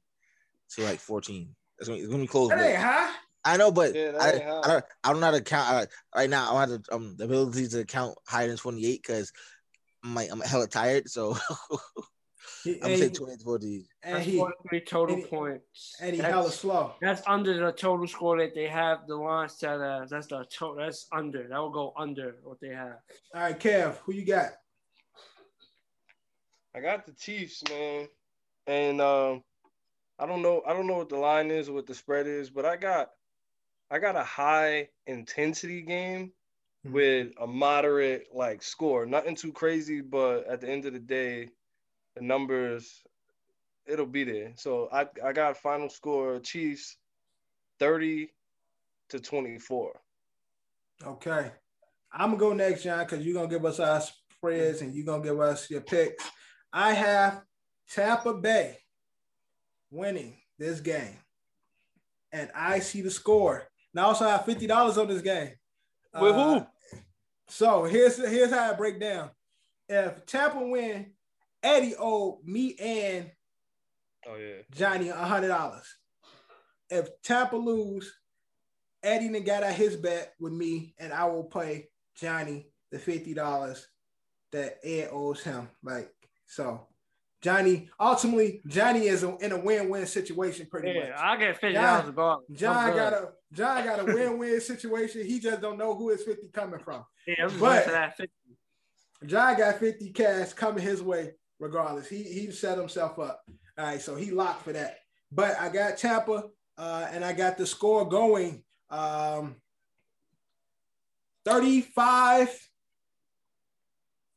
to 0.75 0.83
like 0.83 0.99
14. 0.99 1.55
It's 1.79 1.87
gonna, 1.87 1.99
it's 1.99 2.09
gonna 2.09 2.21
be 2.21 2.27
close. 2.27 2.49
That 2.49 2.59
but- 2.59 2.67
ain't 2.67 2.77
high. 2.77 3.13
I 3.43 3.57
know, 3.57 3.71
but 3.71 3.95
Yeah, 3.95 4.11
I. 4.19 4.27
I 4.27 4.67
don't 4.67 4.85
I 5.03 5.11
don't 5.11 5.19
know 5.19 5.25
how 5.25 5.31
to 5.31 5.41
count 5.41 5.67
I, 5.67 6.19
right 6.19 6.29
now. 6.29 6.43
I 6.55 6.67
don't 6.67 6.69
have 6.71 6.83
the, 6.83 6.95
um, 6.95 7.15
the 7.17 7.23
ability 7.23 7.67
to 7.69 7.85
count 7.85 8.15
higher 8.27 8.47
than 8.47 8.55
28 8.55 9.01
because 9.01 9.33
I'm 10.03 10.13
like 10.13 10.31
I'm 10.31 10.41
hella 10.41 10.67
tired. 10.67 11.09
So 11.09 11.33
He, 11.33 11.39
I'm 12.65 12.73
gonna 12.79 12.93
and, 12.93 12.99
say 12.99 13.07
he, 13.09 13.13
20 13.13 13.37
to 13.37 13.43
14. 13.43 13.85
and 14.03 14.23
he 14.23 14.37
43 14.37 14.81
total 14.81 15.15
and 15.15 15.23
he- 15.23 15.29
points. 15.29 15.95
and 16.01 16.15
he 16.15 16.21
that's, 16.21 16.33
hella 16.33 16.51
slow. 16.51 16.93
that's 17.01 17.21
under 17.27 17.53
the 17.65 17.71
total 17.71 18.07
score 18.07 18.37
that 18.39 18.53
they 18.55 18.67
have 18.67 19.07
the 19.07 19.15
line 19.15 19.49
set 19.49 19.79
as. 19.81 20.09
That's 20.09 20.27
the 20.27 20.45
total. 20.45 20.75
That's 20.83 21.07
under. 21.11 21.47
That 21.47 21.57
will 21.57 21.69
go 21.71 21.93
under 21.97 22.35
what 22.43 22.59
they 22.59 22.69
have. 22.69 22.97
All 23.33 23.41
right, 23.41 23.59
Kev, 23.59 23.95
who 24.05 24.13
you 24.13 24.25
got? 24.25 24.51
I 26.75 26.79
got 26.79 27.05
the 27.05 27.11
Chiefs, 27.13 27.63
man, 27.69 28.07
and 28.67 29.01
um, 29.01 29.43
I 30.17 30.25
don't 30.25 30.41
know. 30.41 30.61
I 30.65 30.73
don't 30.73 30.87
know 30.87 30.97
what 30.97 31.09
the 31.09 31.17
line 31.17 31.51
is, 31.51 31.67
or 31.67 31.73
what 31.73 31.85
the 31.87 31.93
spread 31.95 32.27
is, 32.27 32.49
but 32.49 32.65
I 32.65 32.77
got, 32.77 33.09
I 33.89 33.99
got 33.99 34.15
a 34.15 34.23
high 34.23 34.87
intensity 35.07 35.81
game 35.81 36.31
Mhm. 36.87 36.91
with 36.93 37.33
a 37.39 37.45
moderate 37.47 38.27
like 38.33 38.63
score. 38.63 39.05
Nothing 39.05 39.35
too 39.35 39.51
crazy, 39.51 39.99
but 40.01 40.47
at 40.47 40.61
the 40.61 40.69
end 40.69 40.85
of 40.85 40.93
the 40.93 40.99
day, 40.99 41.49
the 42.15 42.21
numbers, 42.21 43.03
it'll 43.85 44.05
be 44.05 44.23
there. 44.23 44.53
So 44.55 44.89
I 44.91 45.07
I 45.23 45.33
got 45.33 45.57
final 45.57 45.89
score 45.89 46.39
Chiefs, 46.39 46.97
thirty 47.79 48.29
to 49.09 49.19
twenty 49.19 49.57
four. 49.57 49.99
Okay. 51.05 51.51
I'm 52.13 52.31
gonna 52.31 52.37
go 52.37 52.53
next, 52.53 52.83
John, 52.83 52.99
because 52.99 53.25
you're 53.25 53.33
gonna 53.35 53.47
give 53.47 53.65
us 53.65 53.79
our 53.79 54.01
spreads 54.01 54.81
and 54.81 54.93
you're 54.93 55.05
gonna 55.05 55.23
give 55.23 55.39
us 55.39 55.69
your 55.69 55.81
picks. 55.81 56.29
I 56.73 56.93
have 56.93 57.41
Tampa 57.89 58.33
Bay 58.33 58.77
winning 59.89 60.37
this 60.57 60.79
game. 60.79 61.17
And 62.31 62.49
I 62.55 62.79
see 62.79 63.01
the 63.01 63.11
score. 63.11 63.67
And 63.93 63.99
I 63.99 64.03
also 64.03 64.25
have 64.25 64.45
$50 64.45 64.97
on 64.97 65.07
this 65.07 65.21
game. 65.21 65.51
With 66.19 66.35
who? 66.35 66.55
Uh, 66.55 66.65
So 67.47 67.83
here's 67.83 68.17
here's 68.17 68.51
how 68.51 68.71
I 68.71 68.73
break 68.73 68.99
down. 68.99 69.29
If 69.89 70.25
Tampa 70.25 70.59
win, 70.65 71.11
Eddie 71.63 71.95
owed 71.97 72.43
me 72.45 72.75
and 72.79 73.31
Oh 74.27 74.35
yeah. 74.35 74.61
Johnny 74.71 75.09
a 75.09 75.15
hundred 75.15 75.47
dollars. 75.49 75.85
If 76.89 77.09
Tampa 77.23 77.55
lose, 77.55 78.11
Eddie 79.01 79.29
then 79.29 79.43
got 79.43 79.63
out 79.63 79.73
his 79.73 79.95
bet 79.95 80.33
with 80.39 80.53
me, 80.53 80.93
and 80.99 81.11
I 81.11 81.25
will 81.25 81.45
pay 81.45 81.87
Johnny 82.15 82.67
the 82.91 82.99
fifty 82.99 83.33
dollars 83.33 83.87
that 84.51 84.77
Ed 84.83 85.09
owes 85.11 85.41
him. 85.41 85.69
Like 85.81 86.11
so, 86.45 86.87
Johnny 87.41 87.89
ultimately 87.99 88.61
Johnny 88.67 89.07
is 89.07 89.23
in 89.23 89.51
a 89.51 89.57
win-win 89.59 90.05
situation 90.05 90.67
pretty 90.69 90.89
Yeah, 90.91 91.09
much. 91.09 91.19
I 91.19 91.37
get 91.37 91.55
fifty 91.59 91.73
John- 91.73 91.83
dollars 91.83 92.07
regardless. 92.07 92.59
John 92.59 92.95
got 92.95 93.13
a 93.13 93.29
John 93.53 93.85
got 93.85 93.99
a 94.01 94.05
win-win 94.05 94.61
situation. 94.61 95.25
He 95.25 95.39
just 95.39 95.61
don't 95.61 95.77
know 95.79 95.95
who 95.95 96.09
his 96.09 96.21
fifty 96.23 96.49
coming 96.49 96.79
from. 96.79 97.03
Yeah, 97.25 97.45
I'm 97.45 97.49
but- 97.49 97.59
going 97.59 97.81
for 97.83 97.91
that 97.91 98.17
50. 98.17 98.31
John 99.25 99.55
got 99.57 99.79
50 99.79 100.11
cash 100.13 100.53
coming 100.53 100.83
his 100.83 101.01
way 101.01 101.33
regardless. 101.61 102.09
He 102.09 102.23
he 102.23 102.51
set 102.51 102.77
himself 102.77 103.17
up. 103.19 103.43
All 103.77 103.85
right, 103.85 104.01
so 104.01 104.15
he 104.15 104.31
locked 104.31 104.63
for 104.63 104.73
that. 104.73 104.97
But 105.31 105.57
I 105.57 105.69
got 105.69 105.97
Tampa 105.97 106.49
uh, 106.77 107.07
and 107.11 107.23
I 107.23 107.31
got 107.31 107.57
the 107.57 107.65
score 107.65 108.09
going 108.09 108.63
um, 108.89 109.55
35 111.45 112.69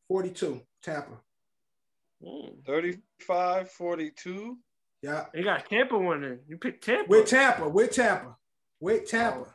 42 0.06 0.60
Tampa. 0.82 1.20
Mm. 2.22 2.64
35 2.64 3.70
42. 3.70 4.58
Yeah. 5.02 5.26
You 5.34 5.44
got 5.44 5.68
Tampa 5.68 5.98
winning. 5.98 6.38
You 6.46 6.58
picked 6.58 6.84
Tampa. 6.84 7.10
With 7.10 7.28
Tampa, 7.28 7.68
with 7.68 7.90
Tampa, 7.90 8.36
with 8.80 9.10
Tampa. 9.10 9.54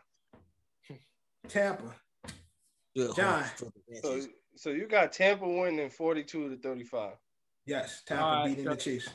Tampa. 1.48 1.96
Good 2.96 3.16
John. 3.16 3.44
hope 3.44 3.52
for 3.58 3.66
the 3.88 4.00
So, 4.02 4.28
so 4.56 4.70
you 4.72 4.88
got 4.88 5.12
Tampa 5.14 5.48
winning 5.48 5.90
42 5.90 6.50
to 6.50 6.58
35. 6.58 7.14
Yes, 7.70 8.02
Tampa 8.06 8.24
right, 8.24 8.46
beating 8.48 8.64
so- 8.64 8.70
the 8.72 8.76
Chiefs. 8.78 9.10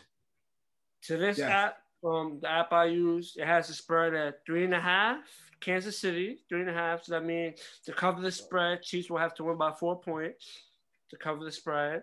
To 1.06 1.16
this 1.16 1.39
Yes. 1.39 1.51
app, 1.51 1.82
um, 2.05 2.39
the 2.40 2.48
app 2.48 2.72
I 2.72 2.85
use, 2.86 3.36
it 3.36 3.44
has 3.47 3.68
a 3.68 3.74
spread 3.74 4.14
at 4.14 4.47
three 4.47 4.64
and 4.64 4.72
a 4.74 4.81
half. 4.81 5.18
Kansas 5.60 5.98
City, 5.98 6.44
three 6.48 6.60
and 6.60 6.70
a 6.70 6.72
half. 6.72 7.02
So 7.05 7.12
that 7.12 7.24
means 7.24 7.60
to 7.85 7.93
cover 7.93 8.20
the 8.20 8.31
spread, 8.31 8.82
Chiefs 8.82 9.10
will 9.10 9.18
have 9.18 9.35
to 9.35 9.44
win 9.44 9.56
by 9.56 9.72
four 9.72 10.01
points 10.01 10.47
to 11.10 11.16
cover 11.16 11.44
the 11.44 11.51
spread. 11.52 12.02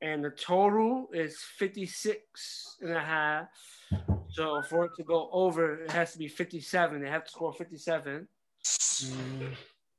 And 0.00 0.24
the 0.24 0.30
total 0.30 1.08
is 1.12 1.40
56 1.42 2.76
and 2.80 2.92
a 2.96 3.00
half. 3.00 3.48
So 4.30 4.60
for 4.62 4.84
it 4.86 4.92
to 4.96 5.04
go 5.04 5.30
over, 5.32 5.84
it 5.84 5.90
has 5.92 6.12
to 6.12 6.18
be 6.18 6.28
57. 6.28 7.00
They 7.00 7.08
have 7.08 7.24
to 7.24 7.30
score 7.30 7.52
57. 7.52 8.28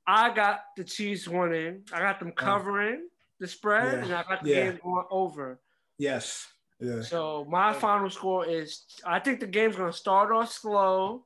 I 0.08 0.30
got 0.34 0.62
the 0.76 0.84
Chiefs 0.84 1.28
winning. 1.28 1.86
I 1.94 2.00
got 2.00 2.20
them 2.20 2.32
covering 2.32 3.08
the 3.40 3.48
spread, 3.48 3.94
Yeah. 4.00 4.06
and 4.06 4.14
I 4.14 4.24
got 4.24 4.44
the 4.44 4.50
Yeah. 4.50 4.72
game 4.72 4.80
going 4.84 5.06
over. 5.12 5.60
Yes. 6.00 6.48
Yeah. 6.80 7.02
So 7.02 7.46
my 7.50 7.74
final 7.74 8.10
score 8.10 8.48
is 8.48 8.86
I 9.06 9.20
think 9.20 9.42
the 9.42 9.48
game's 9.48 9.76
gonna 9.76 9.94
start 9.94 10.32
off 10.32 10.52
slow. 10.52 11.26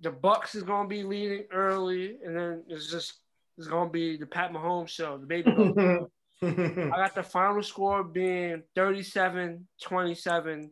The 0.00 0.10
Bucks 0.10 0.54
is 0.54 0.62
gonna 0.62 0.88
be 0.88 1.04
leading 1.04 1.44
early, 1.52 2.16
and 2.24 2.34
then 2.34 2.64
it's 2.66 2.90
just 2.90 3.12
it's 3.58 3.68
gonna 3.68 3.90
be 3.90 4.16
the 4.16 4.26
Pat 4.26 4.52
Mahomes 4.52 4.88
show. 4.88 5.18
The 5.18 5.26
baby. 5.26 5.52
I 6.42 6.88
got 6.96 7.14
the 7.14 7.22
final 7.22 7.62
score 7.62 8.02
being 8.02 8.64
37-27 8.76 10.70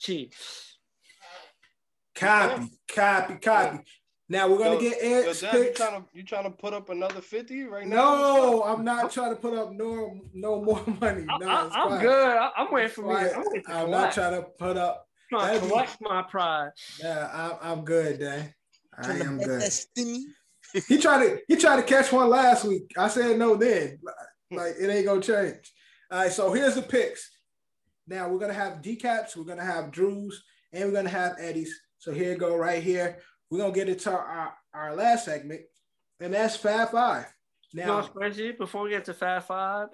Chiefs. 0.00 0.78
copy, 2.16 2.68
copy, 2.92 3.34
copy. 3.36 3.78
Now 4.28 4.48
we're 4.48 4.58
gonna 4.58 4.74
Yo, 4.74 4.80
get 4.80 5.02
Yo, 5.02 5.08
Ed's 5.28 5.40
Dad, 5.42 5.54
you 5.54 5.64
picks. 5.64 5.78
trying 5.78 6.00
to 6.02 6.08
you 6.14 6.22
trying 6.22 6.44
to 6.44 6.50
put 6.50 6.72
up 6.72 6.88
another 6.88 7.20
50 7.20 7.64
right 7.64 7.86
now? 7.86 7.96
No, 7.96 8.62
I'm 8.64 8.82
not 8.84 9.10
trying 9.12 9.30
to 9.30 9.36
put 9.36 9.52
up 9.54 9.72
no 9.72 10.18
no 10.32 10.62
more 10.62 10.82
money. 11.00 11.26
I, 11.28 11.38
No, 11.38 11.48
I, 11.48 11.66
it's 11.66 11.74
I'm 11.76 11.88
fine. 11.90 12.00
good. 12.00 12.36
I, 12.36 12.50
I'm 12.56 12.72
waiting 12.72 12.90
for 12.90 13.02
me. 13.02 13.14
I'm 13.14 13.42
to 13.44 13.62
I'm 13.68 13.90
not 13.90 14.12
trying 14.12 14.32
to 14.40 14.42
put 14.58 14.76
up. 14.78 15.06
I'm 15.32 15.38
trying 15.40 15.60
to 15.60 15.66
collect 15.68 15.96
my 16.00 16.22
pride. 16.22 16.70
Yeah, 17.02 17.30
I'm, 17.62 17.78
I'm 17.78 17.84
good, 17.84 18.20
Dan. 18.20 18.54
I 18.96 19.18
am 19.18 19.38
good. 19.38 19.62
He 20.88 20.98
tried 20.98 21.22
to 21.24 21.38
he 21.46 21.54
tried 21.54 21.76
to 21.76 21.82
catch 21.84 22.10
one 22.12 22.28
last 22.28 22.64
week. 22.64 22.90
I 22.98 23.06
said 23.06 23.38
no 23.38 23.54
then. 23.54 23.98
Hmm. 24.50 24.56
Like 24.56 24.74
it 24.80 24.88
ain't 24.90 25.06
gonna 25.06 25.20
change. 25.20 25.72
All 26.10 26.18
right, 26.22 26.32
so 26.32 26.52
here's 26.52 26.74
the 26.74 26.82
picks. 26.82 27.30
Now 28.08 28.28
we're 28.28 28.40
gonna 28.40 28.52
have 28.54 28.82
decaps, 28.82 29.36
we're 29.36 29.44
gonna 29.44 29.64
have 29.64 29.92
Drews, 29.92 30.42
and 30.72 30.84
we're 30.86 30.96
gonna 30.96 31.08
have 31.10 31.36
Eddies. 31.38 31.78
So 31.98 32.10
here 32.12 32.32
you 32.32 32.38
go, 32.38 32.56
right 32.56 32.82
here. 32.82 33.18
We're 33.54 33.60
gonna 33.60 33.72
get 33.72 33.88
into 33.88 34.10
our, 34.10 34.52
our 34.74 34.96
last 34.96 35.26
segment, 35.26 35.60
and 36.18 36.34
that's 36.34 36.56
Fab 36.56 36.90
Five. 36.90 37.26
You 37.70 37.84
know 37.84 38.00
Now, 38.00 38.06
crazy? 38.08 38.50
Before 38.50 38.82
we 38.82 38.90
get 38.90 39.04
to 39.04 39.14
Fab 39.14 39.44
Five, 39.44 39.90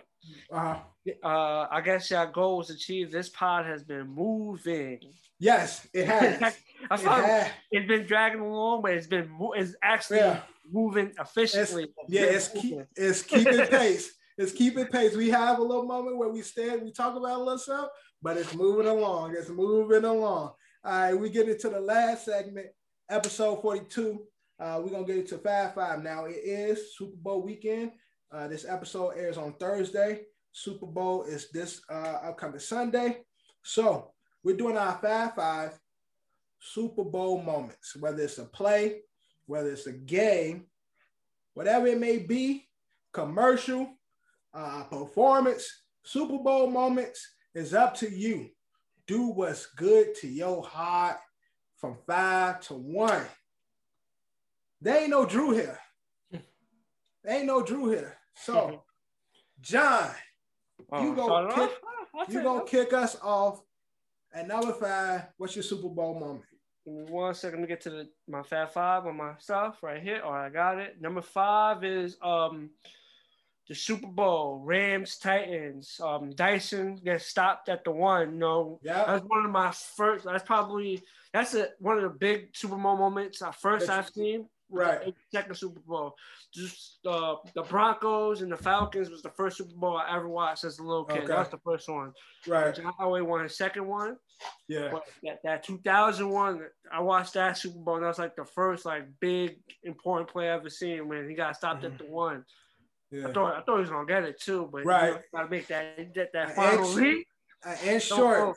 uh, 0.50 0.76
uh, 1.22 1.66
I 1.70 1.82
guess 1.84 2.10
your 2.10 2.24
goal 2.24 2.56
was 2.56 2.70
achieved. 2.70 3.12
This 3.12 3.28
pod 3.28 3.66
has 3.66 3.84
been 3.84 4.08
moving. 4.14 5.00
yes, 5.38 5.86
it 5.92 6.06
has. 6.08 6.56
I 6.90 6.94
It's 6.94 7.50
it's 7.70 7.86
been 7.86 8.06
dragging 8.06 8.40
along, 8.40 8.80
but 8.80 8.92
it's 8.92 9.06
been 9.06 9.28
it's 9.54 9.74
actually 9.82 10.20
Yeah. 10.20 10.40
moving 10.72 11.12
efficiently. 11.20 11.92
Yeah, 12.08 12.22
it's 12.22 12.48
keep, 12.48 12.78
it's 12.96 13.20
keeping 13.22 13.66
pace. 13.66 14.10
It's 14.38 14.52
keeping 14.52 14.86
pace. 14.86 15.14
We 15.14 15.28
have 15.28 15.58
a 15.58 15.62
little 15.62 15.84
moment 15.84 16.16
where 16.16 16.30
we 16.30 16.40
stand, 16.40 16.80
we 16.82 16.92
talk 16.92 17.14
about 17.14 17.36
a 17.36 17.38
little 17.44 17.58
stuff, 17.58 17.90
but 18.22 18.38
it's 18.38 18.54
moving 18.54 18.86
along. 18.86 19.34
It's 19.36 19.50
moving 19.50 20.04
along. 20.06 20.54
All 20.82 20.92
right, 20.92 21.12
we 21.12 21.28
get 21.28 21.46
into 21.46 21.68
the 21.68 21.78
last 21.78 22.24
segment, 22.24 22.68
episode 23.10 23.60
42. 23.60 24.22
Uh, 24.58 24.80
we're 24.82 24.90
gonna 24.90 25.06
get 25.06 25.16
into 25.16 25.38
five 25.38 25.74
five. 25.74 26.02
Now 26.02 26.26
it 26.26 26.36
is 26.44 26.96
Super 26.96 27.16
Bowl 27.16 27.42
weekend. 27.42 27.92
Uh, 28.30 28.46
this 28.46 28.64
episode 28.64 29.10
airs 29.16 29.38
on 29.38 29.54
Thursday. 29.54 30.22
Super 30.52 30.86
Bowl 30.86 31.24
is 31.24 31.50
this 31.50 31.80
uh, 31.90 32.18
upcoming 32.24 32.60
Sunday. 32.60 33.18
So 33.62 34.12
we're 34.44 34.56
doing 34.56 34.76
our 34.76 34.98
five 35.02 35.34
five. 35.34 35.78
Super 36.60 37.04
Bowl 37.04 37.42
moments, 37.42 37.96
whether 37.96 38.22
it's 38.22 38.38
a 38.38 38.44
play, 38.44 39.00
whether 39.46 39.70
it's 39.70 39.86
a 39.86 39.92
game, 39.92 40.66
whatever 41.54 41.86
it 41.86 41.98
may 41.98 42.18
be, 42.18 42.68
commercial, 43.14 43.88
uh, 44.52 44.84
performance, 44.84 45.84
Super 46.04 46.38
Bowl 46.38 46.70
moments 46.70 47.26
is 47.54 47.72
up 47.72 47.94
to 47.96 48.10
you. 48.10 48.50
Do 49.06 49.28
what's 49.28 49.66
good 49.74 50.14
to 50.16 50.28
your 50.28 50.62
heart 50.62 51.16
from 51.80 51.96
five 52.06 52.60
to 52.60 52.74
one. 52.74 53.24
There 54.80 54.98
ain't 55.00 55.10
no 55.10 55.24
Drew 55.24 55.52
here. 55.52 55.78
There 57.22 57.36
ain't 57.36 57.46
no 57.46 57.62
Drew 57.62 57.90
here. 57.90 58.16
So, 58.34 58.82
John, 59.60 60.10
you 60.78 60.86
Oh, 60.90 61.12
go 61.14 61.26
start 61.26 61.50
it 61.50 61.54
kick- 61.54 62.28
you 62.34 62.42
gonna 62.42 62.64
kick 62.64 62.92
us 62.94 63.16
off 63.22 63.62
at 64.32 64.48
number 64.48 64.72
five. 64.72 65.24
What's 65.36 65.54
your 65.54 65.62
Super 65.62 65.88
Bowl 65.90 66.18
moment? 66.18 66.44
Give 66.86 66.94
me 66.94 67.02
one 67.12 67.34
second 67.34 67.60
to 67.60 67.66
get 67.66 67.82
to 67.82 67.90
the, 67.90 68.08
my 68.26 68.42
Fab 68.42 68.70
Five 68.72 69.06
on 69.06 69.18
my 69.18 69.34
stuff 69.38 69.82
right 69.82 70.02
here. 70.02 70.22
All 70.24 70.32
right, 70.32 70.46
I 70.46 70.48
got 70.48 70.78
it. 70.78 70.98
Number 70.98 71.20
five 71.20 71.84
is 71.84 72.16
um 72.22 72.70
the 73.70 73.76
Super 73.76 74.08
Bowl, 74.08 74.60
Rams 74.64 75.16
Titans. 75.16 76.00
Um, 76.02 76.30
Dyson 76.34 76.96
gets 76.96 77.26
stopped 77.26 77.68
at 77.68 77.84
the 77.84 77.92
one. 77.92 78.36
No, 78.36 78.80
Yeah. 78.82 79.04
that's 79.06 79.24
one 79.24 79.44
of 79.46 79.50
my 79.52 79.70
first. 79.70 80.24
That's 80.24 80.42
probably 80.42 81.00
that's 81.32 81.54
a, 81.54 81.68
one 81.78 81.96
of 81.96 82.02
the 82.02 82.08
big 82.18 82.48
Super 82.52 82.74
Bowl 82.76 82.96
moments. 82.96 83.40
Uh, 83.40 83.52
first 83.52 83.86
That 83.86 83.92
you- 83.94 83.98
I've 84.00 84.08
seen. 84.10 84.48
Right. 84.72 85.12
Second 85.32 85.56
Super 85.56 85.80
Bowl. 85.80 86.14
Just 86.54 86.98
uh, 87.04 87.36
the 87.54 87.62
Broncos 87.62 88.40
and 88.42 88.52
the 88.52 88.56
Falcons 88.56 89.10
was 89.10 89.20
the 89.20 89.30
first 89.30 89.56
Super 89.58 89.74
Bowl 89.76 89.96
I 89.96 90.14
ever 90.16 90.28
watched 90.28 90.62
as 90.64 90.78
a 90.78 90.82
little 90.84 91.04
kid. 91.04 91.18
Okay. 91.18 91.26
That 91.26 91.38
was 91.40 91.48
the 91.48 91.58
first 91.58 91.88
one. 91.88 92.12
Right. 92.46 92.72
John 92.74 92.92
Elway 93.00 93.24
won 93.26 93.42
his 93.42 93.56
second 93.56 93.86
one. 93.88 94.16
Yeah. 94.68 94.90
But 94.92 95.02
that, 95.24 95.40
that 95.42 95.62
2001, 95.64 96.60
I 96.92 97.00
watched 97.00 97.34
that 97.34 97.58
Super 97.58 97.78
Bowl. 97.80 97.96
And 97.96 98.04
that 98.04 98.08
was 98.08 98.18
like 98.20 98.36
the 98.36 98.44
first 98.44 98.84
like 98.84 99.06
big 99.20 99.58
important 99.82 100.28
play 100.30 100.48
I 100.48 100.54
ever 100.54 100.70
seen 100.70 101.08
when 101.08 101.28
he 101.28 101.34
got 101.34 101.56
stopped 101.56 101.82
at 101.84 101.98
the 101.98 102.04
one. 102.04 102.44
Yeah. 103.10 103.28
I 103.28 103.32
thought 103.32 103.56
I 103.56 103.60
thought 103.62 103.76
he 103.76 103.80
was 103.82 103.90
gonna 103.90 104.06
get 104.06 104.24
it 104.24 104.40
too, 104.40 104.68
but 104.72 104.84
Right. 104.84 105.08
you 105.08 105.14
know, 105.14 105.20
gotta 105.34 105.48
make 105.48 105.66
that 105.68 106.14
that, 106.14 106.32
that 106.32 106.54
final 106.56 106.84
extra- 106.84 107.02
lead. 107.02 107.24
Uh, 107.64 107.76
and 107.84 108.02
So 108.02 108.16
short. 108.16 108.38
close. 108.38 108.56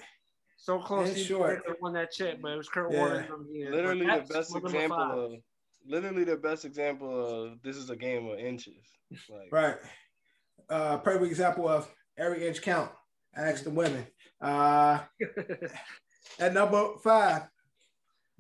So 0.57 0.79
close. 0.79 1.07
And 1.09 1.17
he 1.17 1.23
short. 1.23 1.81
won 1.81 1.93
that 1.93 2.11
chip, 2.11 2.39
but 2.41 2.51
it 2.53 2.57
was 2.57 2.69
Kurt 2.69 2.91
Yeah. 2.91 2.99
Warner. 2.99 3.23
from 3.23 3.47
here. 3.51 3.71
Literally 3.71 4.05
the 4.05 4.25
best 4.33 4.55
example 4.55 4.99
of 5.33 5.41
literally 5.85 6.23
the 6.23 6.37
best 6.37 6.63
example 6.65 7.43
of 7.51 7.61
this 7.61 7.75
is 7.75 7.89
a 7.89 7.95
game 7.95 8.27
of 8.27 8.39
inches. 8.39 8.85
Like 9.29 9.51
Right. 9.51 9.77
Uh, 10.69 10.97
perfect 10.99 11.25
example 11.25 11.67
of 11.67 11.93
every 12.17 12.47
inch 12.47 12.61
count. 12.61 12.91
Ask 13.35 13.63
the 13.63 13.69
women. 13.71 14.07
Uh, 14.39 15.03
at 16.39 16.53
number 16.53 16.97
five, 17.03 17.43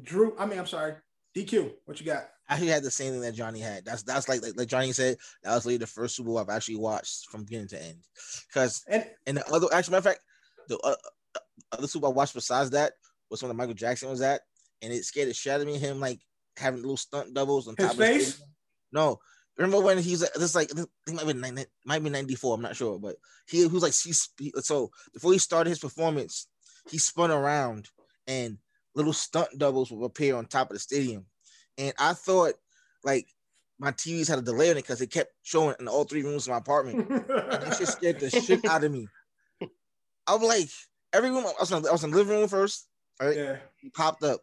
Drew. 0.01 0.35
I 0.37 0.45
mean, 0.45 0.59
I'm 0.59 0.67
sorry, 0.67 0.95
DQ. 1.35 1.73
What 1.85 1.99
you 1.99 2.05
got? 2.05 2.29
I 2.49 2.55
actually 2.55 2.69
had 2.69 2.83
the 2.83 2.91
same 2.91 3.11
thing 3.11 3.21
that 3.21 3.35
Johnny 3.35 3.59
had. 3.59 3.85
That's 3.85 4.03
that's 4.03 4.27
like 4.27 4.41
like, 4.41 4.57
like 4.57 4.67
Johnny 4.67 4.91
said. 4.91 5.17
That 5.43 5.55
was 5.55 5.65
really 5.65 5.77
the 5.77 5.87
first 5.87 6.15
Super 6.15 6.27
Bowl 6.27 6.37
I've 6.37 6.49
actually 6.49 6.77
watched 6.77 7.27
from 7.29 7.43
beginning 7.43 7.69
to 7.69 7.81
end. 7.81 7.99
Because 8.47 8.83
And 8.87 9.05
and 9.25 9.37
the 9.37 9.47
other, 9.47 9.67
actually, 9.73 9.93
matter 9.93 10.09
of 10.09 10.15
fact, 10.15 10.25
the 10.67 10.77
uh, 10.79 10.95
uh, 11.35 11.39
other 11.71 11.87
Super 11.87 12.03
Bowl 12.03 12.11
I 12.11 12.15
watched 12.15 12.33
besides 12.33 12.71
that 12.71 12.93
was 13.29 13.41
when 13.41 13.55
Michael 13.55 13.73
Jackson 13.73 14.09
was 14.09 14.21
at, 14.21 14.41
and 14.81 14.91
it 14.91 15.05
scared 15.05 15.29
the 15.29 15.33
shit 15.33 15.53
out 15.53 15.61
of 15.61 15.67
me. 15.67 15.77
Him 15.77 15.99
like 15.99 16.19
having 16.57 16.81
little 16.81 16.97
stunt 16.97 17.33
doubles 17.33 17.67
on 17.67 17.75
His 17.77 17.87
top 17.87 17.93
of 17.95 17.99
his 17.99 18.35
face? 18.35 18.43
No, 18.91 19.19
remember 19.57 19.81
when 19.81 19.97
he's 19.97 20.19
this 20.19 20.55
like 20.55 20.69
this 20.69 20.87
might 21.07 21.27
be 21.27 21.33
90, 21.33 21.65
might 21.85 22.03
be 22.03 22.09
ninety 22.09 22.35
four. 22.35 22.55
I'm 22.55 22.61
not 22.61 22.75
sure, 22.75 22.99
but 22.99 23.15
he, 23.47 23.59
he 23.59 23.67
was 23.67 23.83
like 23.83 23.93
he, 23.93 24.51
so 24.61 24.91
before 25.13 25.31
he 25.31 25.39
started 25.39 25.69
his 25.69 25.79
performance, 25.79 26.47
he 26.89 26.97
spun 26.97 27.31
around 27.31 27.89
and 28.27 28.57
little 28.95 29.13
stunt 29.13 29.49
doubles 29.57 29.91
would 29.91 30.05
appear 30.05 30.35
on 30.35 30.45
top 30.45 30.69
of 30.69 30.75
the 30.75 30.79
stadium, 30.79 31.25
and 31.77 31.93
I 31.97 32.13
thought 32.13 32.53
like 33.03 33.27
my 33.79 33.91
TVs 33.91 34.27
had 34.27 34.39
a 34.39 34.43
delay 34.43 34.71
on 34.71 34.77
it 34.77 34.81
because 34.83 35.01
it 35.01 35.11
kept 35.11 35.31
showing 35.43 35.75
in 35.79 35.87
all 35.87 36.03
three 36.03 36.23
rooms 36.23 36.47
of 36.47 36.51
my 36.51 36.57
apartment. 36.57 37.09
And 37.09 37.61
that 37.63 37.75
shit 37.77 37.87
scared 37.87 38.19
the 38.19 38.29
shit 38.29 38.63
out 38.65 38.83
of 38.83 38.91
me. 38.91 39.07
I'm 40.27 40.41
like, 40.41 40.69
every 41.11 41.29
room 41.29 41.45
I 41.45 41.53
was 41.59 41.71
in, 41.71 41.85
I 41.85 41.91
was 41.91 42.03
in 42.03 42.11
the 42.11 42.17
living 42.17 42.37
room 42.39 42.47
first. 42.47 42.87
Right, 43.21 43.35
yeah. 43.37 43.57
popped 43.95 44.23
up. 44.23 44.41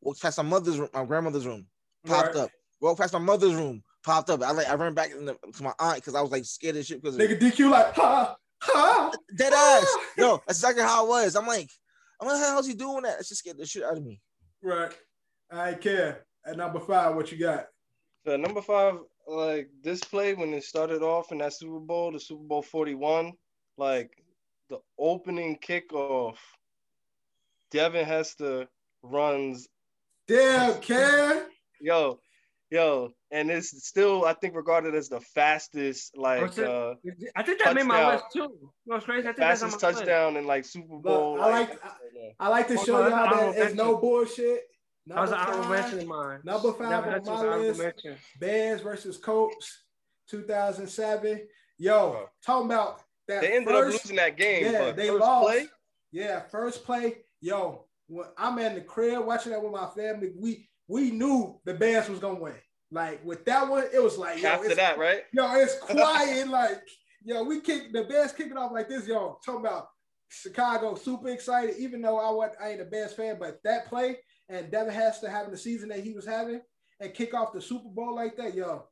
Walked 0.00 0.22
past 0.22 0.38
my 0.38 0.44
mother's 0.44 0.78
room, 0.78 0.88
my 0.94 1.04
grandmother's 1.04 1.46
room, 1.46 1.66
popped 2.06 2.34
Right. 2.34 2.44
up. 2.44 2.50
Walked 2.80 3.00
past 3.00 3.12
my 3.12 3.18
mother's 3.18 3.54
room, 3.54 3.82
popped 4.04 4.30
up. 4.30 4.42
I 4.42 4.52
like 4.52 4.68
I 4.68 4.74
ran 4.74 4.94
back 4.94 5.10
in 5.10 5.24
the, 5.26 5.36
to 5.54 5.62
my 5.62 5.72
aunt 5.78 5.96
because 5.96 6.14
I 6.14 6.20
was 6.20 6.30
like 6.30 6.44
scared 6.44 6.76
as 6.76 6.86
shit 6.86 7.02
because 7.02 7.16
Nigga 7.18 7.38
DQ 7.40 7.70
like 7.70 7.94
ha 7.94 8.36
ha. 8.60 9.10
dead 9.36 9.52
ass. 9.52 9.96
No, 10.18 10.40
that's 10.46 10.58
exactly 10.58 10.82
how 10.82 11.04
it 11.04 11.08
was. 11.08 11.34
I'm 11.36 11.46
like, 11.46 11.70
I'm 12.20 12.28
like, 12.28 12.38
how's 12.38 12.66
he 12.66 12.74
doing 12.74 13.02
that? 13.02 13.20
It 13.20 13.26
just 13.26 13.36
scared 13.40 13.58
the 13.58 13.66
shit 13.66 13.82
out 13.82 13.96
of 13.96 14.04
me. 14.04 14.20
Right. 14.62 14.92
I 15.50 15.74
care. 15.74 16.24
At 16.46 16.56
number 16.56 16.80
five, 16.80 17.14
what 17.16 17.32
you 17.32 17.38
got? 17.38 17.66
So 18.24 18.36
number 18.36 18.62
five, 18.62 18.98
like 19.26 19.68
this 19.82 20.00
play 20.00 20.34
when 20.34 20.52
it 20.54 20.64
started 20.64 21.02
off 21.02 21.32
in 21.32 21.38
that 21.38 21.52
Super 21.52 21.80
Bowl, 21.80 22.12
the 22.12 22.20
Super 22.20 22.42
Bowl 22.44 22.62
41, 22.62 23.32
like 23.76 24.10
the 24.70 24.78
opening 24.98 25.58
kickoff, 25.58 26.36
Devin 27.70 28.04
Hester 28.04 28.66
runs, 29.02 29.68
Damn, 30.28 30.80
Cam. 30.80 31.46
yo, 31.80 32.18
yo, 32.70 33.10
and 33.30 33.50
it's 33.50 33.86
still 33.86 34.24
I 34.24 34.32
think 34.34 34.54
regarded 34.56 34.94
as 34.94 35.08
the 35.08 35.20
fastest 35.20 36.16
like 36.16 36.42
What's 36.42 36.58
uh 36.58 36.94
I 37.36 37.42
think 37.44 37.60
that 37.62 37.74
made 37.74 37.84
my 37.84 38.00
touchdown. 38.00 38.12
list 38.12 38.24
too. 38.32 38.70
No, 38.86 38.96
it's 38.96 39.04
crazy. 39.04 39.20
I 39.28 39.32
think 39.32 39.36
that's 39.38 39.62
on 39.62 39.70
fastest 39.70 39.82
my 39.82 39.88
list. 39.88 39.98
touchdown 40.00 40.36
in 40.36 40.46
like 40.46 40.64
Super 40.64 40.96
Bowl. 40.98 41.40
I 41.40 41.50
like- 41.50 41.80
I 42.40 42.48
like 42.48 42.66
to 42.68 42.76
show 42.78 43.00
y'all 43.00 43.10
that 43.10 43.12
honorable 43.12 43.52
it's 43.62 43.74
no 43.74 44.00
mention. 44.00 44.58
Bullshit. 45.06 45.16
That 45.16 45.20
was 45.20 45.30
Number 45.30 45.34
an 45.34 45.48
honorable 45.48 45.62
five, 45.62 45.82
mention 45.82 45.98
of 46.00 46.06
mine. 46.06 46.40
number 46.44 46.72
five 46.72 46.90
Devin 46.90 47.14
on 47.14 47.14
my 47.14 47.18
was 47.18 47.28
an 47.28 47.34
honorable 47.48 47.66
list. 47.66 47.78
mention. 47.80 48.16
Bears 48.40 48.80
versus 48.80 49.16
Colts, 49.18 49.84
2007. 50.30 51.46
Yo, 51.78 52.26
talking 52.44 52.66
about 52.66 53.00
that. 53.28 53.42
They 53.42 53.56
ended 53.56 53.68
first, 53.68 53.96
up 53.98 54.04
losing 54.04 54.16
that 54.16 54.36
game, 54.36 54.72
Yeah, 54.72 54.92
they 54.92 55.08
first 55.08 55.20
lost. 55.20 55.46
play, 55.48 55.66
Yeah, 56.12 56.40
first 56.40 56.84
play. 56.84 57.16
Yo, 57.40 57.84
when 58.08 58.26
I'm 58.38 58.58
in 58.58 58.74
the 58.74 58.80
crib 58.80 59.24
watching 59.26 59.52
that 59.52 59.62
with 59.62 59.72
my 59.72 59.88
family, 59.88 60.32
we 60.38 60.68
we 60.88 61.10
knew 61.10 61.60
the 61.64 61.74
Bears 61.74 62.08
was 62.08 62.18
gonna 62.18 62.40
win. 62.40 62.54
Like 62.90 63.24
with 63.24 63.44
that 63.46 63.68
one, 63.68 63.84
it 63.92 64.02
was 64.02 64.16
like 64.16 64.40
yo, 64.42 64.48
after 64.50 64.66
it's, 64.66 64.76
that, 64.76 64.96
right? 64.98 65.22
yo, 65.32 65.54
it's 65.56 65.78
quiet. 65.80 66.48
like 66.48 66.80
yo, 67.24 67.42
we 67.42 67.60
kick 67.60 67.92
the 67.92 68.04
Bears 68.04 68.32
kicking 68.32 68.56
off 68.56 68.72
like 68.72 68.88
this. 68.88 69.06
Yo, 69.06 69.38
talking 69.44 69.60
about 69.60 69.88
Chicago, 70.28 70.94
super 70.94 71.28
excited. 71.28 71.76
Even 71.78 72.00
though 72.00 72.18
I 72.18 72.30
wasn't, 72.30 72.58
I 72.62 72.70
ain't 72.70 72.80
a 72.80 72.84
Bears 72.86 73.12
fan, 73.12 73.36
but 73.38 73.58
that 73.64 73.86
play 73.86 74.16
and 74.48 74.70
Devin 74.70 74.94
Hester 74.94 75.28
having 75.28 75.50
the 75.50 75.58
season 75.58 75.88
that 75.88 76.00
he 76.04 76.12
was 76.12 76.26
having 76.26 76.60
and 77.00 77.14
kick 77.14 77.34
off 77.34 77.52
the 77.52 77.60
Super 77.60 77.88
Bowl 77.88 78.14
like 78.14 78.36
that, 78.36 78.54
yo, 78.54 78.84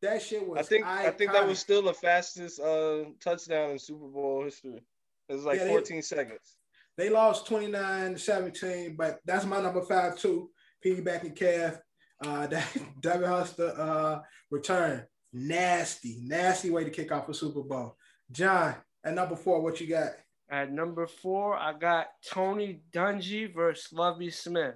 that 0.00 0.22
shit 0.22 0.46
was. 0.46 0.58
I 0.58 0.62
think 0.62 0.86
I 0.86 1.10
think 1.10 1.32
that 1.32 1.46
was 1.46 1.58
still 1.58 1.82
the 1.82 1.94
fastest 1.94 2.60
uh 2.60 3.04
touchdown 3.22 3.70
in 3.70 3.78
Super 3.78 4.08
Bowl 4.08 4.44
history. 4.44 4.82
It 5.28 5.34
was 5.34 5.44
like 5.44 5.58
Yeah, 5.58 5.64
they- 5.64 5.70
14 5.70 6.02
seconds. 6.02 6.56
They 6.98 7.08
lost 7.08 7.46
29 7.46 8.18
17, 8.18 8.96
but 8.96 9.20
that's 9.24 9.46
my 9.46 9.62
number 9.62 9.80
five, 9.80 10.18
too. 10.18 10.50
Piggybacking 10.84 11.34
calf. 11.34 11.78
Uh, 12.24 12.46
that 12.48 12.68
Devin 13.00 13.30
Hester 13.30 13.72
uh, 13.78 14.20
return. 14.50 15.06
Nasty, 15.32 16.18
nasty 16.22 16.68
way 16.70 16.84
to 16.84 16.90
kick 16.90 17.10
off 17.10 17.28
a 17.30 17.34
Super 17.34 17.62
Bowl. 17.62 17.96
John, 18.30 18.74
at 19.02 19.14
number 19.14 19.36
four, 19.36 19.62
what 19.62 19.80
you 19.80 19.86
got? 19.86 20.10
At 20.52 20.70
number 20.70 21.06
four, 21.06 21.56
I 21.56 21.72
got 21.72 22.08
Tony 22.30 22.82
Dungy 22.92 23.52
versus 23.54 23.90
Lovie 23.90 24.30
Smith. 24.30 24.74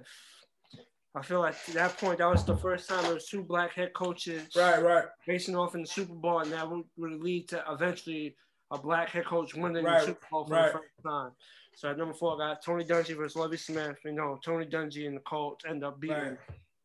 I 1.15 1.21
feel 1.21 1.39
like 1.39 1.55
at 1.67 1.73
that 1.75 1.97
point, 1.99 2.17
that 2.17 2.29
was 2.29 2.43
the 2.43 2.57
first 2.57 2.89
time 2.89 3.03
there 3.03 3.13
was 3.13 3.27
two 3.27 3.43
black 3.43 3.73
head 3.73 3.93
coaches 3.93 4.49
Right, 4.55 4.83
right, 4.83 5.05
facing 5.23 5.55
off 5.55 5.75
in 5.75 5.81
the 5.81 5.87
Super 5.87 6.15
Bowl, 6.15 6.39
and 6.39 6.51
that 6.51 6.69
would, 6.69 6.83
would 6.97 7.21
lead 7.21 7.47
to 7.49 7.63
eventually 7.69 8.35
a 8.71 8.77
black 8.77 9.09
head 9.09 9.25
coach 9.25 9.53
winning 9.53 9.85
Right, 9.85 9.99
the 9.99 10.07
Super 10.07 10.27
Bowl 10.31 10.45
for 10.45 10.53
right. 10.53 10.73
the 10.73 10.79
first 10.79 10.89
time. 11.05 11.31
So 11.75 11.89
at 11.91 11.97
number 11.97 12.15
four, 12.15 12.41
I 12.41 12.53
got 12.53 12.63
Tony 12.63 12.83
Dungy 12.83 13.15
versus 13.15 13.35
Lovie 13.35 13.57
Smith. 13.57 13.97
You 14.03 14.13
know, 14.13 14.39
Tony 14.43 14.65
Dungy 14.65 15.05
and 15.05 15.17
the 15.17 15.21
Colts 15.21 15.63
end 15.69 15.83
up 15.83 15.99
beating 15.99 16.17
right. 16.17 16.37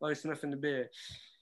Lovie 0.02 0.14
Smith 0.16 0.44
in 0.44 0.50
the 0.50 0.56
bid. 0.58 0.88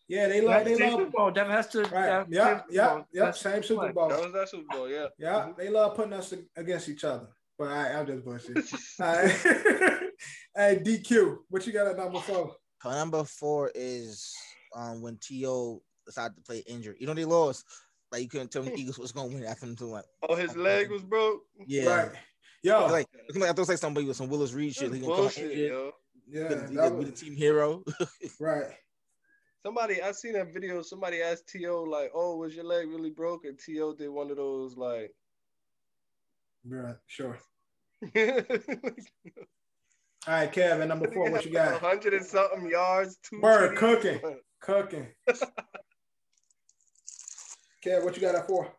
Yeah, 0.07 0.29
they 0.29 0.41
love, 0.41 0.65
they 0.65 0.77
love. 0.77 1.01
Super 1.01 1.11
Bowl. 1.11 1.31
Devin 1.33 1.53
Hester. 1.53 1.83
Right, 1.83 2.25
yeah, 2.29 2.63
yeah, 2.71 3.03
yeah, 3.13 3.33
same 3.33 3.65
Super 3.65 3.93
Bowl. 3.93 4.09
That 4.09 4.23
was 4.23 4.33
that 4.33 4.49
Super 4.49 4.77
Bowl, 4.77 4.89
yeah. 4.89 5.07
Yeah, 5.19 5.51
they 5.59 5.69
love 5.69 5.97
putting 5.97 6.13
us 6.13 6.33
against 6.57 6.89
each 6.89 7.03
other. 7.03 7.27
But 7.61 7.69
I, 7.73 7.93
I'm 7.93 8.07
just 8.07 8.25
bullshit. 8.25 8.57
All 9.01 9.07
right. 9.07 9.31
hey, 10.57 10.81
DQ, 10.83 11.37
what 11.51 11.67
you 11.67 11.75
got 11.75 11.89
at 11.89 11.99
number 11.99 12.19
four? 12.19 12.57
So 12.83 12.91
number 12.91 13.23
four 13.25 13.71
is 13.75 14.35
um 14.75 15.03
when 15.03 15.19
T.O. 15.21 15.83
decided 16.07 16.37
to 16.37 16.41
play 16.41 16.65
injured. 16.67 16.97
You 16.99 17.07
know 17.07 17.13
they 17.13 17.27
lost. 17.27 17.67
Like 18.11 18.23
you 18.23 18.31
couldn't 18.31 18.51
tell 18.51 18.63
me 18.63 18.73
Eagles 18.75 18.99
was 18.99 19.13
gonna 19.13 19.29
win 19.29 19.45
after 19.45 19.67
them 19.67 19.77
to 19.77 19.85
like 19.85 20.07
Oh, 20.27 20.37
his 20.37 20.57
leg 20.57 20.91
was 20.91 21.03
broke. 21.03 21.43
yeah. 21.67 21.85
Right. 22.05 22.11
Yo, 22.63 22.87
Like, 22.87 23.07
it's 23.29 23.37
like 23.37 23.45
I 23.45 23.49
thought 23.49 23.59
it 23.59 23.61
was 23.61 23.69
like 23.69 23.77
somebody 23.79 24.07
with 24.07 24.17
some 24.17 24.31
Willis 24.31 24.55
Reed 24.55 24.75
shit. 24.75 24.91
He 24.95 25.01
gonna 25.01 25.13
come 25.15 25.27
out 25.27 25.35
Bullshit, 25.35 25.55
yo. 25.55 25.93
yeah, 26.27 26.43
He 26.49 26.55
gonna- 26.55 26.69
he 26.71 26.75
that 26.77 26.83
gonna 26.83 26.91
be 26.93 27.11
was, 27.11 27.21
the 27.21 27.27
team 27.27 27.37
hero. 27.37 27.85
right. 28.41 28.65
Somebody, 29.67 30.01
I 30.01 30.13
seen 30.13 30.33
that 30.33 30.55
video. 30.55 30.81
Somebody 30.81 31.21
asked 31.21 31.47
T.O. 31.49 31.83
like, 31.83 32.11
"Oh, 32.15 32.37
was 32.37 32.55
your 32.57 32.65
leg 32.65 32.89
really 32.89 33.11
broke?" 33.11 33.45
And 33.45 33.59
T.O. 33.59 33.95
did 33.95 34.09
one 34.09 34.31
of 34.31 34.39
those 34.39 34.79
like, 34.79 35.15
Right, 36.67 36.97
sure. 37.07 37.39
All 40.27 40.35
right, 40.35 40.53
Kevin, 40.53 40.89
number 40.89 41.11
four. 41.11 41.31
What 41.31 41.45
you 41.45 41.53
got? 41.53 41.81
hundred 41.81 42.15
and 42.15 42.25
something 42.25 42.69
yards. 42.69 43.19
Two 43.23 43.41
TDs. 43.41 43.77
cooking. 43.77 44.21
Cooking. 44.61 45.07
Kev, 47.85 48.05
what 48.05 48.17
you 48.17 48.23
got 48.23 48.35
at 48.35 48.47
four? 48.47 48.73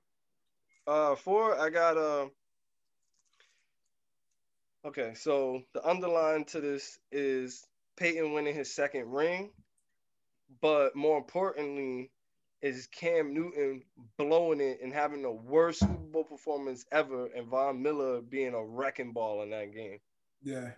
Uh, 0.88 1.16
four. 1.16 1.60
I 1.60 1.70
got 1.70 1.98
uh. 1.98 2.28
Okay, 4.86 5.14
so 5.16 5.62
the 5.74 5.88
underline 5.88 6.46
to 6.46 6.62
this 6.62 6.98
is 7.12 7.64
Peyton 7.98 8.34
winning 8.34 8.56
his 8.56 8.74
second 8.74 9.12
ring, 9.12 9.52
but 10.62 10.96
more 10.96 11.18
importantly, 11.20 12.10
is 12.62 12.88
Cam 12.88 13.34
Newton 13.34 13.82
blowing 14.18 14.62
it 14.62 14.80
and 14.84 14.94
having 14.94 15.24
the 15.24 15.32
worst 15.32 15.80
Super 15.80 15.94
Bowl 15.94 16.24
performance 16.24 16.86
ever, 16.92 17.28
and 17.36 17.48
Von 17.48 17.82
Miller 17.82 18.22
being 18.22 18.54
a 18.54 18.64
wrecking 18.64 19.14
ball 19.14 19.42
in 19.44 19.50
that 19.50 19.74
game. 19.74 20.00
Yeah. 20.44 20.72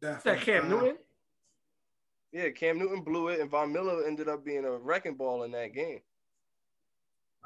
That 0.00 0.40
Cam 0.40 0.68
Newton. 0.68 0.96
Yeah, 2.32 2.50
Cam 2.50 2.78
Newton 2.78 3.02
blew 3.02 3.28
it, 3.28 3.40
and 3.40 3.50
Von 3.50 3.72
Miller 3.72 4.06
ended 4.06 4.28
up 4.28 4.44
being 4.44 4.64
a 4.64 4.72
wrecking 4.72 5.14
ball 5.14 5.44
in 5.44 5.52
that 5.52 5.72
game. 5.72 6.00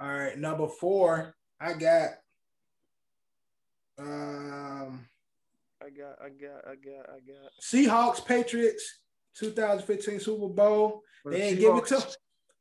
All 0.01 0.09
right, 0.09 0.39
number 0.39 0.67
four. 0.67 1.35
I 1.61 1.73
got. 1.75 2.11
Um, 3.99 5.07
I 5.83 5.91
got, 5.91 6.17
I 6.23 6.29
got, 6.29 6.65
I 6.67 6.75
got, 6.77 7.09
I 7.09 7.19
got. 7.21 7.53
Seahawks 7.61 8.25
Patriots 8.25 9.01
2015 9.39 10.21
Super 10.21 10.49
Bowl. 10.49 11.03
They 11.25 11.43
ain't 11.43 11.61
give 11.61 11.77
it 11.77 11.87
to 11.87 12.17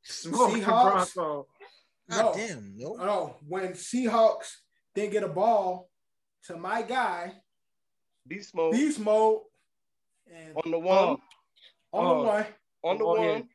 Smoke 0.08 0.52
Seahawks. 0.52 1.14
Bronco. 1.16 1.48
God 2.10 2.24
No. 2.26 2.34
damn, 2.34 2.78
no. 2.78 2.98
Oh, 3.00 3.36
when 3.48 3.74
Seahawks 3.74 4.56
didn't 4.96 5.12
get 5.12 5.24
a 5.24 5.28
ball 5.28 5.90
to 6.46 6.56
my 6.58 6.82
guy, 6.82 7.34
Beast 8.28 8.54
mode 8.56 8.74
beast 8.74 9.00
mode, 9.00 9.42
and 10.30 10.54
on 10.58 10.72
the 10.72 10.78
um, 10.78 10.84
one, 10.84 11.08
on 11.08 11.18
Oh. 11.94 12.20
the 12.22 12.28
one. 12.28 12.46
on 12.84 12.98
the 12.98 13.06
Oh, 13.06 13.16
yeah. 13.24 13.32
one, 13.32 13.50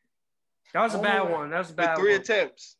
That 0.72 0.82
was 0.82 0.94
a 0.94 0.98
Oh, 0.98 1.02
bad 1.02 1.14
yeah. 1.24 1.30
one. 1.36 1.50
That 1.50 1.58
was 1.58 1.68
a 1.68 1.70
with 1.72 1.76
bad 1.76 1.98
three 1.98 2.12
one. 2.12 2.20
attempts. 2.22 2.76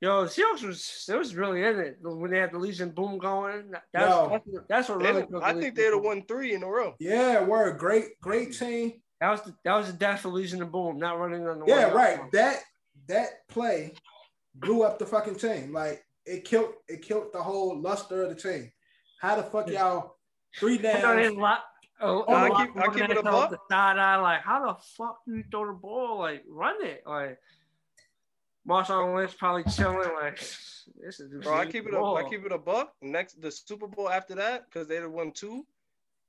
Yo, 0.00 0.24
the 0.24 0.30
Seahawks 0.30 0.62
was 0.66 1.06
it 1.08 1.16
was 1.16 1.34
really 1.36 1.62
in 1.64 1.78
it 1.78 1.96
when 2.00 2.30
they 2.32 2.38
had 2.38 2.52
the 2.52 2.58
Legion 2.58 2.90
boom 2.90 3.18
going. 3.18 3.70
That's 3.70 3.84
Yo. 4.10 4.28
that's, 4.30 4.46
what- 4.46 4.68
that's 4.68 4.88
what 4.88 4.98
They 5.00 5.04
really. 5.12 5.26
took 5.26 5.42
I 5.42 5.52
the 5.52 5.60
think 5.60 5.74
they'd 5.76 5.84
have 5.84 5.92
boom. 5.94 6.04
won 6.04 6.22
three 6.26 6.54
in 6.54 6.62
a 6.62 6.68
row. 6.68 6.94
Yeah, 6.98 7.44
word. 7.44 7.78
Great, 7.78 8.20
great 8.20 8.50
mm. 8.50 8.58
team. 8.58 9.02
That 9.20 9.30
was 9.30 9.42
the, 9.42 9.54
that 9.64 9.74
was 9.76 9.86
the 9.88 9.92
death 9.98 10.24
of 10.24 10.32
Legion 10.32 10.62
and 10.62 10.70
boom, 10.72 10.98
not 10.98 11.18
running 11.18 11.46
on 11.48 11.60
the 11.60 11.66
Yeah, 11.66 11.90
right. 11.90 12.18
line. 12.20 12.28
That 12.32 12.62
that 13.08 13.46
play 13.48 13.94
blew 14.54 14.82
up 14.82 14.98
the 14.98 15.06
fucking 15.06 15.36
team. 15.36 15.72
Like 15.72 16.04
it 16.26 16.44
killed 16.44 16.74
it 16.88 17.02
killed 17.02 17.32
the 17.32 17.42
whole 17.42 17.80
luster 17.80 18.22
of 18.22 18.28
the 18.30 18.34
team. 18.34 18.70
How 19.20 19.36
the 19.36 19.42
fuck 19.42 19.68
y'all 19.68 20.16
three 20.58 20.78
I 20.78 21.00
know 21.00 21.16
downs? 21.16 21.36
lot- 21.36 21.64
oh, 22.00 22.22
I 22.22 22.48
oh, 22.48 22.56
keep- 22.56 22.76
I 22.76 22.94
keep 22.94 23.10
it 23.10 23.12
a 23.12 23.14
the- 23.16 23.22
buck. 23.22 23.50
the 23.50 23.58
side 23.70 24.20
like, 24.20 24.42
how 24.42 24.66
the 24.66 24.74
fuck 24.96 25.18
do 25.26 25.36
you 25.36 25.44
throw 25.50 25.66
the 25.66 25.72
ball? 25.72 26.18
Like, 26.18 26.44
run 26.48 26.76
it. 26.84 27.02
Like, 27.06 27.38
Marshawn 28.68 29.16
Lynch 29.16 29.36
probably 29.38 29.64
chilling. 29.72 30.10
Like, 30.14 30.38
this 31.00 31.20
is 31.20 31.42
Bro, 31.42 31.54
I 31.54 31.66
keep 31.66 31.86
it 31.86 31.94
up. 31.94 32.16
I 32.16 32.28
keep 32.28 32.44
it 32.44 32.52
a 32.52 32.58
buck. 32.58 32.92
Next, 33.02 33.40
the 33.40 33.50
Super 33.50 33.86
Bowl 33.86 34.08
after 34.08 34.34
that, 34.36 34.64
because 34.66 34.86
they'd 34.88 34.96
have 35.02 35.10
won 35.10 35.32
two. 35.32 35.66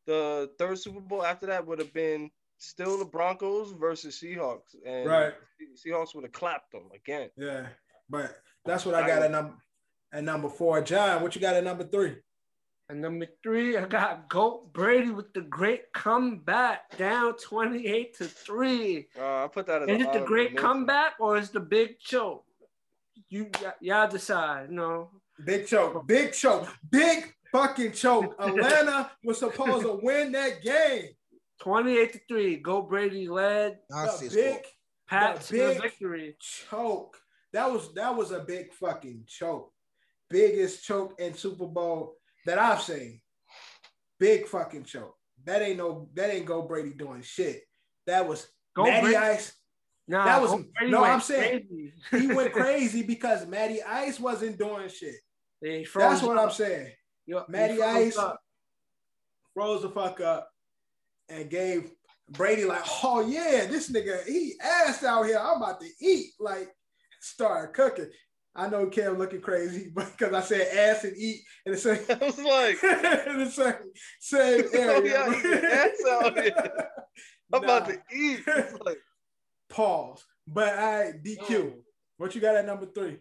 The 0.06 0.50
third 0.58 0.80
Super 0.80 1.02
Bowl 1.02 1.24
after 1.24 1.48
that 1.48 1.68
would 1.68 1.80
have 1.80 1.94
been 1.94 2.32
still 2.60 2.98
the 3.00 3.06
Broncos 3.06 3.72
versus 3.72 4.20
Seahawks, 4.22 4.76
and 4.86 5.08
Right. 5.10 5.34
Seahawks 5.76 6.14
would 6.16 6.24
have 6.26 6.34
clapped 6.34 6.72
them 6.72 6.90
again. 6.94 7.30
Yeah, 7.36 7.68
but 8.10 8.40
that's 8.66 8.86
what 8.86 8.96
I 8.96 9.08
got 9.08 9.24
at 9.24 9.32
number 9.32 9.56
at 10.14 10.24
number 10.24 10.50
four. 10.50 10.82
John, 10.82 11.22
what 11.22 11.36
you 11.36 11.42
got 11.42 11.56
at 11.56 11.64
number 11.64 11.84
three? 11.84 12.18
And 12.90 13.02
number 13.02 13.28
three, 13.44 13.78
I 13.78 13.86
got 13.86 14.28
Goat 14.30 14.74
Brady 14.74 15.12
with 15.12 15.32
the 15.34 15.42
great 15.42 15.92
comeback, 15.94 16.98
down 16.98 17.36
twenty-eight 17.38 18.16
to 18.18 18.26
three. 18.26 19.08
Uh, 19.18 19.44
I 19.46 19.48
put 19.48 19.68
that 19.68 19.84
as 19.84 19.90
Is 19.90 20.02
it 20.08 20.12
the 20.14 20.22
great 20.22 20.58
comeback 20.58 21.14
or 21.20 21.38
is 21.38 21.52
the 21.52 21.60
big 21.60 22.00
choke? 22.00 22.46
You 23.30 23.50
y- 23.62 23.74
y'all 23.82 24.10
decide. 24.10 24.72
no. 24.72 25.12
Big 25.46 25.68
choke, 25.68 26.06
big 26.08 26.34
choke, 26.34 26.68
big 26.90 27.34
fucking 27.52 27.94
choke. 27.94 28.36
Atlanta 28.40 29.12
was 29.24 29.38
supposed 29.40 29.86
to 29.86 30.00
win 30.02 30.32
that 30.34 30.62
game. 30.62 31.10
Twenty-eight 31.60 32.14
to 32.14 32.20
three. 32.28 32.58
Go 32.58 32.82
Brady 32.82 33.28
led 33.28 33.80
Nonsense. 33.90 34.34
The 34.34 34.42
big 34.42 34.62
Pat 35.08 35.38
The 35.42 35.44
to 35.44 35.52
big- 35.54 35.82
victory. 35.82 36.38
choke. 36.40 37.18
That 37.54 37.72
was 37.72 37.94
that 37.96 38.16
was 38.16 38.32
a 38.32 38.40
big 38.40 38.74
fucking 38.74 39.24
choke. 39.28 39.72
Biggest 40.30 40.84
choke 40.84 41.20
in 41.20 41.34
Super 41.34 41.66
Bowl 41.66 42.16
that 42.46 42.60
I've 42.60 42.82
seen. 42.82 43.22
Big 44.20 44.48
fucking 44.48 44.84
choke. 44.84 45.16
That 45.46 45.62
ain't 45.62 45.78
no 45.78 46.10
that 46.14 46.34
ain't 46.34 46.46
go 46.46 46.62
Brady 46.62 46.92
doing 46.94 47.22
shit. 47.24 47.64
That 48.06 48.28
was 48.28 48.48
Goat 48.76 48.86
Matty 48.86 49.02
Brady. 49.02 49.16
Ice. 49.18 49.54
Nah, 50.08 50.26
that 50.26 50.42
was- 50.42 50.52
Brady 50.78 50.92
no, 50.92 51.04
I'm 51.04 51.22
saying- 51.22 51.68
crazy. 52.12 52.28
He 52.28 52.34
went 52.34 52.54
crazy 52.62 53.04
because 53.04 53.46
Matty 53.48 53.82
Ice 53.82 54.20
wasn't 54.20 54.58
doing 54.60 54.90
shit. 54.90 55.16
He 55.62 55.84
froze 55.84 56.12
That's 56.12 56.24
what 56.24 56.38
up. 56.38 56.46
I'm 56.46 56.52
saying. 56.52 56.92
Yo, 57.26 57.40
he 57.46 57.52
Matty 57.52 57.82
Ice. 57.82 58.18
up. 58.18 58.40
Froze 59.54 59.82
the 59.82 59.90
fuck 59.90 60.20
up 60.22 60.50
and 61.30 61.50
gave 61.50 61.92
Brady 62.30 62.66
like, 62.66 62.84
oh 63.04 63.22
yeah, 63.28 63.66
this 63.66 63.92
nigga 63.92 64.26
he 64.26 64.54
ass 64.62 65.04
out 65.04 65.26
here. 65.26 65.40
I'm 65.40 65.58
about 65.62 65.80
to 65.82 65.88
eat. 66.02 66.32
Like, 66.40 66.70
started 67.22 67.74
cooking. 67.74 68.10
I 68.56 68.68
know 68.68 68.88
Cam 68.88 69.18
looking 69.18 69.42
crazy, 69.42 69.92
but 69.96 70.12
because 70.18 70.34
I 70.34 70.42
said 70.42 70.68
ass 70.76 71.04
and 71.04 71.16
eat 71.18 71.42
and 71.66 71.76
the 71.76 71.80
same, 71.80 72.00
I 72.10 72.26
was 72.26 72.40
like, 72.40 72.84
in 73.28 73.40
the 73.40 73.50
same, 73.52 73.74
same 74.20 74.64
Oh, 74.74 74.78
area. 74.78 75.26
yeah, 75.44 75.70
ass 75.86 76.12
out 76.12 76.40
here. 76.40 76.88
I'm 77.54 77.64
about 77.64 77.88
to 77.88 78.00
eat. 78.14 78.42
Like, 78.86 79.00
Pause. 79.70 80.24
But 80.48 80.80
I 80.80 81.12
DQ. 81.24 81.48
Mm. 81.48 81.74
What 82.18 82.34
you 82.36 82.42
got 82.42 82.56
at 82.56 82.66
number 82.66 82.88
three? 82.88 83.18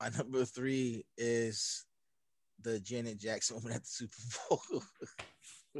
My 0.00 0.10
number 0.10 0.44
three 0.44 1.04
is 1.16 1.84
the 2.60 2.78
Janet 2.80 3.18
Jackson 3.18 3.56
woman 3.56 3.72
at 3.72 3.82
the 3.82 3.88
Super 3.88 4.16
Bowl. 4.48 4.82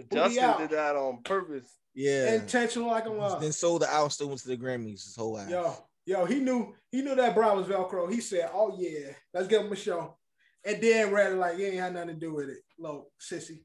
Justin 0.02 0.59
did 0.59 0.70
that 0.70 0.97
on 0.97 1.23
purpose. 1.23 1.68
yeah. 1.94 2.35
Intentional 2.35 2.89
like 2.89 3.06
a 3.06 3.10
law. 3.10 3.39
Then 3.39 3.52
sold 3.52 3.82
the 3.82 3.90
album, 3.93 4.10
still 4.10 4.28
went 4.28 4.40
to 4.40 4.48
the 4.48 4.56
Grammys 4.56 5.05
his 5.05 5.16
whole 5.16 5.39
ass. 5.39 5.51
Yo, 5.51 5.74
yo, 6.05 6.24
he 6.24 6.36
knew 6.40 6.74
he 6.90 7.02
knew 7.02 7.14
that 7.14 7.35
Brown 7.35 7.56
was 7.56 7.66
Velcro. 7.66 8.10
He 8.12 8.20
said, 8.20 8.51
"Oh 8.52 8.77
yeah, 8.78 9.12
let's 9.35 9.48
give 9.48 9.62
him 9.62 9.73
a 9.73 9.77
show." 9.77 10.16
And 10.64 10.82
then 10.82 11.12
read 11.12 11.32
it 11.32 11.36
like 11.36 11.56
he 11.56 11.64
ain't 11.66 11.77
had 11.81 11.94
nothing 11.94 12.09
to 12.09 12.14
do 12.14 12.35
with 12.35 12.48
it. 12.48 12.59
Low 12.78 13.06
sissy. 13.20 13.60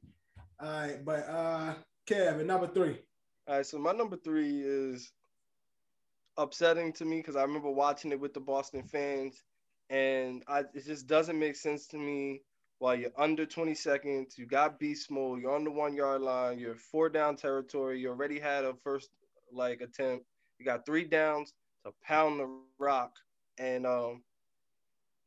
All 0.60 0.68
right, 0.70 1.04
but 1.04 1.28
uh, 1.28 1.74
Kevin, 2.06 2.46
number 2.46 2.68
three. 2.68 2.98
All 3.48 3.56
right, 3.56 3.66
so 3.66 3.78
my 3.78 3.92
number 3.92 4.16
three 4.16 4.60
is 4.60 5.10
upsetting 6.36 6.92
to 6.94 7.04
me 7.04 7.18
because 7.18 7.36
I 7.36 7.42
remember 7.42 7.70
watching 7.70 8.12
it 8.12 8.20
with 8.20 8.34
the 8.34 8.40
Boston 8.40 8.84
fans, 8.84 9.42
and 9.90 10.42
I 10.46 10.60
it 10.74 10.86
just 10.86 11.06
doesn't 11.06 11.38
make 11.38 11.56
sense 11.56 11.86
to 11.88 11.98
me. 11.98 12.42
While 12.82 12.96
you're 12.96 13.12
under 13.16 13.46
20 13.46 13.76
seconds, 13.76 14.36
you 14.36 14.44
got 14.44 14.80
beast 14.80 15.08
mode, 15.08 15.40
you're 15.40 15.54
on 15.54 15.62
the 15.62 15.70
one 15.70 15.94
yard 15.94 16.20
line, 16.20 16.58
you're 16.58 16.74
four 16.74 17.08
down 17.08 17.36
territory, 17.36 18.00
you 18.00 18.08
already 18.08 18.40
had 18.40 18.64
a 18.64 18.74
first 18.74 19.10
like 19.52 19.82
attempt, 19.82 20.26
you 20.58 20.64
got 20.64 20.84
three 20.84 21.04
downs 21.04 21.52
to 21.86 21.92
pound 22.02 22.40
the 22.40 22.50
rock, 22.80 23.12
and 23.56 23.86
um, 23.86 24.24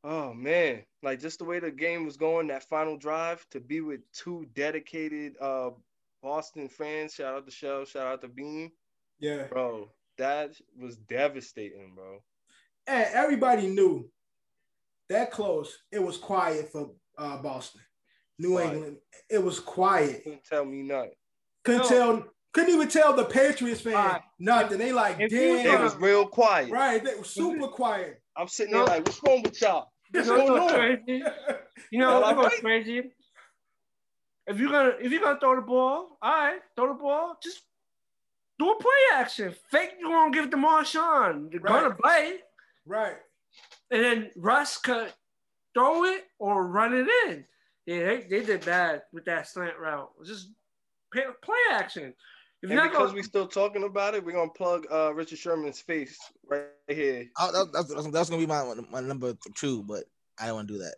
oh 0.03 0.33
man, 0.33 0.83
like 1.01 1.21
just 1.21 1.39
the 1.39 1.45
way 1.45 1.59
the 1.59 1.71
game 1.71 2.03
was 2.05 2.17
going, 2.17 2.47
that 2.47 2.67
final 2.67 2.97
drive 2.97 3.47
to 3.51 3.61
be 3.61 3.79
with 3.79 4.01
two 4.11 4.45
dedicated 4.53 5.37
uh 5.39 5.69
Boston 6.21 6.67
fans. 6.67 7.13
Shout 7.13 7.35
out 7.35 7.45
to 7.45 7.51
Shell. 7.53 7.85
Shout 7.85 8.05
out 8.05 8.21
to 8.23 8.27
Bean. 8.27 8.69
Yeah, 9.21 9.43
Bro, 9.43 9.91
that 10.17 10.51
was 10.77 10.97
devastating, 10.97 11.93
bro. 11.95 12.21
and 12.85 13.07
everybody 13.13 13.67
knew 13.67 14.09
that 15.07 15.31
close. 15.31 15.73
It 15.93 16.03
was 16.03 16.17
quiet 16.17 16.69
for 16.69 16.89
uh, 17.17 17.37
Boston, 17.37 17.81
New 18.39 18.51
Quiet. 18.53 18.73
England. 18.73 18.97
It 19.29 19.43
was 19.43 19.59
quiet. 19.59 20.23
Couldn't 20.23 20.43
tell 20.43 20.65
me 20.65 20.81
nothing. 20.83 21.11
Couldn't 21.63 21.81
No. 21.83 21.87
tell. 21.87 22.25
Couldn't 22.53 22.73
even 22.73 22.87
tell 22.87 23.13
the 23.13 23.25
Patriots 23.25 23.81
fan 23.81 23.95
Alright. 23.95 24.21
nothing. 24.39 24.77
They 24.77 24.93
like, 24.93 25.19
If 25.19 25.31
you 25.33 25.55
It 25.57 25.79
was 25.81 25.95
real 25.97 26.25
quiet. 26.25 26.71
right. 26.71 27.03
They 27.03 27.15
were 27.15 27.23
super 27.25 27.67
quiet. 27.67 28.21
I'm 28.37 28.47
sitting 28.47 28.73
there 28.73 28.85
like, 28.85 29.05
what's 29.05 29.21
wrong 29.27 29.41
with 29.43 29.59
y'all? 29.61 29.91
You 30.13 30.19
What's 30.21 30.29
know 30.29 30.35
going 30.37 30.51
what's 30.61 30.73
on? 30.73 30.79
crazy? 30.79 31.23
You 31.91 31.99
know 31.99 32.09
Y'all 32.11 32.21
what's 32.21 32.37
alright? 32.37 32.61
crazy? 32.61 33.11
If 34.47 34.59
you're 34.59 34.69
gonna 34.71 34.93
if 35.01 35.11
you're 35.11 35.21
gonna 35.21 35.39
throw 35.39 35.55
the 35.55 35.61
ball, 35.63 36.17
all 36.21 36.31
right, 36.31 36.59
throw 36.75 36.87
the 36.89 36.93
ball. 37.01 37.37
Just 37.43 37.61
do 38.59 38.69
a 38.71 38.75
play 38.79 38.91
action. 39.15 39.53
Fake 39.69 39.93
you're 39.99 40.09
gonna 40.11 40.31
give 40.31 40.45
it 40.45 40.51
to 40.51 40.57
Marshawn. 40.57 41.51
You're 41.51 41.61
Right. 41.61 41.81
gonna 41.83 41.95
bite, 42.01 42.39
right. 42.85 43.17
and 43.91 44.03
then 44.03 44.31
Russ 44.37 44.77
could 44.77 45.11
throw 45.75 46.05
it 46.05 46.23
or 46.39 46.65
run 46.67 46.93
it 46.93 47.07
in. 47.27 47.45
Yeah, 47.85 48.05
they, 48.05 48.21
they 48.21 48.43
did 48.43 48.65
bad 48.65 49.03
with 49.13 49.25
that 49.25 49.47
slant 49.47 49.77
route. 49.77 50.09
Just 50.25 50.49
play, 51.13 51.23
play 51.43 51.55
action. 51.71 52.13
If 52.63 52.71
And 52.71 52.79
you're 52.79 52.89
because 52.89 53.09
gonna, 53.09 53.13
we 53.13 53.21
still 53.21 53.47
talking 53.47 53.83
about 53.83 54.15
it, 54.15 54.25
we're 54.25 54.31
gonna 54.31 54.49
plug 54.49 54.87
uh 54.91 55.13
Richard 55.13 55.37
Sherman's 55.37 55.79
face 55.81 56.17
right 56.49 56.63
here. 56.87 57.27
I, 57.37 57.51
that, 57.51 57.69
that's, 57.73 57.93
that's, 57.93 58.07
that's 58.07 58.29
gonna 58.29 58.41
be 58.41 58.47
my 58.47 58.73
my 58.91 59.01
number 59.01 59.35
two, 59.55 59.83
but 59.83 60.05
I 60.39 60.47
don't 60.47 60.55
want 60.55 60.67
to 60.69 60.73
do 60.73 60.79
that. 60.79 60.95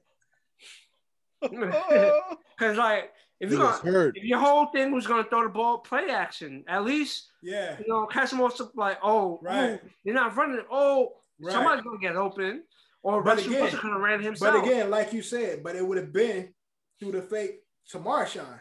Because 2.58 2.78
like 2.78 3.12
if 3.40 3.52
you 3.52 3.60
was 3.60 3.80
gonna, 3.80 3.92
hurt. 3.92 4.18
if 4.18 4.24
your 4.24 4.40
whole 4.40 4.66
thing 4.68 4.92
was 4.92 5.06
gonna 5.06 5.24
throw 5.26 5.44
the 5.44 5.50
ball, 5.50 5.78
play 5.80 6.10
action. 6.10 6.64
At 6.68 6.84
least 6.86 7.28
Yeah, 7.44 7.76
you 7.80 7.86
know 7.88 8.08
catch 8.08 8.32
them 8.32 8.42
off 8.42 8.60
like 8.76 8.98
oh 9.04 9.40
Right. 9.44 9.74
ooh, 9.74 9.80
you're 10.04 10.16
not 10.16 10.36
running. 10.36 10.62
Oh 10.72 11.14
right. 11.40 11.52
somebody's 11.54 11.84
gonna 11.84 12.00
get 12.00 12.16
open. 12.16 12.64
Or 13.04 13.24
But 13.24 13.40
again- 13.46 13.70
could 13.70 13.92
have 13.92 14.02
ran 14.02 14.22
himself. 14.22 14.54
But 14.56 14.64
again, 14.66 14.90
like 14.90 15.14
you 15.14 15.22
said, 15.22 15.64
but 15.64 15.76
it 15.76 15.86
would 15.86 15.98
have 15.98 16.12
been 16.12 16.54
through 17.00 17.14
the 17.14 17.22
fake 17.22 17.62
to 17.90 18.00
Marshawn. 18.00 18.60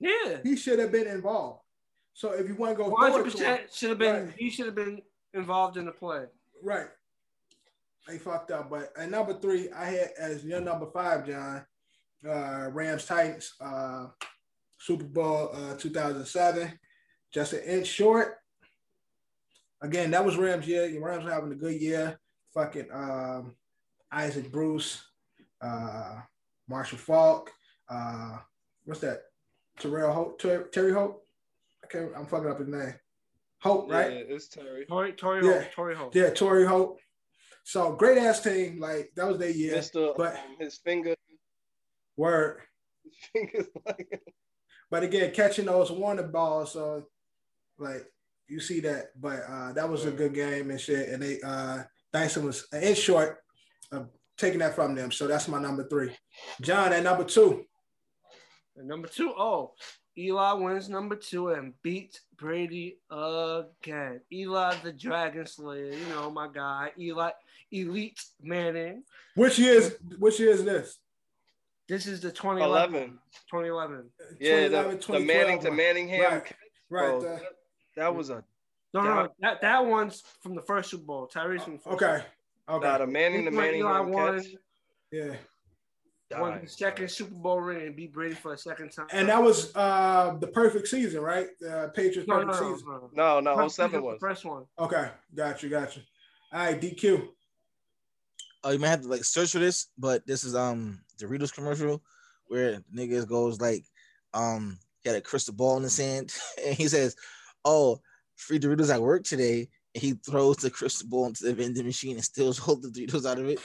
yeah, 0.00 0.38
He 0.42 0.56
should 0.56 0.78
have 0.78 0.92
been 0.92 1.06
involved. 1.06 1.60
So 2.14 2.32
if 2.32 2.46
you 2.48 2.54
want 2.54 2.76
to 2.76 2.82
go 2.82 2.88
one 2.90 3.10
hundred 3.10 3.26
it 3.28 3.36
to 3.36 3.44
him, 3.44 3.56
percent 3.56 3.72
should 3.74 3.88
have 3.90 3.98
been. 3.98 4.26
Right. 4.26 4.34
He 4.38 4.50
should 4.50 4.66
have 4.66 4.74
been 4.74 5.02
involved 5.34 5.76
in 5.76 5.84
the 5.86 5.92
play. 5.92 6.24
right? 6.62 6.88
They 8.08 8.18
fucked 8.18 8.50
up. 8.50 8.68
But 8.70 8.92
at 8.96 9.10
number 9.10 9.34
three, 9.40 9.70
I 9.70 9.84
had 9.86 10.10
as 10.18 10.44
your 10.44 10.60
number 10.60 10.86
five, 10.92 11.26
John, 11.26 11.64
uh, 12.28 12.68
Rams 12.72 13.06
Titans, 13.06 13.54
uh, 13.60 14.08
Super 14.78 15.04
Bowl 15.04 15.50
uh, 15.54 15.76
2007, 15.76 16.78
just 17.32 17.52
an 17.52 17.60
inch 17.62 17.86
short. 17.86 18.36
Again, 19.80 20.10
that 20.12 20.24
was 20.24 20.36
Rams 20.36 20.66
year. 20.66 21.00
Rams 21.00 21.24
were 21.24 21.30
having 21.30 21.52
a 21.52 21.56
good 21.56 21.80
year. 21.80 22.18
Fucking 22.54 22.88
um, 22.92 23.54
Isaac 24.12 24.52
Bruce, 24.52 25.02
uh, 25.60 26.20
Marshall 26.68 26.98
Faulk, 26.98 27.50
uh, 27.88 28.38
what's 28.84 29.00
that? 29.00 29.22
Terrell 29.78 30.12
Hope, 30.12 30.38
Ter- 30.40 30.68
Terry 30.68 30.92
Hope. 30.92 31.26
Okay, 31.86 32.12
I'm 32.16 32.26
fucking 32.26 32.50
up 32.50 32.58
his 32.58 32.68
name. 32.68 32.94
Hope, 33.60 33.90
right? 33.90 34.12
Yeah, 34.12 34.18
it's 34.34 34.48
Terry. 34.48 34.84
Tory, 34.86 35.12
Tory, 35.12 35.44
Yeah. 35.46 35.60
Holt, 35.62 35.72
Torry 35.72 35.94
Holt. 35.94 36.14
Yeah, 36.14 36.30
Tory 36.30 36.66
Hope. 36.66 36.98
So 37.64 37.92
great 37.92 38.18
ass 38.18 38.40
team. 38.42 38.80
Like 38.80 39.12
that 39.16 39.26
was 39.26 39.38
their 39.38 39.50
year. 39.50 39.76
Mr. 39.76 40.16
but- 40.16 40.34
um, 40.34 40.56
his 40.58 40.76
finger, 40.78 41.14
Word. 42.16 42.60
his 43.04 43.14
fingers 43.32 43.66
like 43.86 44.20
But 44.90 45.04
again, 45.04 45.32
catching 45.32 45.66
those 45.66 45.90
Warner 45.90 46.24
balls, 46.24 46.72
so 46.72 47.06
like 47.78 48.04
you 48.48 48.60
see 48.60 48.80
that. 48.80 49.18
But 49.20 49.42
uh 49.48 49.72
that 49.72 49.88
was 49.88 50.04
a 50.06 50.10
good 50.10 50.34
game 50.34 50.70
and 50.70 50.80
shit. 50.80 51.08
And 51.08 51.22
they 51.22 51.40
uh 51.40 51.84
Dyson 52.12 52.44
was 52.44 52.66
in 52.72 52.94
short 52.94 53.38
of 53.92 54.08
taking 54.36 54.58
that 54.60 54.74
from 54.74 54.94
them. 54.94 55.12
So 55.12 55.26
that's 55.26 55.48
my 55.48 55.60
number 55.60 55.86
three. 55.88 56.12
John 56.60 56.92
at 56.92 57.02
number 57.02 57.24
two. 57.24 57.64
And 58.76 58.88
number 58.88 59.06
two, 59.06 59.32
oh, 59.36 59.72
Eli 60.16 60.52
wins 60.54 60.88
number 60.88 61.16
two 61.16 61.50
and 61.50 61.74
beats 61.82 62.20
Brady 62.36 62.98
again. 63.10 64.20
Eli 64.32 64.74
the 64.82 64.92
Dragon 64.92 65.46
Slayer, 65.46 65.92
you 65.92 66.06
know 66.06 66.30
my 66.30 66.48
guy. 66.52 66.90
Eli 66.98 67.30
Elite 67.70 68.22
Manning. 68.42 69.04
Which 69.34 69.58
year 69.58 69.74
is 69.74 69.96
which 70.18 70.40
year 70.40 70.50
is 70.50 70.64
this? 70.64 70.98
This 71.88 72.06
is 72.06 72.20
the 72.20 72.30
2011. 72.30 72.94
11. 72.94 73.18
2011. 73.50 74.10
Yeah, 74.40 74.68
2011, 74.68 74.98
the, 74.98 75.12
the 75.12 75.20
Manning 75.20 75.60
to. 75.60 75.70
Manningham. 75.70 76.20
Right. 76.20 76.32
Right. 76.32 77.08
bro, 77.08 77.18
uh, 77.18 77.20
that, 77.20 77.42
that 77.96 78.14
was 78.14 78.30
a 78.30 78.44
No, 78.94 79.02
no, 79.02 79.14
no. 79.14 79.28
That, 79.40 79.60
that 79.62 79.84
one's 79.84 80.22
from 80.42 80.54
the 80.54 80.62
first 80.62 80.90
Super 80.90 81.04
Bowl. 81.04 81.30
Tyree's 81.32 81.64
from 81.64 81.74
the 81.74 81.78
first 81.78 82.02
okay. 82.02 82.24
Okay. 82.68 82.86
nah, 82.86 82.98
the 82.98 83.06
Manning 83.06 83.44
to 83.44 83.50
Super 83.50 83.62
Bowl. 83.62 83.74
Eli 83.74 83.92
Manningham 83.92 84.12
won, 84.12 84.40
catch. 84.42 84.50
yeah. 85.10 86.40
won 86.40 86.50
died, 86.52 86.60
his 86.62 86.72
second 86.72 87.10
Super 87.10 87.34
Bowl 87.34 87.60
ring 87.60 87.86
and 87.86 87.96
beat 87.96 88.12
Brady 88.12 88.34
for 88.34 88.52
a 88.54 88.58
second 88.58 88.90
time. 88.92 89.06
And 89.12 89.28
that 89.28 89.42
was 89.42 89.74
uh 89.74 90.36
the 90.40 90.46
perfect 90.46 90.88
season, 90.88 91.20
right? 91.22 91.48
The 91.60 91.90
Patriots 91.94 92.28
no, 92.28 92.40
no, 92.40 92.46
perfect 92.46 92.62
no, 92.62 92.74
season. 92.76 92.88
no. 93.14 93.40
No, 93.40 93.40
no, 93.40 93.56
First- 93.56 93.76
07 93.76 94.00
the 94.00 94.06
was. 94.06 94.18
first 94.20 94.44
one. 94.44 94.64
Okay, 94.78 95.08
got 95.34 95.62
you, 95.62 95.68
got 95.68 95.96
you. 95.96 96.02
All 96.52 96.60
right, 96.66 96.80
DQ. 96.80 97.28
Oh, 98.64 98.70
you 98.70 98.78
might 98.78 98.88
have 98.88 99.02
to 99.02 99.08
like 99.08 99.24
search 99.24 99.50
for 99.52 99.58
this, 99.58 99.88
but 99.98 100.24
this 100.26 100.44
is 100.44 100.54
um 100.54 101.00
Doritos 101.20 101.52
commercial 101.52 102.02
where 102.46 102.80
niggas 102.94 103.26
goes 103.28 103.60
like 103.60 103.84
um 104.34 104.78
he 105.02 105.08
had 105.08 105.18
a 105.18 105.20
crystal 105.20 105.54
ball 105.54 105.76
in 105.78 105.82
his 105.82 105.96
hand 105.98 106.32
and 106.64 106.74
he 106.76 106.86
says, 106.86 107.16
"Oh, 107.64 108.00
free 108.36 108.60
Doritos 108.60 108.92
at 108.94 109.02
work 109.02 109.24
today." 109.24 109.68
And 109.94 110.02
he 110.02 110.12
throws 110.12 110.56
the 110.56 110.70
crystal 110.70 111.08
ball 111.08 111.26
into 111.26 111.44
the 111.44 111.54
vending 111.54 111.84
machine 111.84 112.16
and 112.16 112.24
steals 112.24 112.66
all 112.66 112.76
the 112.76 112.88
Doritos 112.88 113.26
out 113.30 113.38
of 113.38 113.46
it. 113.48 113.60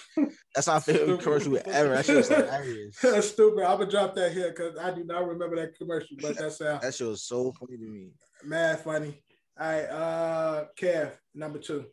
That's 0.53 0.67
my 0.67 0.79
favorite 0.79 1.21
commercial 1.21 1.57
ever. 1.65 1.95
That 1.95 2.05
shit 2.05 2.17
was 2.17 2.27
hilarious. 2.27 2.99
That's 3.01 3.29
stupid. 3.29 3.63
I'm 3.63 3.77
gonna 3.79 3.89
drop 3.89 4.13
that 4.15 4.33
here 4.33 4.49
because 4.49 4.77
I 4.77 4.91
do 4.91 5.03
not 5.05 5.25
remember 5.27 5.55
that 5.55 5.77
commercial, 5.77 6.17
but 6.21 6.37
that's 6.37 6.59
uh, 6.61 6.79
That 6.81 6.93
shit 6.93 7.07
was 7.07 7.23
so 7.23 7.53
funny 7.53 7.77
to 7.77 7.83
me. 7.83 8.09
mad 8.43 8.79
funny. 8.81 9.23
All 9.59 9.67
right, 9.67 9.85
uh, 9.85 10.65
Kev, 10.79 11.11
number 11.33 11.59
two. 11.59 11.85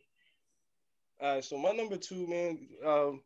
All 1.21 1.35
right, 1.35 1.43
so 1.43 1.57
my 1.57 1.71
number 1.71 1.97
two, 1.97 2.27
man. 2.27 2.67
Um, 2.85 3.21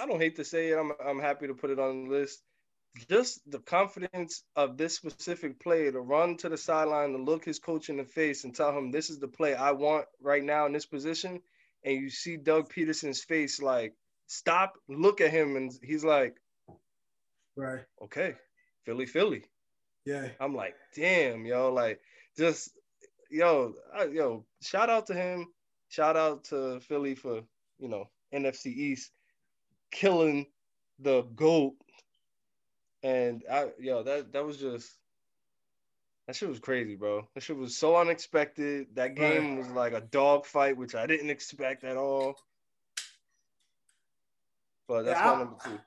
I 0.00 0.06
don't 0.06 0.20
hate 0.20 0.36
to 0.36 0.44
say 0.44 0.70
it. 0.70 0.78
I'm 0.78 0.92
I'm 1.06 1.20
happy 1.20 1.46
to 1.46 1.54
put 1.54 1.70
it 1.70 1.78
on 1.78 2.04
the 2.04 2.10
list. 2.10 2.42
Just 3.08 3.40
the 3.50 3.58
confidence 3.60 4.44
of 4.54 4.76
this 4.76 4.96
specific 4.96 5.58
play 5.60 5.90
to 5.90 6.00
run 6.00 6.36
to 6.38 6.48
the 6.48 6.58
sideline 6.58 7.12
to 7.12 7.18
look 7.18 7.44
his 7.44 7.58
coach 7.58 7.88
in 7.88 7.96
the 7.96 8.04
face 8.04 8.44
and 8.44 8.54
tell 8.54 8.76
him 8.76 8.90
this 8.90 9.08
is 9.08 9.18
the 9.18 9.28
play 9.28 9.54
I 9.54 9.72
want 9.72 10.06
right 10.20 10.44
now 10.44 10.66
in 10.66 10.72
this 10.72 10.86
position, 10.86 11.40
and 11.84 11.96
you 11.96 12.10
see 12.10 12.36
Doug 12.36 12.72
Pederson's 12.72 13.24
face 13.24 13.62
like 13.62 13.94
stop, 14.26 14.74
look 14.88 15.20
at 15.20 15.30
him, 15.30 15.56
and 15.56 15.72
he's 15.82 16.04
like, 16.04 16.36
Right. 17.56 17.84
okay, 18.02 18.34
Philly, 18.84 19.06
Philly. 19.06 19.44
Yeah. 20.04 20.28
I'm 20.40 20.54
like, 20.54 20.74
damn, 20.94 21.46
yo, 21.46 21.72
like 21.72 22.00
just 22.36 22.70
yo, 23.32 23.74
I, 23.94 24.04
yo, 24.04 24.44
shout 24.60 24.90
out 24.90 25.06
to 25.06 25.14
him. 25.14 25.48
Shout 25.88 26.16
out 26.16 26.44
to 26.44 26.80
Philly 26.80 27.14
for, 27.14 27.42
you 27.78 27.88
know, 27.88 28.08
NFC 28.32 28.66
East 28.66 29.10
killing 29.90 30.46
the 30.98 31.22
GOAT. 31.34 31.74
And 33.02 33.42
I 33.50 33.68
yo, 33.80 34.02
that 34.02 34.32
that 34.32 34.44
was 34.44 34.58
just 34.58 34.90
that 36.26 36.36
shit 36.36 36.48
was 36.48 36.60
crazy, 36.60 36.94
bro. 36.94 37.26
That 37.34 37.42
shit 37.42 37.56
was 37.56 37.76
so 37.76 37.96
unexpected. 37.96 38.86
That 38.94 39.16
game 39.16 39.56
was 39.56 39.68
like 39.70 39.92
a 39.92 40.00
dog 40.00 40.46
fight, 40.46 40.76
which 40.76 40.94
I 40.94 41.06
didn't 41.06 41.30
expect 41.30 41.82
at 41.84 41.96
all. 41.96 42.36
But 44.88 45.02
that's 45.04 45.20
Yeah, 45.20 45.26
my 45.26 45.32
I- 45.32 45.38
number 45.38 45.56
two. 45.64 45.78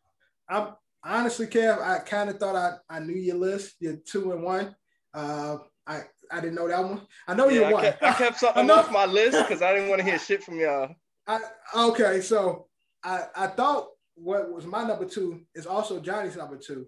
I'm 0.48 0.68
honestly, 1.04 1.48
Kev. 1.48 1.82
I 1.82 2.00
kind 2.00 2.30
of 2.30 2.38
thought 2.40 2.56
I, 2.56 2.74
I 2.90 3.00
knew 3.00 3.16
your 3.16 3.38
list. 3.38 3.76
Your 3.80 3.96
two 3.96 4.32
and 4.34 4.44
one. 4.44 4.76
Uh, 5.14 5.58
I 5.88 6.02
I 6.32 6.42
didn't 6.42 6.56
know 6.56 6.68
that 6.68 6.84
one. 6.84 7.02
I 7.28 7.34
know 7.36 7.48
Yeah, 7.48 7.60
you 7.62 7.66
I 7.66 7.72
one. 7.74 7.84
kept, 7.84 8.04
I 8.04 8.14
kept 8.14 8.40
something 8.40 8.70
off 8.70 8.92
my 8.92 9.06
list 9.06 9.38
because 9.48 9.62
I 9.62 9.74
didn't 9.74 9.90
want 9.90 10.00
to 10.02 10.06
hear 10.06 10.20
shit 10.20 10.44
from 10.44 10.60
y'all. 10.60 10.96
I, 11.28 11.40
okay, 11.76 12.22
so 12.22 12.68
I, 13.04 13.26
I 13.36 13.48
thought 13.48 13.88
what 14.16 14.52
was 14.52 14.66
my 14.66 14.84
number 14.84 15.06
two 15.06 15.42
is 15.56 15.66
also 15.66 16.00
Johnny's 16.00 16.36
number 16.36 16.58
two. 16.58 16.88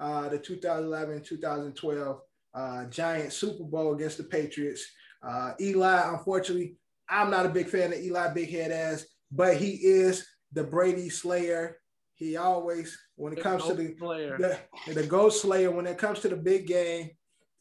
Uh, 0.00 0.28
the 0.28 0.38
2011 0.38 1.22
2012 1.24 2.20
uh, 2.54 2.84
Giant 2.86 3.32
Super 3.32 3.64
Bowl 3.64 3.94
against 3.94 4.18
the 4.18 4.24
Patriots. 4.24 4.84
Uh, 5.22 5.52
Eli, 5.60 6.10
unfortunately, 6.12 6.76
I'm 7.08 7.30
not 7.30 7.46
a 7.46 7.50
big 7.50 7.68
fan 7.68 7.92
of 7.92 7.98
Eli 7.98 8.32
Big 8.32 8.50
Head 8.50 8.70
ass, 8.70 9.06
but 9.30 9.56
he 9.56 9.72
is 9.72 10.26
the 10.52 10.64
Brady 10.64 11.08
Slayer. 11.08 11.78
He 12.14 12.36
always, 12.36 12.98
when 13.16 13.32
it 13.32 13.42
comes 13.42 13.64
to 13.66 13.74
the 13.74 13.94
player. 13.94 14.36
the, 14.38 14.92
the 14.94 15.06
Ghost 15.06 15.42
Slayer, 15.42 15.70
when 15.70 15.86
it 15.86 15.98
comes 15.98 16.20
to 16.20 16.28
the 16.28 16.36
big 16.36 16.66
game, 16.66 17.10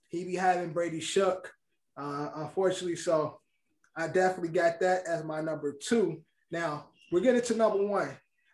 he 0.09 0.23
be 0.23 0.35
having 0.35 0.73
Brady 0.73 0.99
shook. 0.99 1.51
Uh, 1.95 2.29
unfortunately, 2.35 2.95
so 2.95 3.39
I 3.95 4.07
definitely 4.07 4.49
got 4.49 4.79
that 4.79 5.05
as 5.07 5.23
my 5.23 5.41
number 5.41 5.75
two. 5.79 6.21
Now 6.51 6.87
we're 7.11 7.19
getting 7.19 7.41
to 7.41 7.55
number 7.55 7.85
one. 7.85 8.09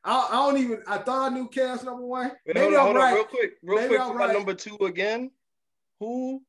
I, 0.05 0.27
I 0.31 0.35
don't 0.35 0.57
even. 0.57 0.83
I 0.87 0.97
thought 0.97 1.31
I 1.31 1.35
knew 1.35 1.47
Cavs 1.49 1.83
number 1.83 2.05
one. 2.05 2.31
Wait, 2.45 2.55
Maybe 2.55 2.59
hold 2.59 2.73
on, 2.75 2.79
I'm 2.79 2.85
hold 2.85 2.97
on, 2.97 3.01
right. 3.03 3.13
real 3.13 3.23
quick, 3.23 3.51
real 3.63 3.75
Maybe 3.77 3.87
quick 3.95 4.01
I'm 4.01 4.17
right. 4.17 4.33
number 4.33 4.53
two 4.53 4.75
again. 4.81 5.31
Who 5.99 6.41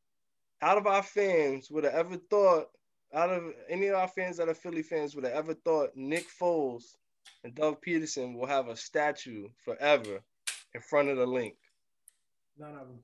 out 0.62 0.78
of 0.78 0.86
our 0.86 1.02
fans 1.02 1.70
would 1.70 1.84
have 1.84 1.94
ever 1.94 2.16
thought, 2.30 2.66
out 3.14 3.30
of 3.30 3.44
any 3.68 3.86
of 3.88 3.96
our 3.96 4.08
fans 4.08 4.36
that 4.38 4.48
are 4.48 4.54
Philly 4.54 4.82
fans, 4.82 5.14
would 5.14 5.24
have 5.24 5.34
ever 5.34 5.54
thought 5.54 5.90
Nick 5.94 6.26
Foles 6.40 6.96
and 7.44 7.54
Doug 7.54 7.76
Pederson 7.86 8.34
will 8.34 8.46
have 8.46 8.68
a 8.68 8.76
statue 8.76 9.48
forever 9.64 10.20
in 10.74 10.80
front 10.80 11.08
of 11.08 11.16
the 11.16 11.26
Linc? 11.26 11.54
None 12.58 12.72
of 12.72 12.88
them. 12.88 12.98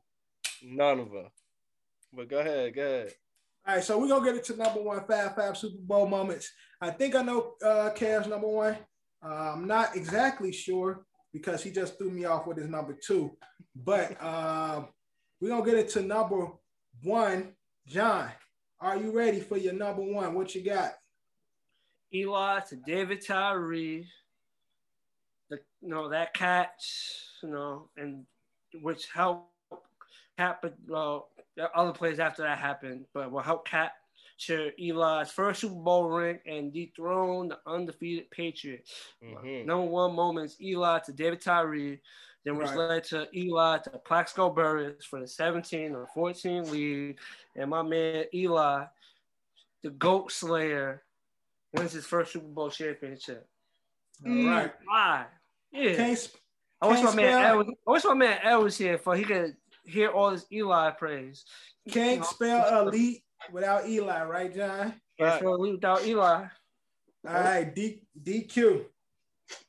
None 0.62 0.98
of 1.00 1.10
them. 1.12 1.28
But 2.12 2.28
go 2.28 2.38
ahead, 2.40 2.74
go 2.74 2.82
ahead. 2.82 3.12
All 3.66 3.74
right, 3.76 3.84
so 3.84 3.98
we're 3.98 4.08
gonna 4.08 4.24
get 4.24 4.36
into 4.36 4.56
number 4.56 4.80
one 4.80 5.04
Fab 5.06 5.36
Fab 5.36 5.56
Super 5.56 5.76
Bowl 5.78 6.06
moments. 6.08 6.50
I 6.80 6.90
think 6.90 7.14
I 7.14 7.22
know 7.22 7.54
uh 7.62 7.90
Cavs 7.94 8.26
number 8.26 8.48
one. 8.48 8.76
Uh, 9.22 9.52
I'm 9.54 9.66
not 9.66 9.96
exactly 9.96 10.52
sure 10.52 11.04
because 11.32 11.62
he 11.62 11.70
just 11.70 11.98
threw 11.98 12.10
me 12.10 12.24
off 12.24 12.46
with 12.46 12.58
his 12.58 12.68
number 12.68 12.96
two. 13.06 13.36
But 13.74 14.16
uh, 14.20 14.84
we're 15.40 15.50
gonna 15.50 15.64
get 15.64 15.78
into 15.78 16.02
number 16.02 16.48
one. 17.02 17.54
John, 17.86 18.30
are 18.80 18.96
you 18.96 19.10
ready 19.12 19.40
for 19.40 19.56
your 19.56 19.72
number 19.72 20.02
one? 20.02 20.34
What 20.34 20.54
you 20.54 20.64
got? 20.64 20.94
Eli 22.12 22.60
to 22.60 22.76
David 22.76 23.24
Tyree. 23.24 24.06
The 25.48 25.58
you 25.80 25.88
know 25.88 26.08
that 26.10 26.34
catch, 26.34 27.26
you 27.42 27.50
know, 27.50 27.88
and 27.96 28.24
which 28.82 29.08
helped 29.12 29.50
Cap, 30.40 30.60
but 30.62 30.74
well, 30.88 31.28
other 31.74 31.92
plays 31.92 32.18
after 32.18 32.42
that 32.42 32.56
happened, 32.56 33.04
but 33.12 33.30
will 33.30 33.42
help 33.42 33.66
capture 34.40 34.72
Eli's 34.78 35.30
first 35.30 35.60
Super 35.60 35.74
Bowl 35.74 36.08
ring 36.08 36.38
and 36.46 36.72
dethrone 36.72 37.48
the 37.48 37.58
undefeated 37.66 38.30
Patriots. 38.30 38.92
Mhm. 39.22 39.66
Number 39.66 39.86
one 39.86 40.14
moments, 40.14 40.56
Eli 40.60 40.98
to 41.00 41.12
David 41.12 41.40
Tyree. 41.40 42.00
then 42.42 42.56
which 42.56 42.68
Right. 42.68 42.76
led 42.78 43.04
to 43.04 43.28
Eli 43.36 43.76
to 43.80 43.90
Plaxico 43.98 44.48
Burress 44.48 45.04
for 45.04 45.20
the 45.20 45.26
17 45.26 45.94
or 45.94 46.06
14 46.06 46.64
lead. 46.70 47.18
And 47.54 47.68
my 47.68 47.82
man 47.82 48.24
Eli, 48.32 48.86
the 49.82 49.90
GOAT 49.90 50.32
Slayer, 50.32 51.04
wins 51.74 51.92
his 51.92 52.06
first 52.06 52.32
Super 52.32 52.46
Bowl 52.46 52.70
championship. 52.70 53.46
All 54.26 54.32
right. 54.46 54.72
Why? 54.86 55.26
Yeah. 55.70 55.96
Can't 55.96 56.16
sp- 56.16 56.40
I 56.80 56.88
wish 56.88 57.00
my 57.00 57.04
can't 57.08 57.16
man 57.16 57.32
spell- 57.34 57.44
Ed 57.44 57.56
was, 57.58 57.66
I 57.86 57.90
wish 57.90 58.04
my 58.04 58.14
man 58.14 58.38
Ed 58.42 58.56
was 58.56 58.78
here 58.78 58.96
for 58.96 59.14
he 59.14 59.24
could 59.24 59.54
hear 59.84 60.08
all 60.10 60.30
this 60.30 60.46
Eli 60.50 60.92
praise. 60.92 61.44
can't 61.90 62.24
spell 62.24 62.88
elite 62.88 63.22
without 63.52 63.88
Eli, 63.88 64.24
right, 64.24 64.54
John? 64.54 64.94
That's 65.18 65.42
what 65.42 65.60
we 65.60 65.72
without 65.72 66.04
Eli. 66.04 66.46
All 67.28 67.34
right, 67.34 67.74
D 67.74 68.02
DQ. 68.22 68.84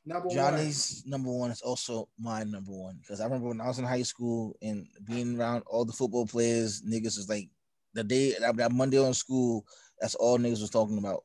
Number 0.05 0.29
Johnny's 0.29 1.03
number 1.05 1.31
one 1.31 1.51
is 1.51 1.61
also 1.61 2.07
my 2.19 2.43
number 2.43 2.71
one 2.71 2.97
because 3.01 3.19
I 3.19 3.25
remember 3.25 3.47
when 3.47 3.61
I 3.61 3.67
was 3.67 3.79
in 3.79 3.85
high 3.85 4.03
school 4.03 4.55
and 4.61 4.85
being 5.05 5.39
around 5.39 5.63
all 5.65 5.85
the 5.85 5.93
football 5.93 6.25
players, 6.25 6.83
niggas 6.83 7.17
was 7.17 7.27
like 7.27 7.49
the 7.93 8.03
day 8.03 8.35
that, 8.39 8.55
that 8.57 8.71
Monday 8.71 8.99
on 8.99 9.13
school. 9.13 9.65
That's 9.99 10.15
all 10.15 10.37
niggas 10.37 10.61
was 10.61 10.69
talking 10.69 10.97
about. 10.97 11.23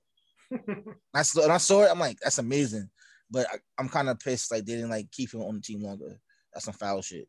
I 1.14 1.22
saw 1.22 1.42
and 1.44 1.52
I 1.52 1.58
saw 1.58 1.82
it. 1.82 1.90
I'm 1.90 1.98
like, 1.98 2.18
that's 2.20 2.38
amazing, 2.38 2.88
but 3.30 3.46
I, 3.52 3.56
I'm 3.78 3.88
kind 3.88 4.08
of 4.08 4.18
pissed 4.18 4.50
like 4.50 4.64
they 4.64 4.74
didn't 4.74 4.90
like 4.90 5.10
keep 5.10 5.32
him 5.32 5.42
on 5.42 5.56
the 5.56 5.60
team 5.60 5.82
longer. 5.82 6.18
That's 6.52 6.64
some 6.64 6.74
foul 6.74 7.02
shit. 7.02 7.28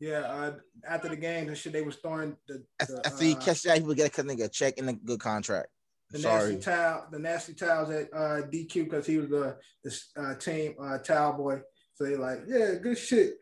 Yeah, 0.00 0.20
uh, 0.20 0.52
after 0.88 1.08
the 1.08 1.16
game 1.16 1.48
and 1.48 1.56
shit, 1.56 1.72
they 1.72 1.82
was 1.82 1.96
throwing 1.96 2.36
the, 2.48 2.64
After, 2.80 2.96
the, 2.96 3.06
after 3.06 3.24
you 3.24 3.36
uh, 3.36 3.40
catch 3.40 3.62
that, 3.62 3.78
people 3.78 3.94
get 3.94 4.18
a 4.18 4.22
nigga 4.22 4.44
a 4.44 4.48
check 4.48 4.74
and 4.78 4.90
a 4.90 4.92
good 4.92 5.20
contract. 5.20 5.68
the 6.10 6.18
Sorry. 6.18 6.54
nasty 6.54 6.70
towel, 6.70 7.06
the 7.10 7.18
nasty 7.18 7.54
towels 7.54 7.90
at 7.90 8.08
uh, 8.12 8.42
DQ 8.48 8.84
because 8.84 9.06
he 9.06 9.18
was 9.18 9.28
the, 9.28 9.56
the 9.84 10.00
uh, 10.20 10.34
team 10.34 10.74
uh, 10.82 10.98
towel 10.98 11.34
boy. 11.34 11.60
So 11.94 12.04
they 12.04 12.16
like, 12.16 12.40
yeah, 12.46 12.74
good 12.74 12.98
shit. 12.98 13.34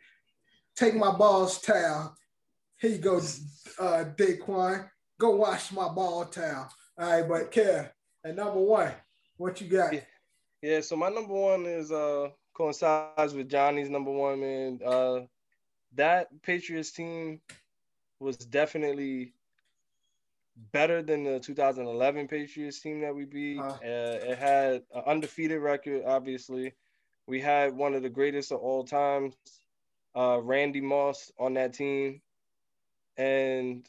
Take 0.77 0.95
my 0.95 1.13
balls 1.13 1.61
towel. 1.61 2.15
Here 2.79 2.91
you 2.91 2.99
go, 2.99 3.19
uh, 3.79 4.05
Daquan. 4.17 4.89
Go 5.19 5.37
wash 5.37 5.73
my 5.73 5.89
ball 5.89 6.25
towel. 6.27 6.69
All 6.99 7.11
right, 7.11 7.29
but 7.29 7.51
care. 7.51 7.95
And 8.25 8.37
number 8.37 8.61
one, 8.61 8.93
what 9.37 9.61
you 9.61 9.69
got? 9.69 9.95
Yeah. 9.95 10.01
Yeah, 10.63 10.81
so 10.81 10.95
my 10.95 11.09
number 11.09 11.35
one 11.35 11.67
is 11.67 11.91
uh 11.91 12.29
coincides 12.55 13.35
with 13.35 13.49
Johnny's 13.49 13.91
number 13.91 14.13
one, 14.13 14.41
man. 14.41 14.79
Uh 14.85 15.21
that 15.95 16.29
Patriots 16.43 16.91
team 16.93 17.41
was 18.21 18.37
definitely 18.37 19.35
better 20.73 21.03
than 21.03 21.25
the 21.25 21.41
2011 21.41 22.29
Patriots 22.29 22.81
team 22.81 23.01
that 23.01 23.15
we 23.15 23.25
beat. 23.25 23.59
Uh. 23.59 23.63
Uh, 23.63 23.79
it 23.83 24.39
had 24.39 24.83
an 24.95 25.03
undefeated 25.07 25.61
record, 25.61 26.03
obviously. 26.07 26.73
We 27.27 27.41
had 27.41 27.75
one 27.75 27.95
of 27.95 28.03
the 28.03 28.11
greatest 28.11 28.53
of 28.53 28.59
all 28.61 28.85
times, 28.85 29.35
uh, 30.17 30.41
Randy 30.43 30.81
Moss, 30.81 31.31
on 31.39 31.55
that 31.55 31.73
team, 31.73 32.21
and 33.17 33.89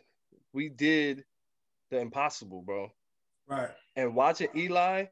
we 0.53 0.69
did 0.69 1.25
the 1.89 1.99
impossible, 1.99 2.61
bro 2.61 2.91
Right. 3.47 3.69
and 3.95 4.15
watching 4.15 4.49
Eli 4.55 5.05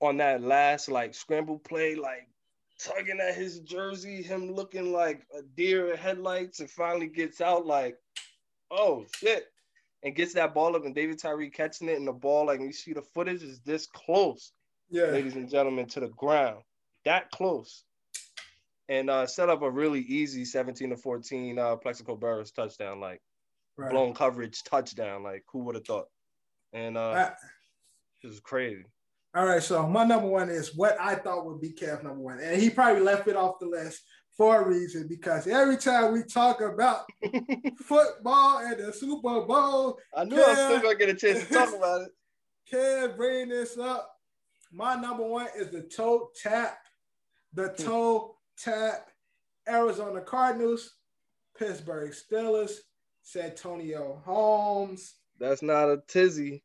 on 0.00 0.16
that 0.18 0.42
last 0.42 0.88
like 0.88 1.14
scramble 1.14 1.58
play, 1.58 1.94
like 1.94 2.28
tugging 2.78 3.20
at 3.20 3.34
his 3.34 3.60
jersey, 3.60 4.22
him 4.22 4.52
looking 4.52 4.92
like 4.92 5.26
a 5.36 5.42
deer 5.42 5.92
in 5.92 5.96
headlights, 5.96 6.60
and 6.60 6.70
finally 6.70 7.06
gets 7.06 7.40
out 7.40 7.66
like, 7.66 7.96
oh 8.70 9.04
shit, 9.16 9.46
and 10.02 10.14
gets 10.14 10.34
that 10.34 10.54
ball 10.54 10.76
up, 10.76 10.84
and 10.84 10.94
David 10.94 11.18
Tyree 11.18 11.50
catching 11.50 11.88
it, 11.88 11.98
and 11.98 12.06
the 12.06 12.12
ball, 12.12 12.46
like 12.46 12.60
you 12.60 12.72
see 12.72 12.92
the 12.92 13.02
footage 13.02 13.42
is 13.42 13.60
this 13.60 13.86
close, 13.86 14.52
Yeah. 14.90 15.06
ladies 15.06 15.36
and 15.36 15.48
gentlemen, 15.48 15.86
to 15.88 16.00
the 16.00 16.08
ground, 16.08 16.62
that 17.04 17.30
close. 17.30 17.84
And 18.88 19.10
uh, 19.10 19.26
set 19.26 19.48
up 19.48 19.62
a 19.62 19.70
really 19.70 20.00
easy 20.00 20.44
17 20.44 20.90
to 20.90 20.96
14 20.96 21.58
uh, 21.58 21.76
Plaxico 21.76 22.14
Burress 22.14 22.52
touchdown, 22.52 23.00
like 23.00 23.20
Right. 23.78 23.90
blown 23.90 24.14
coverage 24.14 24.62
touchdown. 24.62 25.22
Like 25.22 25.44
who 25.52 25.58
would 25.64 25.74
have 25.74 25.84
thought? 25.84 26.08
And 26.72 26.96
uh, 26.96 27.12
right. 27.14 27.32
it 28.22 28.26
was 28.26 28.40
crazy. 28.40 28.84
All 29.36 29.44
right, 29.44 29.62
so 29.62 29.86
my 29.86 30.02
number 30.02 30.28
one 30.28 30.48
is 30.48 30.74
what 30.74 30.96
I 30.98 31.14
thought 31.14 31.44
would 31.44 31.60
be 31.60 31.70
Kev 31.70 32.02
number 32.02 32.20
one, 32.22 32.40
and 32.40 32.58
he 32.58 32.70
probably 32.70 33.02
left 33.02 33.28
it 33.28 33.36
off 33.36 33.58
the 33.60 33.66
list 33.66 34.00
for 34.34 34.62
a 34.62 34.66
reason 34.66 35.06
because 35.08 35.46
every 35.46 35.76
time 35.76 36.14
we 36.14 36.22
talk 36.22 36.62
about 36.62 37.02
football 37.84 38.60
and 38.60 38.78
the 38.82 38.94
Super 38.94 39.42
Bowl, 39.42 39.98
I 40.16 40.24
knew 40.24 40.42
I 40.42 40.48
was 40.48 40.58
still 40.58 40.80
gonna 40.80 40.94
get 40.94 41.10
a 41.10 41.14
chance 41.14 41.46
to 41.46 41.52
talk 41.52 41.68
about 41.74 42.00
it. 42.00 42.08
Kev 42.72 43.18
bring 43.18 43.50
this 43.50 43.76
up. 43.76 44.10
My 44.72 44.94
number 44.94 45.24
one 45.24 45.48
is 45.54 45.70
the 45.70 45.82
toe 45.82 46.30
tap, 46.42 46.78
the 47.52 47.68
hmm. 47.76 47.84
toe 47.84 48.36
tap. 48.58 49.10
Arizona 49.68 50.22
Cardinals, 50.22 50.94
Pittsburgh 51.58 52.14
Steelers, 52.14 52.72
Santonio 53.22 54.22
Holmes. 54.24 55.12
That's 55.38 55.60
not 55.60 55.90
a 55.90 56.00
tizzy. 56.08 56.62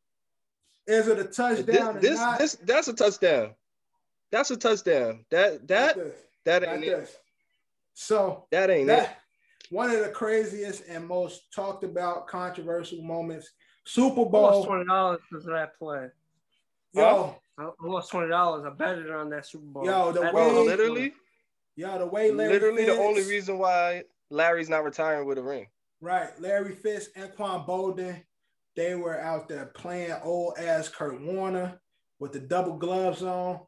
Is 0.87 1.07
it 1.07 1.19
a 1.19 1.23
This, 1.23 1.35
touchdown? 1.35 1.97
or 1.97 1.99
this, 1.99 2.19
not? 2.19 2.39
this, 2.39 2.55
that's 2.63 2.87
a 2.87 2.93
touchdown. 2.93 3.53
That's 4.31 4.51
a 4.51 4.57
touchdown. 4.57 5.25
That, 5.29 5.67
that, 5.67 5.97
Like 5.97 6.15
that 6.45 6.61
like 6.63 6.71
ain't 6.71 6.83
it. 6.85 6.99
this. 7.01 7.15
So 7.93 8.45
That 8.51 8.69
ain't 8.69 8.89
it. 8.89 9.09
one 9.69 9.89
of 9.91 9.99
the 9.99 10.09
craziest 10.09 10.83
and 10.87 11.07
most 11.07 11.53
talked 11.53 11.83
about 11.83 12.27
controversial 12.27 13.01
moments. 13.03 13.49
Super 13.85 14.21
I 14.21 14.23
lost 14.23 14.31
Bowl, 14.31 14.65
twenty 14.65 14.85
dollars 14.85 15.19
because 15.29 15.45
of 15.47 15.53
that 15.53 15.77
play. 15.77 16.07
yo, 16.93 17.35
I 17.57 17.63
I 17.63 17.69
lost 17.81 18.09
twenty 18.11 18.29
dollars. 18.29 18.63
I 18.65 18.69
betted 18.69 19.09
on 19.11 19.29
that 19.31 19.45
Super 19.45 19.65
Bowl. 19.65 19.85
Yo, 19.85 20.11
the 20.11 20.21
I 20.21 20.31
way- 20.31 20.41
on 20.49 20.55
that 20.55 20.63
literally, 20.77 21.13
yo, 21.75 21.97
the 21.99 22.05
way 22.07 22.31
Larry 22.31 22.53
literally 22.53 22.85
the 22.85 22.97
only 22.97 23.23
reason 23.23 23.57
why 23.57 24.03
Larry's 24.29 24.69
not 24.69 24.83
retiring 24.83 25.27
with 25.27 25.37
a 25.39 25.43
ring. 25.43 25.67
right, 25.99 26.29
Larry 26.39 26.73
Fitz 26.75 27.09
and 27.15 27.35
Quan 27.35 27.65
Boldin, 27.65 28.21
they 28.75 28.95
were 28.95 29.19
out 29.19 29.47
there 29.49 29.67
playing 29.67 30.15
old 30.23 30.57
ass 30.57 30.89
Kurt 30.89 31.21
Warner 31.21 31.79
with 32.19 32.31
the 32.31 32.39
double 32.39 32.77
gloves 32.77 33.23
on. 33.23 33.59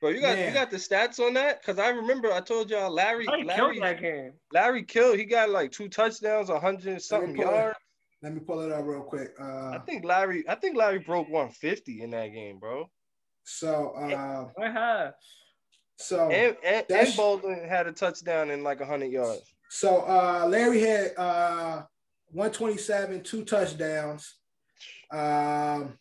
Bro, 0.00 0.10
you 0.10 0.20
got 0.20 0.36
Man. 0.36 0.48
you 0.48 0.54
got 0.54 0.70
the 0.70 0.78
stats 0.78 1.20
on 1.20 1.34
that? 1.34 1.62
Cause 1.62 1.78
I 1.78 1.90
remember 1.90 2.32
I 2.32 2.40
told 2.40 2.70
y'all 2.70 2.90
Larry, 2.90 3.24
Larry 3.26 3.44
Larry, 3.44 3.56
killed 3.74 3.82
that 3.84 4.00
game. 4.00 4.32
Larry 4.52 4.82
killed. 4.82 5.16
He 5.18 5.24
got 5.24 5.50
like 5.50 5.70
two 5.70 5.88
touchdowns, 5.88 6.48
hundred 6.50 7.00
something 7.02 7.36
yards. 7.36 7.78
Let 8.20 8.34
me 8.34 8.40
pull 8.40 8.60
it 8.60 8.72
up 8.72 8.84
real 8.84 9.02
quick. 9.02 9.32
Uh, 9.40 9.70
I 9.70 9.80
think 9.86 10.04
Larry, 10.04 10.44
I 10.48 10.54
think 10.56 10.76
Larry 10.76 10.98
broke 11.00 11.28
150 11.28 12.02
in 12.02 12.10
that 12.10 12.28
game, 12.28 12.58
bro. 12.58 12.88
so, 13.44 13.94
uh, 13.96 14.48
I 14.60 14.70
have. 14.70 15.14
so, 15.98 16.30
And 16.30 16.56
and, 16.64 16.84
That's- 16.88 17.08
and 17.08 17.18
Boldin 17.18 17.68
had 17.68 17.86
a 17.86 17.92
touchdown 17.92 18.50
in 18.50 18.62
like 18.64 18.80
hundred 18.80 19.10
yards. 19.12 19.42
so 19.70 19.98
uh, 20.00 20.46
Larry 20.48 20.80
had 20.80 21.12
uh, 21.16 21.82
127, 22.32 23.22
two 23.22 23.44
touchdowns. 23.44 24.36
Um, 25.10 25.98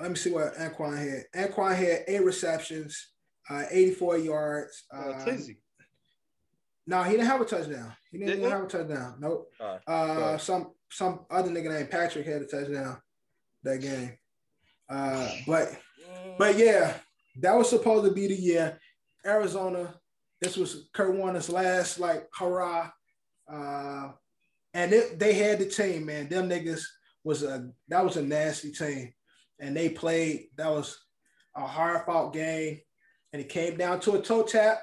let 0.00 0.10
me 0.10 0.16
see 0.16 0.30
what 0.30 0.54
Anquan 0.56 0.98
had. 0.98 1.50
Anquan 1.50 1.74
had 1.76 2.04
eight 2.08 2.24
receptions, 2.24 3.10
uh, 3.48 3.64
84 3.70 4.18
yards. 4.18 4.84
Uh, 4.92 5.24
Tizzy. 5.24 5.58
no, 6.86 7.02
he 7.02 7.12
didn't 7.12 7.26
have 7.26 7.40
a 7.40 7.44
touchdown. 7.44 7.92
He 8.10 8.18
didn't, 8.18 8.40
Didn't 8.40 8.50
have 8.50 8.64
a 8.64 8.66
touchdown. 8.66 9.16
Nope. 9.20 9.50
Uh, 9.86 10.38
some 10.38 10.72
some 10.90 11.26
other 11.30 11.50
nigga 11.50 11.70
named 11.70 11.90
Patrick 11.90 12.26
had 12.26 12.42
a 12.42 12.46
touchdown 12.46 13.00
that 13.62 13.80
game. 13.80 14.16
Uh, 14.88 15.30
but 15.46 15.70
but 16.38 16.56
yeah, 16.56 16.94
that 17.40 17.54
was 17.56 17.68
supposed 17.68 18.06
to 18.06 18.12
be 18.12 18.26
the 18.26 18.34
year. 18.34 18.78
Arizona. 19.24 19.94
This 20.40 20.56
was 20.56 20.88
Kurt 20.94 21.14
Warner's 21.16 21.50
last 21.50 21.98
like 21.98 22.28
hurrah. 22.32 22.90
Uh, 23.50 24.10
and 24.74 24.92
it, 24.92 25.18
they 25.18 25.32
had 25.34 25.58
the 25.58 25.66
team, 25.66 26.06
man. 26.06 26.28
Them 26.28 26.48
niggas 26.48 26.82
was 27.24 27.42
a 27.42 27.70
that 27.88 28.04
was 28.04 28.16
a 28.16 28.22
nasty 28.22 28.70
team, 28.70 29.12
and 29.58 29.76
they 29.76 29.88
played. 29.88 30.48
That 30.56 30.70
was 30.70 30.98
a 31.56 31.66
hard 31.66 32.04
fought 32.06 32.32
game, 32.32 32.80
and 33.32 33.40
it 33.42 33.48
came 33.48 33.76
down 33.76 34.00
to 34.00 34.12
a 34.16 34.22
toe 34.22 34.42
tap. 34.42 34.82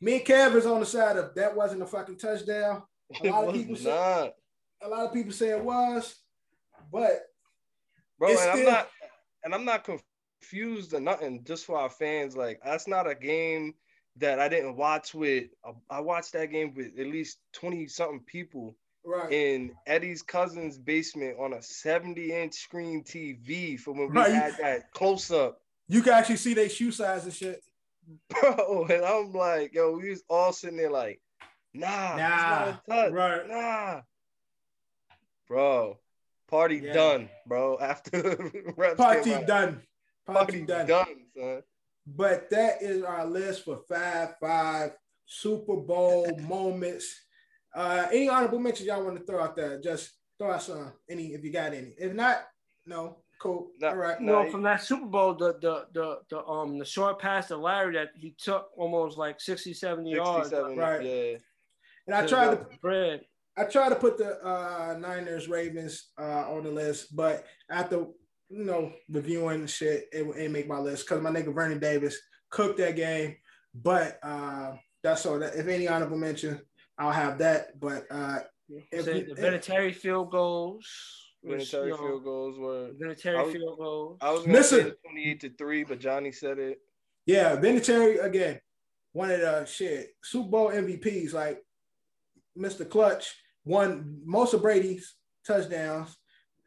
Me 0.00 0.16
and 0.18 0.24
Kev 0.24 0.54
is 0.54 0.66
on 0.66 0.80
the 0.80 0.86
side 0.86 1.16
of 1.16 1.34
that 1.34 1.56
wasn't 1.56 1.82
a 1.82 1.86
fucking 1.86 2.18
touchdown. 2.18 2.82
A 3.24 3.28
lot 3.28 3.48
of 3.48 3.54
people 3.54 3.72
was 3.72 3.82
say- 3.82 4.32
A 4.82 4.88
lot 4.88 5.06
of 5.06 5.12
people 5.12 5.32
say 5.32 5.48
it 5.50 5.64
was, 5.64 6.14
but 6.92 7.22
bro. 8.18 8.28
And 8.30 8.38
still- 8.38 8.52
I'm 8.52 8.64
not, 8.64 8.88
and 9.44 9.54
I'm 9.54 9.64
not 9.64 9.84
confused 10.40 10.94
or 10.94 11.00
nothing. 11.00 11.42
Just 11.44 11.64
for 11.66 11.76
our 11.78 11.90
fans, 11.90 12.36
like 12.36 12.60
that's 12.64 12.86
not 12.86 13.10
a 13.10 13.14
game 13.14 13.74
that 14.18 14.38
I 14.40 14.48
didn't 14.48 14.76
watch 14.76 15.14
with. 15.14 15.44
Um, 15.66 15.76
I 15.90 16.00
watched 16.00 16.32
that 16.34 16.50
game 16.50 16.74
with 16.74 16.98
at 16.98 17.06
least 17.06 17.38
twenty 17.52 17.86
something 17.86 18.20
people 18.26 18.76
right, 19.04 19.32
in 19.32 19.72
Eddie's 19.86 20.22
cousin's 20.22 20.78
basement 20.78 21.36
on 21.38 21.52
a 21.54 21.62
70 21.62 22.32
inch 22.32 22.54
screen 22.54 23.02
TV 23.04 23.78
for 23.78 23.92
when 23.92 24.10
we 24.10 24.16
Right. 24.16 24.32
had 24.32 24.54
that 24.60 24.90
close 24.92 25.30
up. 25.30 25.60
you 25.88 26.02
can 26.02 26.12
actually 26.12 26.36
see 26.36 26.54
their 26.54 26.68
shoe 26.68 26.90
size 26.90 27.24
and 27.24 27.32
shit. 27.32 27.62
Bro, 28.28 28.86
and 28.90 29.04
I'm 29.04 29.32
like, 29.32 29.74
yo, 29.74 29.92
we 29.98 30.10
was 30.10 30.22
all 30.30 30.52
sitting 30.52 30.76
there 30.78 30.90
like, 30.90 31.20
nah, 31.74 32.12
it's 32.12 32.20
not 32.20 32.68
a 32.68 32.80
touch. 32.90 33.12
right. 33.12 33.48
Nah. 33.48 34.00
Bro, 35.46 35.98
party 36.48 36.76
Yeah. 36.84 36.92
done, 36.92 37.28
bro. 37.46 37.78
After 37.80 38.10
Party 38.96 39.30
done. 39.44 39.82
Party, 40.26 40.26
Party 40.26 40.60
done. 40.62 40.86
done. 40.86 41.06
son. 41.36 41.62
But 42.16 42.48
that 42.50 42.82
is 42.82 43.02
our 43.02 43.26
list 43.26 43.64
for 43.64 43.80
five 43.88 44.34
five 44.40 44.92
Super 45.26 45.76
Bowl 45.76 46.26
moments. 46.40 47.14
Uh, 47.74 48.06
any 48.10 48.28
honorable 48.28 48.58
mentions 48.58 48.86
y'all 48.86 49.04
want 49.04 49.18
to 49.18 49.24
throw 49.24 49.42
out 49.42 49.56
there? 49.56 49.78
Just 49.80 50.12
throw 50.38 50.52
out 50.52 50.62
some. 50.62 50.92
Any 51.10 51.34
if 51.34 51.44
you 51.44 51.52
got 51.52 51.74
any. 51.74 51.94
If 51.98 52.14
not, 52.14 52.42
no. 52.86 53.18
Cool. 53.40 53.70
No, 53.78 53.88
All 53.88 53.96
right. 53.96 54.20
no. 54.20 54.42
No, 54.42 54.50
from 54.50 54.62
that 54.62 54.82
Super 54.82 55.06
Bowl, 55.06 55.34
the 55.34 55.52
the 55.60 55.86
the 55.92 56.18
the 56.30 56.44
um 56.44 56.78
the 56.78 56.84
short 56.84 57.20
pass 57.20 57.48
to 57.48 57.56
Larry 57.56 57.94
that 57.94 58.08
he 58.16 58.34
took 58.36 58.68
almost 58.76 59.16
like 59.16 59.40
60, 59.40 59.74
70 59.74 60.10
yards. 60.10 60.48
67, 60.48 60.76
right. 60.76 61.04
yeah. 61.04 61.36
And 62.06 62.16
I 62.16 62.26
tried 62.26 62.56
to 62.56 62.66
bread. 62.80 63.20
I 63.56 63.64
tried 63.64 63.90
to 63.90 63.96
put 63.96 64.18
the 64.18 64.42
uh, 64.44 64.96
Niners 64.98 65.48
Ravens 65.48 66.10
uh, 66.18 66.50
on 66.50 66.62
the 66.64 66.70
list, 66.70 67.14
but 67.14 67.44
after 67.70 68.06
you 68.50 68.64
know 68.64 68.92
reviewing 69.10 69.62
the 69.62 69.68
shit, 69.68 70.08
it 70.12 70.26
ain't 70.36 70.52
make 70.52 70.68
my 70.68 70.78
list 70.78 71.06
because 71.06 71.22
my 71.22 71.30
nigga 71.30 71.54
Vernon 71.54 71.78
Davis 71.78 72.18
cooked 72.50 72.78
that 72.78 72.96
game. 72.96 73.36
But 73.74 74.18
uh, 74.22 74.72
that's 75.02 75.26
all. 75.26 75.38
That 75.38 75.54
if 75.54 75.68
any 75.68 75.88
honorable 75.88 76.16
mention, 76.16 76.60
I'll 76.98 77.12
have 77.12 77.38
that. 77.38 77.78
But 77.78 78.04
uh, 78.10 78.40
if 78.90 79.04
Say 79.04 79.18
you- 79.18 79.34
the 79.34 79.40
Vinatieri 79.40 79.94
field 79.94 80.30
goals. 80.30 80.86
which, 81.42 81.72
Military 81.72 81.88
you 81.88 81.90
know, 81.92 81.98
field 81.98 82.24
goals 82.24 82.58
were. 82.58 82.90
Vinatieri 83.00 83.48
I 83.48 83.52
field 83.52 83.78
goals. 83.78 84.18
I 84.20 84.30
was 84.30 84.44
gonna 84.44 84.62
say 84.62 84.82
28 84.82 85.40
to 85.40 85.50
three, 85.56 85.84
but 85.84 86.00
Johnny 86.00 86.32
said 86.32 86.58
it. 86.58 86.78
Yeah, 87.26 87.56
Vinatieri 87.56 88.24
again, 88.24 88.60
one 89.12 89.30
of 89.30 89.40
the 89.40 89.64
shit 89.66 90.08
Super 90.22 90.48
Bowl 90.48 90.70
MVPs. 90.70 91.34
Like 91.34 91.62
Mr. 92.58 92.88
Clutch 92.88 93.34
won 93.64 94.20
most 94.24 94.54
of 94.54 94.62
Brady's 94.62 95.14
touchdowns. 95.46 96.16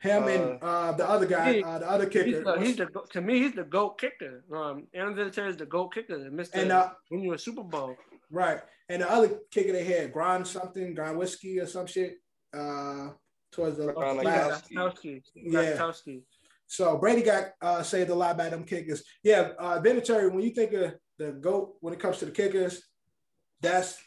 Him 0.01 0.23
and 0.27 0.57
uh, 0.63 0.91
the 0.93 1.07
other 1.07 1.25
guy, 1.27 1.53
He- 1.53 1.63
uh, 1.63 1.77
the 1.79 1.89
other 1.89 2.05
He's 2.05 2.13
kicker. 2.13 2.43
the, 2.43 2.59
he's 2.59 2.75
the 2.75 2.87
to 3.11 3.21
me 3.21 3.39
he's 3.39 3.53
the 3.53 3.63
goat 3.63 3.99
kicker. 3.99 4.43
Um, 4.53 4.87
Aaron 4.93 5.13
Vinatieri 5.15 5.49
is 5.49 5.57
the 5.57 5.65
goat 5.67 5.93
kicker. 5.93 6.17
that 6.17 6.33
missed 6.33 6.55
And, 6.55 6.71
the 6.71 6.77
uh, 6.77 6.89
win 7.11 7.21
you 7.21 7.33
a 7.33 7.37
Super 7.37 7.63
Bowl. 7.63 7.95
right, 8.31 8.59
and 8.89 9.01
the 9.03 9.11
other 9.11 9.29
kicker 9.51 9.71
they 9.73 9.83
had, 9.83 10.11
Grind 10.11 10.47
something, 10.47 10.95
Grind 10.95 11.17
whiskey 11.17 11.59
or 11.59 11.67
some 11.67 11.85
shit. 11.85 12.15
Uh, 12.53 13.09
towards 13.51 13.77
the 13.77 13.93
Grind 13.93 14.23
last. 14.23 14.69
Gostkowski. 14.71 15.21
Gostkowski. 15.21 15.21
Yeah. 15.35 15.61
Gostkowski. 15.77 16.21
So 16.67 16.97
Brady 16.97 17.21
got 17.21 17.49
uh, 17.61 17.83
saved 17.83 18.09
a 18.09 18.15
lot 18.15 18.37
by 18.37 18.49
them 18.49 18.63
kickers. 18.63 19.03
Yeah, 19.23 19.51
uh, 19.59 19.79
Vinatieri. 19.81 20.31
When 20.33 20.41
you 20.43 20.49
think 20.51 20.73
of 20.73 20.93
the 21.19 21.33
goat 21.33 21.75
when 21.81 21.93
it 21.93 21.99
comes 21.99 22.17
to 22.19 22.25
the 22.25 22.31
kickers, 22.31 22.81
that's 23.61 23.97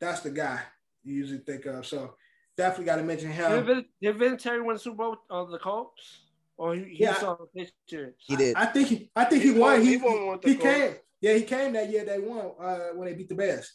that's 0.00 0.20
the 0.20 0.30
guy 0.30 0.60
you 1.04 1.14
usually 1.14 1.40
think 1.40 1.66
of. 1.66 1.86
So 1.86 2.16
definitely 2.56 2.86
got 2.86 2.96
to 2.96 3.02
mention 3.02 3.28
Did, 3.28 3.36
him. 3.36 3.64
Vin- 3.66 3.84
did 4.00 4.16
Vinatieri 4.16 4.64
win 4.64 4.74
the 4.74 4.78
Super 4.80 4.96
Bowl 4.96 5.16
on 5.30 5.50
the 5.50 5.58
Colts? 5.58 6.20
Or 6.56 6.74
he, 6.74 6.84
he 6.84 7.02
Yeah. 7.04 7.14
saw 7.14 7.34
the 7.36 7.46
pictures? 7.46 8.14
He 8.18 8.36
did. 8.36 8.54
I 8.56 8.66
think 8.66 8.88
he, 8.88 9.10
I 9.16 9.24
think 9.24 9.42
he, 9.42 9.52
He 9.52 9.58
won. 9.58 9.72
won- 9.72 9.82
He, 9.82 9.90
he 9.90 9.96
won 9.96 10.26
with 10.28 10.42
the 10.42 10.48
he 10.50 10.54
Colts. 10.56 10.74
came. 10.76 10.94
Yeah, 11.20 11.32
he 11.34 11.42
came 11.42 11.72
that 11.72 11.90
year. 11.90 12.04
They 12.04 12.18
won 12.18 12.52
uh, 12.60 12.78
when 12.94 13.08
they 13.08 13.14
beat 13.14 13.28
the 13.28 13.34
Bears. 13.34 13.72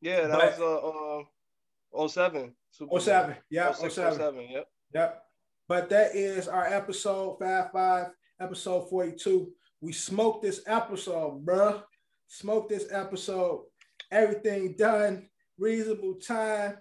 Yeah, 0.00 0.26
that 0.26 0.38
But- 0.38 0.58
was 0.58 1.24
uh, 1.94 2.04
uh 2.04 2.08
07. 2.08 2.54
Super 2.70 2.88
Bowl. 2.90 3.00
07. 3.00 3.36
Yeah, 3.50 3.72
06, 3.72 3.94
07. 3.94 4.14
07, 4.18 4.48
Yep. 4.50 4.68
Yep. 4.94 5.22
But 5.68 5.88
that 5.90 6.14
is 6.16 6.48
our 6.48 6.66
episode 6.66 7.38
five 7.38 7.70
five, 7.72 8.06
episode 8.40 8.88
forty 8.90 9.12
two. 9.12 9.52
We 9.80 9.92
smoked 9.92 10.42
this 10.42 10.62
episode, 10.66 11.44
bruh. 11.46 11.82
Smoked 12.26 12.70
this 12.70 12.86
episode. 12.90 13.66
Everything 14.10 14.74
done, 14.76 15.28
reasonable 15.58 16.14
time. 16.14 16.78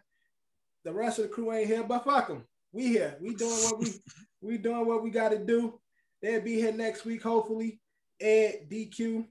The 0.84 0.93
rest 0.93 1.19
of 1.19 1.23
the 1.23 1.30
crew 1.30 1.51
ain't 1.51 1.68
here, 1.68 1.84
but 1.84 2.06
fuck 2.06 2.27
them. 2.27 2.43
We 2.72 2.88
here. 2.88 3.18
We 3.22 3.35
doing 3.35 3.57
what 3.64 3.80
we 3.80 3.93
we 4.41 4.57
doing 4.57 4.85
what 4.85 5.03
we 5.03 5.10
got 5.10 5.30
to 5.30 5.38
do. 5.39 5.80
They'll 6.22 6.41
be 6.41 6.56
here 6.56 6.72
next 6.72 7.06
week, 7.06 7.23
hopefully. 7.23 7.80
Ed, 8.19 8.68
DQ, 8.69 9.26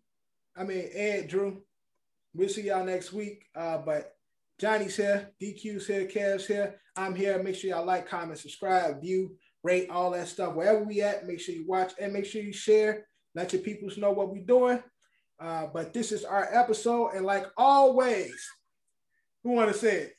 I 0.57 0.65
mean 0.65 0.89
Ed, 0.93 1.29
Drew. 1.29 1.63
We'll 2.35 2.49
see 2.49 2.63
y'all 2.63 2.85
next 2.85 3.13
week. 3.13 3.45
Uh, 3.55 3.79
but 3.79 4.17
Johnny's 4.59 4.97
here, 4.97 5.31
DQ's 5.41 5.87
here, 5.87 6.07
Kev's 6.07 6.47
here. 6.47 6.81
I'm 6.97 7.15
here. 7.15 7.43
Make 7.43 7.55
sure 7.55 7.71
y'all 7.71 7.85
like, 7.85 8.09
comment, 8.09 8.39
subscribe, 8.39 9.01
view, 9.01 9.37
rate, 9.63 9.89
all 9.91 10.11
that 10.13 10.29
stuff. 10.29 10.55
Wherever 10.55 10.83
we 10.83 11.01
at, 11.03 11.27
make 11.27 11.41
sure 11.41 11.55
you 11.55 11.67
watch 11.67 11.93
and 12.01 12.13
make 12.13 12.25
sure 12.25 12.43
you 12.43 12.53
share. 12.53 13.07
Let 13.35 13.53
your 13.53 13.63
peoples 13.63 13.99
know 13.99 14.11
what 14.11 14.31
we're 14.31 14.45
doing. 14.45 14.83
Uh, 15.39 15.69
but 15.73 15.93
this 15.93 16.11
is 16.11 16.25
our 16.25 16.49
episode, 16.53 17.11
and 17.11 17.25
like 17.25 17.47
always, 17.57 18.35
who 19.45 19.53
want 19.53 19.73
to 19.73 19.79
say 19.79 19.97
it? 19.97 20.15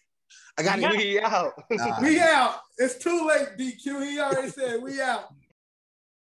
I 0.58 0.64
got 0.64 0.80
it. 0.80 0.90
We 0.98 1.20
out. 1.20 1.54
Nah. 1.72 2.02
We 2.02 2.20
out. 2.20 2.56
It's 2.78 2.96
too 2.96 3.28
late, 3.28 3.58
DQ. 3.58 4.06
He 4.06 4.20
already 4.20 4.50
said 4.50 4.82
we 4.82 5.02
out. 5.02 5.34